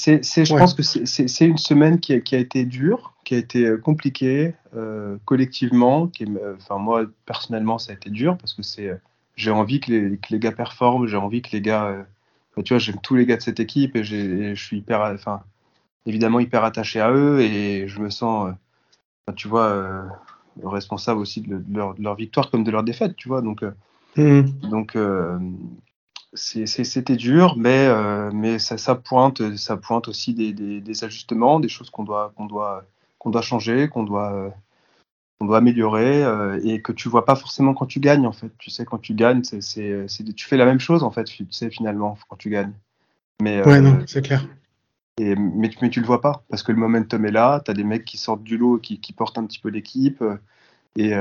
je 0.46 0.56
pense 0.56 0.74
que 0.74 0.84
c'est 0.84 1.46
une 1.46 1.58
semaine 1.58 2.00
qui 2.00 2.14
a, 2.14 2.20
qui 2.20 2.36
a, 2.36 2.40
été 2.40 2.66
dure, 2.66 3.14
qui 3.24 3.36
a 3.36 3.38
été 3.38 3.66
euh, 3.66 3.78
compliquée 3.78 4.56
euh, 4.76 5.18
collectivement. 5.24 6.08
Qui 6.08 6.26
enfin 6.58 6.78
moi 6.78 7.06
personnellement, 7.26 7.78
ça 7.78 7.94
a 7.94 7.96
été 7.96 8.10
dur 8.10 8.38
parce 8.38 8.54
que 8.54 8.62
c'est, 8.62 8.92
j'ai 9.38 9.52
envie 9.52 9.80
que 9.80 9.92
les, 9.92 10.18
que 10.18 10.28
les, 10.32 10.40
gars 10.40 10.52
performent, 10.52 11.08
j'ai 11.08 11.16
envie 11.16 11.42
que 11.42 11.52
les 11.54 11.62
gars, 11.62 11.86
euh, 11.86 12.62
tu 12.62 12.74
vois, 12.74 12.80
j'aime 12.80 13.00
tous 13.02 13.16
les 13.16 13.26
gars 13.26 13.38
de 13.38 13.42
cette 13.42 13.62
équipe 13.62 13.96
et, 13.96 14.04
je 14.04 14.54
suis 14.56 14.80
hyper, 14.80 15.02
enfin 15.02 15.42
évidemment 16.06 16.40
hyper 16.42 16.66
attaché 16.66 17.00
à 17.00 17.12
eux 17.12 17.40
et 17.40 17.88
je 17.88 18.00
me 18.02 18.10
sens, 18.10 18.54
tu 19.38 19.48
vois, 19.48 20.08
responsable 20.62 21.22
aussi 21.22 21.42
de 21.42 21.64
leur, 21.74 21.94
de 21.94 22.04
leur, 22.04 22.16
victoire 22.16 22.52
comme 22.52 22.66
de 22.66 22.72
leur 22.72 22.84
défaite, 22.84 23.16
tu 23.16 23.30
vois. 23.30 23.42
Donc, 23.42 23.64
mmh. 24.18 24.42
donc 24.70 24.98
c'était 26.34 27.16
dur, 27.16 27.56
mais, 27.58 27.88
euh, 27.88 28.32
mais 28.34 28.60
ça, 28.60 28.78
ça, 28.78 28.96
pointe, 28.96 29.56
ça 29.58 29.78
pointe 29.78 30.08
aussi 30.08 30.34
des, 30.34 30.54
des, 30.54 30.80
des 30.80 31.04
ajustements, 31.04 31.60
des 31.60 31.70
choses 31.70 31.90
qu'on 31.90 32.04
doit, 32.04 32.32
qu'on 32.36 32.46
doit, 32.46 32.86
qu'on 33.18 33.30
doit 33.30 33.42
changer, 33.42 33.90
qu'on 33.90 34.04
doit, 34.04 34.54
qu'on 35.40 35.46
doit 35.46 35.58
améliorer, 35.58 36.24
euh, 36.24 36.60
et 36.64 36.82
que 36.82 36.94
tu 36.94 37.10
vois 37.10 37.26
pas 37.26 37.36
forcément 37.36 37.74
quand 37.74 37.86
tu 37.86 38.00
gagnes, 38.00 38.26
en 38.26 38.32
fait. 38.32 38.52
Tu 38.60 38.70
sais, 38.70 38.86
quand 38.86 39.00
tu 39.00 39.14
gagnes, 39.14 39.44
c'est, 39.44 39.62
c'est, 39.62 40.08
tu 40.36 40.46
fais 40.46 40.58
la 40.58 40.66
même 40.66 40.80
chose, 40.80 41.04
en 41.04 41.12
fait, 41.12 41.26
tu 41.26 41.46
sais, 41.52 41.70
finalement, 41.70 42.18
quand 42.30 42.38
tu 42.38 42.50
gagnes. 42.50 42.74
Mais, 43.42 43.66
ouais, 43.66 43.82
non, 43.82 44.00
c'est 44.08 44.22
clair. 44.22 44.48
Et, 45.18 45.36
mais, 45.36 45.70
mais 45.82 45.90
tu 45.90 46.00
le 46.00 46.06
vois 46.06 46.22
pas, 46.22 46.44
parce 46.50 46.64
que 46.64 46.72
le 46.72 46.78
momentum 46.78 47.26
est 47.26 47.32
là, 47.32 47.62
tu 47.66 47.72
as 47.72 47.74
des 47.74 47.84
mecs 47.84 48.06
qui 48.06 48.18
sortent 48.18 48.44
du 48.44 48.58
lot, 48.58 48.78
qui, 48.78 49.02
qui 49.02 49.12
portent 49.12 49.38
un 49.38 49.46
petit 49.46 49.60
peu 49.60 49.70
l'équipe, 49.70 50.24
et, 50.96 51.14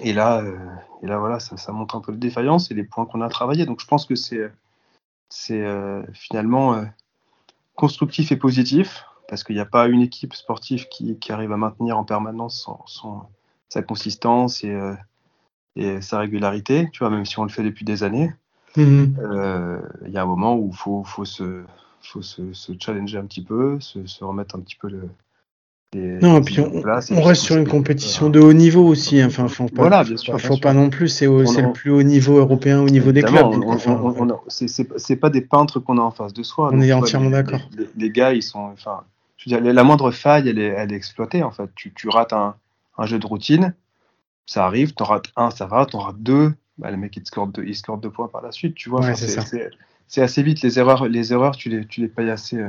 et 0.00 0.12
là, 0.12 0.42
euh, 0.42 0.56
et 1.02 1.06
là 1.06 1.18
voilà, 1.18 1.40
ça, 1.40 1.56
ça, 1.56 1.72
montre 1.72 1.96
un 1.96 2.00
peu 2.00 2.12
de 2.12 2.18
défaillance 2.18 2.70
et 2.70 2.74
les 2.74 2.84
points 2.84 3.06
qu'on 3.06 3.20
a 3.20 3.28
travaillé. 3.28 3.66
Donc 3.66 3.80
je 3.80 3.86
pense 3.86 4.06
que 4.06 4.14
c'est 4.14 4.50
c'est 5.28 5.62
euh, 5.62 6.02
finalement 6.12 6.74
euh, 6.74 6.84
constructif 7.74 8.32
et 8.32 8.36
positif 8.36 9.04
parce 9.28 9.44
qu'il 9.44 9.56
n'y 9.56 9.60
a 9.60 9.66
pas 9.66 9.88
une 9.88 10.00
équipe 10.00 10.34
sportive 10.34 10.88
qui, 10.88 11.18
qui, 11.18 11.32
arrive 11.32 11.52
à 11.52 11.58
maintenir 11.58 11.98
en 11.98 12.04
permanence 12.04 12.62
son, 12.62 12.78
son, 12.86 13.22
sa 13.68 13.82
consistance 13.82 14.64
et, 14.64 14.70
euh, 14.70 14.94
et, 15.76 16.00
sa 16.00 16.18
régularité, 16.18 16.88
tu 16.92 17.00
vois, 17.00 17.10
même 17.10 17.26
si 17.26 17.38
on 17.38 17.42
le 17.42 17.50
fait 17.50 17.62
depuis 17.62 17.84
des 17.84 18.04
années. 18.04 18.32
Mhm. 18.76 19.16
Il 20.06 20.12
y 20.12 20.16
a 20.16 20.22
un 20.22 20.26
moment 20.26 20.56
où 20.56 20.70
il 20.72 20.76
faut, 20.76 21.04
faut, 21.04 21.26
se, 21.26 21.64
faut 22.00 22.22
se, 22.22 22.54
se, 22.54 22.72
challenger 22.80 23.18
un 23.18 23.26
petit 23.26 23.44
peu, 23.44 23.78
se, 23.80 24.06
se 24.06 24.24
remettre 24.24 24.56
un 24.56 24.60
petit 24.60 24.76
peu 24.76 24.88
le, 24.88 25.10
non, 25.94 26.36
et 26.36 26.40
puis 26.42 26.60
on, 26.60 26.82
on 27.12 27.22
reste 27.22 27.42
sur 27.42 27.56
une 27.56 27.66
compétition 27.66 28.28
de 28.28 28.38
haut 28.38 28.52
niveau 28.52 28.86
aussi. 28.86 29.22
Hein. 29.22 29.28
Enfin, 29.28 29.48
faut 29.48 29.68
pas, 29.68 29.82
voilà, 29.82 30.04
bien 30.04 30.18
sûr. 30.18 30.38
Faut 30.38 30.58
pas 30.58 30.74
non 30.74 30.90
plus. 30.90 31.08
C'est 31.08 31.26
le 31.26 31.72
plus 31.72 31.90
haut 31.90 32.02
niveau 32.02 32.36
européen 32.36 32.80
au 32.80 32.90
niveau 32.90 33.10
des 33.10 33.22
clubs. 33.22 33.54
C'est 34.48 35.16
pas 35.16 35.30
des 35.30 35.40
peintres 35.40 35.80
qu'on 35.80 35.96
a 35.96 36.02
en 36.02 36.10
face 36.10 36.34
de 36.34 36.42
soi. 36.42 36.70
On 36.72 36.80
est 36.82 36.92
entièrement 36.92 37.30
d'accord. 37.30 37.60
Les, 37.76 37.88
les, 37.96 38.10
gars, 38.10 38.34
ils 38.34 38.42
sont. 38.42 38.58
Enfin, 38.58 39.02
je 39.38 39.48
veux 39.48 39.60
dire, 39.60 39.72
la 39.72 39.82
moindre 39.82 40.10
faille, 40.10 40.48
elle 40.48 40.58
est, 40.58 40.66
elle 40.66 40.92
est 40.92 40.96
exploitée 40.96 41.42
en 41.42 41.50
fait. 41.50 41.70
Tu, 41.74 41.92
tu 41.94 42.08
rates 42.10 42.34
un, 42.34 42.56
un, 42.98 43.06
jeu 43.06 43.18
de 43.18 43.26
routine, 43.26 43.74
ça 44.44 44.66
arrive. 44.66 44.92
T'en 44.92 45.04
rates 45.04 45.32
un, 45.36 45.50
ça 45.50 45.66
va. 45.66 45.86
T'en 45.86 46.00
rates 46.00 46.22
deux, 46.22 46.52
bah, 46.76 46.90
le 46.90 46.98
mec 46.98 47.16
il 47.16 47.24
score 47.24 47.46
deux, 47.46 47.64
il 47.64 47.74
score 47.74 47.96
deux 47.96 48.10
points 48.10 48.28
par 48.28 48.42
la 48.42 48.52
suite. 48.52 48.74
Tu 48.74 48.90
vois. 48.90 49.00
Ouais, 49.00 49.14
c'est 49.14 50.20
assez 50.22 50.42
vite. 50.42 50.60
Les 50.60 50.78
erreurs, 50.78 51.08
les 51.08 51.32
erreurs, 51.32 51.56
tu 51.56 51.70
les, 51.70 51.86
tu 51.86 52.02
les 52.02 52.08
payes 52.08 52.28
assez. 52.28 52.58
Euh, 52.58 52.68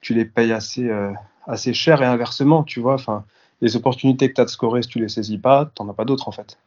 tu 0.00 0.14
les 0.14 0.24
payes 0.24 0.52
assez. 0.52 0.88
Euh, 0.88 1.12
assez 1.46 1.74
cher 1.74 2.02
et 2.02 2.06
inversement, 2.06 2.64
tu 2.64 2.80
vois. 2.80 2.94
Enfin, 2.94 3.24
les 3.60 3.76
opportunités 3.76 4.28
que 4.28 4.34
tu 4.34 4.40
as 4.40 4.44
de 4.44 4.50
scorer, 4.50 4.82
si 4.82 4.88
tu 4.88 4.98
les 4.98 5.08
saisis 5.08 5.38
pas, 5.38 5.70
tu 5.74 5.82
n'en 5.82 5.90
as 5.90 5.94
pas 5.94 6.04
d'autres 6.04 6.28
en 6.28 6.32
fait. 6.32 6.58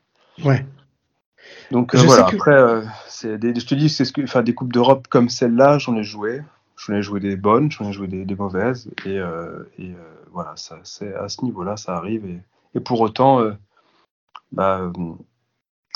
Ouais. 0.43 0.65
Donc 1.71 1.95
euh, 1.95 1.99
voilà, 1.99 2.27
après, 2.27 2.53
euh, 2.53 2.81
c'est 3.07 3.37
des, 3.37 3.59
je 3.59 3.65
te 3.65 3.75
dis, 3.75 3.89
c'est 3.89 4.05
ce 4.05 4.13
que, 4.13 4.21
enfin, 4.21 4.41
des 4.41 4.53
Coupes 4.53 4.73
d'Europe 4.73 5.07
comme 5.07 5.29
celle-là, 5.29 5.77
j'en 5.77 5.95
ai 5.95 6.03
joué. 6.03 6.41
J'en 6.77 6.93
ai 6.93 7.01
joué 7.01 7.19
des 7.19 7.35
bonnes, 7.35 7.71
j'en 7.71 7.89
ai 7.89 7.93
joué 7.93 8.07
des, 8.07 8.25
des 8.25 8.35
mauvaises. 8.35 8.89
Et, 9.05 9.19
euh, 9.19 9.63
et 9.77 9.91
voilà, 10.31 10.53
ça, 10.55 10.79
c'est 10.83 11.13
à 11.13 11.27
ce 11.27 11.43
niveau-là, 11.43 11.75
ça 11.75 11.95
arrive. 11.95 12.25
Et, 12.25 12.39
et 12.75 12.79
pour 12.79 13.01
autant, 13.01 13.43
bah, 14.53 14.89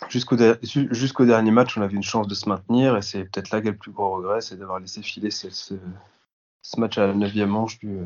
jusqu'au, 0.10 0.36
jusqu'au 0.62 1.26
dernier 1.26 1.52
match, 1.52 1.78
on 1.78 1.82
avait 1.82 1.96
une 1.96 2.04
chance 2.04 2.28
de 2.28 2.36
se 2.36 2.50
maintenir. 2.50 2.98
Et 2.98 3.02
c'est 3.02 3.24
peut-être 3.24 3.52
là 3.52 3.62
qu'est 3.62 3.72
le 3.72 3.78
plus 3.78 3.92
gros 3.92 4.18
regret, 4.18 4.42
c'est 4.42 4.58
d'avoir 4.58 4.80
laissé 4.80 5.02
filer 5.02 5.32
ce, 5.32 5.48
ce 5.50 6.80
match 6.80 6.98
à 6.98 7.08
la 7.08 7.14
9 7.14 7.34
manche 7.48 7.80
du, 7.80 8.00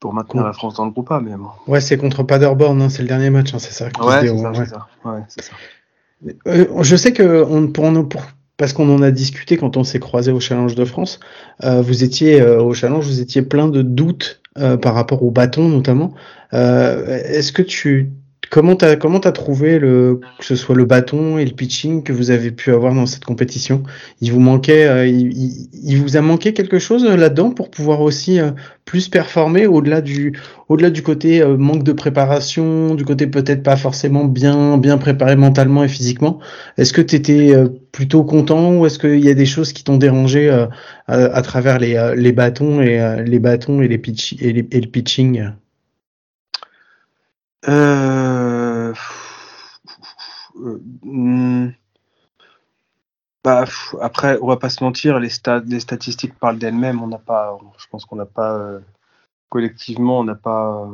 pour 0.00 0.14
maintenir 0.14 0.44
la 0.44 0.52
France 0.52 0.74
dans 0.74 0.86
le 0.86 0.90
groupe 0.90 1.10
A. 1.12 1.20
Mais 1.20 1.36
bon. 1.36 1.48
Ouais, 1.66 1.80
c'est 1.80 1.96
contre 1.96 2.22
Paderborn, 2.22 2.80
hein, 2.82 2.88
c'est 2.88 3.02
le 3.02 3.08
dernier 3.08 3.30
match, 3.30 3.54
hein, 3.54 3.58
c'est 3.58 3.72
ça. 3.72 3.84
Ouais, 3.84 4.20
c'est 4.22 4.36
ça, 4.36 4.50
ouais. 4.50 4.66
ça. 4.66 4.86
Ouais, 5.04 5.20
ça. 5.28 5.52
Euh, 6.48 6.66
je 6.82 6.96
sais 6.96 7.12
que 7.12 7.44
on, 7.48 7.68
pour, 7.68 8.08
pour, 8.08 8.22
parce 8.56 8.72
qu'on 8.72 8.94
en 8.94 9.02
a 9.02 9.10
discuté 9.10 9.56
quand 9.56 9.76
on 9.76 9.84
s'est 9.84 10.00
croisé 10.00 10.32
au 10.32 10.40
Challenge 10.40 10.74
de 10.74 10.84
France, 10.84 11.20
euh, 11.64 11.80
vous 11.80 12.04
étiez 12.04 12.40
euh, 12.40 12.62
au 12.62 12.74
Challenge, 12.74 13.04
vous 13.04 13.20
étiez 13.20 13.42
plein 13.42 13.68
de 13.68 13.82
doutes 13.82 14.42
euh, 14.58 14.76
par 14.76 14.94
rapport 14.94 15.22
au 15.22 15.30
bâton 15.30 15.68
notamment. 15.68 16.12
Euh, 16.52 17.22
est-ce 17.24 17.52
que 17.52 17.62
tu 17.62 18.12
Comment 18.50 18.74
t'as 18.74 18.96
comment 18.96 19.20
t'as 19.20 19.30
trouvé 19.30 19.78
le 19.78 20.20
que 20.40 20.44
ce 20.44 20.56
soit 20.56 20.74
le 20.74 20.84
bâton 20.84 21.38
et 21.38 21.44
le 21.44 21.52
pitching 21.52 22.02
que 22.02 22.12
vous 22.12 22.32
avez 22.32 22.50
pu 22.50 22.72
avoir 22.72 22.92
dans 22.94 23.06
cette 23.06 23.24
compétition? 23.24 23.84
Il 24.20 24.32
vous 24.32 24.40
manquait 24.40 24.88
euh, 24.88 25.06
il, 25.06 25.68
il, 25.72 25.96
vous 25.98 26.16
a 26.16 26.20
manqué 26.20 26.52
quelque 26.52 26.80
chose 26.80 27.04
euh, 27.04 27.16
là-dedans 27.16 27.52
pour 27.52 27.70
pouvoir 27.70 28.00
aussi 28.00 28.40
euh, 28.40 28.50
plus 28.84 29.08
performer 29.08 29.66
au-delà 29.68 30.00
du 30.00 30.36
au-delà 30.68 30.90
du 30.90 31.02
côté 31.02 31.44
manque 31.44 31.84
de 31.84 31.92
préparation, 31.92 32.96
du 32.96 33.04
côté 33.04 33.28
peut-être 33.28 33.62
pas 33.62 33.76
forcément 33.76 34.24
bien 34.24 34.78
bien 34.78 34.98
préparé 34.98 35.36
mentalement 35.36 35.84
et 35.84 35.88
physiquement? 35.88 36.40
Est-ce 36.76 36.92
que 36.92 37.02
tu 37.02 37.14
étais 37.14 37.54
plutôt 37.92 38.24
content 38.24 38.74
ou 38.74 38.86
est-ce 38.86 38.98
qu'il 38.98 39.24
y 39.24 39.30
a 39.30 39.34
des 39.34 39.46
choses 39.46 39.72
qui 39.72 39.84
t'ont 39.84 39.96
dérangé 39.96 40.50
à, 41.06 41.42
travers 41.42 41.78
les, 41.78 42.14
les 42.16 42.32
bâtons 42.32 42.82
et 42.82 43.22
les 43.24 43.38
bâtons 43.38 43.80
et 43.80 43.88
les 43.88 44.00
et, 44.40 44.80
le 44.80 44.86
pitching? 44.88 45.50
Hmm. 50.54 51.70
Bah, 53.42 53.64
après, 54.00 54.38
on 54.42 54.46
va 54.48 54.56
pas 54.58 54.68
se 54.68 54.84
mentir, 54.84 55.18
les, 55.18 55.30
statistiques 55.30 56.38
parlent 56.38 56.58
d'elles-mêmes. 56.58 57.02
On 57.02 57.06
n'a 57.06 57.18
pas, 57.18 57.58
je 57.78 57.86
pense 57.90 58.04
qu'on 58.04 58.16
n'a 58.16 58.26
pas 58.26 58.54
euh, 58.54 58.80
collectivement, 59.48 60.20
on 60.20 60.24
n'a 60.24 60.34
pas 60.34 60.90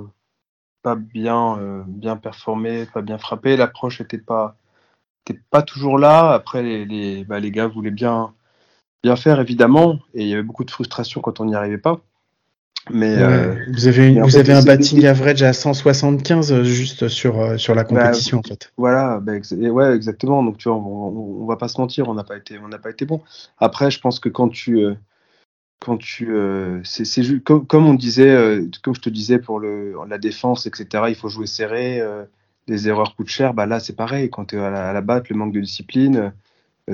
euh, 0.87 0.95
bien 0.97 2.17
performé, 2.17 2.87
pas 2.87 3.03
bien 3.03 3.19
frappé. 3.19 3.57
L'approche 3.57 4.01
était 4.01 4.19
pas 4.19 4.57
toujours 5.67 5.99
là. 5.99 6.33
Après, 6.33 6.87
bah, 7.25 7.41
les 7.41 7.51
gars 7.51 7.67
voulaient 7.67 7.91
bien 7.91 8.33
bien 9.07 9.17
faire 9.17 9.41
évidemment, 9.41 10.01
et 10.15 10.23
il 10.23 10.29
y 10.29 10.35
avait 10.35 10.43
beaucoup 10.43 10.65
de 10.65 10.71
frustration 10.71 11.21
quand 11.21 11.39
on 11.39 11.45
n'y 11.45 11.55
arrivait 11.55 11.79
pas. 11.79 12.01
Mais 12.91 13.17
euh, 13.19 13.55
vous 13.73 13.89
avez, 13.89 14.09
une, 14.09 14.23
vous 14.23 14.37
avez 14.37 14.53
un 14.53 14.63
batting 14.63 15.05
average 15.07 15.43
à 15.43 15.53
175 15.53 16.53
euh, 16.53 16.63
juste 16.63 17.09
sur, 17.09 17.41
euh, 17.41 17.57
sur 17.57 17.75
la 17.75 17.83
bah, 17.83 17.89
compétition 17.89 18.39
bah, 18.39 18.43
en 18.45 18.49
fait. 18.49 18.73
Voilà, 18.77 19.21
bah, 19.21 19.35
ex 19.35 19.53
ouais, 19.53 19.95
exactement. 19.95 20.43
Donc 20.45 20.59
tu 20.59 20.69
vois, 20.69 20.79
on, 20.79 21.43
on, 21.43 21.47
va 21.47 21.57
pas 21.57 21.67
se 21.67 21.81
mentir, 21.81 22.09
on 22.09 22.15
n'a 22.15 22.23
pas 22.23 22.37
été, 22.37 22.59
on 22.59 22.69
n'a 22.69 22.79
pas 22.79 22.91
été 22.91 23.05
bon. 23.05 23.23
Après, 23.59 23.91
je 23.91 24.01
pense 24.01 24.21
que 24.21 24.29
quand 24.29 24.49
tu, 24.49 24.79
euh, 24.79 24.95
quand 25.81 25.97
tu, 25.97 26.33
euh, 26.33 26.81
c'est 26.85 27.43
comme, 27.43 27.67
comme 27.67 27.87
on 27.87 27.95
disait, 27.95 28.61
comme 28.83 28.95
je 28.95 29.01
te 29.01 29.11
disais 29.11 29.39
pour 29.39 29.59
le, 29.59 29.95
la 30.09 30.19
défense, 30.19 30.67
etc. 30.67 31.05
Il 31.09 31.17
faut 31.17 31.29
jouer 31.29 31.49
serré. 31.49 32.01
les 32.69 32.89
erreurs 32.89 33.17
coûtent 33.17 33.29
cher. 33.29 33.53
Bah 33.53 33.67
là, 33.67 33.81
c'est 33.81 33.97
pareil. 33.97 34.31
Quand 34.31 34.47
tu 34.47 34.57
es 34.57 34.61
à 34.61 34.71
la, 34.71 34.91
à 34.91 34.93
la 34.93 35.01
batte, 35.01 35.29
le 35.29 35.37
manque 35.37 35.53
de 35.53 35.61
discipline 35.61 36.33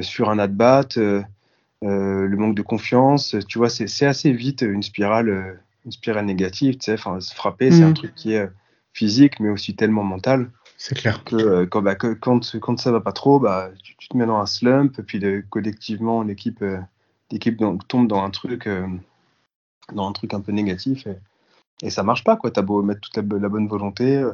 sur 0.01 0.31
un 0.31 0.39
at 0.39 0.47
bat, 0.47 0.89
le 0.97 2.37
manque 2.37 2.55
de 2.55 2.63
confiance, 2.63 3.37
tu 3.47 3.59
vois, 3.59 3.69
c'est 3.69 4.07
assez 4.07 4.33
vite 4.33 4.63
une 4.63 4.83
spirale 4.83 5.61
une 5.85 5.93
spirale 5.93 6.27
négative, 6.27 6.77
tu 6.77 6.85
sais, 6.85 6.97
se 6.97 7.35
frapper, 7.35 7.71
c'est 7.71 7.83
un 7.83 7.91
mm. 7.91 7.95
truc 7.95 8.15
qui 8.15 8.33
est 8.33 8.49
physique, 8.93 9.41
mais 9.41 9.49
aussi 9.49 9.75
tellement 9.75 10.05
mental. 10.05 10.51
C'est 10.77 10.97
clair. 10.97 11.23
Que, 11.25 11.37
euh, 11.37 11.67
quand, 11.67 11.83
bah, 11.83 11.95
que, 11.95 12.13
quand, 12.15 12.59
quand, 12.59 12.79
ça 12.79 12.91
va 12.91 13.01
pas 13.01 13.13
trop, 13.13 13.39
bah, 13.39 13.71
tu, 13.83 13.97
tu, 13.97 14.09
te 14.09 14.17
mets 14.17 14.27
dans 14.27 14.39
un 14.39 14.47
slump, 14.47 15.01
puis 15.03 15.19
de, 15.19 15.45
collectivement, 15.49 16.23
l'équipe 16.23 16.63
euh, 16.63 16.81
tombe 17.89 18.09
dans 18.09 18.23
un 18.23 18.31
truc 18.31 18.67
euh, 18.67 18.87
dans 19.93 20.09
un 20.09 20.13
truc 20.13 20.35
un 20.35 20.41
peu 20.41 20.53
négatif 20.53 21.07
et, 21.07 21.19
et 21.83 21.91
ça 21.91 22.03
marche 22.03 22.25
pas, 22.25 22.37
quoi. 22.37 22.51
T'as 22.51 22.63
beau 22.63 22.83
mettre 22.83 23.01
toute 23.01 23.17
la, 23.17 23.39
la, 23.39 23.49
bonne 23.49 23.69
volonté, 23.69 24.25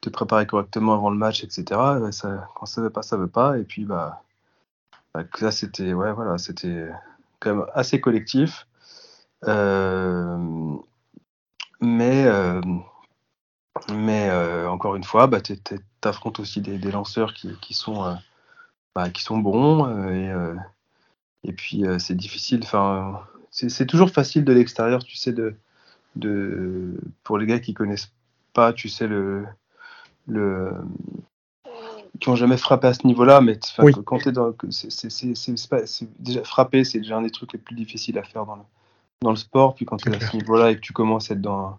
te 0.00 0.10
préparer 0.10 0.46
correctement 0.46 0.94
avant 0.94 1.10
le 1.10 1.16
match, 1.16 1.44
etc. 1.44 1.80
Ça, 2.10 2.48
quand 2.54 2.66
ça 2.66 2.80
veut 2.80 2.90
pas, 2.90 3.02
ça 3.02 3.16
veut 3.16 3.28
pas, 3.28 3.58
et 3.58 3.64
puis, 3.64 3.84
bah, 3.84 4.22
bah 5.14 5.24
ça, 5.38 5.50
c'était, 5.50 5.92
ouais, 5.92 6.12
voilà, 6.12 6.38
c'était 6.38 6.88
quand 7.38 7.54
même 7.54 7.66
assez 7.74 8.00
collectif. 8.00 8.66
Euh, 9.48 10.76
mais 11.80 12.26
euh, 12.26 12.60
mais 13.92 14.28
euh, 14.30 14.68
encore 14.68 14.96
une 14.96 15.04
fois, 15.04 15.26
bah, 15.26 15.40
tu 15.40 15.56
affrontes 16.02 16.40
aussi 16.40 16.60
des, 16.60 16.78
des, 16.78 16.90
lanceurs 16.90 17.34
qui, 17.34 17.56
qui 17.60 17.74
sont, 17.74 18.16
bah, 18.94 19.10
qui 19.10 19.22
sont 19.22 19.38
bons. 19.38 19.86
et, 20.10 20.32
et 21.44 21.52
puis, 21.52 21.84
c'est 21.98 22.14
difficile. 22.14 22.60
Enfin, 22.62 23.20
c'est 23.50 23.86
toujours 23.86 24.10
facile 24.10 24.44
de 24.44 24.52
l'extérieur, 24.52 25.02
tu 25.04 25.16
sais, 25.16 25.32
de, 25.32 25.56
de, 26.16 27.00
pour 27.24 27.38
les 27.38 27.46
gars 27.46 27.58
qui 27.58 27.74
connaissent 27.74 28.12
pas, 28.52 28.72
tu 28.72 28.88
sais, 28.88 29.06
le, 29.06 29.44
le, 30.28 30.72
qui 32.20 32.28
ont 32.28 32.36
jamais 32.36 32.56
frappé 32.56 32.86
à 32.88 32.94
ce 32.94 33.06
niveau-là, 33.06 33.40
mais 33.40 33.58
oui. 33.78 33.92
quand 34.04 34.18
tu 34.18 34.28
es 34.28 34.32
dans, 34.32 34.54
c'est 34.70 36.08
déjà 36.18 36.44
frapper, 36.44 36.84
c'est 36.84 36.98
déjà 36.98 37.16
un 37.16 37.22
des 37.22 37.30
trucs 37.30 37.52
les 37.52 37.58
plus 37.58 37.74
difficiles 37.74 38.18
à 38.18 38.22
faire 38.22 38.46
dans 38.46 38.56
le, 38.56 38.62
dans 39.22 39.30
le 39.30 39.36
sport, 39.36 39.74
puis 39.74 39.84
quand 39.84 39.96
tu 39.96 40.10
es 40.10 40.16
à 40.16 40.20
ce 40.20 40.36
niveau-là 40.36 40.70
et 40.70 40.76
que 40.76 40.80
tu 40.80 40.92
commences 40.92 41.30
à 41.30 41.34
être 41.34 41.40
dans 41.40 41.58
un, 41.58 41.78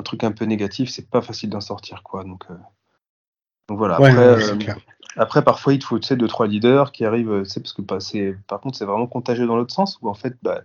un 0.00 0.04
truc 0.04 0.24
un 0.24 0.32
peu 0.32 0.44
négatif, 0.44 0.90
c'est 0.90 1.08
pas 1.08 1.22
facile 1.22 1.50
d'en 1.50 1.60
sortir, 1.60 2.02
quoi. 2.02 2.24
Donc, 2.24 2.44
euh, 2.50 2.54
donc 3.68 3.78
voilà. 3.78 4.00
Ouais, 4.00 4.10
après, 4.10 4.22
euh, 4.22 4.74
après, 5.16 5.42
parfois, 5.42 5.72
il 5.72 5.78
te 5.78 5.84
faut, 5.84 5.98
tu 5.98 6.06
sais, 6.06 6.16
deux, 6.16 6.28
trois 6.28 6.46
leaders 6.46 6.92
qui 6.92 7.04
arrivent, 7.04 7.42
tu 7.44 7.50
sais, 7.50 7.60
parce 7.60 7.72
que 7.72 7.82
bah, 7.82 7.98
par 8.46 8.60
contre, 8.60 8.76
c'est 8.78 8.84
vraiment 8.84 9.06
contagieux 9.06 9.46
dans 9.46 9.56
l'autre 9.56 9.74
sens, 9.74 9.98
où 10.02 10.08
en 10.08 10.14
fait, 10.14 10.36
bah, 10.42 10.62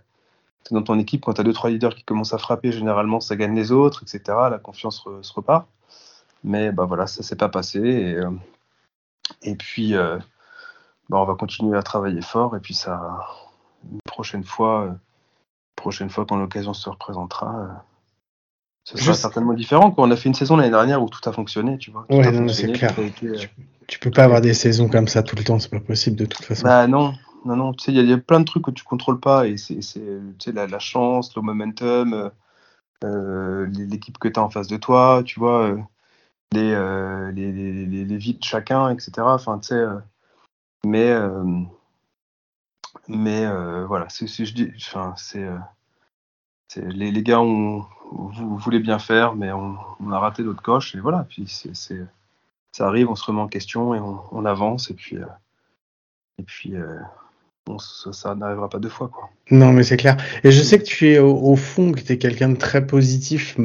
es 0.70 0.74
dans 0.74 0.82
ton 0.82 0.98
équipe, 0.98 1.24
quand 1.24 1.34
tu 1.34 1.40
as 1.40 1.44
deux, 1.44 1.52
trois 1.52 1.70
leaders 1.70 1.94
qui 1.94 2.04
commencent 2.04 2.34
à 2.34 2.38
frapper, 2.38 2.72
généralement, 2.72 3.20
ça 3.20 3.36
gagne 3.36 3.54
les 3.54 3.72
autres, 3.72 4.02
etc. 4.02 4.38
La 4.50 4.58
confiance 4.58 5.00
re, 5.00 5.24
se 5.24 5.32
repart. 5.32 5.66
Mais 6.44 6.72
bah 6.72 6.84
voilà, 6.84 7.06
ça 7.06 7.22
s'est 7.22 7.36
pas 7.36 7.48
passé. 7.48 7.78
Et, 7.78 8.14
euh, 8.14 8.30
et 9.42 9.54
puis, 9.56 9.94
euh, 9.94 10.18
bah, 11.08 11.18
on 11.18 11.24
va 11.24 11.34
continuer 11.34 11.76
à 11.76 11.82
travailler 11.82 12.22
fort. 12.22 12.56
Et 12.56 12.60
puis, 12.60 12.74
ça, 12.74 13.26
une 13.90 14.00
prochaine 14.04 14.44
fois, 14.44 14.96
prochaine 15.82 16.08
fois 16.08 16.24
quand 16.24 16.36
l'occasion 16.36 16.72
se 16.72 16.88
représentera, 16.88 17.58
euh, 17.58 17.66
ce 18.84 18.96
sera 18.98 19.14
certainement 19.14 19.52
différent. 19.52 19.90
Quoi. 19.90 20.04
On 20.04 20.10
a 20.10 20.16
fait 20.16 20.28
une 20.28 20.34
saison 20.34 20.56
l'année 20.56 20.70
dernière 20.70 21.02
où 21.02 21.08
tout 21.08 21.28
a 21.28 21.32
fonctionné, 21.32 21.76
tu 21.78 21.90
vois. 21.90 22.06
Tout 22.08 22.16
ouais, 22.16 22.30
non, 22.32 22.48
c'est 22.48 22.72
clair. 22.72 22.98
Été, 22.98 23.26
euh... 23.26 23.36
tu, 23.36 23.50
tu, 23.88 23.98
peux 23.98 24.10
pas 24.10 24.24
avoir 24.24 24.40
des 24.40 24.54
saisons 24.54 24.88
comme 24.88 25.08
ça 25.08 25.22
tout 25.22 25.36
le 25.36 25.44
temps, 25.44 25.58
c'est 25.58 25.70
pas 25.70 25.80
possible 25.80 26.16
de 26.16 26.24
toute 26.24 26.44
façon. 26.44 26.64
Bah 26.64 26.86
non, 26.86 27.14
non, 27.44 27.56
non. 27.56 27.72
Tu 27.74 27.84
sais, 27.84 27.92
il 27.92 28.00
y, 28.00 28.08
y, 28.08 28.12
a 28.12 28.18
plein 28.18 28.40
de 28.40 28.44
trucs 28.44 28.64
que 28.64 28.70
tu 28.70 28.84
contrôles 28.84 29.20
pas 29.20 29.46
et 29.46 29.56
c'est, 29.56 29.78
tu 29.80 29.82
sais, 30.38 30.52
la, 30.52 30.66
la, 30.66 30.78
chance, 30.78 31.34
le 31.36 31.42
momentum, 31.42 32.30
euh, 33.04 33.66
l'équipe 33.66 34.18
que 34.18 34.28
tu 34.28 34.38
as 34.38 34.42
en 34.42 34.50
face 34.50 34.68
de 34.68 34.76
toi, 34.76 35.22
tu 35.24 35.38
vois, 35.38 35.66
euh, 35.66 35.78
les, 36.52 36.72
euh, 36.72 37.32
les, 37.32 37.52
les, 37.52 38.04
les, 38.04 38.16
vies 38.16 38.34
de 38.34 38.44
chacun, 38.44 38.90
etc. 38.90 39.12
Enfin, 39.18 39.58
tu 39.58 39.68
sais, 39.68 39.84
mais 40.84 41.12
mais 43.08 43.44
euh, 43.44 43.86
voilà, 43.86 44.06
je 44.10 44.52
dis, 44.52 44.70
enfin, 44.76 45.14
c'est, 45.16 45.46
les, 46.76 47.10
les, 47.10 47.22
gars 47.22 47.40
ont 47.40 47.84
vous, 48.12 48.56
voulez 48.56 48.78
bien 48.78 48.98
faire, 48.98 49.34
mais 49.34 49.52
on, 49.52 49.76
on, 50.00 50.10
a 50.10 50.18
raté 50.18 50.42
notre 50.42 50.62
coche 50.62 50.94
et 50.94 51.00
voilà. 51.00 51.26
Puis 51.28 51.46
c'est, 51.48 51.74
ça 52.72 52.86
arrive, 52.86 53.08
on 53.08 53.14
se 53.14 53.24
remet 53.24 53.40
en 53.40 53.48
question 53.48 53.94
et 53.94 54.00
on, 54.00 54.20
on 54.32 54.44
avance 54.44 54.90
et 54.90 54.94
puis 54.94 55.16
euh, 55.16 55.26
et 56.38 56.42
puis 56.42 56.74
euh, 56.74 56.98
bon, 57.66 57.78
ça, 57.78 58.34
n'arrivera 58.34 58.68
pas 58.68 58.78
deux 58.78 58.88
fois 58.88 59.08
quoi. 59.08 59.30
Non 59.50 59.72
mais 59.72 59.82
c'est 59.82 59.96
clair. 59.96 60.16
Et 60.44 60.50
je 60.50 60.62
sais 60.62 60.78
que 60.78 60.84
tu 60.84 61.10
es 61.10 61.18
au, 61.18 61.56
fond 61.56 61.92
que 61.92 62.00
tu 62.00 62.12
es 62.12 62.18
quelqu'un 62.18 62.50
de 62.50 62.56
très 62.56 62.86
positif 62.86 63.56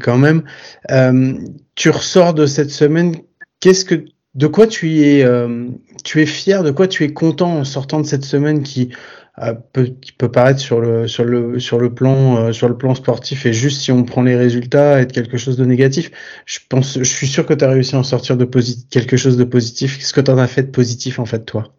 quand 0.00 0.18
même. 0.18 0.44
Euh, 0.90 1.38
tu 1.74 1.90
ressors 1.90 2.34
de 2.34 2.46
cette 2.46 2.70
semaine. 2.70 3.14
Qu'est-ce 3.60 3.84
que 3.84 4.04
de 4.34 4.46
quoi 4.46 4.66
tu 4.66 5.00
es, 5.00 5.24
euh, 5.24 5.68
tu 6.08 6.22
es 6.22 6.26
fier, 6.26 6.62
de 6.62 6.70
quoi 6.70 6.88
tu 6.88 7.04
es 7.04 7.12
content 7.12 7.58
en 7.58 7.64
sortant 7.64 8.00
de 8.00 8.06
cette 8.06 8.24
semaine 8.24 8.62
qui, 8.62 8.94
euh, 9.42 9.52
peut, 9.52 9.92
paraître 10.32 10.62
euh, 10.72 11.06
sur 11.06 11.78
le 11.78 11.92
plan 11.92 12.94
sportif 12.94 13.44
et 13.44 13.52
juste 13.52 13.82
si 13.82 13.92
on 13.92 14.04
prend 14.04 14.22
les 14.22 14.34
résultats 14.34 15.02
être 15.02 15.12
quelque 15.12 15.36
chose 15.36 15.58
de 15.58 15.66
négatif. 15.66 16.10
Je 16.46 16.60
pense, 16.66 16.96
je 16.98 17.04
suis 17.04 17.26
sûr 17.26 17.44
que 17.44 17.52
tu 17.52 17.62
as 17.62 17.68
réussi 17.68 17.94
à 17.94 17.98
en 17.98 18.04
sortir 18.04 18.38
de 18.38 18.48
quelque 18.90 19.18
chose 19.18 19.36
de 19.36 19.44
positif. 19.44 19.98
Qu'est-ce 19.98 20.14
que 20.14 20.22
tu 20.22 20.30
en 20.30 20.38
as 20.38 20.46
fait 20.46 20.62
de 20.62 20.70
positif 20.70 21.18
en 21.18 21.26
fait, 21.26 21.44
toi? 21.44 21.74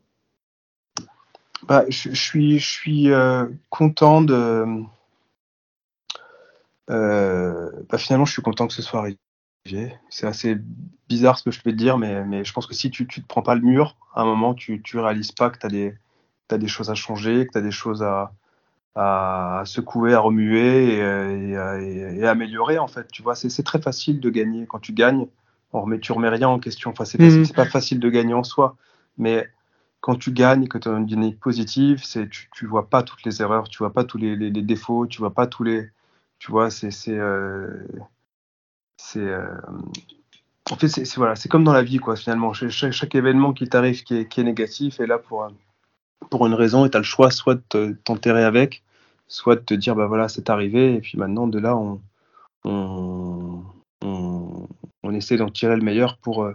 Bah, 1.68 1.86
je, 1.90 2.10
je, 2.12 2.22
suis, 2.22 2.60
je 2.60 2.70
suis 2.70 3.12
euh, 3.12 3.46
content 3.72 4.22
de. 4.22 4.64
bah, 6.88 7.98
finalement, 7.98 8.26
je 8.26 8.34
suis 8.34 8.44
content 8.44 8.68
que 8.68 8.74
ce 8.74 8.84
soit 8.84 9.00
arrivé. 9.00 9.18
C'est 10.10 10.26
assez 10.26 10.58
bizarre 11.08 11.38
ce 11.38 11.44
que 11.44 11.52
je 11.52 11.62
peux 11.62 11.72
te 11.72 11.76
dire, 11.76 11.98
mais, 11.98 12.26
mais 12.26 12.44
je 12.44 12.54
pense 12.54 12.66
que 12.66 12.74
si 12.74 12.90
tu 12.90 13.04
ne 13.04 13.08
te 13.08 13.22
prends 13.28 13.42
pas 13.42 13.56
le 13.56 13.62
mur, 13.62 13.96
à 14.14 14.22
un 14.22 14.26
moment, 14.26 14.54
tu 14.54 14.82
ne 14.94 15.00
réalises 15.00 15.32
pas 15.32 15.50
que 15.50 15.60
tu 15.60 15.68
as, 15.68 16.56
as, 16.56 16.58
des 16.58 16.68
choses 16.68 16.90
à 16.90 16.96
changer, 16.96 17.46
que 17.46 17.52
tu 17.52 17.58
as 17.58 17.62
des 17.62 17.72
choses 17.72 18.02
à, 18.02 18.34
à, 18.96 19.62
secouer, 19.66 20.14
à 20.14 20.20
remuer 20.20 20.96
et, 20.96 21.00
et, 21.00 21.54
et, 21.54 22.20
et, 22.20 22.28
améliorer, 22.28 22.80
en 22.80 22.88
fait. 22.88 23.08
Tu 23.12 23.22
vois, 23.22 23.36
c'est 23.36 23.64
très 23.64 23.82
facile 23.82 24.20
de 24.20 24.30
gagner. 24.30 24.66
Quand 24.66 24.80
tu 24.80 24.94
gagnes, 24.94 25.28
on 25.74 25.82
remet, 25.82 26.00
tu 26.00 26.12
remets 26.12 26.30
rien 26.30 26.48
en 26.50 26.60
question. 26.60 26.92
Enfin, 26.92 27.06
c'est 27.06 27.20
mmh. 27.20 27.50
pas 27.50 27.66
facile 27.66 28.00
de 28.00 28.10
gagner 28.10 28.34
en 28.34 28.44
soi, 28.44 28.76
mais 29.18 29.48
quand 30.02 30.16
tu 30.16 30.32
gagnes, 30.32 30.68
que 30.68 30.78
tu 30.78 30.88
as 30.88 30.92
une 30.92 31.06
dynamique 31.06 31.40
positive, 31.40 32.04
c'est 32.04 32.30
tu, 32.30 32.50
tu 32.54 32.66
vois 32.66 32.90
pas 32.90 33.04
toutes 33.04 33.24
les 33.24 33.42
erreurs, 33.42 33.68
tu 33.70 33.80
vois 33.80 33.94
pas 33.94 34.04
tous 34.04 34.18
les, 34.18 34.36
les, 34.36 34.62
défauts, 34.62 35.08
tu 35.08 35.20
vois 35.20 35.34
pas 35.34 35.46
tous 35.48 35.64
les, 35.64 35.90
tu 36.40 36.52
vois, 36.52 36.70
c'est 36.70 36.92
c'est 36.92 37.18
euh, 37.18 37.86
c'est 39.00 39.34
en 40.70 40.76
fait 40.76 40.88
c'est 40.88 41.16
voilà, 41.16 41.36
c'est 41.36 41.50
comme 41.50 41.64
dans 41.64 41.74
la 41.74 41.84
vie 41.84 41.98
quoi 41.98 42.16
finalement. 42.16 42.54
Chaque, 42.54 43.16
événement 43.16 43.54
qui 43.54 43.68
t'arrive 43.68 44.04
qui 44.04 44.18
est, 44.18 44.28
qui 44.28 44.42
est 44.42 44.44
négatif 44.44 45.00
est 45.00 45.08
là 45.08 45.18
pour 45.18 45.48
pour 46.30 46.46
une 46.46 46.54
raison 46.54 46.86
et 46.86 46.90
tu 46.90 46.98
as 46.98 47.00
le 47.00 47.06
choix 47.06 47.32
soit 47.32 47.60
de 47.72 47.98
t'enterrer 48.04 48.44
avec, 48.44 48.84
soit 49.28 49.56
de 49.56 49.62
te 49.62 49.74
dire 49.74 49.96
bah 49.96 50.08
voilà 50.08 50.28
c'est 50.30 50.50
arrivé 50.50 50.96
et 50.96 51.00
puis 51.02 51.18
maintenant 51.18 51.48
de 51.48 51.60
là 51.60 51.76
on 51.76 52.02
on, 52.66 53.64
on, 54.02 55.14
essaie 55.14 55.38
d'en 55.38 55.50
tirer 55.50 55.76
le 55.76 55.82
meilleur 55.82 56.18
pour 56.18 56.46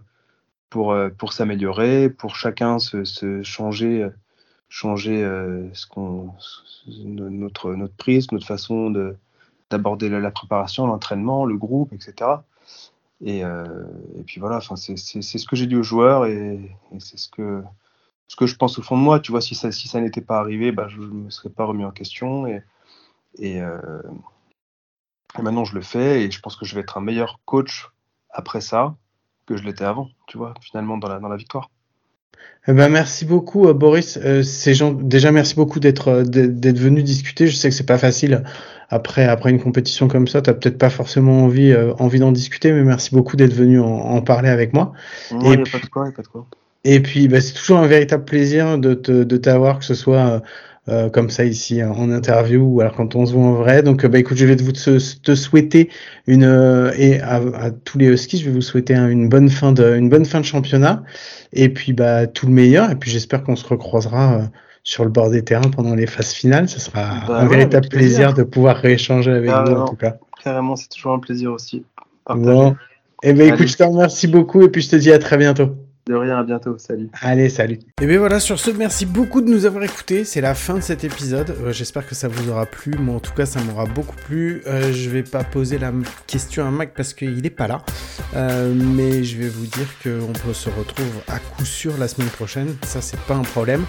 pour, 0.74 0.90
euh, 0.90 1.08
pour 1.08 1.32
s'améliorer, 1.32 2.10
pour 2.10 2.34
chacun 2.34 2.80
se, 2.80 3.42
changer, 3.44 4.08
changer 4.68 5.22
euh, 5.22 5.68
notre, 6.86 7.74
notre 7.74 7.94
prise, 7.94 8.32
notre 8.32 8.46
façon 8.46 8.90
de, 8.90 9.16
d'aborder 9.74 10.08
la, 10.08 10.30
préparation, 10.30 10.86
l'entraînement, 10.86 11.44
le 11.44 11.56
groupe, 11.56 11.92
etc. 11.92 12.30
Et, 13.20 13.44
euh, 13.44 13.64
et 14.16 14.22
puis 14.22 14.40
voilà, 14.40 14.60
c'est, 14.60 14.96
ce 14.96 15.46
que 15.46 15.56
j'ai 15.56 15.66
dit 15.66 15.76
aux 15.76 15.82
joueurs 15.82 16.26
et, 16.26 16.60
c'est 16.98 17.18
ce 17.18 17.28
que, 17.28 17.62
ce 18.28 18.36
que 18.36 18.46
je 18.46 18.56
pense 18.56 18.78
au 18.78 18.82
fond 18.82 18.96
de 18.96 19.02
moi. 19.02 19.18
Tu 19.18 19.32
vois, 19.32 19.40
si 19.40 19.54
ça, 19.54 19.72
si 19.72 19.88
ça 19.88 20.00
n'était 20.00 20.20
pas 20.20 20.38
arrivé, 20.38 20.72
bah, 20.72 20.86
je 20.88 21.00
ne 21.00 21.06
me 21.06 21.30
serais 21.30 21.50
pas 21.50 21.64
remis 21.64 21.84
en 21.84 21.90
question. 21.90 22.46
Et, 22.46 22.62
euh, 23.60 24.02
et 25.38 25.42
maintenant, 25.42 25.64
je 25.64 25.74
le 25.74 25.80
fais 25.80 26.22
et 26.22 26.30
je 26.30 26.40
pense 26.40 26.56
que 26.56 26.64
je 26.64 26.74
vais 26.74 26.82
être 26.82 26.96
un 26.96 27.00
meilleur 27.00 27.40
coach 27.44 27.90
après 28.30 28.60
ça 28.60 28.96
que 29.46 29.56
je 29.56 29.64
l'étais 29.64 29.84
avant, 29.84 30.08
tu 30.26 30.38
vois, 30.38 30.54
finalement, 30.60 30.96
dans 30.96 31.08
la, 31.08 31.18
dans 31.18 31.28
la 31.28 31.36
victoire. 31.36 31.70
Eh 32.66 32.72
ben, 32.72 32.88
merci 32.88 33.24
beaucoup, 33.24 33.68
euh, 33.68 33.74
Boris. 33.74 34.18
Euh, 34.22 34.42
déjà, 35.02 35.32
merci 35.32 35.54
beaucoup 35.54 35.80
d'être 35.80 36.22
d'être 36.22 36.78
venu 36.78 37.02
discuter. 37.02 37.46
Je 37.46 37.54
sais 37.54 37.68
que 37.68 37.74
c'est 37.74 37.84
pas 37.84 37.98
facile 37.98 38.44
après 38.90 39.24
après 39.24 39.50
une 39.50 39.60
compétition 39.60 40.08
comme 40.08 40.26
ça. 40.28 40.42
T'as 40.42 40.54
peut-être 40.54 40.78
pas 40.78 40.90
forcément 40.90 41.44
envie 41.44 41.72
euh, 41.72 41.94
envie 41.98 42.18
d'en 42.18 42.32
discuter, 42.32 42.72
mais 42.72 42.82
merci 42.82 43.14
beaucoup 43.14 43.36
d'être 43.36 43.54
venu 43.54 43.80
en, 43.80 43.86
en, 43.86 44.22
parler 44.22 44.48
avec 44.48 44.72
moi. 44.72 44.92
Ouais, 45.32 45.54
et, 45.54 45.56
puis, 45.58 45.72
pas 45.72 45.78
de 45.78 45.86
quoi, 45.86 46.10
pas 46.14 46.22
de 46.22 46.28
quoi. 46.28 46.46
et 46.84 47.00
puis, 47.00 47.28
bah, 47.28 47.40
c'est 47.40 47.54
toujours 47.54 47.78
un 47.78 47.86
véritable 47.86 48.24
plaisir 48.24 48.78
de 48.78 48.94
de 48.94 49.36
t'avoir, 49.36 49.78
que 49.78 49.84
ce 49.84 49.94
soit 49.94 50.42
euh, 50.90 51.08
comme 51.08 51.30
ça 51.30 51.46
ici 51.46 51.82
en 51.82 52.10
interview 52.10 52.60
ou 52.62 52.80
alors 52.82 52.94
quand 52.94 53.14
on 53.16 53.24
se 53.24 53.32
voit 53.32 53.42
en 53.42 53.54
vrai. 53.54 53.82
Donc 53.82 54.04
bah 54.04 54.18
écoute, 54.18 54.36
je 54.36 54.44
vais 54.44 54.54
te, 54.54 55.16
te 55.22 55.34
souhaiter 55.34 55.88
une 56.26 56.44
euh, 56.44 56.92
et 56.98 57.20
à, 57.20 57.36
à, 57.36 57.70
tous 57.70 57.96
les 57.96 58.08
Huskies, 58.08 58.36
je 58.36 58.44
vais 58.44 58.50
vous 58.50 58.60
souhaiter 58.60 58.94
une 58.94 59.30
bonne 59.30 59.48
fin 59.48 59.72
de 59.72 59.96
une 59.96 60.10
bonne 60.10 60.26
fin 60.26 60.40
de 60.40 60.44
championnat 60.44 61.02
et 61.54 61.70
puis 61.70 61.94
bah 61.94 62.26
tout 62.26 62.46
le 62.46 62.52
meilleur 62.52 62.90
et 62.90 62.96
puis 62.96 63.10
j'espère 63.10 63.44
qu'on 63.44 63.56
se 63.56 63.66
recroisera 63.66 64.34
euh, 64.34 64.42
sur 64.84 65.04
le 65.04 65.10
bord 65.10 65.30
des 65.30 65.42
terrains 65.42 65.70
pendant 65.70 65.94
les 65.94 66.06
phases 66.06 66.32
finales. 66.32 66.68
Ce 66.68 66.78
sera 66.78 67.24
bah 67.26 67.38
un 67.38 67.46
véritable 67.46 67.88
plaisir. 67.88 68.34
de 68.34 68.42
pouvoir 68.42 68.76
rééchanger 68.76 69.32
avec 69.32 69.50
vous 69.50 69.72
en 69.72 69.88
tout 69.88 69.96
cas. 69.96 70.16
Carrément, 70.42 70.76
c'est 70.76 70.88
toujours 70.88 71.14
un 71.14 71.18
plaisir 71.18 71.50
aussi. 71.52 71.84
Bon. 72.28 72.76
Et 73.22 73.30
eh 73.30 73.32
ben 73.32 73.54
écoute, 73.54 73.66
je 73.66 73.76
te 73.76 73.82
remercie 73.82 74.26
beaucoup 74.26 74.62
et 74.62 74.68
puis 74.68 74.82
je 74.82 74.90
te 74.90 74.96
dis 74.96 75.10
à 75.10 75.18
très 75.18 75.38
bientôt. 75.38 75.74
De 76.06 76.14
rien, 76.14 76.38
à 76.38 76.42
bientôt, 76.42 76.76
salut. 76.76 77.08
Allez, 77.22 77.48
salut. 77.48 77.78
Et 78.02 78.06
bien 78.06 78.18
voilà, 78.18 78.38
sur 78.38 78.60
ce, 78.60 78.70
merci 78.70 79.06
beaucoup 79.06 79.40
de 79.40 79.48
nous 79.48 79.64
avoir 79.64 79.84
écoutés. 79.84 80.24
C'est 80.24 80.42
la 80.42 80.54
fin 80.54 80.74
de 80.74 80.80
cet 80.80 81.02
épisode. 81.02 81.56
Euh, 81.62 81.72
J'espère 81.72 82.06
que 82.06 82.14
ça 82.14 82.28
vous 82.28 82.50
aura 82.50 82.66
plu. 82.66 82.92
Moi, 82.98 83.14
en 83.16 83.20
tout 83.20 83.32
cas, 83.32 83.46
ça 83.46 83.62
m'aura 83.62 83.86
beaucoup 83.86 84.16
plu. 84.26 84.62
Euh, 84.66 84.92
je 84.92 85.08
vais 85.08 85.22
pas 85.22 85.44
poser 85.44 85.78
la 85.78 85.92
question 86.26 86.66
à 86.66 86.70
Mac 86.70 86.92
parce 86.94 87.14
qu'il 87.14 87.46
est 87.46 87.50
pas 87.50 87.68
là. 87.68 87.82
Euh, 88.36 88.74
mais 88.74 89.24
je 89.24 89.38
vais 89.38 89.48
vous 89.48 89.64
dire 89.66 89.86
qu'on 90.02 90.32
peut 90.46 90.52
se 90.52 90.68
retrouve 90.68 91.22
à 91.26 91.38
coup 91.38 91.64
sûr 91.64 91.96
la 91.98 92.06
semaine 92.06 92.28
prochaine. 92.28 92.76
Ça, 92.82 93.00
c'est 93.00 93.20
pas 93.20 93.34
un 93.34 93.42
problème. 93.42 93.84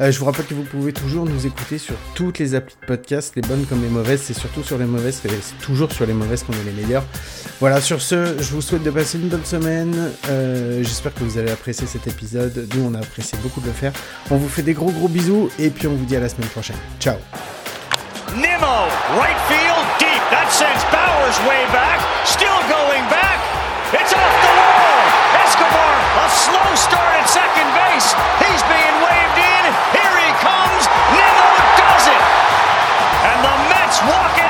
Euh, 0.00 0.10
je 0.10 0.18
vous 0.18 0.24
rappelle 0.24 0.46
que 0.46 0.54
vous 0.54 0.62
pouvez 0.62 0.94
toujours 0.94 1.26
nous 1.26 1.46
écouter 1.46 1.76
sur 1.76 1.94
toutes 2.14 2.38
les 2.38 2.54
applis 2.54 2.74
de 2.80 2.86
podcast, 2.86 3.34
les 3.36 3.42
bonnes 3.42 3.66
comme 3.66 3.82
les 3.82 3.88
mauvaises. 3.90 4.22
C'est 4.22 4.32
surtout 4.34 4.62
sur 4.62 4.78
les 4.78 4.86
mauvaises, 4.86 5.20
c'est 5.22 5.58
toujours 5.62 5.92
sur 5.92 6.06
les 6.06 6.14
mauvaises 6.14 6.42
qu'on 6.42 6.54
est 6.54 6.64
les 6.74 6.82
meilleurs. 6.82 7.04
Voilà, 7.60 7.82
sur 7.82 8.00
ce, 8.00 8.36
je 8.40 8.50
vous 8.52 8.62
souhaite 8.62 8.82
de 8.82 8.90
passer 8.90 9.18
une 9.18 9.28
bonne 9.28 9.44
semaine. 9.44 9.94
Euh, 10.30 10.82
J'espère 10.82 11.12
que 11.12 11.22
vous 11.22 11.36
avez 11.36 11.50
apprécié 11.60 11.86
cet 11.86 12.06
épisode. 12.06 12.56
Nous, 12.74 12.88
on 12.88 12.94
a 12.94 13.00
apprécié 13.04 13.36
beaucoup 13.42 13.60
de 13.60 13.66
le 13.66 13.76
faire. 13.76 13.92
On 14.30 14.36
vous 14.36 14.48
fait 14.48 14.62
des 14.62 14.72
gros 14.72 14.90
gros 14.90 15.08
bisous 15.08 15.50
et 15.58 15.68
puis 15.68 15.86
on 15.86 15.94
vous 15.94 16.06
dit 16.06 16.16
à 16.16 16.20
la 16.20 16.28
semaine 16.30 16.48
prochaine. 16.48 16.76
Ciao. 16.98 17.16
Nimmo, 18.32 18.88
right 19.20 19.36
field, 19.44 19.84
deep. 20.00 20.24
That 20.32 20.48
sends 20.48 20.80
Bowers 20.88 21.36
way 21.44 21.60
back. 21.68 22.00
Still 22.24 22.60
going 22.72 23.04
back. 23.12 23.36
It's 23.92 24.14
off 24.16 24.36
the 24.40 24.52
wall. 24.56 25.04
Escobar, 25.44 25.94
a 26.24 26.26
slow 26.32 26.68
start 26.80 27.12
at 27.20 27.28
second 27.28 27.68
base. 27.76 28.08
He's 28.40 28.62
being 28.64 28.96
waved 29.04 29.36
in. 29.36 29.64
Here 30.00 30.16
he 30.16 30.30
comes. 30.40 30.82
Nimmo 31.12 31.50
does 31.76 32.06
it. 32.08 32.22
And 33.28 33.38
the 33.44 33.54
Mets 33.68 34.00
walk 34.08 34.32
it 34.40 34.49